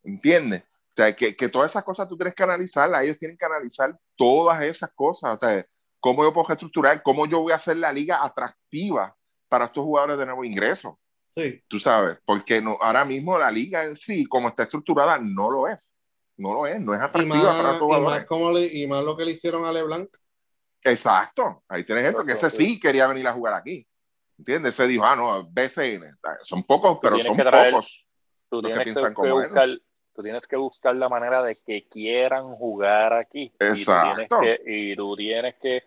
¿Entiendes? 0.03 0.61
O 0.61 0.93
sea, 0.97 1.15
que, 1.15 1.35
que 1.35 1.49
todas 1.49 1.71
esas 1.71 1.83
cosas 1.83 2.07
tú 2.07 2.17
tienes 2.17 2.35
que 2.35 2.43
analizarlas, 2.43 3.03
ellos 3.03 3.17
tienen 3.17 3.37
que 3.37 3.45
analizar 3.45 3.97
todas 4.15 4.61
esas 4.63 4.91
cosas. 4.93 5.35
O 5.35 5.39
sea, 5.39 5.65
cómo 5.99 6.23
yo 6.23 6.33
puedo 6.33 6.47
estructurar, 6.49 7.01
cómo 7.01 7.25
yo 7.25 7.41
voy 7.41 7.53
a 7.53 7.55
hacer 7.55 7.77
la 7.77 7.91
liga 7.91 8.23
atractiva 8.23 9.15
para 9.47 9.65
estos 9.65 9.83
jugadores 9.83 10.17
de 10.17 10.25
nuevo 10.25 10.43
ingreso. 10.43 10.99
Sí. 11.29 11.61
Tú 11.67 11.79
sabes, 11.79 12.17
porque 12.25 12.61
no, 12.61 12.77
ahora 12.79 13.03
mismo 13.03 13.37
la 13.37 13.51
liga 13.51 13.83
en 13.85 13.95
sí, 13.95 14.25
como 14.25 14.49
está 14.49 14.63
estructurada, 14.63 15.17
no 15.19 15.49
lo 15.49 15.67
es. 15.67 15.93
No 16.37 16.53
lo 16.53 16.67
es, 16.67 16.79
no 16.81 16.93
es 16.93 17.01
atractiva 17.01 17.57
para 17.57 17.79
todos 17.79 17.97
y 17.97 18.01
más, 18.01 18.25
como 18.25 18.57
y 18.59 18.87
más 18.87 19.03
lo 19.03 19.15
que 19.15 19.25
le 19.25 19.31
hicieron 19.31 19.65
a 19.65 19.71
LeBlanc. 19.71 20.09
Exacto, 20.83 21.63
ahí 21.67 21.83
tienes 21.83 22.03
ejemplo 22.03 22.25
que 22.25 22.33
ese 22.33 22.49
sí 22.49 22.79
quería 22.79 23.07
venir 23.07 23.27
a 23.27 23.33
jugar 23.33 23.53
aquí. 23.53 23.87
¿Entiendes? 24.37 24.75
Se 24.75 24.85
dijo, 24.85 25.05
ah, 25.05 25.15
no, 25.15 25.47
BCN. 25.49 26.17
Son 26.41 26.63
pocos, 26.63 26.99
pero 27.01 27.19
son 27.21 27.37
pocos. 27.37 28.05
Tú 28.49 28.61
tienes 28.61 28.83
que, 28.83 29.31
buscar, 29.31 29.69
tú 30.13 30.21
tienes 30.21 30.45
que 30.45 30.55
buscar 30.57 30.95
la 30.95 31.09
manera 31.09 31.43
de 31.43 31.55
que 31.65 31.87
quieran 31.87 32.53
jugar 32.55 33.13
aquí. 33.13 33.53
Exacto. 33.59 34.41
Y 34.65 34.95
tú 34.95 35.15
tienes 35.15 35.55
que, 35.55 35.83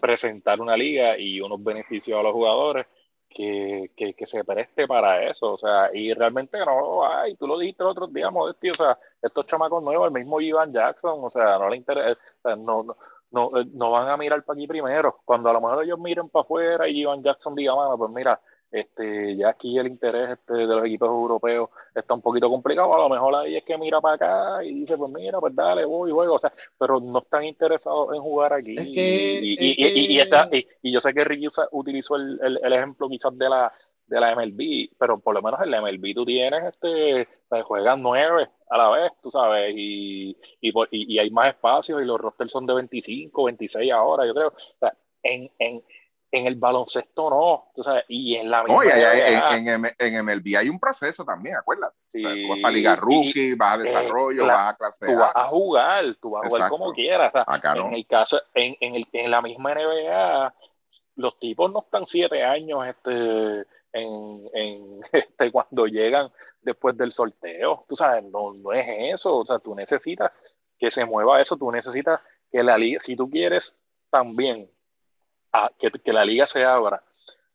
presentar 0.00 0.60
una 0.60 0.76
liga 0.76 1.18
y 1.18 1.40
unos 1.40 1.62
beneficios 1.62 2.18
a 2.18 2.22
los 2.22 2.32
jugadores 2.32 2.86
que, 3.28 3.92
que, 3.96 4.14
que, 4.14 4.26
se 4.26 4.44
preste 4.44 4.86
para 4.86 5.22
eso, 5.22 5.54
o 5.54 5.58
sea, 5.58 5.90
y 5.92 6.12
realmente 6.14 6.58
no, 6.64 7.04
ay, 7.04 7.34
tú 7.36 7.46
lo 7.46 7.58
dijiste 7.58 7.82
el 7.82 7.90
otro 7.90 8.06
día, 8.06 8.30
Modesti, 8.30 8.70
o 8.70 8.74
sea, 8.74 8.98
estos 9.22 9.46
chamacos 9.46 9.82
nuevos, 9.82 10.08
el 10.08 10.14
mismo 10.14 10.40
Ivan 10.40 10.72
Jackson, 10.72 11.18
o 11.22 11.30
sea, 11.30 11.58
no 11.58 11.68
le 11.68 11.76
interesa, 11.76 12.18
no, 12.56 12.82
no, 12.82 12.96
no, 13.30 13.58
eh, 13.58 13.64
no 13.72 13.90
van 13.90 14.08
a 14.08 14.16
mirar 14.16 14.42
para 14.44 14.58
aquí 14.58 14.66
primero. 14.66 15.20
Cuando 15.24 15.50
a 15.50 15.52
lo 15.52 15.60
mejor 15.60 15.84
ellos 15.84 15.98
miren 15.98 16.28
para 16.28 16.42
afuera 16.42 16.88
y 16.88 17.00
Ivan 17.00 17.22
Jackson 17.22 17.54
diga, 17.54 17.74
mano, 17.74 17.96
pues 17.98 18.10
mira, 18.10 18.40
este, 18.70 19.36
ya 19.36 19.50
aquí 19.50 19.78
el 19.78 19.86
interés 19.86 20.30
este, 20.30 20.54
de 20.54 20.66
los 20.66 20.84
equipos 20.84 21.08
europeos 21.08 21.70
está 21.94 22.14
un 22.14 22.20
poquito 22.20 22.50
complicado, 22.50 22.94
a 22.94 22.98
lo 22.98 23.08
mejor 23.08 23.34
ahí 23.36 23.56
es 23.56 23.64
que 23.64 23.78
mira 23.78 24.00
para 24.00 24.14
acá 24.14 24.64
y 24.64 24.80
dice, 24.80 24.96
pues 24.96 25.10
mira, 25.12 25.38
pues 25.40 25.54
dale, 25.54 25.84
voy, 25.84 26.10
juego, 26.10 26.34
o 26.34 26.38
sea, 26.38 26.52
pero 26.78 27.00
no 27.00 27.18
están 27.20 27.44
interesados 27.44 28.14
en 28.14 28.20
jugar 28.20 28.52
aquí. 28.52 28.76
y, 28.78 29.56
y, 29.58 30.18
y, 30.82 30.92
yo 30.92 31.00
sé 31.00 31.14
que 31.14 31.24
Ricky 31.24 31.48
utilizó 31.72 32.16
el, 32.16 32.38
el, 32.42 32.60
el 32.62 32.72
ejemplo 32.72 33.08
quizás 33.08 33.36
de 33.38 33.48
la, 33.48 33.72
de 34.08 34.20
la 34.20 34.34
MLB, 34.34 34.90
pero 34.98 35.20
por 35.20 35.34
lo 35.34 35.42
menos 35.42 35.60
en 35.62 35.70
la 35.70 35.80
MLB 35.80 36.14
tú 36.14 36.24
tienes, 36.24 36.64
este, 36.64 37.28
juegan 37.62 38.02
nueve 38.02 38.48
a 38.70 38.76
la 38.76 38.90
vez, 38.90 39.12
tú 39.22 39.30
sabes, 39.30 39.72
y, 39.74 40.36
y, 40.60 40.72
y, 40.90 41.18
hay 41.18 41.30
más 41.30 41.48
espacios 41.48 42.02
y 42.02 42.04
los 42.04 42.20
rosters 42.20 42.50
son 42.50 42.66
de 42.66 42.74
25, 42.74 43.44
26 43.44 43.92
ahora, 43.92 44.26
yo 44.26 44.34
creo. 44.34 44.48
O 44.48 44.78
sea, 44.78 44.94
en, 45.22 45.50
en, 45.58 45.82
en 46.30 46.46
el 46.46 46.56
baloncesto 46.56 47.30
no, 47.30 47.70
tú 47.74 47.82
sabes, 47.82 48.04
y 48.08 48.36
en 48.36 48.50
la 48.50 48.62
misma. 48.62 48.84
en, 48.84 49.68
en, 49.68 49.94
en, 49.98 50.24
MLB 50.24 50.56
hay 50.58 50.68
un 50.68 50.78
proceso 50.78 51.24
también, 51.24 51.56
acuérdate. 51.56 51.96
tú 52.12 52.48
vas 52.48 52.58
para 52.60 52.74
Liga 52.74 52.96
Rookie, 52.96 53.54
vas 53.54 53.72
a 53.72 53.80
eh, 53.80 53.84
desarrollo, 53.84 54.46
vas 54.46 54.72
a 54.72 54.76
clase 54.76 55.06
Tú 55.06 55.16
vas 55.16 55.32
a 55.34 55.44
jugar, 55.44 56.04
tú 56.20 56.30
vas 56.30 56.44
a 56.44 56.48
jugar 56.48 56.70
como 56.70 56.92
quieras. 56.92 57.32
En 57.76 57.94
el 57.94 58.06
caso, 58.06 58.40
en, 58.54 58.76
en, 58.80 58.94
el, 58.94 59.06
en 59.12 59.30
la 59.30 59.40
misma 59.40 59.74
NBA, 59.74 60.54
los 61.16 61.38
tipos 61.38 61.72
no 61.72 61.80
están 61.80 62.06
siete 62.06 62.44
años, 62.44 62.86
este 62.86 63.66
en, 63.92 64.50
en 64.52 65.00
este, 65.12 65.50
cuando 65.50 65.86
llegan 65.86 66.30
después 66.62 66.96
del 66.96 67.12
sorteo. 67.12 67.84
Tú 67.88 67.96
sabes, 67.96 68.24
no, 68.24 68.52
no 68.52 68.72
es 68.72 69.14
eso. 69.14 69.38
O 69.38 69.46
sea, 69.46 69.58
tú 69.58 69.74
necesitas 69.74 70.30
que 70.78 70.90
se 70.90 71.04
mueva 71.04 71.40
eso, 71.40 71.56
tú 71.56 71.70
necesitas 71.72 72.20
que 72.50 72.62
la 72.62 72.78
liga, 72.78 73.00
si 73.02 73.16
tú 73.16 73.28
quieres 73.28 73.74
también 74.10 74.70
a, 75.52 75.70
que, 75.78 75.90
que, 75.90 76.12
la 76.12 76.24
liga 76.24 76.46
se 76.46 76.64
abra 76.64 77.02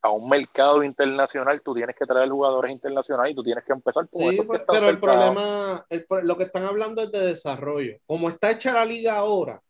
a 0.02 0.10
un 0.12 0.28
mercado 0.28 0.84
internacional, 0.84 1.62
tú 1.62 1.74
tienes 1.74 1.96
que 1.96 2.06
traer 2.06 2.30
jugadores 2.30 2.72
internacionales 2.72 3.32
y 3.32 3.36
tú 3.36 3.44
tienes 3.44 3.64
que 3.64 3.72
empezar 3.72 4.08
con 4.10 4.34
eso. 4.34 4.46
pero 4.68 4.90
el 4.90 5.00
problema, 5.00 5.86
lo 6.24 6.38
que 6.38 6.44
están 6.44 6.66
hablando 6.66 7.02
es 7.02 7.12
de 7.12 7.28
desarrollo. 7.28 7.98
Como 8.06 8.28
está 8.28 8.52
hecha 8.52 8.74
la 8.74 8.84
liga 8.84 9.16
ahora, 9.16 9.62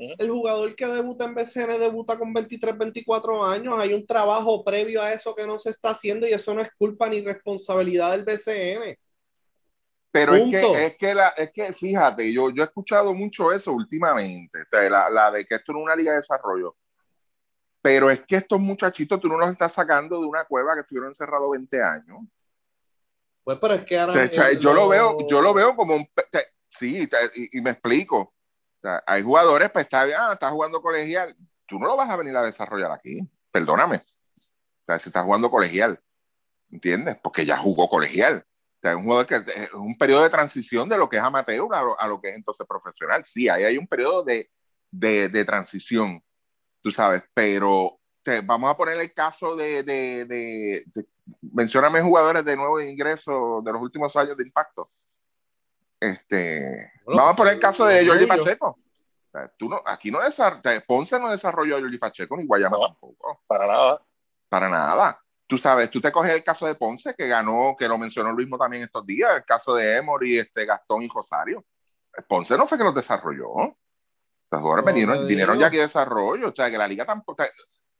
el 0.00 0.30
jugador 0.30 0.74
que 0.74 0.86
debuta 0.86 1.26
en 1.26 1.34
BCN 1.34 1.78
debuta 1.78 2.18
con 2.18 2.32
23, 2.32 2.76
24 2.76 3.44
años. 3.44 3.76
Hay 3.78 3.92
un 3.92 4.06
trabajo 4.06 4.64
previo 4.64 5.02
a 5.02 5.12
eso 5.12 5.34
que 5.34 5.46
no 5.46 5.58
se 5.58 5.70
está 5.70 5.90
haciendo 5.90 6.26
y 6.26 6.32
eso 6.32 6.54
no 6.54 6.62
es 6.62 6.70
culpa 6.78 7.08
ni 7.08 7.20
responsabilidad 7.20 8.12
del 8.12 8.24
BCN. 8.24 8.96
Pero 10.10 10.34
es 10.34 10.50
que, 10.50 10.86
es 10.86 10.96
que, 10.96 11.14
la, 11.14 11.28
es 11.28 11.52
que, 11.52 11.72
fíjate, 11.72 12.32
yo, 12.32 12.50
yo 12.50 12.62
he 12.62 12.66
escuchado 12.66 13.14
mucho 13.14 13.52
eso 13.52 13.72
últimamente, 13.72 14.58
la, 14.72 15.08
la, 15.08 15.30
de 15.30 15.44
que 15.44 15.54
esto 15.54 15.72
no 15.72 15.80
es 15.80 15.84
una 15.84 15.96
liga 15.96 16.12
de 16.12 16.18
desarrollo. 16.18 16.74
Pero 17.82 18.10
es 18.10 18.22
que 18.26 18.36
estos 18.36 18.60
muchachitos 18.60 19.20
tú 19.20 19.28
no 19.28 19.38
los 19.38 19.50
estás 19.50 19.72
sacando 19.72 20.20
de 20.20 20.26
una 20.26 20.44
cueva 20.44 20.74
que 20.74 20.80
estuvieron 20.80 21.10
encerrados 21.10 21.50
20 21.50 21.82
años. 21.82 22.18
Pues, 23.42 23.58
pero 23.60 23.74
es 23.74 23.84
que 23.84 23.98
ahora. 23.98 24.30
yo, 24.58 24.74
lo... 24.74 24.88
veo, 24.88 25.16
yo 25.28 25.40
lo 25.40 25.54
veo 25.54 25.74
como 25.74 25.96
un. 25.96 26.08
sí, 26.68 27.08
y 27.52 27.60
me 27.60 27.70
explico 27.70 28.34
hay 29.06 29.22
jugadores, 29.22 29.70
pues 29.70 29.84
está, 29.84 30.02
ah, 30.02 30.32
está 30.32 30.50
jugando 30.50 30.80
colegial. 30.80 31.34
Tú 31.66 31.78
no 31.78 31.86
lo 31.86 31.96
vas 31.96 32.10
a 32.10 32.16
venir 32.16 32.36
a 32.36 32.42
desarrollar 32.42 32.92
aquí. 32.92 33.20
Perdóname. 33.50 33.96
O 33.96 34.84
sea, 34.86 34.98
si 34.98 35.08
estás 35.08 35.24
jugando 35.24 35.50
colegial. 35.50 36.00
¿Entiendes? 36.70 37.16
Porque 37.22 37.44
ya 37.44 37.58
jugó 37.58 37.88
colegial. 37.88 38.44
O 38.46 38.80
sea, 38.80 38.92
es 38.92 38.96
un 38.96 39.04
jugador 39.04 39.26
que 39.26 39.34
es 39.34 39.72
un 39.74 39.98
periodo 39.98 40.22
de 40.22 40.30
transición 40.30 40.88
de 40.88 40.96
lo 40.96 41.08
que 41.08 41.16
es 41.16 41.22
amateur 41.22 41.68
a 41.98 42.06
lo, 42.06 42.20
que 42.20 42.30
es 42.30 42.36
entonces 42.36 42.66
profesional. 42.66 43.24
Sí, 43.24 43.48
ahí 43.48 43.64
hay 43.64 43.76
un 43.76 43.86
periodo 43.86 44.24
de, 44.24 44.50
de, 44.90 45.28
de 45.28 45.44
transición, 45.44 46.22
tú 46.82 46.90
sabes, 46.90 47.22
pero 47.34 47.98
te, 48.22 48.40
vamos 48.40 48.70
a 48.70 48.76
poner 48.76 48.98
el 48.98 49.12
caso 49.12 49.56
de, 49.56 49.82
de, 49.82 50.24
de, 50.24 50.84
mencióname 51.52 52.02
jugadores 52.02 52.44
de 52.44 52.56
nuevo 52.56 52.80
ingreso 52.80 53.62
de 53.64 53.72
los 53.72 53.82
últimos 53.82 54.14
años 54.16 54.36
de 54.36 54.44
impacto. 54.44 54.82
Este, 55.98 56.92
vamos 57.06 57.32
a 57.32 57.36
poner 57.36 57.54
el 57.54 57.60
caso 57.60 57.84
de 57.86 58.06
Jordi 58.06 58.26
Pacheco. 58.26 58.78
Tú 59.56 59.68
no, 59.68 59.80
aquí 59.84 60.10
no 60.10 60.18
Ponce 60.86 61.18
no 61.20 61.30
desarrolló 61.30 61.76
a 61.76 61.80
Jordi 61.80 61.98
Pacheco 61.98 62.36
ni 62.36 62.46
Guayama 62.46 62.78
tampoco. 62.80 63.42
Para 63.46 63.66
nada. 63.66 64.02
Para 64.48 64.68
nada. 64.68 65.20
tú 65.46 65.58
sabes, 65.58 65.90
tú 65.90 66.00
te 66.00 66.10
coges 66.10 66.32
el 66.32 66.42
caso 66.42 66.66
de 66.66 66.74
Ponce, 66.74 67.14
que 67.14 67.28
ganó, 67.28 67.76
que 67.78 67.88
lo 67.88 67.98
mencionó 67.98 68.32
Luismo 68.32 68.58
también 68.58 68.82
estos 68.82 69.06
días, 69.06 69.36
el 69.36 69.44
caso 69.44 69.74
de 69.74 69.96
Emory, 69.96 70.38
este, 70.38 70.64
Gastón 70.64 71.02
y 71.02 71.08
Rosario. 71.08 71.64
Ponce 72.28 72.56
no 72.56 72.66
fue 72.66 72.78
que 72.78 72.84
los 72.84 72.94
desarrolló. 72.94 73.76
Los 74.50 74.60
jugadores 74.60 74.84
No, 74.86 74.92
vinieron, 74.92 75.26
vinieron 75.28 75.58
ya 75.58 75.66
aquí 75.68 75.76
de 75.76 75.82
desarrollo. 75.82 76.48
O 76.48 76.52
sea, 76.54 76.70
que 76.70 76.78
la 76.78 76.88
liga 76.88 77.04
tampoco. 77.04 77.42
o 77.42 77.46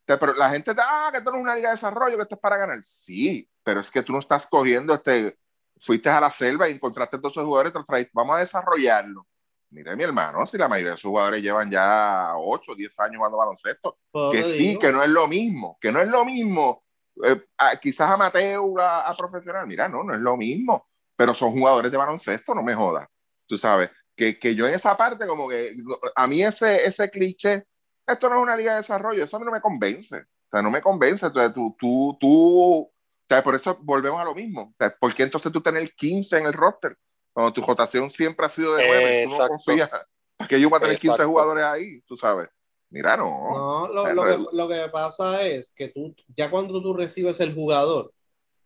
sea, 0.06 0.18
pero 0.18 0.32
la 0.35 0.51
gente 0.51 0.70
está, 0.72 0.85
ah, 0.86 1.10
que 1.12 1.18
esto 1.18 1.31
no 1.31 1.36
es 1.39 1.43
una 1.44 1.55
liga 1.55 1.68
de 1.68 1.74
desarrollo, 1.77 2.16
que 2.16 2.22
esto 2.22 2.35
es 2.35 2.40
para 2.40 2.56
ganar. 2.56 2.82
Sí, 2.82 3.48
pero 3.62 3.81
es 3.81 3.90
que 3.90 4.02
tú 4.02 4.12
no 4.12 4.18
estás 4.18 4.47
cogiendo 4.47 4.94
este. 4.94 5.39
Fuiste 5.82 6.10
a 6.10 6.20
la 6.20 6.31
selva 6.31 6.68
y 6.68 6.72
encontraste 6.72 7.16
todos 7.18 7.32
esos 7.32 7.44
jugadores, 7.47 7.72
te 7.72 7.78
los 7.78 7.86
trajiste, 7.89 8.10
vamos 8.12 8.36
a 8.36 8.40
desarrollarlo. 8.40 9.27
Mire, 9.70 9.97
mi 9.97 10.02
hermano, 10.02 10.44
si 10.44 10.59
la 10.59 10.68
mayoría 10.68 10.90
de 10.90 10.97
sus 10.98 11.09
jugadores 11.09 11.40
llevan 11.43 11.70
ya 11.70 12.32
8, 12.36 12.74
10 12.74 12.98
años 13.01 13.16
jugando 13.16 13.39
baloncesto, 13.39 13.98
Pues 14.10 14.31
que 14.32 14.44
sí, 14.44 14.68
digo. 14.70 14.81
que 14.81 14.93
no 14.93 15.02
es 15.02 15.09
lo 15.09 15.27
mismo, 15.27 15.78
que 15.81 15.90
no 15.90 16.01
es 16.01 16.09
lo 16.09 16.24
mismo, 16.27 16.85
eh, 17.24 17.47
a- 17.56 17.77
quizás 17.77 18.10
amateur 18.10 18.60
a, 18.78 19.09
a 19.09 19.16
profesional, 19.16 19.66
mira, 19.66 19.89
no, 19.89 20.02
no 20.02 20.12
es 20.12 20.20
lo 20.20 20.36
mismo, 20.36 20.86
pero 21.16 21.32
son 21.32 21.52
jugadores 21.52 21.90
de 21.90 21.97
baloncesto, 21.97 22.52
no 22.55 22.62
me 22.62 22.74
jodas, 22.74 23.09
tú 23.47 23.56
sabes, 23.56 23.90
que, 24.20 24.38
que 24.38 24.55
yo 24.55 24.68
en 24.68 24.74
esa 24.74 24.94
parte 24.98 25.26
como 25.26 25.48
que, 25.48 25.70
a 26.14 26.26
mí 26.26 26.42
ese, 26.42 26.86
ese 26.86 27.09
cliché, 27.09 27.64
esto 28.06 28.28
no 28.28 28.36
es 28.36 28.42
una 28.42 28.55
liga 28.55 28.72
de 28.72 28.76
desarrollo, 28.76 29.24
eso 29.24 29.34
a 29.38 29.40
mí 29.40 29.47
no 29.47 29.52
me 29.52 29.62
convence, 29.62 30.14
o 30.14 30.51
sea, 30.51 30.60
no 30.60 30.70
me 30.70 30.82
convence, 30.82 31.24
entonces 31.24 31.55
tú, 31.55 31.74
tú, 31.78 32.18
tú, 32.20 32.82
o 32.82 32.92
sea, 33.26 33.42
por 33.42 33.55
eso 33.55 33.78
volvemos 33.80 34.20
a 34.20 34.24
lo 34.24 34.34
mismo, 34.34 34.64
o 34.64 34.72
sea, 34.76 34.94
¿por 35.01 35.14
qué 35.14 35.22
entonces 35.22 35.51
tú 35.51 35.62
tener 35.62 35.94
15 35.94 36.36
en 36.36 36.44
el 36.44 36.52
roster? 36.52 36.94
Cuando 37.32 37.51
tu 37.51 37.62
rotación 37.62 38.10
siempre 38.10 38.44
ha 38.44 38.51
sido 38.51 38.74
de 38.74 38.86
9, 38.86 39.22
tú 39.24 39.28
no 39.30 39.34
Exacto. 39.36 39.55
confías, 39.56 39.90
¿para 40.36 40.48
qué 40.48 40.60
yo 40.60 40.68
voy 40.68 40.76
a 40.76 40.80
tener 40.80 40.98
15 40.98 41.12
Exacto. 41.12 41.30
jugadores 41.30 41.64
ahí? 41.64 42.02
Tú 42.02 42.14
sabes, 42.14 42.51
mira, 42.90 43.16
no. 43.16 43.88
No, 43.88 43.88
lo, 43.88 44.12
lo 44.12 44.24
que, 44.24 44.56
lo 44.56 44.68
que 44.68 44.88
pasa 44.92 45.42
es 45.44 45.72
que 45.74 45.88
tú, 45.88 46.14
ya 46.36 46.51
cuando 46.51 46.82
tú 46.82 46.92
recibes 46.92 47.40
el 47.40 47.55
jugador, 47.55 48.12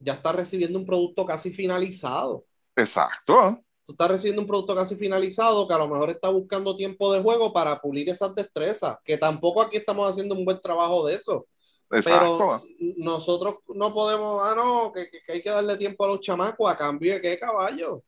ya 0.00 0.14
estás 0.14 0.34
recibiendo 0.34 0.80
un 0.80 0.84
producto 0.84 1.24
casi 1.24 1.52
finalizado. 1.52 2.44
Exacto. 2.74 3.62
Tú 3.84 3.92
estás 3.92 4.10
recibiendo 4.10 4.40
un 4.40 4.48
producto 4.48 4.74
casi 4.74 4.96
finalizado 4.96 5.68
que 5.68 5.74
a 5.74 5.78
lo 5.78 5.88
mejor 5.88 6.10
está 6.10 6.30
buscando 6.30 6.74
tiempo 6.74 7.12
de 7.12 7.20
juego 7.20 7.52
para 7.52 7.80
pulir 7.80 8.08
esas 8.08 8.34
destrezas, 8.34 8.96
que 9.04 9.18
tampoco 9.18 9.60
aquí 9.60 9.76
estamos 9.76 10.10
haciendo 10.10 10.34
un 10.34 10.44
buen 10.44 10.58
trabajo 10.60 11.06
de 11.06 11.16
eso. 11.16 11.46
Exacto. 11.90 12.62
Pero 12.78 12.94
nosotros 12.96 13.56
no 13.74 13.92
podemos, 13.92 14.42
ah, 14.42 14.54
no, 14.56 14.90
que, 14.90 15.06
hay 15.30 15.42
que 15.42 15.50
darle 15.50 15.76
tiempo 15.76 16.04
a 16.04 16.08
los 16.08 16.20
chamacos 16.20 16.70
a 16.70 16.78
cambio 16.78 17.12
de 17.12 17.20
qué 17.20 17.38
caballo. 17.38 18.02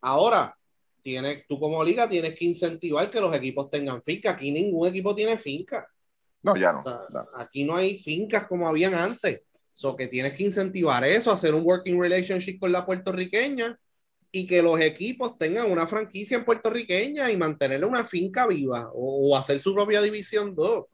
Ahora, 0.00 0.52
tienes, 1.00 1.46
tú 1.46 1.60
como 1.60 1.84
liga 1.84 2.08
tienes 2.08 2.36
que 2.36 2.44
incentivar 2.44 3.08
que 3.08 3.20
los 3.20 3.32
equipos 3.36 3.70
tengan 3.70 4.02
finca. 4.02 4.32
Aquí 4.32 4.50
ningún 4.50 4.88
equipo 4.88 5.14
tiene 5.14 5.38
finca. 5.38 5.88
No, 6.42 6.56
ya 6.56 6.72
no. 6.72 6.80
O 6.80 6.82
sea, 6.82 7.02
no. 7.08 7.24
aquí 7.36 7.62
no 7.62 7.76
hay 7.76 7.98
fincas 7.98 8.48
como 8.48 8.68
habían 8.68 8.94
antes. 8.94 9.42
So 9.74 9.96
que 9.96 10.08
tienes 10.08 10.34
que 10.36 10.42
incentivar 10.42 11.04
eso, 11.04 11.30
hacer 11.30 11.54
un 11.54 11.64
working 11.64 12.00
relationship 12.00 12.58
con 12.58 12.72
la 12.72 12.84
puertorriqueña 12.84 13.78
y 14.32 14.46
que 14.46 14.62
los 14.62 14.80
equipos 14.80 15.36
tengan 15.36 15.70
una 15.70 15.86
franquicia 15.86 16.38
en 16.38 16.44
puertorriqueña 16.44 17.30
y 17.30 17.36
mantenerle 17.36 17.86
una 17.86 18.06
finca 18.06 18.46
viva 18.46 18.90
o, 18.94 19.30
o 19.30 19.36
hacer 19.36 19.60
su 19.60 19.74
propia 19.74 20.00
división 20.00 20.54
2. 20.54 20.86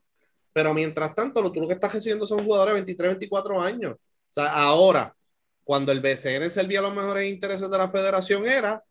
Pero 0.52 0.74
mientras 0.74 1.15
tanto, 1.15 1.40
lo, 1.40 1.52
tú 1.52 1.60
lo 1.60 1.69
que 1.69 1.74
estás 1.74 1.94
recibiendo 1.94 2.27
son 2.27 2.44
jugadores 2.44 2.74
de 2.74 2.81
23, 2.81 3.10
24 3.10 3.62
años. 3.62 3.93
O 3.93 4.32
sea, 4.32 4.52
ahora, 4.52 5.15
cuando 5.62 5.93
el 5.93 6.01
BCN 6.01 6.51
servía 6.51 6.82
los 6.82 6.94
mejores 6.94 7.31
intereses 7.31 7.70
de 7.70 7.78
la 7.78 7.89
federación 7.89 8.44
era 8.47 8.82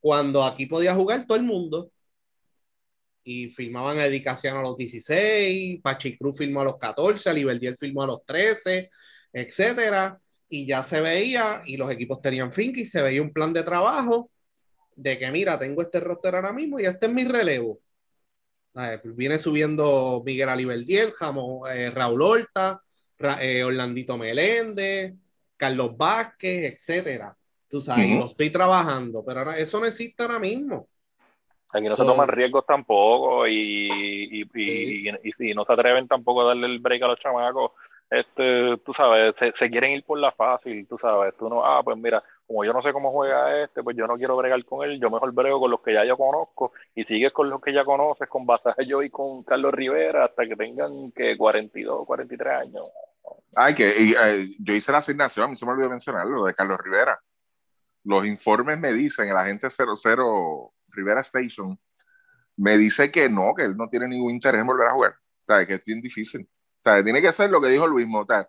cuando 0.00 0.44
aquí 0.44 0.66
podía 0.66 0.94
jugar 0.94 1.26
todo 1.26 1.36
el 1.36 1.44
mundo 1.44 1.90
y 3.24 3.50
firmaban 3.50 3.98
a 3.98 4.06
Edicación 4.06 4.56
a 4.56 4.62
los 4.62 4.76
16, 4.76 5.80
Pachi 5.82 6.16
Cruz 6.16 6.38
firmó 6.38 6.60
a 6.60 6.64
los 6.64 6.78
14, 6.78 7.34
Liberdiel 7.34 7.76
firmó 7.76 8.04
a 8.04 8.06
los 8.06 8.24
13, 8.24 8.88
etcétera, 9.32 10.18
y 10.48 10.66
ya 10.66 10.82
se 10.82 11.00
veía, 11.00 11.62
y 11.66 11.76
los 11.76 11.90
equipos 11.90 12.20
tenían 12.22 12.52
finca 12.52 12.80
y 12.80 12.84
se 12.84 13.02
veía 13.02 13.22
un 13.22 13.32
plan 13.32 13.52
de 13.52 13.62
trabajo 13.62 14.30
de 14.94 15.18
que, 15.18 15.30
mira, 15.30 15.58
tengo 15.58 15.82
este 15.82 16.00
roster 16.00 16.34
ahora 16.36 16.52
mismo 16.52 16.78
y 16.80 16.84
este 16.86 17.06
es 17.06 17.12
mi 17.12 17.24
relevo. 17.24 17.78
Eh, 18.74 19.00
Viene 19.04 19.38
subiendo 19.38 20.22
Miguel 20.24 20.48
Aliberdiel, 20.48 21.12
eh, 21.70 21.90
Raúl 21.90 22.22
Horta, 22.22 22.80
Ra- 23.18 23.42
eh, 23.42 23.64
Orlandito 23.64 24.16
Meléndez, 24.16 25.14
Carlos 25.56 25.96
Vázquez, 25.96 26.72
etcétera. 26.74 27.36
Tú 27.68 27.80
sabes, 27.80 28.06
y 28.08 28.12
Ujú. 28.12 28.20
lo 28.24 28.30
estoy 28.30 28.50
trabajando, 28.50 29.24
pero 29.24 29.40
ahora 29.40 29.58
eso 29.58 29.80
no 29.80 29.86
existe 29.86 30.22
ahora 30.22 30.38
mismo. 30.38 30.88
Aquí 31.70 31.84
no 31.88 31.96
So- 31.96 32.04
se 32.04 32.08
toman 32.08 32.28
riesgos 32.28 32.64
tampoco 32.64 33.46
y, 33.48 33.88
y, 33.90 34.42
y, 34.54 35.08
y- 35.10 35.50
y 35.50 35.54
no 35.54 35.64
se 35.64 35.72
atreven 35.72 36.06
tampoco 36.06 36.42
a 36.42 36.48
darle 36.48 36.66
el 36.68 36.78
break 36.78 37.02
a 37.02 37.08
los 37.08 37.18
chamacos. 37.18 37.72
Este, 38.08 38.76
tú 38.78 38.94
sabes, 38.94 39.34
se, 39.38 39.70
quieren 39.70 39.90
ir 39.92 40.04
por 40.04 40.18
la 40.18 40.30
fácil, 40.30 40.86
tú 40.86 40.96
sabes. 40.96 41.34
Tú 41.36 41.48
no, 41.48 41.64
ah, 41.64 41.82
pues 41.82 41.96
mira, 41.96 42.22
como 42.46 42.64
yo 42.64 42.72
no 42.72 42.80
sé 42.80 42.92
cómo 42.92 43.10
juega 43.10 43.62
este, 43.62 43.82
pues 43.82 43.96
yo 43.96 44.06
no 44.06 44.16
quiero 44.16 44.36
bregar 44.36 44.64
con 44.64 44.88
él, 44.88 45.00
yo 45.00 45.10
mejor 45.10 45.32
brego 45.32 45.58
con 45.58 45.70
los 45.70 45.80
que 45.80 45.92
ya 45.92 46.04
yo 46.04 46.16
conozco 46.16 46.72
y 46.94 47.04
sigues 47.04 47.32
con 47.32 47.50
los 47.50 47.60
que 47.60 47.72
ya 47.72 47.84
conoces, 47.84 48.28
con 48.28 48.46
Basayo 48.46 49.02
y 49.02 49.10
con 49.10 49.42
Carlos 49.42 49.74
Rivera 49.74 50.26
hasta 50.26 50.46
que 50.46 50.54
tengan 50.54 51.10
que 51.10 51.36
42, 51.36 52.06
43 52.06 52.52
años. 52.52 52.86
Ay, 53.56 53.74
que 53.74 53.88
y, 53.98 54.12
eh, 54.12 54.46
yo 54.60 54.74
hice 54.74 54.92
la 54.92 54.98
asignación, 54.98 55.46
a 55.46 55.48
mí 55.48 55.56
se 55.56 55.66
me 55.66 55.72
olvidó 55.72 55.90
mencionarlo, 55.90 56.36
lo 56.36 56.44
de 56.46 56.54
Carlos 56.54 56.78
Rivera. 56.82 57.20
Los 58.04 58.24
informes 58.24 58.78
me 58.78 58.92
dicen, 58.92 59.28
el 59.28 59.36
agente 59.36 59.68
00 59.68 60.72
Rivera 60.90 61.22
Station, 61.22 61.76
me 62.56 62.78
dice 62.78 63.10
que 63.10 63.28
no, 63.28 63.52
que 63.54 63.64
él 63.64 63.76
no 63.76 63.88
tiene 63.88 64.06
ningún 64.08 64.32
interés 64.32 64.60
en 64.60 64.66
volver 64.66 64.88
a 64.88 64.92
jugar. 64.92 65.12
O 65.12 65.52
sea, 65.52 65.66
que 65.66 65.74
es 65.74 65.84
bien 65.84 66.00
difícil. 66.00 66.48
Sea, 66.86 67.02
tiene 67.02 67.20
que 67.20 67.32
ser 67.32 67.50
lo 67.50 67.60
que 67.60 67.68
dijo 67.68 67.84
Luis 67.84 68.06
Mota. 68.06 68.48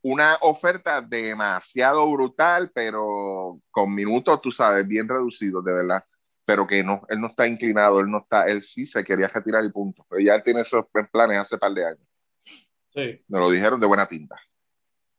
Una 0.00 0.38
oferta 0.40 1.02
demasiado 1.02 2.10
brutal, 2.10 2.70
pero 2.72 3.60
con 3.70 3.94
minutos, 3.94 4.40
tú 4.40 4.50
sabes, 4.50 4.88
bien 4.88 5.06
reducidos, 5.06 5.62
de 5.62 5.72
verdad. 5.74 6.02
Pero 6.46 6.66
que 6.66 6.82
no, 6.82 7.02
él 7.10 7.20
no 7.20 7.26
está 7.26 7.46
inclinado, 7.46 8.00
él 8.00 8.10
no 8.10 8.20
está, 8.20 8.46
él 8.46 8.62
sí 8.62 8.86
se 8.86 9.04
quería 9.04 9.28
retirar 9.28 9.62
y 9.66 9.70
punto. 9.70 10.06
Pero 10.08 10.22
ya 10.22 10.36
él 10.36 10.42
tiene 10.42 10.62
esos 10.62 10.86
planes 11.12 11.38
hace 11.38 11.58
par 11.58 11.72
de 11.72 11.84
años. 11.84 12.08
Sí. 12.94 13.22
Me 13.28 13.38
lo 13.38 13.50
dijeron 13.50 13.78
de 13.78 13.86
buena 13.86 14.06
tinta. 14.06 14.40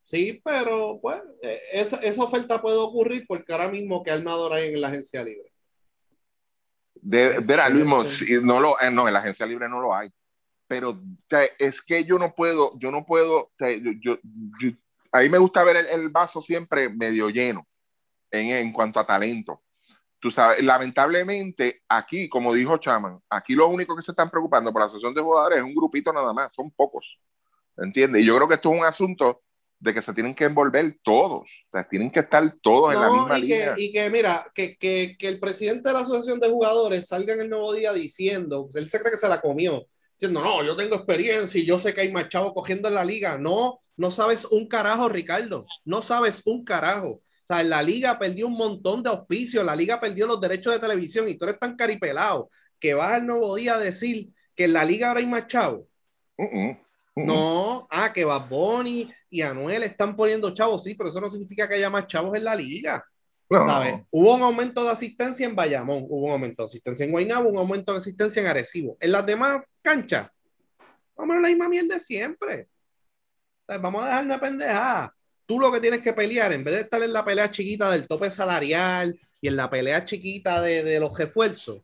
Sí, 0.02 0.40
pero 0.44 0.98
pues 1.00 1.22
eh, 1.42 1.60
esa, 1.72 1.98
esa 1.98 2.24
oferta 2.24 2.60
puede 2.60 2.78
ocurrir 2.78 3.26
porque 3.28 3.52
ahora 3.52 3.68
mismo 3.68 4.02
que 4.02 4.10
armador 4.10 4.54
hay 4.54 4.74
en 4.74 4.80
la 4.80 4.88
agencia 4.88 5.22
libre. 5.22 5.52
De, 6.94 7.38
verá, 7.44 7.68
Luis, 7.68 8.08
sí, 8.08 8.40
no, 8.42 8.58
lo, 8.58 8.80
eh, 8.80 8.90
no, 8.90 9.06
en 9.06 9.14
la 9.14 9.20
agencia 9.20 9.46
libre 9.46 9.68
no 9.68 9.80
lo 9.80 9.94
hay. 9.94 10.10
Pero 10.70 10.90
o 10.90 11.00
sea, 11.28 11.42
es 11.58 11.82
que 11.82 12.04
yo 12.04 12.16
no 12.16 12.32
puedo, 12.32 12.78
yo 12.78 12.92
no 12.92 13.04
puedo, 13.04 13.38
o 13.46 13.52
sea, 13.58 13.70
yo, 13.76 13.90
yo- 14.00 14.18
yo- 14.60 14.70
a 15.10 15.18
mí 15.20 15.28
me 15.28 15.38
gusta 15.38 15.64
ver 15.64 15.74
el, 15.78 15.86
el 15.88 16.08
vaso 16.10 16.40
siempre 16.40 16.88
medio 16.88 17.28
lleno 17.28 17.66
en, 18.30 18.46
en 18.52 18.72
cuanto 18.72 19.00
a 19.00 19.06
talento. 19.06 19.64
Tú 20.20 20.30
sabes, 20.30 20.62
lamentablemente 20.62 21.82
aquí, 21.88 22.28
como 22.28 22.54
dijo 22.54 22.78
Chaman, 22.78 23.18
aquí 23.28 23.54
lo 23.56 23.66
único 23.66 23.96
que 23.96 24.02
se 24.02 24.12
están 24.12 24.30
preocupando 24.30 24.72
por 24.72 24.80
la 24.82 24.86
asociación 24.86 25.12
de 25.12 25.22
jugadores 25.22 25.58
es 25.58 25.64
un 25.64 25.74
grupito 25.74 26.12
nada 26.12 26.32
más, 26.32 26.54
son 26.54 26.70
pocos. 26.70 27.18
¿Entiendes? 27.76 28.22
Y 28.22 28.26
yo 28.26 28.36
creo 28.36 28.46
que 28.46 28.54
esto 28.54 28.72
es 28.72 28.78
un 28.78 28.84
asunto 28.84 29.42
de 29.80 29.92
que 29.92 30.02
se 30.02 30.14
tienen 30.14 30.36
que 30.36 30.44
envolver 30.44 31.00
todos, 31.02 31.40
o 31.40 31.70
sea, 31.72 31.88
tienen 31.88 32.12
que 32.12 32.20
estar 32.20 32.54
todos 32.62 32.94
en 32.94 33.00
la 33.00 33.06
No, 33.08 33.14
misma 33.16 33.38
y, 33.38 33.42
línea. 33.42 33.74
que, 33.74 33.82
y 33.82 33.92
que 33.92 34.10
mira, 34.10 34.46
que, 34.54 34.76
que, 34.76 35.16
que 35.18 35.26
el 35.26 35.40
presidente 35.40 35.88
de 35.88 35.94
la 35.94 36.00
asociación 36.02 36.38
de 36.38 36.48
jugadores 36.50 37.08
salga 37.08 37.34
en 37.34 37.40
el 37.40 37.50
nuevo 37.50 37.72
día 37.72 37.92
diciendo, 37.92 38.68
él 38.74 38.88
se 38.88 39.00
cree 39.00 39.12
que 39.12 39.18
se 39.18 39.28
la 39.28 39.40
comió, 39.40 39.86
diciendo, 40.20 40.42
no, 40.42 40.62
yo 40.62 40.76
tengo 40.76 40.96
experiencia 40.96 41.58
y 41.60 41.64
yo 41.64 41.78
sé 41.78 41.94
que 41.94 42.02
hay 42.02 42.12
más 42.12 42.28
chavos 42.28 42.52
cogiendo 42.52 42.88
en 42.88 42.94
la 42.94 43.04
liga. 43.04 43.38
No, 43.38 43.80
no 43.96 44.10
sabes 44.10 44.44
un 44.44 44.68
carajo, 44.68 45.08
Ricardo, 45.08 45.66
no 45.84 46.02
sabes 46.02 46.42
un 46.44 46.64
carajo. 46.64 47.08
O 47.08 47.22
sea, 47.46 47.62
la 47.62 47.82
liga 47.82 48.18
perdió 48.18 48.46
un 48.46 48.56
montón 48.56 49.02
de 49.02 49.10
auspicios, 49.10 49.64
la 49.64 49.74
liga 49.74 49.98
perdió 49.98 50.26
los 50.26 50.40
derechos 50.40 50.74
de 50.74 50.78
televisión 50.78 51.28
y 51.28 51.36
tú 51.36 51.46
eres 51.46 51.58
tan 51.58 51.74
caripelado 51.74 52.50
que 52.78 52.94
vas 52.94 53.12
al 53.12 53.26
nuevo 53.26 53.54
día 53.56 53.74
a 53.74 53.78
decir 53.78 54.28
que 54.54 54.64
en 54.64 54.74
la 54.74 54.84
liga 54.84 55.08
ahora 55.08 55.20
hay 55.20 55.26
más 55.26 55.46
chavos. 55.46 55.86
No, 57.16 57.86
ah, 57.90 58.12
que 58.12 58.24
Bad 58.24 58.48
Bunny 58.48 59.10
y 59.30 59.42
Anuel 59.42 59.82
están 59.82 60.14
poniendo 60.16 60.54
chavos, 60.54 60.84
sí, 60.84 60.94
pero 60.94 61.10
eso 61.10 61.20
no 61.20 61.30
significa 61.30 61.68
que 61.68 61.74
haya 61.74 61.90
más 61.90 62.06
chavos 62.06 62.36
en 62.36 62.44
la 62.44 62.54
liga. 62.54 63.04
No. 63.50 64.06
Hubo 64.10 64.36
un 64.36 64.42
aumento 64.42 64.84
de 64.84 64.90
asistencia 64.90 65.44
en 65.44 65.56
Bayamón, 65.56 66.04
hubo 66.08 66.26
un 66.26 66.32
aumento 66.32 66.62
de 66.62 66.66
asistencia 66.66 67.04
en 67.04 67.10
Guaynabo, 67.10 67.48
un 67.48 67.58
aumento 67.58 67.92
de 67.92 67.98
asistencia 67.98 68.40
en 68.40 68.46
Arecibo. 68.46 68.96
En 69.00 69.10
las 69.10 69.26
demás 69.26 69.64
canchas, 69.82 70.30
vamos 71.16 71.36
a 71.36 71.40
la 71.40 71.48
misma 71.48 71.68
mierda 71.68 71.94
de 71.94 72.00
siempre. 72.00 72.68
Vamos 73.66 74.02
a 74.02 74.06
dejar 74.06 74.24
una 74.24 74.40
pendejada. 74.40 75.14
Tú 75.46 75.58
lo 75.58 75.72
que 75.72 75.80
tienes 75.80 76.00
que 76.00 76.12
pelear, 76.12 76.52
en 76.52 76.62
vez 76.62 76.74
de 76.76 76.80
estar 76.82 77.02
en 77.02 77.12
la 77.12 77.24
pelea 77.24 77.50
chiquita 77.50 77.90
del 77.90 78.06
tope 78.06 78.30
salarial 78.30 79.18
y 79.40 79.48
en 79.48 79.56
la 79.56 79.68
pelea 79.68 80.04
chiquita 80.04 80.60
de, 80.60 80.84
de 80.84 81.00
los 81.00 81.16
refuerzos, 81.18 81.82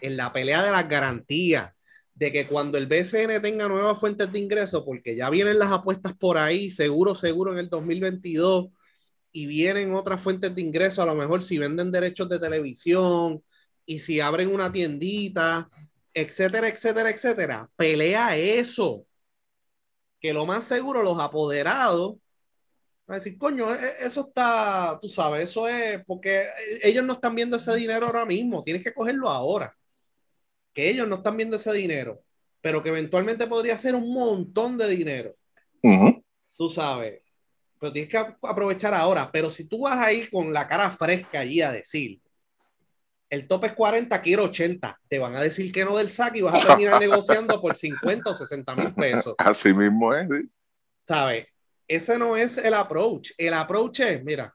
en 0.00 0.16
la 0.16 0.32
pelea 0.32 0.62
de 0.62 0.70
las 0.70 0.88
garantías, 0.88 1.72
de 2.14 2.30
que 2.30 2.46
cuando 2.46 2.78
el 2.78 2.86
BCN 2.86 3.42
tenga 3.42 3.66
nuevas 3.66 3.98
fuentes 3.98 4.30
de 4.30 4.38
ingresos, 4.38 4.84
porque 4.84 5.16
ya 5.16 5.30
vienen 5.30 5.58
las 5.58 5.72
apuestas 5.72 6.14
por 6.16 6.38
ahí, 6.38 6.70
seguro, 6.70 7.16
seguro 7.16 7.52
en 7.52 7.58
el 7.58 7.68
2022, 7.68 8.68
y 9.32 9.46
vienen 9.46 9.94
otras 9.94 10.20
fuentes 10.22 10.54
de 10.54 10.60
ingresos, 10.60 10.98
a 11.00 11.06
lo 11.06 11.14
mejor 11.14 11.42
si 11.42 11.58
venden 11.58 11.90
derechos 11.90 12.28
de 12.28 12.38
televisión 12.38 13.42
y 13.86 13.98
si 13.98 14.20
abren 14.20 14.52
una 14.52 14.70
tiendita, 14.70 15.68
etcétera, 16.14 16.68
etcétera, 16.68 17.10
etcétera. 17.10 17.70
Pelea 17.76 18.36
eso. 18.36 19.06
que 20.20 20.32
lo 20.32 20.46
más 20.46 20.64
seguro 20.64 21.02
los 21.02 21.18
apoderados 21.18 22.14
van 23.06 23.16
a 23.16 23.18
decir, 23.18 23.36
coño, 23.36 23.74
e- 23.74 23.78
e- 23.78 24.06
eso 24.06 24.20
está, 24.28 24.96
tú 25.02 25.08
sabes, 25.08 25.50
eso 25.50 25.66
es 25.66 26.04
porque 26.04 26.46
ellos 26.82 27.04
no 27.04 27.14
están 27.14 27.34
viendo 27.34 27.56
ese 27.56 27.74
dinero 27.74 28.06
ahora 28.06 28.24
mismo, 28.24 28.62
tienes 28.62 28.84
que 28.84 28.94
cogerlo 28.94 29.28
ahora. 29.28 29.76
Que 30.72 30.88
ellos 30.90 31.08
no 31.08 31.16
están 31.16 31.36
viendo 31.36 31.56
ese 31.56 31.72
dinero, 31.72 32.22
pero 32.60 32.82
que 32.82 32.90
eventualmente 32.90 33.46
podría 33.48 33.76
ser 33.76 33.94
un 33.96 34.12
montón 34.14 34.78
de 34.78 34.88
dinero, 34.88 35.34
tú 36.56 36.68
sabes. 36.68 37.21
Pero 37.82 37.92
tienes 37.92 38.10
que 38.10 38.16
ap- 38.16 38.44
aprovechar 38.44 38.94
ahora. 38.94 39.28
Pero 39.32 39.50
si 39.50 39.64
tú 39.64 39.80
vas 39.80 39.98
ahí 39.98 40.28
con 40.30 40.52
la 40.52 40.68
cara 40.68 40.88
fresca 40.92 41.40
allí 41.40 41.60
a 41.60 41.72
decir, 41.72 42.20
el 43.28 43.48
tope 43.48 43.66
es 43.68 43.72
40, 43.72 44.22
quiero 44.22 44.44
80, 44.44 45.00
te 45.08 45.18
van 45.18 45.34
a 45.34 45.42
decir 45.42 45.72
que 45.72 45.84
no 45.84 45.96
del 45.96 46.08
saque 46.10 46.38
y 46.38 46.42
vas 46.42 46.54
a 46.62 46.68
terminar 46.68 46.96
negociando 47.00 47.60
por 47.60 47.76
50 47.76 48.30
o 48.30 48.34
60 48.34 48.76
mil 48.76 48.94
pesos. 48.94 49.34
Así 49.38 49.74
mismo 49.74 50.14
es. 50.14 50.28
sí. 50.28 50.48
¿sabes? 51.06 51.46
Ese 51.88 52.18
no 52.18 52.36
es 52.36 52.58
el 52.58 52.74
approach. 52.74 53.32
El 53.36 53.54
approach 53.54 54.00
es, 54.00 54.22
mira, 54.24 54.54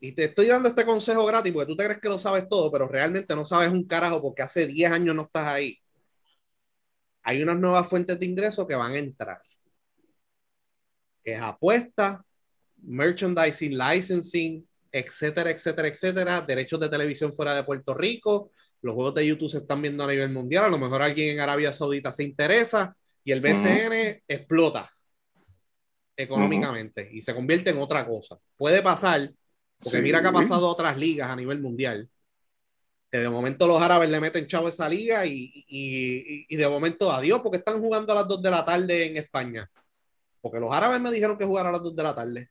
y 0.00 0.12
te 0.12 0.24
estoy 0.26 0.46
dando 0.46 0.68
este 0.68 0.84
consejo 0.84 1.24
gratis 1.26 1.52
porque 1.52 1.66
tú 1.66 1.76
te 1.76 1.84
crees 1.84 2.00
que 2.00 2.08
lo 2.08 2.18
sabes 2.18 2.48
todo, 2.48 2.70
pero 2.70 2.86
realmente 2.88 3.34
no 3.34 3.44
sabes 3.44 3.70
un 3.70 3.86
carajo 3.86 4.22
porque 4.22 4.42
hace 4.42 4.66
10 4.66 4.90
años 4.92 5.14
no 5.16 5.22
estás 5.22 5.48
ahí. 5.48 5.78
Hay 7.24 7.42
unas 7.42 7.58
nuevas 7.58 7.88
fuentes 7.88 8.18
de 8.20 8.26
ingreso 8.26 8.66
que 8.68 8.76
van 8.76 8.92
a 8.92 8.98
entrar. 8.98 9.40
Que 11.24 11.32
es 11.34 11.40
apuesta, 11.40 12.22
merchandising, 12.82 13.76
licensing, 13.78 14.68
etcétera, 14.92 15.50
etcétera, 15.50 15.88
etcétera, 15.88 16.40
derechos 16.42 16.78
de 16.78 16.88
televisión 16.88 17.32
fuera 17.32 17.54
de 17.54 17.64
Puerto 17.64 17.94
Rico, 17.94 18.52
los 18.82 18.94
juegos 18.94 19.14
de 19.14 19.26
YouTube 19.26 19.48
se 19.48 19.58
están 19.58 19.80
viendo 19.82 20.04
a 20.04 20.06
nivel 20.06 20.30
mundial, 20.30 20.64
a 20.66 20.68
lo 20.68 20.78
mejor 20.78 21.00
alguien 21.02 21.30
en 21.30 21.40
Arabia 21.40 21.72
Saudita 21.72 22.12
se 22.12 22.22
interesa 22.24 22.94
y 23.24 23.32
el 23.32 23.40
BCN 23.40 24.22
explota 24.28 24.90
económicamente 26.16 27.08
y 27.12 27.22
se 27.22 27.34
convierte 27.34 27.70
en 27.70 27.78
otra 27.78 28.06
cosa. 28.06 28.38
Puede 28.56 28.82
pasar, 28.82 29.32
porque 29.80 29.96
Sí. 29.98 30.02
mira 30.02 30.20
que 30.20 30.28
ha 30.28 30.32
pasado 30.32 30.66
a 30.66 30.70
otras 30.70 30.96
ligas 30.96 31.28
a 31.30 31.36
nivel 31.36 31.60
mundial, 31.60 32.08
que 33.10 33.18
de 33.18 33.30
momento 33.30 33.66
los 33.66 33.80
árabes 33.80 34.10
le 34.10 34.20
meten 34.20 34.46
chavo 34.46 34.66
a 34.66 34.70
esa 34.70 34.88
liga 34.88 35.24
y, 35.26 35.64
y- 35.68 36.46
y 36.48 36.56
de 36.56 36.68
momento 36.68 37.10
adiós, 37.10 37.40
porque 37.42 37.58
están 37.58 37.80
jugando 37.80 38.12
a 38.12 38.16
las 38.16 38.28
2 38.28 38.42
de 38.42 38.50
la 38.50 38.64
tarde 38.64 39.06
en 39.06 39.16
España. 39.16 39.68
Porque 40.44 40.60
los 40.60 40.70
árabes 40.70 41.00
me 41.00 41.10
dijeron 41.10 41.38
que 41.38 41.46
jugaran 41.46 41.70
a 41.70 41.78
las 41.78 41.82
2 41.82 41.96
de 41.96 42.02
la 42.02 42.14
tarde. 42.14 42.50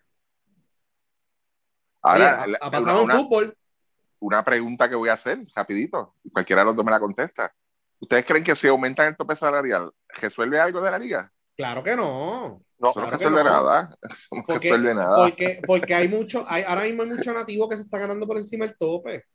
Ahora, 2.02 2.42
ha, 2.42 2.66
ha 2.66 2.72
pasado 2.72 3.04
una, 3.04 3.18
fútbol. 3.18 3.56
una 4.20 4.44
pregunta 4.44 4.90
que 4.90 4.96
voy 4.96 5.10
a 5.10 5.14
hacer, 5.14 5.38
rapidito, 5.56 6.16
cualquiera 6.34 6.64
de 6.64 6.66
los 6.66 6.76
dos 6.76 6.84
me 6.84 6.90
la 6.90 7.00
contesta. 7.00 7.54
¿Ustedes 8.00 8.26
creen 8.26 8.44
que 8.44 8.56
si 8.56 8.68
aumentan 8.68 9.10
el 9.10 9.16
tope 9.16 9.36
salarial, 9.36 9.92
resuelve 10.10 10.60
algo 10.60 10.82
de 10.82 10.90
la 10.90 10.98
liga? 10.98 11.32
Claro 11.56 11.84
que 11.84 11.96
no. 11.96 12.64
No, 12.80 12.88
no 12.88 12.94
claro 12.94 13.10
que 13.10 13.18
resuelve 13.18 13.44
no. 13.44 13.50
nada. 13.52 13.96
No 14.32 14.44
Porque, 14.48 14.70
resuelve 14.70 14.96
nada. 14.96 15.28
porque, 15.28 15.62
porque 15.68 15.94
hay 15.94 16.08
mucho, 16.08 16.48
hay, 16.50 16.64
ahora 16.64 16.82
mismo 16.82 17.04
hay 17.04 17.10
mucho 17.10 17.32
nativo 17.32 17.70
que 17.70 17.78
se 17.78 17.84
está 17.84 18.00
ganando 18.00 18.26
por 18.26 18.38
encima 18.38 18.66
del 18.66 18.76
tope. 18.76 19.26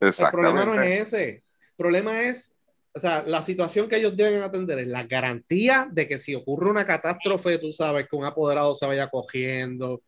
El 0.00 0.12
problema 0.32 0.64
no 0.64 0.74
es 0.74 1.02
ese. 1.02 1.28
El 1.28 1.76
problema 1.76 2.20
es, 2.22 2.56
o 2.92 2.98
sea, 3.00 3.22
la 3.22 3.42
situación 3.42 3.88
que 3.88 3.96
ellos 3.96 4.16
deben 4.16 4.42
atender 4.42 4.80
es 4.80 4.88
la 4.88 5.04
garantía 5.04 5.88
de 5.90 6.08
que 6.08 6.18
si 6.18 6.34
ocurre 6.34 6.70
una 6.70 6.84
catástrofe, 6.84 7.58
tú 7.58 7.72
sabes, 7.72 8.08
que 8.08 8.16
un 8.16 8.24
apoderado 8.24 8.74
se 8.74 8.86
vaya 8.86 9.08
cogiendo, 9.08 10.02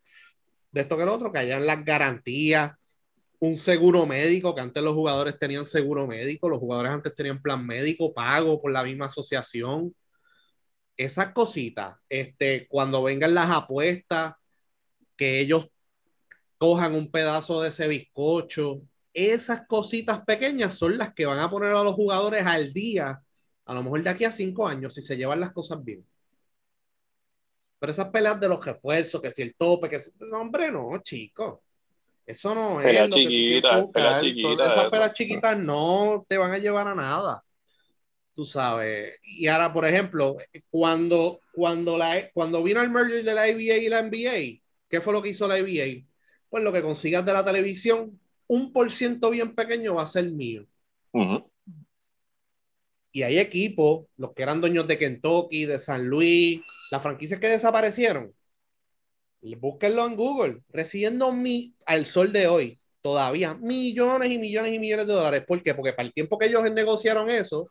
de 0.71 0.81
esto 0.81 0.97
que 0.97 1.05
lo 1.05 1.13
otro, 1.13 1.31
que 1.31 1.39
hayan 1.39 1.65
las 1.65 1.85
garantías, 1.85 2.73
un 3.39 3.55
seguro 3.55 4.05
médico, 4.05 4.55
que 4.55 4.61
antes 4.61 4.83
los 4.83 4.93
jugadores 4.93 5.37
tenían 5.39 5.65
seguro 5.65 6.07
médico, 6.07 6.49
los 6.49 6.59
jugadores 6.59 6.91
antes 6.91 7.15
tenían 7.15 7.41
plan 7.41 7.65
médico 7.65 8.13
pago 8.13 8.61
por 8.61 8.71
la 8.71 8.83
misma 8.83 9.05
asociación. 9.05 9.93
Esas 10.97 11.33
cositas, 11.33 11.97
este, 12.09 12.67
cuando 12.67 13.03
vengan 13.03 13.33
las 13.33 13.49
apuestas, 13.49 14.35
que 15.15 15.39
ellos 15.39 15.67
cojan 16.57 16.95
un 16.95 17.11
pedazo 17.11 17.61
de 17.61 17.69
ese 17.69 17.87
bizcocho, 17.87 18.81
esas 19.13 19.67
cositas 19.67 20.23
pequeñas 20.25 20.75
son 20.75 20.97
las 20.97 21.13
que 21.13 21.25
van 21.25 21.39
a 21.39 21.49
poner 21.49 21.73
a 21.73 21.83
los 21.83 21.93
jugadores 21.93 22.45
al 22.45 22.73
día, 22.73 23.21
a 23.65 23.73
lo 23.73 23.83
mejor 23.83 24.03
de 24.03 24.09
aquí 24.09 24.25
a 24.25 24.31
cinco 24.31 24.67
años, 24.67 24.93
si 24.93 25.01
se 25.01 25.15
llevan 25.15 25.39
las 25.39 25.51
cosas 25.51 25.83
bien. 25.83 26.05
Pero 27.79 27.91
esas 27.91 28.09
peleas 28.09 28.39
de 28.39 28.47
los 28.47 28.65
refuerzos, 28.65 29.21
que 29.21 29.31
si 29.31 29.41
el 29.41 29.55
tope, 29.55 29.89
que 29.89 29.99
si... 29.99 30.11
no, 30.19 30.41
hombre, 30.41 30.71
no, 30.71 30.97
chico. 31.03 31.63
Eso 32.25 32.55
no 32.55 32.79
es 32.79 33.09
lo 33.09 33.15
tienes 33.15 33.27
que 33.27 33.57
Esas 33.57 33.83
eso. 33.83 34.89
peleas 34.89 35.13
chiquitas 35.13 35.59
no 35.59 36.25
te 36.27 36.37
van 36.37 36.53
a 36.53 36.57
llevar 36.57 36.87
a 36.87 36.95
nada. 36.95 37.43
Tú 38.33 38.45
sabes. 38.45 39.19
Y 39.21 39.47
ahora, 39.47 39.71
por 39.73 39.85
ejemplo, 39.85 40.37
cuando, 40.69 41.41
cuando, 41.53 41.97
la, 41.97 42.29
cuando 42.33 42.63
vino 42.63 42.81
el 42.81 42.89
merger 42.89 43.23
de 43.23 43.33
la 43.33 43.43
ABA 43.43 43.77
y 43.77 43.89
la 43.89 44.01
NBA, 44.01 44.61
¿qué 44.89 45.01
fue 45.01 45.13
lo 45.13 45.21
que 45.21 45.29
hizo 45.29 45.47
la 45.47 45.55
ABA? 45.55 46.05
Pues 46.49 46.63
lo 46.63 46.71
que 46.71 46.81
consigas 46.81 47.25
de 47.25 47.33
la 47.33 47.43
televisión, 47.43 48.19
un 48.47 48.71
por 48.73 48.91
ciento 48.91 49.29
bien 49.29 49.55
pequeño 49.55 49.95
va 49.95 50.03
a 50.03 50.07
ser 50.07 50.31
mío. 50.31 50.65
Y 53.11 53.21
hay 53.23 53.37
equipos, 53.37 54.07
los 54.17 54.33
que 54.33 54.43
eran 54.43 54.59
dueños 54.59 54.87
de 54.87 54.97
Kentucky, 54.97 55.65
de 55.65 55.77
San 55.79 56.05
Luis, 56.07 56.61
las 56.91 57.01
franquicias 57.03 57.39
que 57.39 57.47
desaparecieron. 57.47 58.33
Búsquenlo 59.41 60.05
en 60.07 60.15
Google, 60.15 60.61
recibiendo 60.69 61.31
mi, 61.31 61.75
al 61.85 62.05
sol 62.05 62.31
de 62.31 62.47
hoy 62.47 62.79
todavía 63.03 63.53
millones 63.55 64.31
y 64.31 64.39
millones 64.39 64.73
y 64.73 64.79
millones 64.79 65.05
de 65.05 65.13
dólares. 65.13 65.43
¿Por 65.45 65.61
qué? 65.61 65.75
Porque 65.75 65.91
para 65.93 66.07
el 66.07 66.13
tiempo 66.13 66.39
que 66.39 66.47
ellos 66.47 66.63
negociaron 66.71 67.29
eso, 67.29 67.69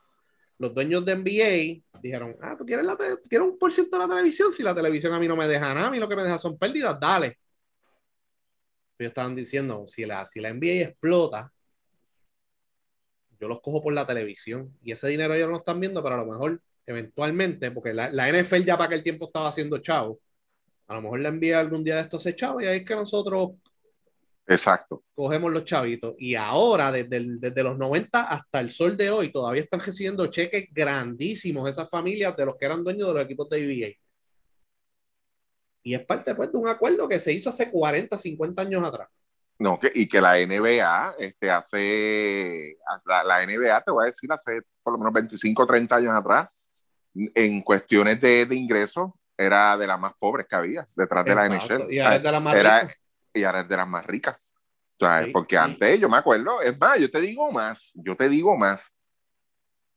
los 0.59 0.74
dueños 0.74 1.05
de 1.05 1.12
NBA 1.12 2.01
dijeron, 2.03 2.36
ah, 2.40 2.55
¿tú 2.57 2.65
quieres, 2.66 2.85
la 2.85 2.97
quieres 2.97 3.49
un 3.49 3.59
por 3.59 3.73
ciento 3.73 3.99
de 3.99 4.07
la 4.07 4.09
televisión? 4.09 4.53
Si 4.53 4.62
la 4.62 4.74
televisión 4.74 5.12
a 5.15 5.19
mí 5.19 5.27
no 5.27 5.35
me 5.35 5.49
deja 5.49 5.73
nada, 5.74 5.86
a 5.86 5.90
mí 5.90 5.99
lo 5.99 6.09
que 6.09 6.16
me 6.16 6.23
deja 6.23 6.39
son 6.39 6.59
pérdidas, 6.59 7.01
dale. 7.01 7.39
Ellos 9.03 9.11
estaban 9.11 9.35
diciendo, 9.37 9.85
si 9.87 10.07
la, 10.07 10.27
si 10.27 10.41
la 10.41 10.51
NBA 10.51 10.89
explota, 10.89 11.53
yo 13.41 13.49
los 13.49 13.61
cojo 13.61 13.83
por 13.83 13.93
la 13.93 14.07
televisión 14.07 14.77
y 14.83 14.93
ese 14.93 15.09
dinero 15.09 15.35
ellos 15.35 15.47
no 15.49 15.53
lo 15.53 15.59
están 15.59 15.81
viendo, 15.81 16.03
pero 16.03 16.15
a 16.15 16.19
lo 16.19 16.27
mejor 16.27 16.61
eventualmente, 16.87 17.70
porque 17.70 17.93
la, 17.93 18.11
la 18.11 18.29
NFL 18.29 18.65
ya 18.65 18.77
para 18.77 18.87
aquel 18.87 19.03
tiempo 19.03 19.27
estaba 19.27 19.49
haciendo 19.49 19.79
chavo, 19.79 20.20
a 20.89 20.95
lo 20.95 21.03
mejor 21.03 21.20
la 21.20 21.31
NBA 21.31 21.59
algún 21.61 21.85
día 21.85 21.97
de 21.97 22.03
estos 22.03 22.23
se 22.23 22.35
chavo 22.37 22.61
y 22.61 22.66
ahí 22.66 22.79
es 22.81 22.85
que 22.85 22.95
nosotros 22.97 23.51
Exacto. 24.47 25.03
cogemos 25.15 25.53
los 25.53 25.65
chavitos. 25.65 26.15
Y 26.19 26.35
ahora, 26.35 26.91
desde, 26.93 27.16
el- 27.16 27.41
desde 27.41 27.62
los 27.62 27.79
90 27.79 28.23
hasta 28.24 28.61
el 28.61 28.70
sol 28.70 28.97
de 28.97 29.11
hoy, 29.11 29.31
todavía 29.33 29.62
están 29.62 29.81
recibiendo 29.81 30.27
cheques 30.27 30.69
grandísimos 30.73 31.69
esas 31.69 31.89
familias 31.89 32.37
de 32.37 32.47
los 32.47 32.57
que 32.57 32.66
eran 32.66 32.83
dueños 32.85 33.09
de 33.09 33.15
los 33.15 33.24
equipos 33.24 33.49
de 33.49 33.59
NBA. 33.59 34.02
Y 35.83 35.95
es 35.95 36.05
parte 36.05 36.35
pues, 36.35 36.53
de 36.53 36.59
un 36.59 36.69
acuerdo 36.69 37.09
que 37.09 37.19
se 37.19 37.33
hizo 37.33 37.49
hace 37.51 37.71
40, 37.71 38.17
50 38.17 38.63
años 38.63 38.85
atrás. 38.87 39.09
No, 39.59 39.79
que, 39.79 39.91
y 39.95 40.09
que 40.09 40.21
la 40.21 40.39
NBA 40.39 41.15
este, 41.19 41.51
hace, 41.51 42.77
la, 43.05 43.23
la 43.25 43.47
NBA, 43.47 43.81
te 43.83 43.91
voy 43.91 44.05
a 44.05 44.07
decir, 44.07 44.31
hace 44.33 44.61
por 44.83 44.93
lo 44.95 44.99
menos 44.99 45.13
25 45.13 45.63
o 45.63 45.67
30 45.67 45.97
años 45.97 46.13
atrás, 46.15 46.49
en 47.15 47.61
cuestiones 47.63 48.21
de, 48.21 48.47
de 48.47 48.57
ingresos, 48.57 49.11
era 49.37 49.77
de 49.77 49.87
las 49.87 49.99
más 50.01 50.13
pobres 50.19 50.47
que 50.49 50.57
había 50.57 50.85
detrás 50.97 51.25
de 51.25 51.35
la 51.35 51.47
Exacto. 51.47 51.85
NHL. 51.85 51.93
Y 51.93 51.99
ahora 52.01 52.17
es 52.17 52.23
de 52.23 52.33
las 52.33 52.43
más 52.43 52.57
Era- 52.57 52.81
ricas. 52.81 52.97
y 53.35 53.45
ahora 53.45 53.61
es 53.61 53.69
de 53.69 53.77
las 53.77 53.89
más 53.89 54.07
ricas. 54.07 54.55
O 55.01 55.05
sea, 55.05 55.25
Sí, 55.25 55.31
porque 55.31 55.57
sí. 55.57 55.63
antes, 55.63 56.01
yo 56.01 56.09
me 56.09 56.17
acuerdo, 56.17 56.61
es 56.63 56.79
más, 56.79 56.99
yo 56.99 57.11
te 57.11 57.21
digo 57.21 57.51
más, 57.53 57.93
yo 57.95 58.17
te 58.17 58.29
digo 58.29 58.57
más. 58.57 58.95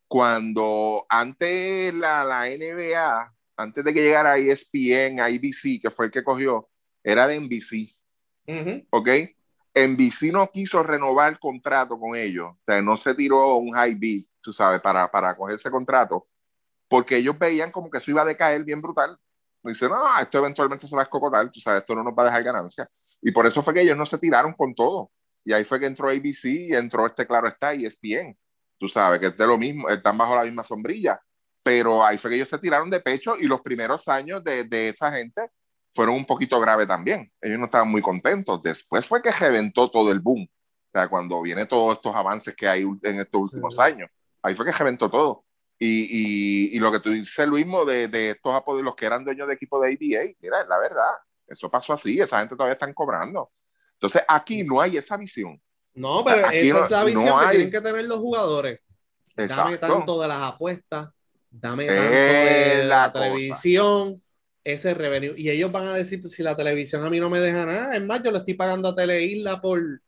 Cuando 0.07 1.05
antes 1.09 1.93
la, 1.95 2.23
la 2.23 2.47
NBA, 2.49 3.33
antes 3.57 3.83
de 3.83 3.93
que 3.93 4.01
llegara 4.01 4.37
E 4.37 4.51
ESPN, 4.51 5.19
a 5.19 5.29
IBC, 5.29 5.81
que 5.81 5.91
fue 5.91 6.07
el 6.07 6.11
que 6.11 6.23
cogió, 6.23 6.69
era 7.03 7.27
de 7.27 7.39
NBC, 7.39 7.87
Ujú. 8.47 8.87
¿ok? 8.89 9.09
NBC 9.73 10.31
no 10.31 10.49
quiso 10.51 10.81
renovar 10.83 11.33
el 11.33 11.39
contrato 11.39 11.99
con 11.99 12.15
ellos, 12.15 12.47
o 12.47 12.59
sea, 12.65 12.81
no 12.81 12.95
se 12.95 13.13
tiró 13.13 13.57
un 13.57 13.71
high 13.73 13.95
bid, 13.95 14.23
tú 14.41 14.53
sabes, 14.53 14.81
para, 14.81 15.09
para 15.11 15.35
coger 15.35 15.55
ese 15.55 15.69
contrato, 15.69 16.25
porque 16.87 17.17
ellos 17.17 17.37
veían 17.37 17.71
como 17.71 17.89
que 17.89 17.97
eso 17.97 18.11
iba 18.11 18.21
a 18.21 18.25
decaer 18.25 18.63
bien 18.63 18.79
brutal. 18.79 19.17
Dicen, 19.63 19.89
no, 19.89 20.19
esto 20.19 20.37
eventualmente 20.37 20.87
se 20.87 20.95
va 20.95 21.01
a 21.01 21.05
escocotar, 21.05 21.49
tú 21.51 21.59
sabes, 21.59 21.81
esto 21.81 21.95
no 21.95 22.03
nos 22.03 22.13
va 22.13 22.21
a 22.21 22.25
dejar 22.27 22.43
ganancia. 22.43 22.87
Y 23.21 23.31
por 23.31 23.47
eso 23.47 23.63
fue 23.63 23.73
que 23.73 23.81
ellos 23.81 23.97
no 23.97 24.05
se 24.05 24.19
tiraron 24.19 24.53
con 24.53 24.75
todo. 24.75 25.11
Y 25.43 25.53
ahí 25.53 25.63
fue 25.63 25.79
que 25.79 25.87
entró 25.87 26.07
ABC 26.07 26.45
y 26.45 26.73
entró 26.73 27.05
este, 27.07 27.25
claro 27.25 27.47
está, 27.47 27.73
y 27.73 27.85
ESPN. 27.85 28.37
Tú 28.77 28.87
sabes, 28.87 29.19
que 29.19 29.27
es 29.27 29.37
de 29.37 29.47
lo 29.47 29.57
mismo, 29.57 29.89
están 29.89 30.17
bajo 30.17 30.35
la 30.35 30.43
misma 30.43 30.63
sombrilla. 30.63 31.19
Pero 31.65 32.05
ahí 32.05 32.19
fue 32.19 32.29
que 32.29 32.35
ellos 32.35 32.49
se 32.49 32.59
tiraron 32.59 32.91
de 32.91 32.99
pecho 32.99 33.35
y 33.39 33.45
los 33.47 33.59
primeros 33.61 34.07
años 34.07 34.43
de, 34.43 34.65
de 34.65 34.89
esa 34.89 35.11
gente 35.11 35.49
fueron 35.95 36.13
un 36.13 36.23
poquito 36.25 36.59
graves 36.59 36.87
también. 36.87 37.31
Ellos 37.41 37.57
no 37.57 37.65
estaban 37.65 37.89
muy 37.89 38.03
contentos. 38.03 38.61
Después 38.61 39.03
fue 39.03 39.19
que 39.19 39.31
reventó 39.31 39.89
todo 39.89 40.11
el 40.11 40.19
boom. 40.19 40.43
O 40.47 40.89
sea, 40.93 41.07
cuando 41.07 41.41
viene 41.41 41.65
todos 41.65 41.95
estos 41.95 42.13
avances 42.15 42.53
que 42.55 42.67
hay 42.67 42.83
en 42.83 43.19
estos 43.19 43.41
últimos 43.41 43.75
Sí. 43.75 43.81
años. 43.81 44.09
Ahí 44.43 44.53
fue 44.53 44.63
que 44.63 44.71
reventó 44.73 45.09
todo. 45.09 45.43
Y, 45.79 45.87
y, 46.69 46.75
y 46.77 46.79
lo 46.79 46.91
que 46.91 46.99
tú 46.99 47.09
dices, 47.09 47.47
Luis, 47.47 47.65
de, 47.87 48.07
de 48.09 48.29
estos 48.29 48.53
apodos, 48.53 48.83
los 48.83 48.95
que 48.95 49.07
eran 49.07 49.25
dueños 49.25 49.47
de 49.47 49.55
equipo 49.55 49.81
de 49.81 49.87
ABA, 49.89 50.33
mira, 50.39 50.61
es 50.61 50.67
la 50.69 50.77
verdad. 50.77 51.11
Eso 51.47 51.67
pasó 51.71 51.93
así, 51.93 52.19
esa 52.21 52.37
gente 52.39 52.55
todavía 52.55 52.73
están 52.73 52.93
cobrando. 52.93 53.51
Entonces, 53.93 54.21
aquí 54.27 54.63
no 54.63 54.79
hay 54.79 54.97
esa 54.97 55.17
visión. 55.17 55.59
No, 55.95 56.23
pero 56.23 56.45
Aquí 56.47 56.69
esa 56.69 56.79
no- 56.79 56.85
es 56.85 56.91
la 56.91 56.99
no 56.99 57.05
visión 57.07 57.25
que 57.39 57.45
hay. 57.45 57.55
tienen 57.57 57.71
que 57.71 57.81
tener 57.81 58.05
los 58.05 58.19
jugadores. 58.19 58.79
Dame 59.35 59.47
Exacto. 59.51 59.79
tanto 59.87 60.21
de 60.21 60.27
las 60.29 60.41
apuestas, 60.41 61.09
dame 61.59 61.87
tanto 61.87 62.11
de 62.11 62.85
la 62.85 63.11
televisión, 63.11 64.21
ese 64.63 64.93
revenue. 64.93 65.33
Y 65.37 65.49
ellos 65.49 65.71
van 65.71 65.87
a 65.87 65.93
decir, 65.93 66.27
si 66.27 66.43
la 66.43 66.55
televisión 66.55 67.03
a 67.03 67.09
mí 67.09 67.19
no 67.19 67.29
me 67.29 67.39
deja 67.39 67.65
nada, 67.65 67.95
es 67.95 68.03
más, 68.03 68.21
yo 68.23 68.31
le 68.31 68.39
estoy 68.39 68.55
pagando 68.55 68.89
a 68.89 68.95
Teleisla 68.95 69.61
por, 69.61 70.01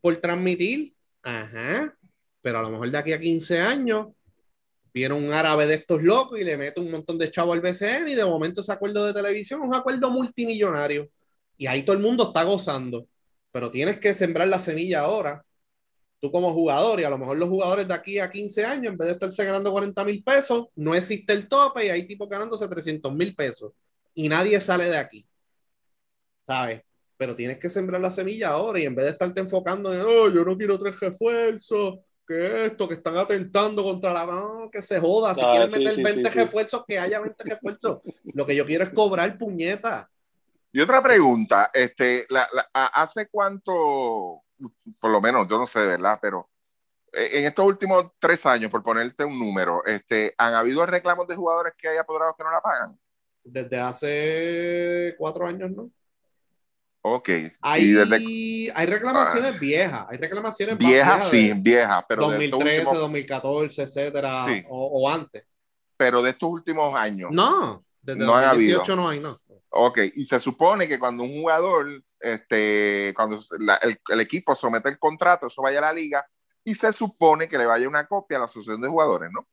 por 0.00 0.16
transmitir. 0.16 0.94
Ajá. 1.22 1.94
Pero 2.40 2.58
a 2.58 2.62
lo 2.62 2.70
mejor 2.70 2.90
de 2.90 2.98
aquí 2.98 3.12
a 3.12 3.20
15 3.20 3.60
años 3.60 4.08
viene 4.92 5.14
un 5.14 5.32
árabe 5.32 5.66
de 5.66 5.74
estos 5.74 6.02
locos 6.02 6.38
y 6.38 6.44
le 6.44 6.56
mete 6.56 6.80
un 6.80 6.90
montón 6.90 7.16
de 7.16 7.30
chavo 7.30 7.52
al 7.52 7.60
BCN 7.60 8.08
y 8.08 8.14
de 8.14 8.24
momento 8.24 8.60
ese 8.60 8.72
acuerdo 8.72 9.06
de 9.06 9.14
televisión 9.14 9.62
es 9.62 9.68
un 9.68 9.74
acuerdo 9.74 10.10
multimillonario. 10.10 11.08
Y 11.56 11.66
ahí 11.66 11.82
todo 11.82 11.96
el 11.96 12.02
mundo 12.02 12.28
está 12.28 12.42
gozando. 12.42 13.06
Pero 13.52 13.70
tienes 13.70 13.98
que 13.98 14.14
sembrar 14.14 14.48
la 14.48 14.58
semilla 14.58 15.00
ahora. 15.00 15.44
Tú 16.22 16.30
como 16.30 16.52
jugador, 16.54 17.00
y 17.00 17.04
a 17.04 17.10
lo 17.10 17.18
mejor 17.18 17.36
los 17.36 17.48
jugadores 17.48 17.88
de 17.88 17.94
aquí 17.94 18.20
a 18.20 18.30
15 18.30 18.64
años, 18.64 18.92
en 18.92 18.96
vez 18.96 19.08
de 19.08 19.12
estarse 19.14 19.44
ganando 19.44 19.72
40 19.72 20.04
mil 20.04 20.22
pesos, 20.22 20.68
no 20.76 20.94
existe 20.94 21.32
el 21.32 21.48
tope 21.48 21.84
y 21.84 21.88
hay 21.88 22.06
tipos 22.06 22.28
ganándose 22.28 22.68
300 22.68 23.12
mil 23.12 23.34
pesos. 23.34 23.72
Y 24.14 24.28
nadie 24.28 24.60
sale 24.60 24.84
de 24.88 24.98
aquí. 24.98 25.26
¿Sabes? 26.46 26.82
Pero 27.16 27.34
tienes 27.34 27.58
que 27.58 27.68
sembrar 27.68 28.00
la 28.00 28.12
semilla 28.12 28.50
ahora 28.50 28.78
y 28.78 28.84
en 28.84 28.94
vez 28.94 29.06
de 29.06 29.10
estarte 29.12 29.40
enfocando 29.40 29.92
en, 29.92 30.02
oh, 30.02 30.28
yo 30.28 30.44
no 30.44 30.56
quiero 30.56 30.78
tres 30.78 30.98
refuerzos, 31.00 31.98
que 32.26 32.66
esto, 32.66 32.86
que 32.88 32.94
están 32.94 33.16
atentando 33.16 33.82
contra 33.82 34.12
la 34.12 34.24
no, 34.24 34.70
que 34.72 34.80
se 34.80 35.00
joda. 35.00 35.34
Si 35.34 35.40
Ah, 35.42 35.50
quieren 35.50 35.72
sí, 35.72 35.78
meter 35.80 35.94
sí, 35.96 36.02
20 36.04 36.28
sí, 36.28 36.32
sí. 36.34 36.38
refuerzos, 36.40 36.84
que 36.86 36.98
haya 37.00 37.18
20 37.18 37.44
refuerzos. 37.44 37.98
Lo 38.32 38.46
que 38.46 38.54
yo 38.54 38.64
quiero 38.64 38.84
es 38.84 38.90
cobrar 38.90 39.36
puñeta. 39.38 40.08
Y 40.72 40.80
otra 40.80 41.02
pregunta, 41.02 41.70
este, 41.74 42.26
la- 42.30 42.48
la- 42.52 42.68
a- 42.72 43.02
¿hace 43.02 43.26
cuánto, 43.28 44.42
por 44.98 45.10
lo 45.10 45.20
menos, 45.20 45.46
yo 45.48 45.58
no 45.58 45.66
sé, 45.66 45.84
¿verdad? 45.86 46.18
Pero 46.20 46.48
eh, 47.12 47.28
en 47.32 47.44
estos 47.46 47.64
últimos 47.66 48.12
tres 48.18 48.44
años, 48.46 48.70
por 48.70 48.82
ponerte 48.82 49.24
un 49.24 49.38
número, 49.38 49.84
este, 49.84 50.34
¿han 50.38 50.54
habido 50.54 50.84
reclamos 50.86 51.26
de 51.28 51.36
jugadores 51.36 51.74
que 51.76 51.88
hay 51.88 51.96
apoderados 51.98 52.36
que 52.36 52.44
no 52.44 52.50
la 52.50 52.60
pagan? 52.60 52.98
Desde 53.44 53.80
hace 53.80 55.14
cuatro 55.18 55.46
años, 55.46 55.70
¿no? 55.72 55.90
Ok. 57.04 57.28
Hay, 57.60 57.82
y 57.82 57.90
desde 57.92 58.72
hay 58.74 58.86
reclamaciones 58.86 59.58
viejas, 59.58 60.06
hay 60.08 60.18
reclamaciones 60.18 60.74
más 60.78 60.88
vieja, 60.88 61.04
viejas 61.14 61.28
sí, 61.28 61.48
de 61.48 61.54
vieja, 61.54 62.06
pero 62.08 62.28
de, 62.30 62.44
estos 62.44 62.50
2013, 62.60 62.78
últimos, 62.78 62.98
2014, 63.00 63.82
etcétera, 63.82 64.44
Sí. 64.46 64.64
o, 64.68 64.86
o 65.02 65.10
antes. 65.10 65.44
pero 65.96 66.22
de 66.22 66.30
estos 66.30 66.48
últimos 66.48 66.94
años. 66.94 67.30
No, 67.32 67.84
desde 68.00 68.24
No 68.24 68.34
han 68.36 68.50
2018 68.50 68.80
habido. 68.82 68.96
no 68.96 69.08
hay, 69.08 69.18
no. 69.20 69.36
Ok, 69.74 69.98
y 70.14 70.26
se 70.26 70.38
supone 70.38 70.86
que 70.86 70.98
cuando 70.98 71.24
un 71.24 71.40
jugador, 71.40 72.04
este, 72.20 73.12
cuando 73.16 73.38
la- 73.60 73.76
el, 73.76 73.98
el 74.08 74.20
equipo 74.20 74.54
somete 74.54 74.88
el 74.90 74.98
contrato, 74.98 75.46
eso 75.46 75.62
vaya 75.62 75.78
a 75.78 75.82
la 75.82 75.92
liga, 75.94 76.26
y 76.64 76.74
se 76.74 76.92
supone 76.92 77.48
que 77.48 77.56
le 77.58 77.66
vaya 77.66 77.88
una 77.88 78.06
copia 78.06 78.36
a 78.36 78.40
la 78.40 78.44
asociación 78.46 78.82
de 78.82 78.88
jugadores, 78.88 79.30
¿no? 79.32 79.48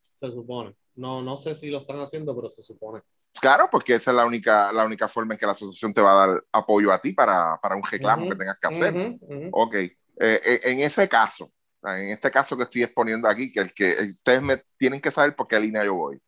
Se 0.00 0.30
supone. 0.30 0.76
No, 0.96 1.22
no 1.22 1.36
sé 1.36 1.54
si 1.54 1.70
lo 1.70 1.78
están 1.78 1.98
haciendo, 2.00 2.36
pero 2.36 2.48
se 2.48 2.62
supone. 2.62 3.02
Claro, 3.40 3.68
porque 3.70 3.94
esa 3.96 4.10
es 4.12 4.16
la 4.16 4.26
única, 4.26 4.70
la 4.72 4.84
única 4.84 5.08
forma 5.08 5.34
en 5.34 5.40
que 5.40 5.46
la 5.46 5.52
asociación 5.52 5.92
te 5.92 6.00
va 6.00 6.12
a 6.22 6.26
dar 6.26 6.44
apoyo 6.52 6.92
a 6.92 7.00
ti 7.00 7.12
para, 7.12 7.58
para 7.60 7.74
un 7.74 7.82
reclamo 7.82 8.22
Ujú, 8.22 8.28
que 8.30 8.36
tengas 8.38 8.60
que 8.60 8.66
hacer. 8.68 8.94
Ujú, 8.94 9.18
ujú. 9.22 9.48
Ok, 9.50 9.74
Eh, 9.74 10.40
eh, 10.44 10.60
en 10.62 10.78
ese 10.80 11.08
caso, 11.08 11.52
en 11.82 12.10
este 12.10 12.30
caso 12.30 12.56
que 12.56 12.62
estoy 12.62 12.84
exponiendo 12.84 13.28
aquí, 13.28 13.52
que, 13.52 13.60
el 13.60 13.74
que 13.74 13.96
ustedes 14.04 14.40
me 14.42 14.56
tienen 14.76 15.00
que 15.00 15.10
saber 15.10 15.34
por 15.34 15.48
qué 15.48 15.58
línea 15.58 15.84
yo 15.84 15.94
voy. 15.94 16.22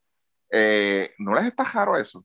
Eh, 0.51 1.13
¿No 1.19 1.35
les 1.35 1.45
está 1.47 1.65
raro 1.65 1.97
eso? 1.99 2.25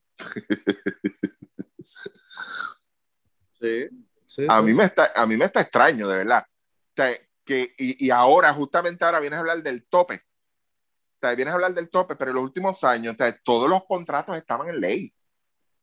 Sí, 3.60 3.88
sí, 4.28 4.46
A 4.50 4.62
mí 4.62 4.74
me 4.74 4.86
está, 4.86 5.12
a 5.16 5.26
mí 5.26 5.38
me 5.38 5.46
está 5.46 5.62
extraño, 5.62 6.08
de 6.08 6.18
verdad. 6.18 6.44
O 6.48 6.94
sea, 6.96 7.12
que, 7.46 7.74
y, 7.78 8.06
y 8.06 8.10
ahora, 8.10 8.54
justamente 8.54 9.04
ahora, 9.06 9.20
vienes 9.20 9.38
a 9.38 9.42
hablar 9.42 9.62
del 9.64 9.86
tope. 9.88 10.16
O 10.16 11.20
sea, 11.22 11.36
vienes 11.36 11.52
a 11.52 11.56
hablar 11.56 11.74
del 11.74 11.90
tope, 11.90 12.16
pero 12.16 12.32
en 12.32 12.36
los 12.36 12.44
últimos 12.44 12.84
años, 12.84 13.14
o 13.14 13.18
sea, 13.18 13.38
todos 13.44 13.70
los 13.70 13.86
contratos 13.86 14.36
estaban 14.38 14.70
en 14.70 14.80
ley. 14.80 15.14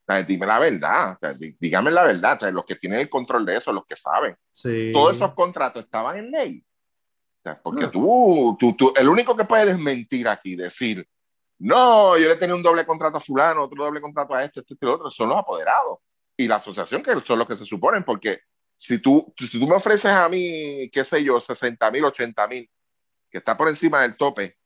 O 0.06 0.12
sea, 0.12 0.22
dime 0.22 0.46
la 0.46 0.58
verdad, 0.58 1.12
o 1.12 1.18
sea, 1.20 1.32
dí- 1.34 1.56
dígame 1.60 1.90
la 1.90 2.04
verdad, 2.04 2.36
o 2.36 2.40
sea, 2.40 2.50
los 2.50 2.64
que 2.64 2.76
tienen 2.76 3.00
el 3.00 3.10
control 3.10 3.44
de 3.44 3.56
eso, 3.56 3.72
los 3.72 3.84
que 3.84 3.94
saben. 3.96 4.36
Sí. 4.52 4.90
Todos 4.92 5.16
esos 5.16 5.34
contratos 5.34 5.84
estaban 5.84 6.16
en 6.16 6.30
ley. 6.30 6.64
O 7.40 7.42
sea, 7.44 7.60
porque 7.62 7.84
No. 7.84 7.90
tú, 7.90 8.56
tú, 8.58 8.74
tú, 8.76 8.92
el 8.96 9.08
único 9.08 9.36
que 9.36 9.44
puede 9.44 9.66
desmentir 9.66 10.26
aquí, 10.26 10.56
decir, 10.56 11.06
no, 11.58 12.16
yo 12.16 12.28
le 12.28 12.36
tenía 12.36 12.54
un 12.54 12.62
doble 12.62 12.86
contrato 12.86 13.16
a 13.16 13.20
fulano, 13.20 13.64
otro 13.64 13.84
doble 13.84 14.00
contrato 14.00 14.34
a 14.34 14.44
este, 14.44 14.60
este 14.60 14.74
y 14.74 14.78
el 14.80 14.88
otro, 14.88 15.10
son 15.10 15.28
los 15.28 15.38
apoderados 15.38 15.98
y 16.36 16.46
la 16.46 16.56
asociación 16.56 17.02
que 17.02 17.14
son 17.20 17.38
los 17.38 17.48
que 17.48 17.56
se 17.56 17.66
suponen, 17.66 18.04
porque 18.04 18.40
si 18.76 18.98
tú, 18.98 19.34
si 19.38 19.58
tú 19.58 19.66
me 19.66 19.74
ofreces 19.74 20.12
a 20.12 20.28
mí, 20.28 20.88
qué 20.92 21.04
sé 21.04 21.22
yo, 21.22 21.40
60 21.40 21.90
mil, 21.90 22.04
80 22.04 22.46
mil, 22.46 22.70
que 23.28 23.38
está 23.38 23.56
por 23.56 23.68
encima 23.68 24.02
del 24.02 24.16
tope, 24.16 24.56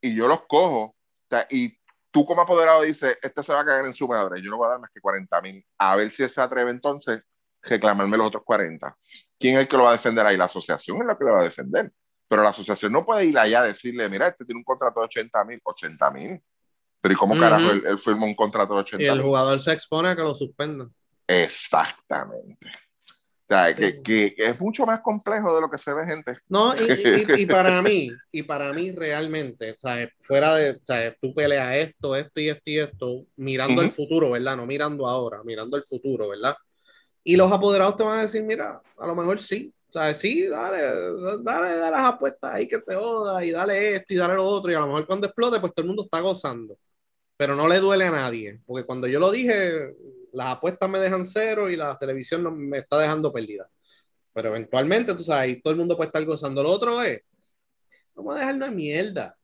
y 0.00 0.14
yo 0.14 0.26
los 0.26 0.42
cojo, 0.46 0.82
o 0.86 0.96
sea, 1.28 1.46
y 1.50 1.78
tú 2.10 2.26
como 2.26 2.42
apoderado 2.42 2.82
dices, 2.82 3.16
este 3.22 3.42
se 3.42 3.52
va 3.52 3.60
a 3.60 3.64
caer 3.64 3.84
en 3.84 3.94
su 3.94 4.08
madre, 4.08 4.42
yo 4.42 4.50
no 4.50 4.56
voy 4.56 4.66
a 4.66 4.70
dar 4.70 4.80
más 4.80 4.90
que 4.92 5.00
40 5.00 5.40
mil, 5.42 5.64
a 5.78 5.94
ver 5.94 6.10
si 6.10 6.24
él 6.24 6.30
se 6.30 6.40
atreve 6.40 6.72
entonces 6.72 7.22
reclamarme 7.62 8.16
los 8.16 8.28
otros 8.28 8.42
40. 8.44 8.96
¿Quién 9.38 9.56
es 9.56 9.62
el 9.62 9.68
que 9.68 9.76
lo 9.76 9.84
va 9.84 9.90
a 9.90 9.92
defender 9.92 10.26
ahí? 10.26 10.36
La 10.36 10.46
asociación 10.46 11.00
es 11.00 11.06
la 11.06 11.16
que 11.16 11.24
lo 11.24 11.32
va 11.32 11.40
a 11.40 11.44
defender. 11.44 11.92
Pero 12.30 12.44
la 12.44 12.50
asociación 12.50 12.92
no 12.92 13.04
puede 13.04 13.24
ir 13.26 13.36
allá 13.36 13.62
a 13.62 13.66
decirle, 13.66 14.08
mira, 14.08 14.28
este 14.28 14.44
tiene 14.44 14.60
un 14.60 14.64
contrato 14.64 15.00
de 15.00 15.06
80 15.06 15.44
mil, 15.44 15.60
80 15.64 16.10
mil. 16.12 16.40
Pero 17.02 17.12
¿y 17.12 17.16
cómo 17.16 17.34
Ujú. 17.34 17.42
carajo 17.42 17.70
él, 17.72 17.82
él 17.86 17.98
firma 17.98 18.24
un 18.26 18.36
contrato 18.36 18.74
de 18.74 18.80
Y 18.80 18.82
80 18.82 19.12
el 19.12 19.18
mil? 19.18 19.26
jugador 19.26 19.60
se 19.60 19.72
expone 19.72 20.10
a 20.10 20.16
que 20.16 20.22
lo 20.22 20.34
suspendan. 20.34 20.94
Exactamente. 21.26 22.68
O 22.68 23.52
sea, 23.52 23.74
que, 23.74 24.00
que- 24.02 24.34
que 24.36 24.46
es 24.46 24.60
mucho 24.60 24.86
más 24.86 25.00
complejo 25.00 25.52
de 25.54 25.60
lo 25.60 25.68
que 25.68 25.78
se 25.78 25.92
ve, 25.92 26.06
gente. 26.06 26.38
No, 26.48 26.72
y, 26.74 26.92
y- 27.36 27.42
y 27.42 27.46
para 27.46 27.82
mí, 27.82 28.12
y 28.32 28.42
para 28.44 28.72
mí 28.72 28.92
realmente, 28.92 29.72
o 29.72 29.78
sea, 29.78 30.08
fuera 30.20 30.54
de, 30.54 30.70
o 30.72 30.80
sea, 30.84 31.14
tú 31.20 31.34
peleas 31.34 31.74
esto, 31.88 32.14
esto 32.14 32.40
y 32.40 32.48
esto 32.48 32.62
y 32.66 32.78
esto, 32.78 33.26
mirando 33.36 33.82
el 33.82 33.88
Ujú. 33.88 33.96
futuro, 33.96 34.30
¿verdad? 34.30 34.56
No 34.56 34.66
mirando 34.66 35.08
ahora, 35.08 35.42
mirando 35.44 35.76
el 35.76 35.82
futuro, 35.82 36.28
¿verdad? 36.28 36.54
Y 37.24 37.36
los 37.36 37.50
apoderados 37.52 37.96
te 37.96 38.02
van 38.04 38.18
a 38.18 38.22
decir, 38.22 38.42
mira, 38.44 38.80
a 38.98 39.06
lo 39.06 39.14
mejor 39.16 39.40
sí, 39.40 39.72
o 39.90 39.92
sea, 39.92 40.14
sí, 40.14 40.46
dale, 40.46 40.82
dale, 41.42 41.76
dale 41.76 41.90
las 41.90 42.04
apuestas 42.04 42.54
ahí 42.54 42.68
que 42.68 42.80
se 42.80 42.94
joda 42.94 43.44
y 43.44 43.50
dale 43.50 43.96
esto 43.96 44.14
y 44.14 44.16
dale 44.16 44.34
lo 44.34 44.46
otro, 44.46 44.70
y 44.70 44.74
a 44.74 44.80
lo 44.80 44.86
mejor 44.86 45.06
cuando 45.06 45.26
explote, 45.26 45.58
pues 45.58 45.74
todo 45.74 45.82
el 45.82 45.88
mundo 45.88 46.04
está 46.04 46.20
gozando, 46.20 46.78
pero 47.36 47.56
no 47.56 47.66
le 47.68 47.80
duele 47.80 48.04
a 48.04 48.10
nadie, 48.12 48.60
porque 48.66 48.86
cuando 48.86 49.08
yo 49.08 49.18
lo 49.18 49.30
dije, 49.32 49.94
las 50.32 50.46
apuestas 50.56 50.88
me 50.88 51.00
dejan 51.00 51.26
cero 51.26 51.68
y 51.68 51.76
la 51.76 51.98
televisión 51.98 52.44
no 52.44 52.52
me 52.52 52.78
está 52.78 52.98
dejando 52.98 53.32
perdida. 53.32 53.68
Pero 54.32 54.50
eventualmente, 54.50 55.14
tú 55.14 55.24
sabes, 55.24 55.60
todo 55.62 55.72
el 55.72 55.78
mundo 55.78 55.96
puede 55.96 56.06
estar 56.06 56.24
gozando. 56.24 56.62
Lo 56.62 56.70
otro 56.70 57.02
es, 57.02 57.20
vamos 58.14 58.36
a 58.36 58.38
dejarlo 58.38 58.66
de 58.66 58.70
mierda. 58.70 59.36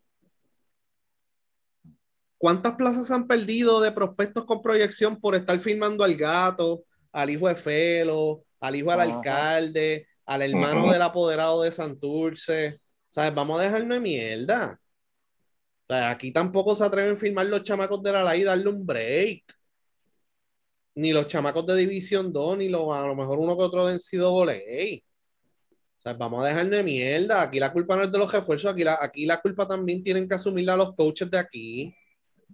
¿Cuántas 2.39 2.77
plazas 2.77 3.09
se 3.09 3.15
han 3.15 3.27
perdido 3.27 3.81
de 3.81 3.91
prospectos 3.91 4.45
con 4.45 4.63
proyección 4.63 5.21
por 5.21 5.35
estar 5.35 5.59
firmando 5.59 6.05
al 6.05 6.15
gato, 6.15 6.85
al 7.11 7.31
hijo 7.31 7.49
de 7.49 7.57
Felo, 7.57 8.45
al 8.61 8.77
hijo 8.77 8.91
del 8.91 9.01
alcalde, 9.01 10.07
al 10.27 10.43
hermano 10.43 10.91
del 10.91 11.03
apoderado 11.03 11.63
de 11.63 11.73
Santurce? 11.73 12.69
¿Sabes? 13.11 13.35
Vamos 13.35 13.59
a 13.59 13.63
dejarlo 13.63 13.95
de 13.95 14.01
mierda. 14.01 14.79
O 15.89 15.95
sea, 15.95 16.11
aquí 16.11 16.33
tampoco 16.33 16.75
se 16.75 16.85
atreven 16.85 17.15
a 17.15 17.19
firmar 17.19 17.47
los 17.47 17.63
chamacos 17.63 18.03
de 18.03 18.13
la 18.13 18.25
ley 18.25 18.41
y 18.41 18.45
darle 18.45 18.69
un 18.69 18.85
break. 18.85 19.45
Ni 20.97 21.13
los 21.13 21.29
chamacos 21.29 21.65
de 21.67 21.77
División 21.77 22.33
2, 22.33 22.59
ni 22.59 22.69
los, 22.69 22.95
a 22.95 23.07
lo 23.07 23.15
mejor 23.15 23.39
uno 23.39 23.57
que 23.57 23.63
otro 23.63 23.87
de 23.87 23.95
NCAA. 23.95 25.03
O 25.99 26.03
sea, 26.03 26.15
vamos 26.15 26.45
a 26.45 26.49
dejar 26.49 26.69
de 26.69 26.83
mierda. 26.83 27.43
Aquí 27.43 27.61
la 27.61 27.73
culpa 27.73 27.97
no 27.97 28.03
es 28.03 28.11
de 28.11 28.19
los 28.19 28.33
refuerzos, 28.33 28.73
aquí 28.73 28.83
la, 28.83 28.99
aquí 29.01 29.27
la 29.27 29.41
culpa 29.41 29.69
también 29.69 30.03
tienen 30.03 30.29
que 30.29 30.35
asumirla 30.35 30.75
los 30.75 30.95
coaches 30.95 31.31
de 31.31 31.39
aquí. 31.39 31.95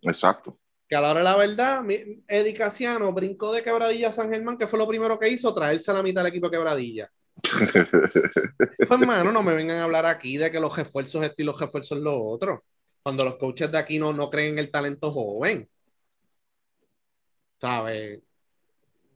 Exacto. 0.02 0.58
Que 0.88 0.96
a 0.96 1.00
la 1.00 1.12
hora 1.12 1.20
de 1.20 1.24
la 1.24 1.36
verdad, 1.36 1.82
Eddie 2.28 2.54
Casiano 2.54 3.12
brincó 3.12 3.52
de 3.52 3.62
Quebradilla 3.62 4.08
a 4.08 4.12
San 4.12 4.28
Germán, 4.28 4.58
que 4.58 4.66
fue 4.66 4.78
lo 4.78 4.86
primero 4.86 5.18
que 5.18 5.28
hizo, 5.28 5.54
traerse 5.54 5.90
a 5.90 5.94
la 5.94 6.02
mitad 6.02 6.22
del 6.22 6.30
equipo 6.30 6.48
de 6.48 6.56
Quebradilla. 6.58 7.10
Pues, 8.88 9.00
hermano, 9.00 9.32
no 9.32 9.42
me 9.42 9.54
vengan 9.54 9.78
a 9.78 9.84
hablar 9.84 10.06
aquí 10.06 10.36
de 10.36 10.50
que 10.50 10.60
los 10.60 10.76
refuerzos 10.76 11.24
esto 11.24 11.42
y 11.42 11.44
los 11.44 11.58
refuerzos 11.60 11.98
lo 11.98 12.22
otro. 12.22 12.64
Cuando 13.02 13.24
los 13.24 13.36
coaches 13.36 13.72
de 13.72 13.78
aquí 13.78 13.98
no, 13.98 14.12
no 14.12 14.28
creen 14.30 14.54
en 14.54 14.58
el 14.60 14.70
talento 14.70 15.10
joven. 15.12 15.68
¿Sabes? 17.56 18.20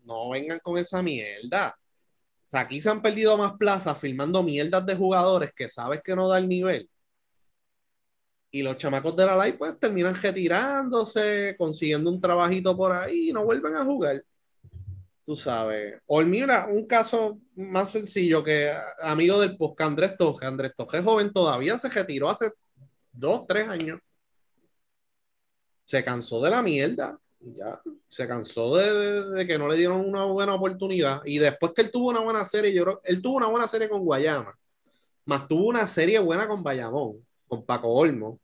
No 0.04 0.30
vengan 0.30 0.60
con 0.60 0.78
esa 0.78 1.02
mierda. 1.02 1.76
O 2.48 2.50
sea, 2.50 2.60
aquí 2.60 2.80
se 2.80 2.90
han 2.90 3.02
perdido 3.02 3.36
más 3.38 3.54
plazas 3.58 3.98
filmando 4.00 4.42
mierdas 4.42 4.86
de 4.86 4.96
jugadores 4.96 5.52
que 5.56 5.68
sabes 5.68 6.00
que 6.04 6.16
no 6.16 6.28
da 6.28 6.38
el 6.38 6.48
nivel. 6.48 6.88
Y 8.50 8.62
los 8.62 8.76
chamacos 8.76 9.14
de 9.16 9.26
la 9.26 9.36
LAI 9.36 9.52
pues 9.58 9.78
terminan 9.78 10.14
retirándose, 10.14 11.54
consiguiendo 11.58 12.10
un 12.10 12.20
trabajito 12.20 12.76
por 12.76 12.92
ahí 12.92 13.30
y 13.30 13.32
no 13.32 13.44
vuelven 13.44 13.74
a 13.74 13.84
jugar. 13.84 14.22
Tú 15.26 15.34
sabes. 15.36 16.00
O 16.06 16.22
mira, 16.22 16.66
un 16.68 16.86
caso 16.86 17.40
más 17.56 17.90
sencillo 17.90 18.44
que 18.44 18.72
amigo 19.02 19.40
del 19.40 19.56
podcast 19.56 19.90
Andrés 19.90 20.16
Toje. 20.16 20.46
Andrés 20.46 20.72
Toje 20.76 21.02
joven 21.02 21.32
todavía 21.32 21.76
se 21.78 21.88
retiró 21.90 22.30
hace 22.30 22.52
dos, 23.12 23.46
tres 23.46 23.68
años. 23.68 24.00
Se 25.84 26.04
cansó 26.04 26.40
de 26.42 26.50
la 26.50 26.62
mierda. 26.62 27.18
Ya, 27.40 27.80
se 28.08 28.26
cansó 28.26 28.76
de, 28.76 28.92
de- 28.92 29.30
de 29.30 29.46
que 29.46 29.58
no 29.58 29.68
le 29.68 29.76
dieron 29.76 30.00
una 30.00 30.24
buena 30.24 30.54
oportunidad. 30.54 31.20
Y 31.24 31.38
después 31.38 31.72
que 31.74 31.82
él 31.82 31.90
tuvo 31.92 32.08
una 32.10 32.20
buena 32.20 32.44
serie, 32.44 32.72
yo 32.74 32.82
creo, 32.84 33.00
él 33.04 33.22
tuvo 33.22 33.36
una 33.36 33.46
buena 33.46 33.68
serie 33.68 33.88
con 33.88 34.02
Guayama, 34.04 34.58
más 35.26 35.46
tuvo 35.48 35.68
una 35.68 35.86
serie 35.88 36.18
buena 36.20 36.48
con 36.48 36.62
Bayamón, 36.62 37.24
con 37.48 37.64
Paco 37.64 37.88
Olmo. 37.90 38.40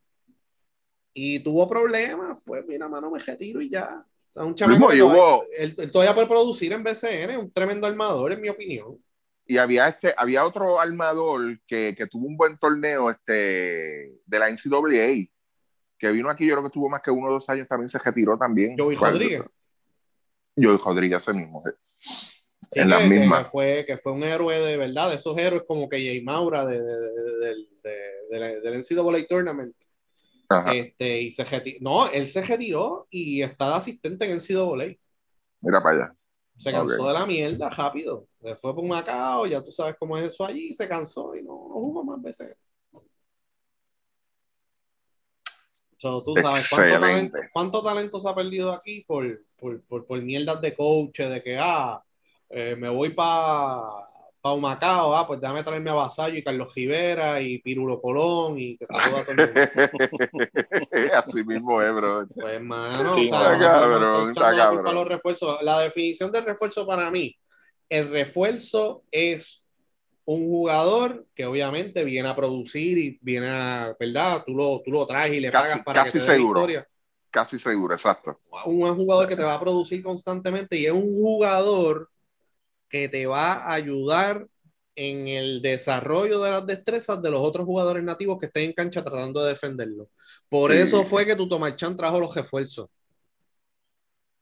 Y 1.13 1.39
tuvo 1.41 1.67
problemas, 1.69 2.39
pues 2.45 2.65
mira, 2.67 2.87
mano, 2.87 3.11
me 3.11 3.19
retiro 3.19 3.61
y 3.61 3.69
ya. 3.69 4.05
Sea, 4.33 4.43
un 4.45 4.55
chamaco 4.55 4.87
que 4.89 4.97
todavía, 4.97 5.21
hubo- 5.21 5.45
él, 5.55 5.75
él 5.77 5.91
todavía 5.91 6.15
puede 6.15 6.27
producir 6.27 6.73
en 6.73 6.83
BCN, 6.83 7.37
un 7.37 7.51
tremendo 7.51 7.85
armador, 7.85 8.31
en 8.33 8.41
mi 8.41 8.49
opinión. 8.49 8.97
y 9.45 9.57
había 9.57 9.87
este, 9.89 10.13
había 10.17 10.43
otro 10.45 10.79
armador 10.79 11.59
que, 11.67 11.93
que 11.95 12.07
tuvo 12.07 12.25
un 12.27 12.35
buen 12.37 12.57
torneo 12.57 13.11
este, 13.11 13.31
de 14.25 14.39
la 14.39 14.49
NCAA, 14.49 15.27
que 15.99 16.11
vino 16.11 16.29
aquí, 16.29 16.47
yo 16.47 16.55
creo 16.55 16.63
que 16.63 16.73
tuvo 16.73 16.89
más 16.89 17.01
que 17.01 17.11
uno 17.11 17.27
o 17.27 17.33
dos 17.33 17.47
años, 17.49 17.67
también 17.67 17.89
se 17.89 17.99
retiró 17.99 18.37
también. 18.37 18.75
Joey. 18.77 18.95
Rodríguez. 18.97 19.43
Joey 20.55 20.77
Rodríguez, 20.83 21.21
ese 21.21 21.33
mismo. 21.33 21.61
Sí, 21.85 22.79
en 22.79 22.89
las 22.89 23.07
mismas. 23.07 23.43
Que 23.43 23.49
fue, 23.51 23.83
que 23.85 23.97
fue 23.97 24.11
un 24.13 24.23
héroe 24.23 24.57
de 24.59 24.77
verdad, 24.77 25.09
de 25.09 25.15
esos 25.17 25.37
héroes 25.37 25.63
como 25.67 25.87
que 25.87 25.97
Jay 25.97 26.21
Maura 26.23 26.65
de, 26.65 26.81
de, 26.81 26.97
de- 26.97 27.55
del- 28.31 28.61
del 28.63 28.73
NCAA 28.79 29.25
Tournament. 29.27 29.71
Ajá. 30.49 30.73
Este, 30.73 31.21
y 31.21 31.31
se 31.31 31.45
reti- 31.45 31.77
no, 31.79 32.07
él 32.09 32.27
se 32.27 32.41
retiró 32.41 33.07
y 33.09 33.41
está 33.41 33.69
de 33.69 33.75
asistente 33.75 34.25
en 34.25 34.31
NCAA. 34.31 34.97
Mira 35.61 35.81
para 35.81 35.95
allá. 35.95 36.15
Se 36.57 36.71
cansó 36.71 37.07
de 37.07 37.13
la 37.13 37.25
mierda 37.25 37.69
rápido. 37.69 38.27
Se 38.41 38.55
fue 38.55 38.75
por 38.75 38.85
Macao, 38.85 39.45
ya 39.47 39.63
tú 39.63 39.71
sabes 39.71 39.95
cómo 39.97 40.17
es 40.17 40.33
eso 40.33 40.45
allí, 40.45 40.73
se 40.73 40.87
cansó 40.87 41.35
y 41.35 41.41
no, 41.41 41.53
no 41.67 41.75
jugó 41.75 42.03
más 42.03 42.21
veces. 42.21 42.55
So, 45.97 46.21
tú 46.23 46.35
sabes 46.35 46.67
cuánto 46.69 46.99
talento, 46.99 47.37
cuánto 47.53 47.81
talento 47.83 48.19
se 48.19 48.29
ha 48.29 48.35
perdido 48.35 48.71
aquí 48.71 49.01
por, 49.07 49.45
por, 49.57 49.81
por, 49.83 50.05
por 50.05 50.21
mierdas 50.21 50.59
de 50.59 50.75
coach, 50.75 51.19
de 51.19 51.41
que, 51.41 51.57
ah, 51.57 52.03
eh, 52.49 52.75
me 52.75 52.89
voy 52.89 53.11
para 53.11 54.09
pa 54.43 54.51
Humacao, 54.51 55.15
ah, 55.15 55.25
pues 55.25 55.39
déjame 55.39 55.63
traerme 55.63 55.89
a 55.89 55.93
Vasallo 55.93 56.37
y 56.37 56.43
Carlos 56.43 56.73
Rivera 56.75 57.39
y 57.41 57.59
Pirulo 57.59 58.01
Colón 58.01 58.59
y 58.59 58.77
que 58.77 58.85
se 58.85 58.93
joda 58.93 59.23
todo 59.23 59.35
el 59.37 59.53
mundo. 59.93 60.45
Así 61.13 61.43
mismo 61.45 61.81
es, 61.81 61.95
bro. 61.95 62.27
Pues, 62.35 62.61
mano, 62.61 63.15
Sí, 63.15 63.25
o 63.25 63.27
sea, 63.29 63.53
está 63.53 63.59
cabrón, 63.59 64.27
está 64.29 64.55
cabrón. 64.55 64.87
a 64.87 64.91
los 64.91 65.07
refuerzos. 65.07 65.61
La 65.63 65.79
definición 65.79 66.29
del 66.31 66.43
refuerzo 66.45 66.85
para 66.85 67.09
mí, 67.09 67.35
el 67.87 68.09
refuerzo 68.09 69.03
es 69.11 69.63
un 70.25 70.45
jugador 70.47 71.25
que 71.33 71.45
obviamente 71.45 72.03
viene 72.03 72.27
a 72.27 72.35
producir 72.35 72.97
y 72.97 73.17
viene 73.21 73.47
a, 73.49 73.95
¿verdad? 73.97 74.43
Tú 74.45 74.53
lo, 74.55 74.81
tú 74.83 74.91
lo 74.91 75.05
traes 75.07 75.33
y 75.33 75.39
le 75.39 75.51
Casi- 75.51 75.69
pagas 75.69 75.83
para 75.85 76.03
casi 76.03 76.19
que 76.19 76.25
te 76.25 76.31
dé 76.31 76.37
seguro. 76.37 76.59
victoria. 76.59 76.87
Casi 77.31 77.57
seguro, 77.57 77.93
exacto. 77.95 78.41
Un 78.65 78.79
buen 78.79 78.95
jugador 78.95 79.27
que 79.27 79.35
te 79.35 79.43
va 79.43 79.55
a 79.55 79.59
producir 79.59 80.03
constantemente 80.03 80.77
y 80.77 80.85
es 80.85 80.91
un 80.91 81.13
jugador 81.15 82.09
que 82.93 83.09
te 83.09 83.25
va 83.25 83.53
a 83.55 83.73
ayudar 83.73 84.47
en 84.95 85.27
el 85.27 85.63
desarrollo 85.63 86.39
de 86.41 86.51
las 86.51 86.67
destrezas 86.67 87.19
de 87.23 87.31
los 87.31 87.41
otros 87.41 87.65
jugadores 87.65 88.03
nativos 88.03 88.37
que 88.39 88.45
estén 88.45 88.65
en 88.65 88.73
cancha 88.73 89.03
tratando 89.03 89.43
de 89.43 89.49
defenderlo. 89.49 90.09
Por 90.47 90.71
Sí. 90.71 90.77
eso 90.77 91.03
fue 91.03 91.25
que 91.25 91.35
Tutomachan 91.35 91.97
trajo 91.97 92.19
los 92.19 92.35
refuerzos. 92.35 92.89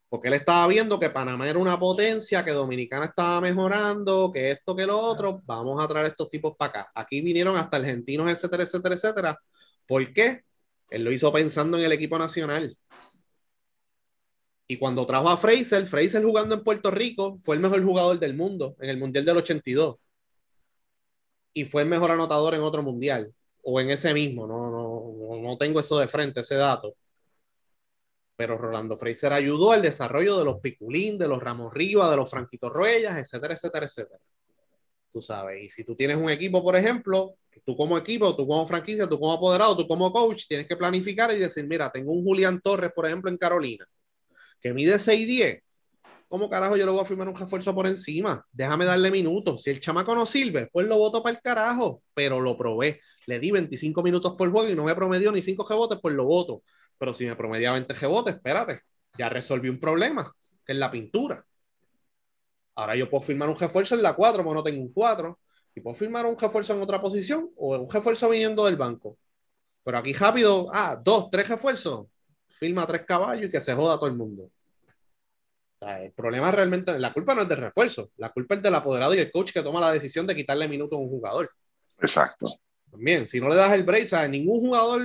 Porque 0.10 0.28
él 0.28 0.34
estaba 0.34 0.68
viendo 0.68 1.00
que 1.00 1.10
Panamá 1.10 1.50
era 1.50 1.58
una 1.60 1.80
potencia, 1.80 2.44
que 2.44 2.52
Dominicana 2.52 3.06
estaba 3.06 3.40
mejorando, 3.40 4.30
que 4.34 4.52
esto, 4.52 4.76
que 4.76 4.86
lo 4.86 5.00
otro. 5.00 5.42
Vamos 5.46 5.82
a 5.82 5.88
traer 5.88 6.08
estos 6.08 6.30
tipos 6.30 6.54
para 6.58 6.82
acá. 6.82 6.92
Aquí 6.94 7.22
vinieron 7.22 7.56
hasta 7.56 7.78
argentinos, 7.78 8.30
etcétera, 8.30 8.64
etcétera, 8.64 8.96
etcétera. 8.96 9.40
¿Por 9.88 10.12
qué? 10.14 10.44
Él 10.90 11.04
lo 11.06 11.12
hizo 11.14 11.32
pensando 11.32 11.78
en 11.78 11.86
el 11.86 11.94
equipo 11.94 12.18
nacional. 12.20 12.78
Y 14.72 14.78
cuando 14.78 15.06
trajo 15.06 15.28
a 15.28 15.36
Fraser, 15.36 15.86
Fraser 15.86 16.24
jugando 16.24 16.56
en 16.56 16.64
Puerto 16.64 16.90
Rico, 16.92 17.38
fue 17.40 17.58
el 17.58 17.62
mejor 17.62 17.84
jugador 17.84 18.18
del 18.18 18.34
mundo 18.38 18.78
en 18.80 18.90
el 18.90 18.98
Mundial 18.98 19.26
del 19.26 19.36
82. 19.36 19.98
Y 21.52 21.66
fue 21.66 21.82
el 21.82 21.90
mejor 21.90 22.10
anotador 22.10 22.54
en 22.54 22.62
otro 22.62 22.82
Mundial. 22.82 23.34
O 23.64 23.82
en 23.82 23.90
ese 23.90 24.14
mismo, 24.14 24.48
no, 24.48 24.72
no, 24.72 25.42
no 25.42 25.58
tengo 25.58 25.82
eso 25.82 26.00
de 26.00 26.08
frente, 26.08 26.40
ese 26.40 26.56
dato. 26.56 26.96
Pero 28.38 28.58
Rolando 28.58 28.96
Fraser 28.96 29.34
ayudó 29.34 29.74
al 29.74 29.82
desarrollo 29.82 30.38
de 30.38 30.46
los 30.46 30.62
Piculín, 30.62 31.18
de 31.18 31.28
los 31.28 31.44
Ramos 31.44 31.74
Rivas, 31.74 32.10
de 32.10 32.16
los 32.16 32.30
Franquito 32.30 32.70
Ruellas, 32.70 33.18
etcétera, 33.18 33.56
etcétera, 33.56 33.88
etcétera. 33.88 34.22
Tú 35.12 35.22
sabes, 35.22 35.66
y 35.66 35.70
si 35.70 35.84
tú 35.84 35.98
tienes 35.98 36.16
un 36.16 36.30
equipo, 36.30 36.64
por 36.64 36.78
ejemplo, 36.78 37.36
tú 37.66 37.76
como 37.76 37.98
equipo, 37.98 38.34
tú 38.38 38.48
como 38.48 38.66
franquicia, 38.66 39.06
tú 39.06 39.20
como 39.20 39.34
apoderado, 39.34 39.76
tú 39.76 39.86
como 39.86 40.14
coach, 40.14 40.48
tienes 40.48 40.66
que 40.66 40.78
planificar 40.78 41.30
y 41.34 41.40
decir, 41.40 41.68
mira, 41.68 41.92
tengo 41.92 42.14
un 42.14 42.24
Julián 42.24 42.62
Torres, 42.62 42.94
por 42.96 43.06
ejemplo, 43.06 43.30
en 43.30 43.38
Carolina, 43.38 43.86
que 44.62 44.74
mide 44.74 45.00
6'10". 45.00 45.64
¿Cómo 46.32 46.50
carajo 46.50 46.78
yo 46.78 46.86
le 46.86 46.92
voy 46.94 47.02
a 47.02 47.06
firmar 47.06 47.28
un 47.28 47.36
refuerzo 47.36 47.76
por 47.76 47.88
encima? 47.88 48.46
Déjame 48.54 48.86
darle 48.86 49.12
minutos. 49.12 49.64
Si 49.64 49.70
el 49.70 49.82
chamaco 49.82 50.16
no 50.16 50.26
sirve, 50.26 50.70
pues 50.72 50.88
lo 50.88 50.98
voto 50.98 51.22
para 51.22 51.36
el 51.36 51.42
carajo. 51.42 52.04
Pero 52.14 52.40
lo 52.40 52.58
probé. 52.58 53.02
Le 53.28 53.38
di 53.40 53.52
25 53.52 54.02
minutos 54.02 54.36
por 54.38 54.50
juego 54.50 54.70
y 54.70 54.76
no 54.76 54.86
me 54.86 54.96
promedió 54.96 55.32
ni 55.34 55.42
5 55.42 55.68
rebotes, 55.68 56.00
pues 56.02 56.16
lo 56.16 56.24
voto. 56.24 56.64
Pero 56.98 57.14
si 57.14 57.26
me 57.26 57.36
promedia 57.36 57.74
20 57.74 57.94
rebotes, 57.96 58.36
espérate, 58.36 58.82
ya 59.18 59.28
resolví 59.28 59.68
un 59.68 59.80
problema, 59.80 60.32
que 60.66 60.72
es 60.72 60.78
la 60.78 60.90
pintura. 60.90 61.46
Ahora 62.76 62.96
yo 62.96 63.10
puedo 63.10 63.24
firmar 63.24 63.50
un 63.50 63.58
refuerzo 63.58 63.96
en 63.96 64.02
la 64.02 64.14
4, 64.14 64.44
porque 64.44 64.56
no 64.56 64.64
tengo 64.64 64.82
un 64.82 64.94
4. 64.94 65.38
Y 65.76 65.82
puedo 65.82 65.96
firmar 65.96 66.26
un 66.26 66.38
refuerzo 66.38 66.74
en 66.74 66.82
otra 66.82 67.02
posición 67.02 67.50
o 67.58 67.78
un 67.78 67.90
refuerzo 67.90 68.30
viniendo 68.30 68.66
del 68.66 68.78
banco. 68.78 69.18
Pero 69.84 69.98
aquí 69.98 70.14
rápido, 70.14 70.70
ah, 70.74 71.00
dos, 71.02 71.30
tres 71.30 71.50
refuerzos. 71.50 72.08
Firma 72.62 72.86
tres 72.86 73.02
caballos 73.08 73.46
y 73.46 73.50
que 73.50 73.60
se 73.60 73.74
joda 73.74 73.98
todo 73.98 74.06
el 74.06 74.14
mundo. 74.14 74.44
O 74.44 75.80
sea, 75.80 76.04
el 76.04 76.12
problema 76.12 76.52
realmente, 76.52 76.98
la 77.00 77.12
culpa 77.12 77.34
no 77.34 77.42
es 77.42 77.50
del 77.50 77.58
refuerzo, 77.58 78.12
la 78.18 78.30
culpa 78.30 78.54
es 78.54 78.62
del 78.62 78.76
apoderado 78.76 79.16
y 79.16 79.18
el 79.18 79.32
coach 79.32 79.52
que 79.52 79.64
toma 79.64 79.82
la 79.82 79.92
decisión 79.92 80.28
de 80.28 80.36
quitarle 80.36 80.68
minutos 80.68 80.96
a 80.96 81.02
un 81.02 81.10
jugador. 81.10 81.50
Exacto. 82.00 82.46
También, 82.92 83.28
si 83.28 83.42
no 83.42 83.50
le 83.50 83.56
das 83.56 83.74
el 83.74 83.82
break, 83.82 84.06
¿sabes? 84.06 84.30
ningún 84.30 84.60
jugador 84.60 85.02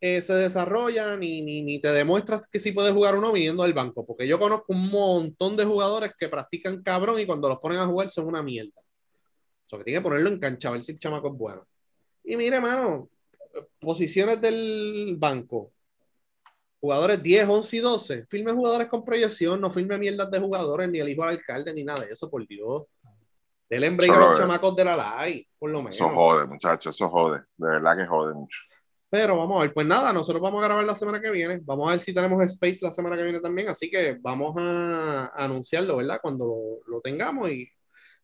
eh, 0.00 0.22
se 0.22 0.32
desarrolla 0.32 1.14
ni, 1.18 1.42
ni, 1.42 1.60
ni 1.60 1.78
te 1.78 1.92
demuestras 1.92 2.48
que 2.48 2.58
sí 2.58 2.72
puede 2.72 2.90
jugar 2.90 3.16
uno 3.16 3.32
viniendo 3.32 3.64
del 3.64 3.74
banco, 3.74 4.06
porque 4.06 4.26
yo 4.26 4.38
conozco 4.38 4.72
un 4.72 4.88
montón 4.88 5.58
de 5.58 5.66
jugadores 5.66 6.12
que 6.18 6.28
practican 6.28 6.82
cabrón 6.82 7.20
y 7.20 7.26
cuando 7.26 7.50
los 7.50 7.58
ponen 7.58 7.80
a 7.80 7.86
jugar 7.86 8.08
son 8.08 8.28
una 8.28 8.42
mierda. 8.42 8.80
O 8.80 9.68
sea, 9.68 9.78
que 9.78 9.84
tiene 9.84 9.98
que 9.98 10.04
ponerlo 10.04 10.30
en 10.30 10.38
cancha 10.38 10.68
a 10.68 10.72
ver 10.72 10.82
si 10.82 10.92
el 10.92 10.98
chamaco 10.98 11.28
es 11.28 11.34
bueno. 11.34 11.66
Y 12.24 12.34
mire, 12.34 12.62
mano, 12.62 13.10
posiciones 13.78 14.40
del 14.40 15.16
banco. 15.18 15.72
Jugadores 16.86 17.20
10, 17.20 17.48
11 17.48 17.76
y 17.76 17.80
12. 17.80 18.26
Firme 18.26 18.52
jugadores 18.52 18.86
con 18.86 19.04
proyección, 19.04 19.60
no 19.60 19.72
firme 19.72 19.98
mierdas 19.98 20.30
de 20.30 20.38
jugadores, 20.38 20.88
ni 20.88 21.00
el 21.00 21.08
hijo 21.08 21.22
del 21.22 21.38
alcalde, 21.38 21.74
ni 21.74 21.82
nada 21.82 22.04
de 22.04 22.12
eso, 22.12 22.30
por 22.30 22.46
Dios. 22.46 22.84
Break 23.68 24.12
a 24.12 24.20
los 24.20 24.38
chamacos 24.38 24.76
de 24.76 24.84
la 24.84 24.96
LAI, 24.96 25.48
por 25.58 25.70
lo 25.70 25.78
menos. 25.78 25.96
Eso 25.96 26.08
jode, 26.08 26.46
muchachos, 26.46 26.94
eso 26.94 27.08
jode. 27.08 27.40
De 27.56 27.70
verdad 27.70 27.96
que 27.96 28.06
jode 28.06 28.34
mucho. 28.34 28.56
Pero 29.10 29.36
vamos 29.36 29.58
a 29.58 29.62
ver, 29.62 29.74
pues 29.74 29.84
nada, 29.84 30.12
nosotros 30.12 30.40
vamos 30.40 30.62
a 30.62 30.66
grabar 30.66 30.84
la 30.84 30.94
semana 30.94 31.20
que 31.20 31.32
viene. 31.32 31.58
Vamos 31.64 31.88
a 31.88 31.90
ver 31.90 31.98
si 31.98 32.14
tenemos 32.14 32.40
space 32.44 32.78
la 32.82 32.92
semana 32.92 33.16
que 33.16 33.24
viene 33.24 33.40
también. 33.40 33.68
Así 33.68 33.90
que 33.90 34.16
vamos 34.20 34.54
a 34.56 35.32
anunciarlo, 35.34 35.96
¿verdad? 35.96 36.20
Cuando 36.22 36.44
lo, 36.46 36.94
lo 36.94 37.00
tengamos 37.00 37.50
y 37.50 37.68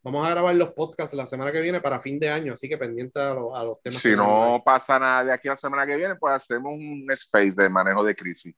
vamos 0.02 0.26
a 0.26 0.30
grabar 0.30 0.54
los 0.54 0.72
podcasts 0.72 1.14
la 1.14 1.26
semana 1.26 1.52
que 1.52 1.60
viene 1.60 1.80
para 1.80 2.00
fin 2.00 2.18
de 2.18 2.28
año. 2.30 2.52
Así 2.54 2.68
que 2.68 2.76
pendiente 2.78 3.20
a, 3.20 3.34
lo- 3.34 3.54
a 3.56 3.64
los 3.64 3.80
temas. 3.82 4.00
Si 4.00 4.14
no 4.16 4.62
pasa 4.64 4.98
nada 4.98 5.24
de 5.24 5.32
aquí 5.32 5.48
a 5.48 5.52
la 5.52 5.56
semana 5.56 5.86
que 5.86 5.96
viene, 5.96 6.16
pues 6.16 6.34
hacemos 6.34 6.72
un 6.74 7.06
space 7.10 7.52
de 7.56 7.68
manejo 7.68 8.02
de 8.04 8.14
crisis. 8.14 8.54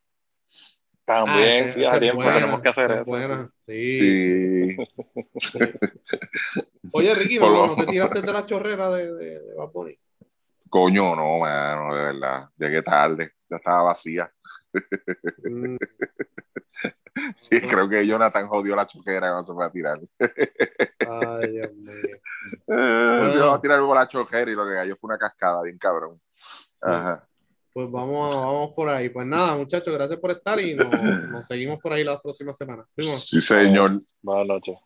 Ah, 1.07 1.25
También, 1.27 1.65
ese- 1.69 1.73
sí, 1.75 1.83
esa 1.83 1.91
a 1.93 1.95
es 1.95 2.01
tiempo 2.01 2.17
buena, 2.23 2.35
tenemos 2.35 2.63
que 2.63 2.69
hacer 2.71 2.91
eso. 2.91 3.05
buena. 3.05 3.51
Sí. 3.67 4.71
Sí. 4.71 5.59
Oye, 6.93 7.15
Ricky, 7.15 7.39
no, 7.39 7.67
no 7.69 7.77
te 7.77 7.87
tiraste 7.87 8.23
de 8.23 8.33
la 8.33 8.47
chorrera 8.47 8.91
de, 8.91 9.13
de? 9.13 9.41
Coño, 10.71 11.15
no, 11.15 11.39
mano, 11.39 11.95
de 11.95 12.03
verdad. 12.05 12.49
Llegué 12.57 12.83
tarde, 12.83 13.33
ya 13.51 13.57
estaba 13.57 13.83
vacía. 13.83 14.33
Mm, 15.45 15.77
Sí, 17.41 17.61
creo 17.61 17.89
que 17.89 18.05
Jonathan 18.05 18.49
jodió 18.49 18.75
la 18.75 18.87
choquera 18.89 19.29
cuando 19.31 19.45
se 19.45 19.53
fue 19.53 19.65
a 19.65 19.71
tirar. 19.71 20.01
Ay, 21.11 21.51
Dios 21.51 21.73
mío. 21.75 22.17
Eh, 22.67 23.33
Yo 23.35 23.55
a 23.55 23.61
tirar 23.61 23.81
por 23.81 23.97
la 23.97 24.07
choquera 24.07 24.51
y 24.51 24.55
lo 24.55 24.67
que 24.67 24.75
cayó 24.75 24.97
fue 24.97 25.09
una 25.09 25.19
cascada, 25.19 25.63
bien 25.63 25.79
cabrón. 25.79 26.21
Ajá. 26.83 27.27
Pues 27.73 27.91
vamos, 27.91 28.35
vamos 28.35 28.73
por 28.75 28.89
ahí. 28.89 29.09
Pues 29.09 29.27
nada, 29.27 29.57
muchachos, 29.57 29.93
gracias 29.93 30.19
por 30.21 30.31
estar 30.31 30.61
y 30.61 30.75
nos, 30.75 30.89
nos 31.31 31.47
seguimos 31.47 31.81
por 31.81 31.93
ahí 31.93 32.05
las 32.05 32.21
próximas 32.21 32.57
semanas. 32.57 32.87
Fuimos. 32.95 33.27
Sí, 33.27 33.41
señor. 33.41 33.99
Buenas 34.23 34.47
noches. 34.47 34.79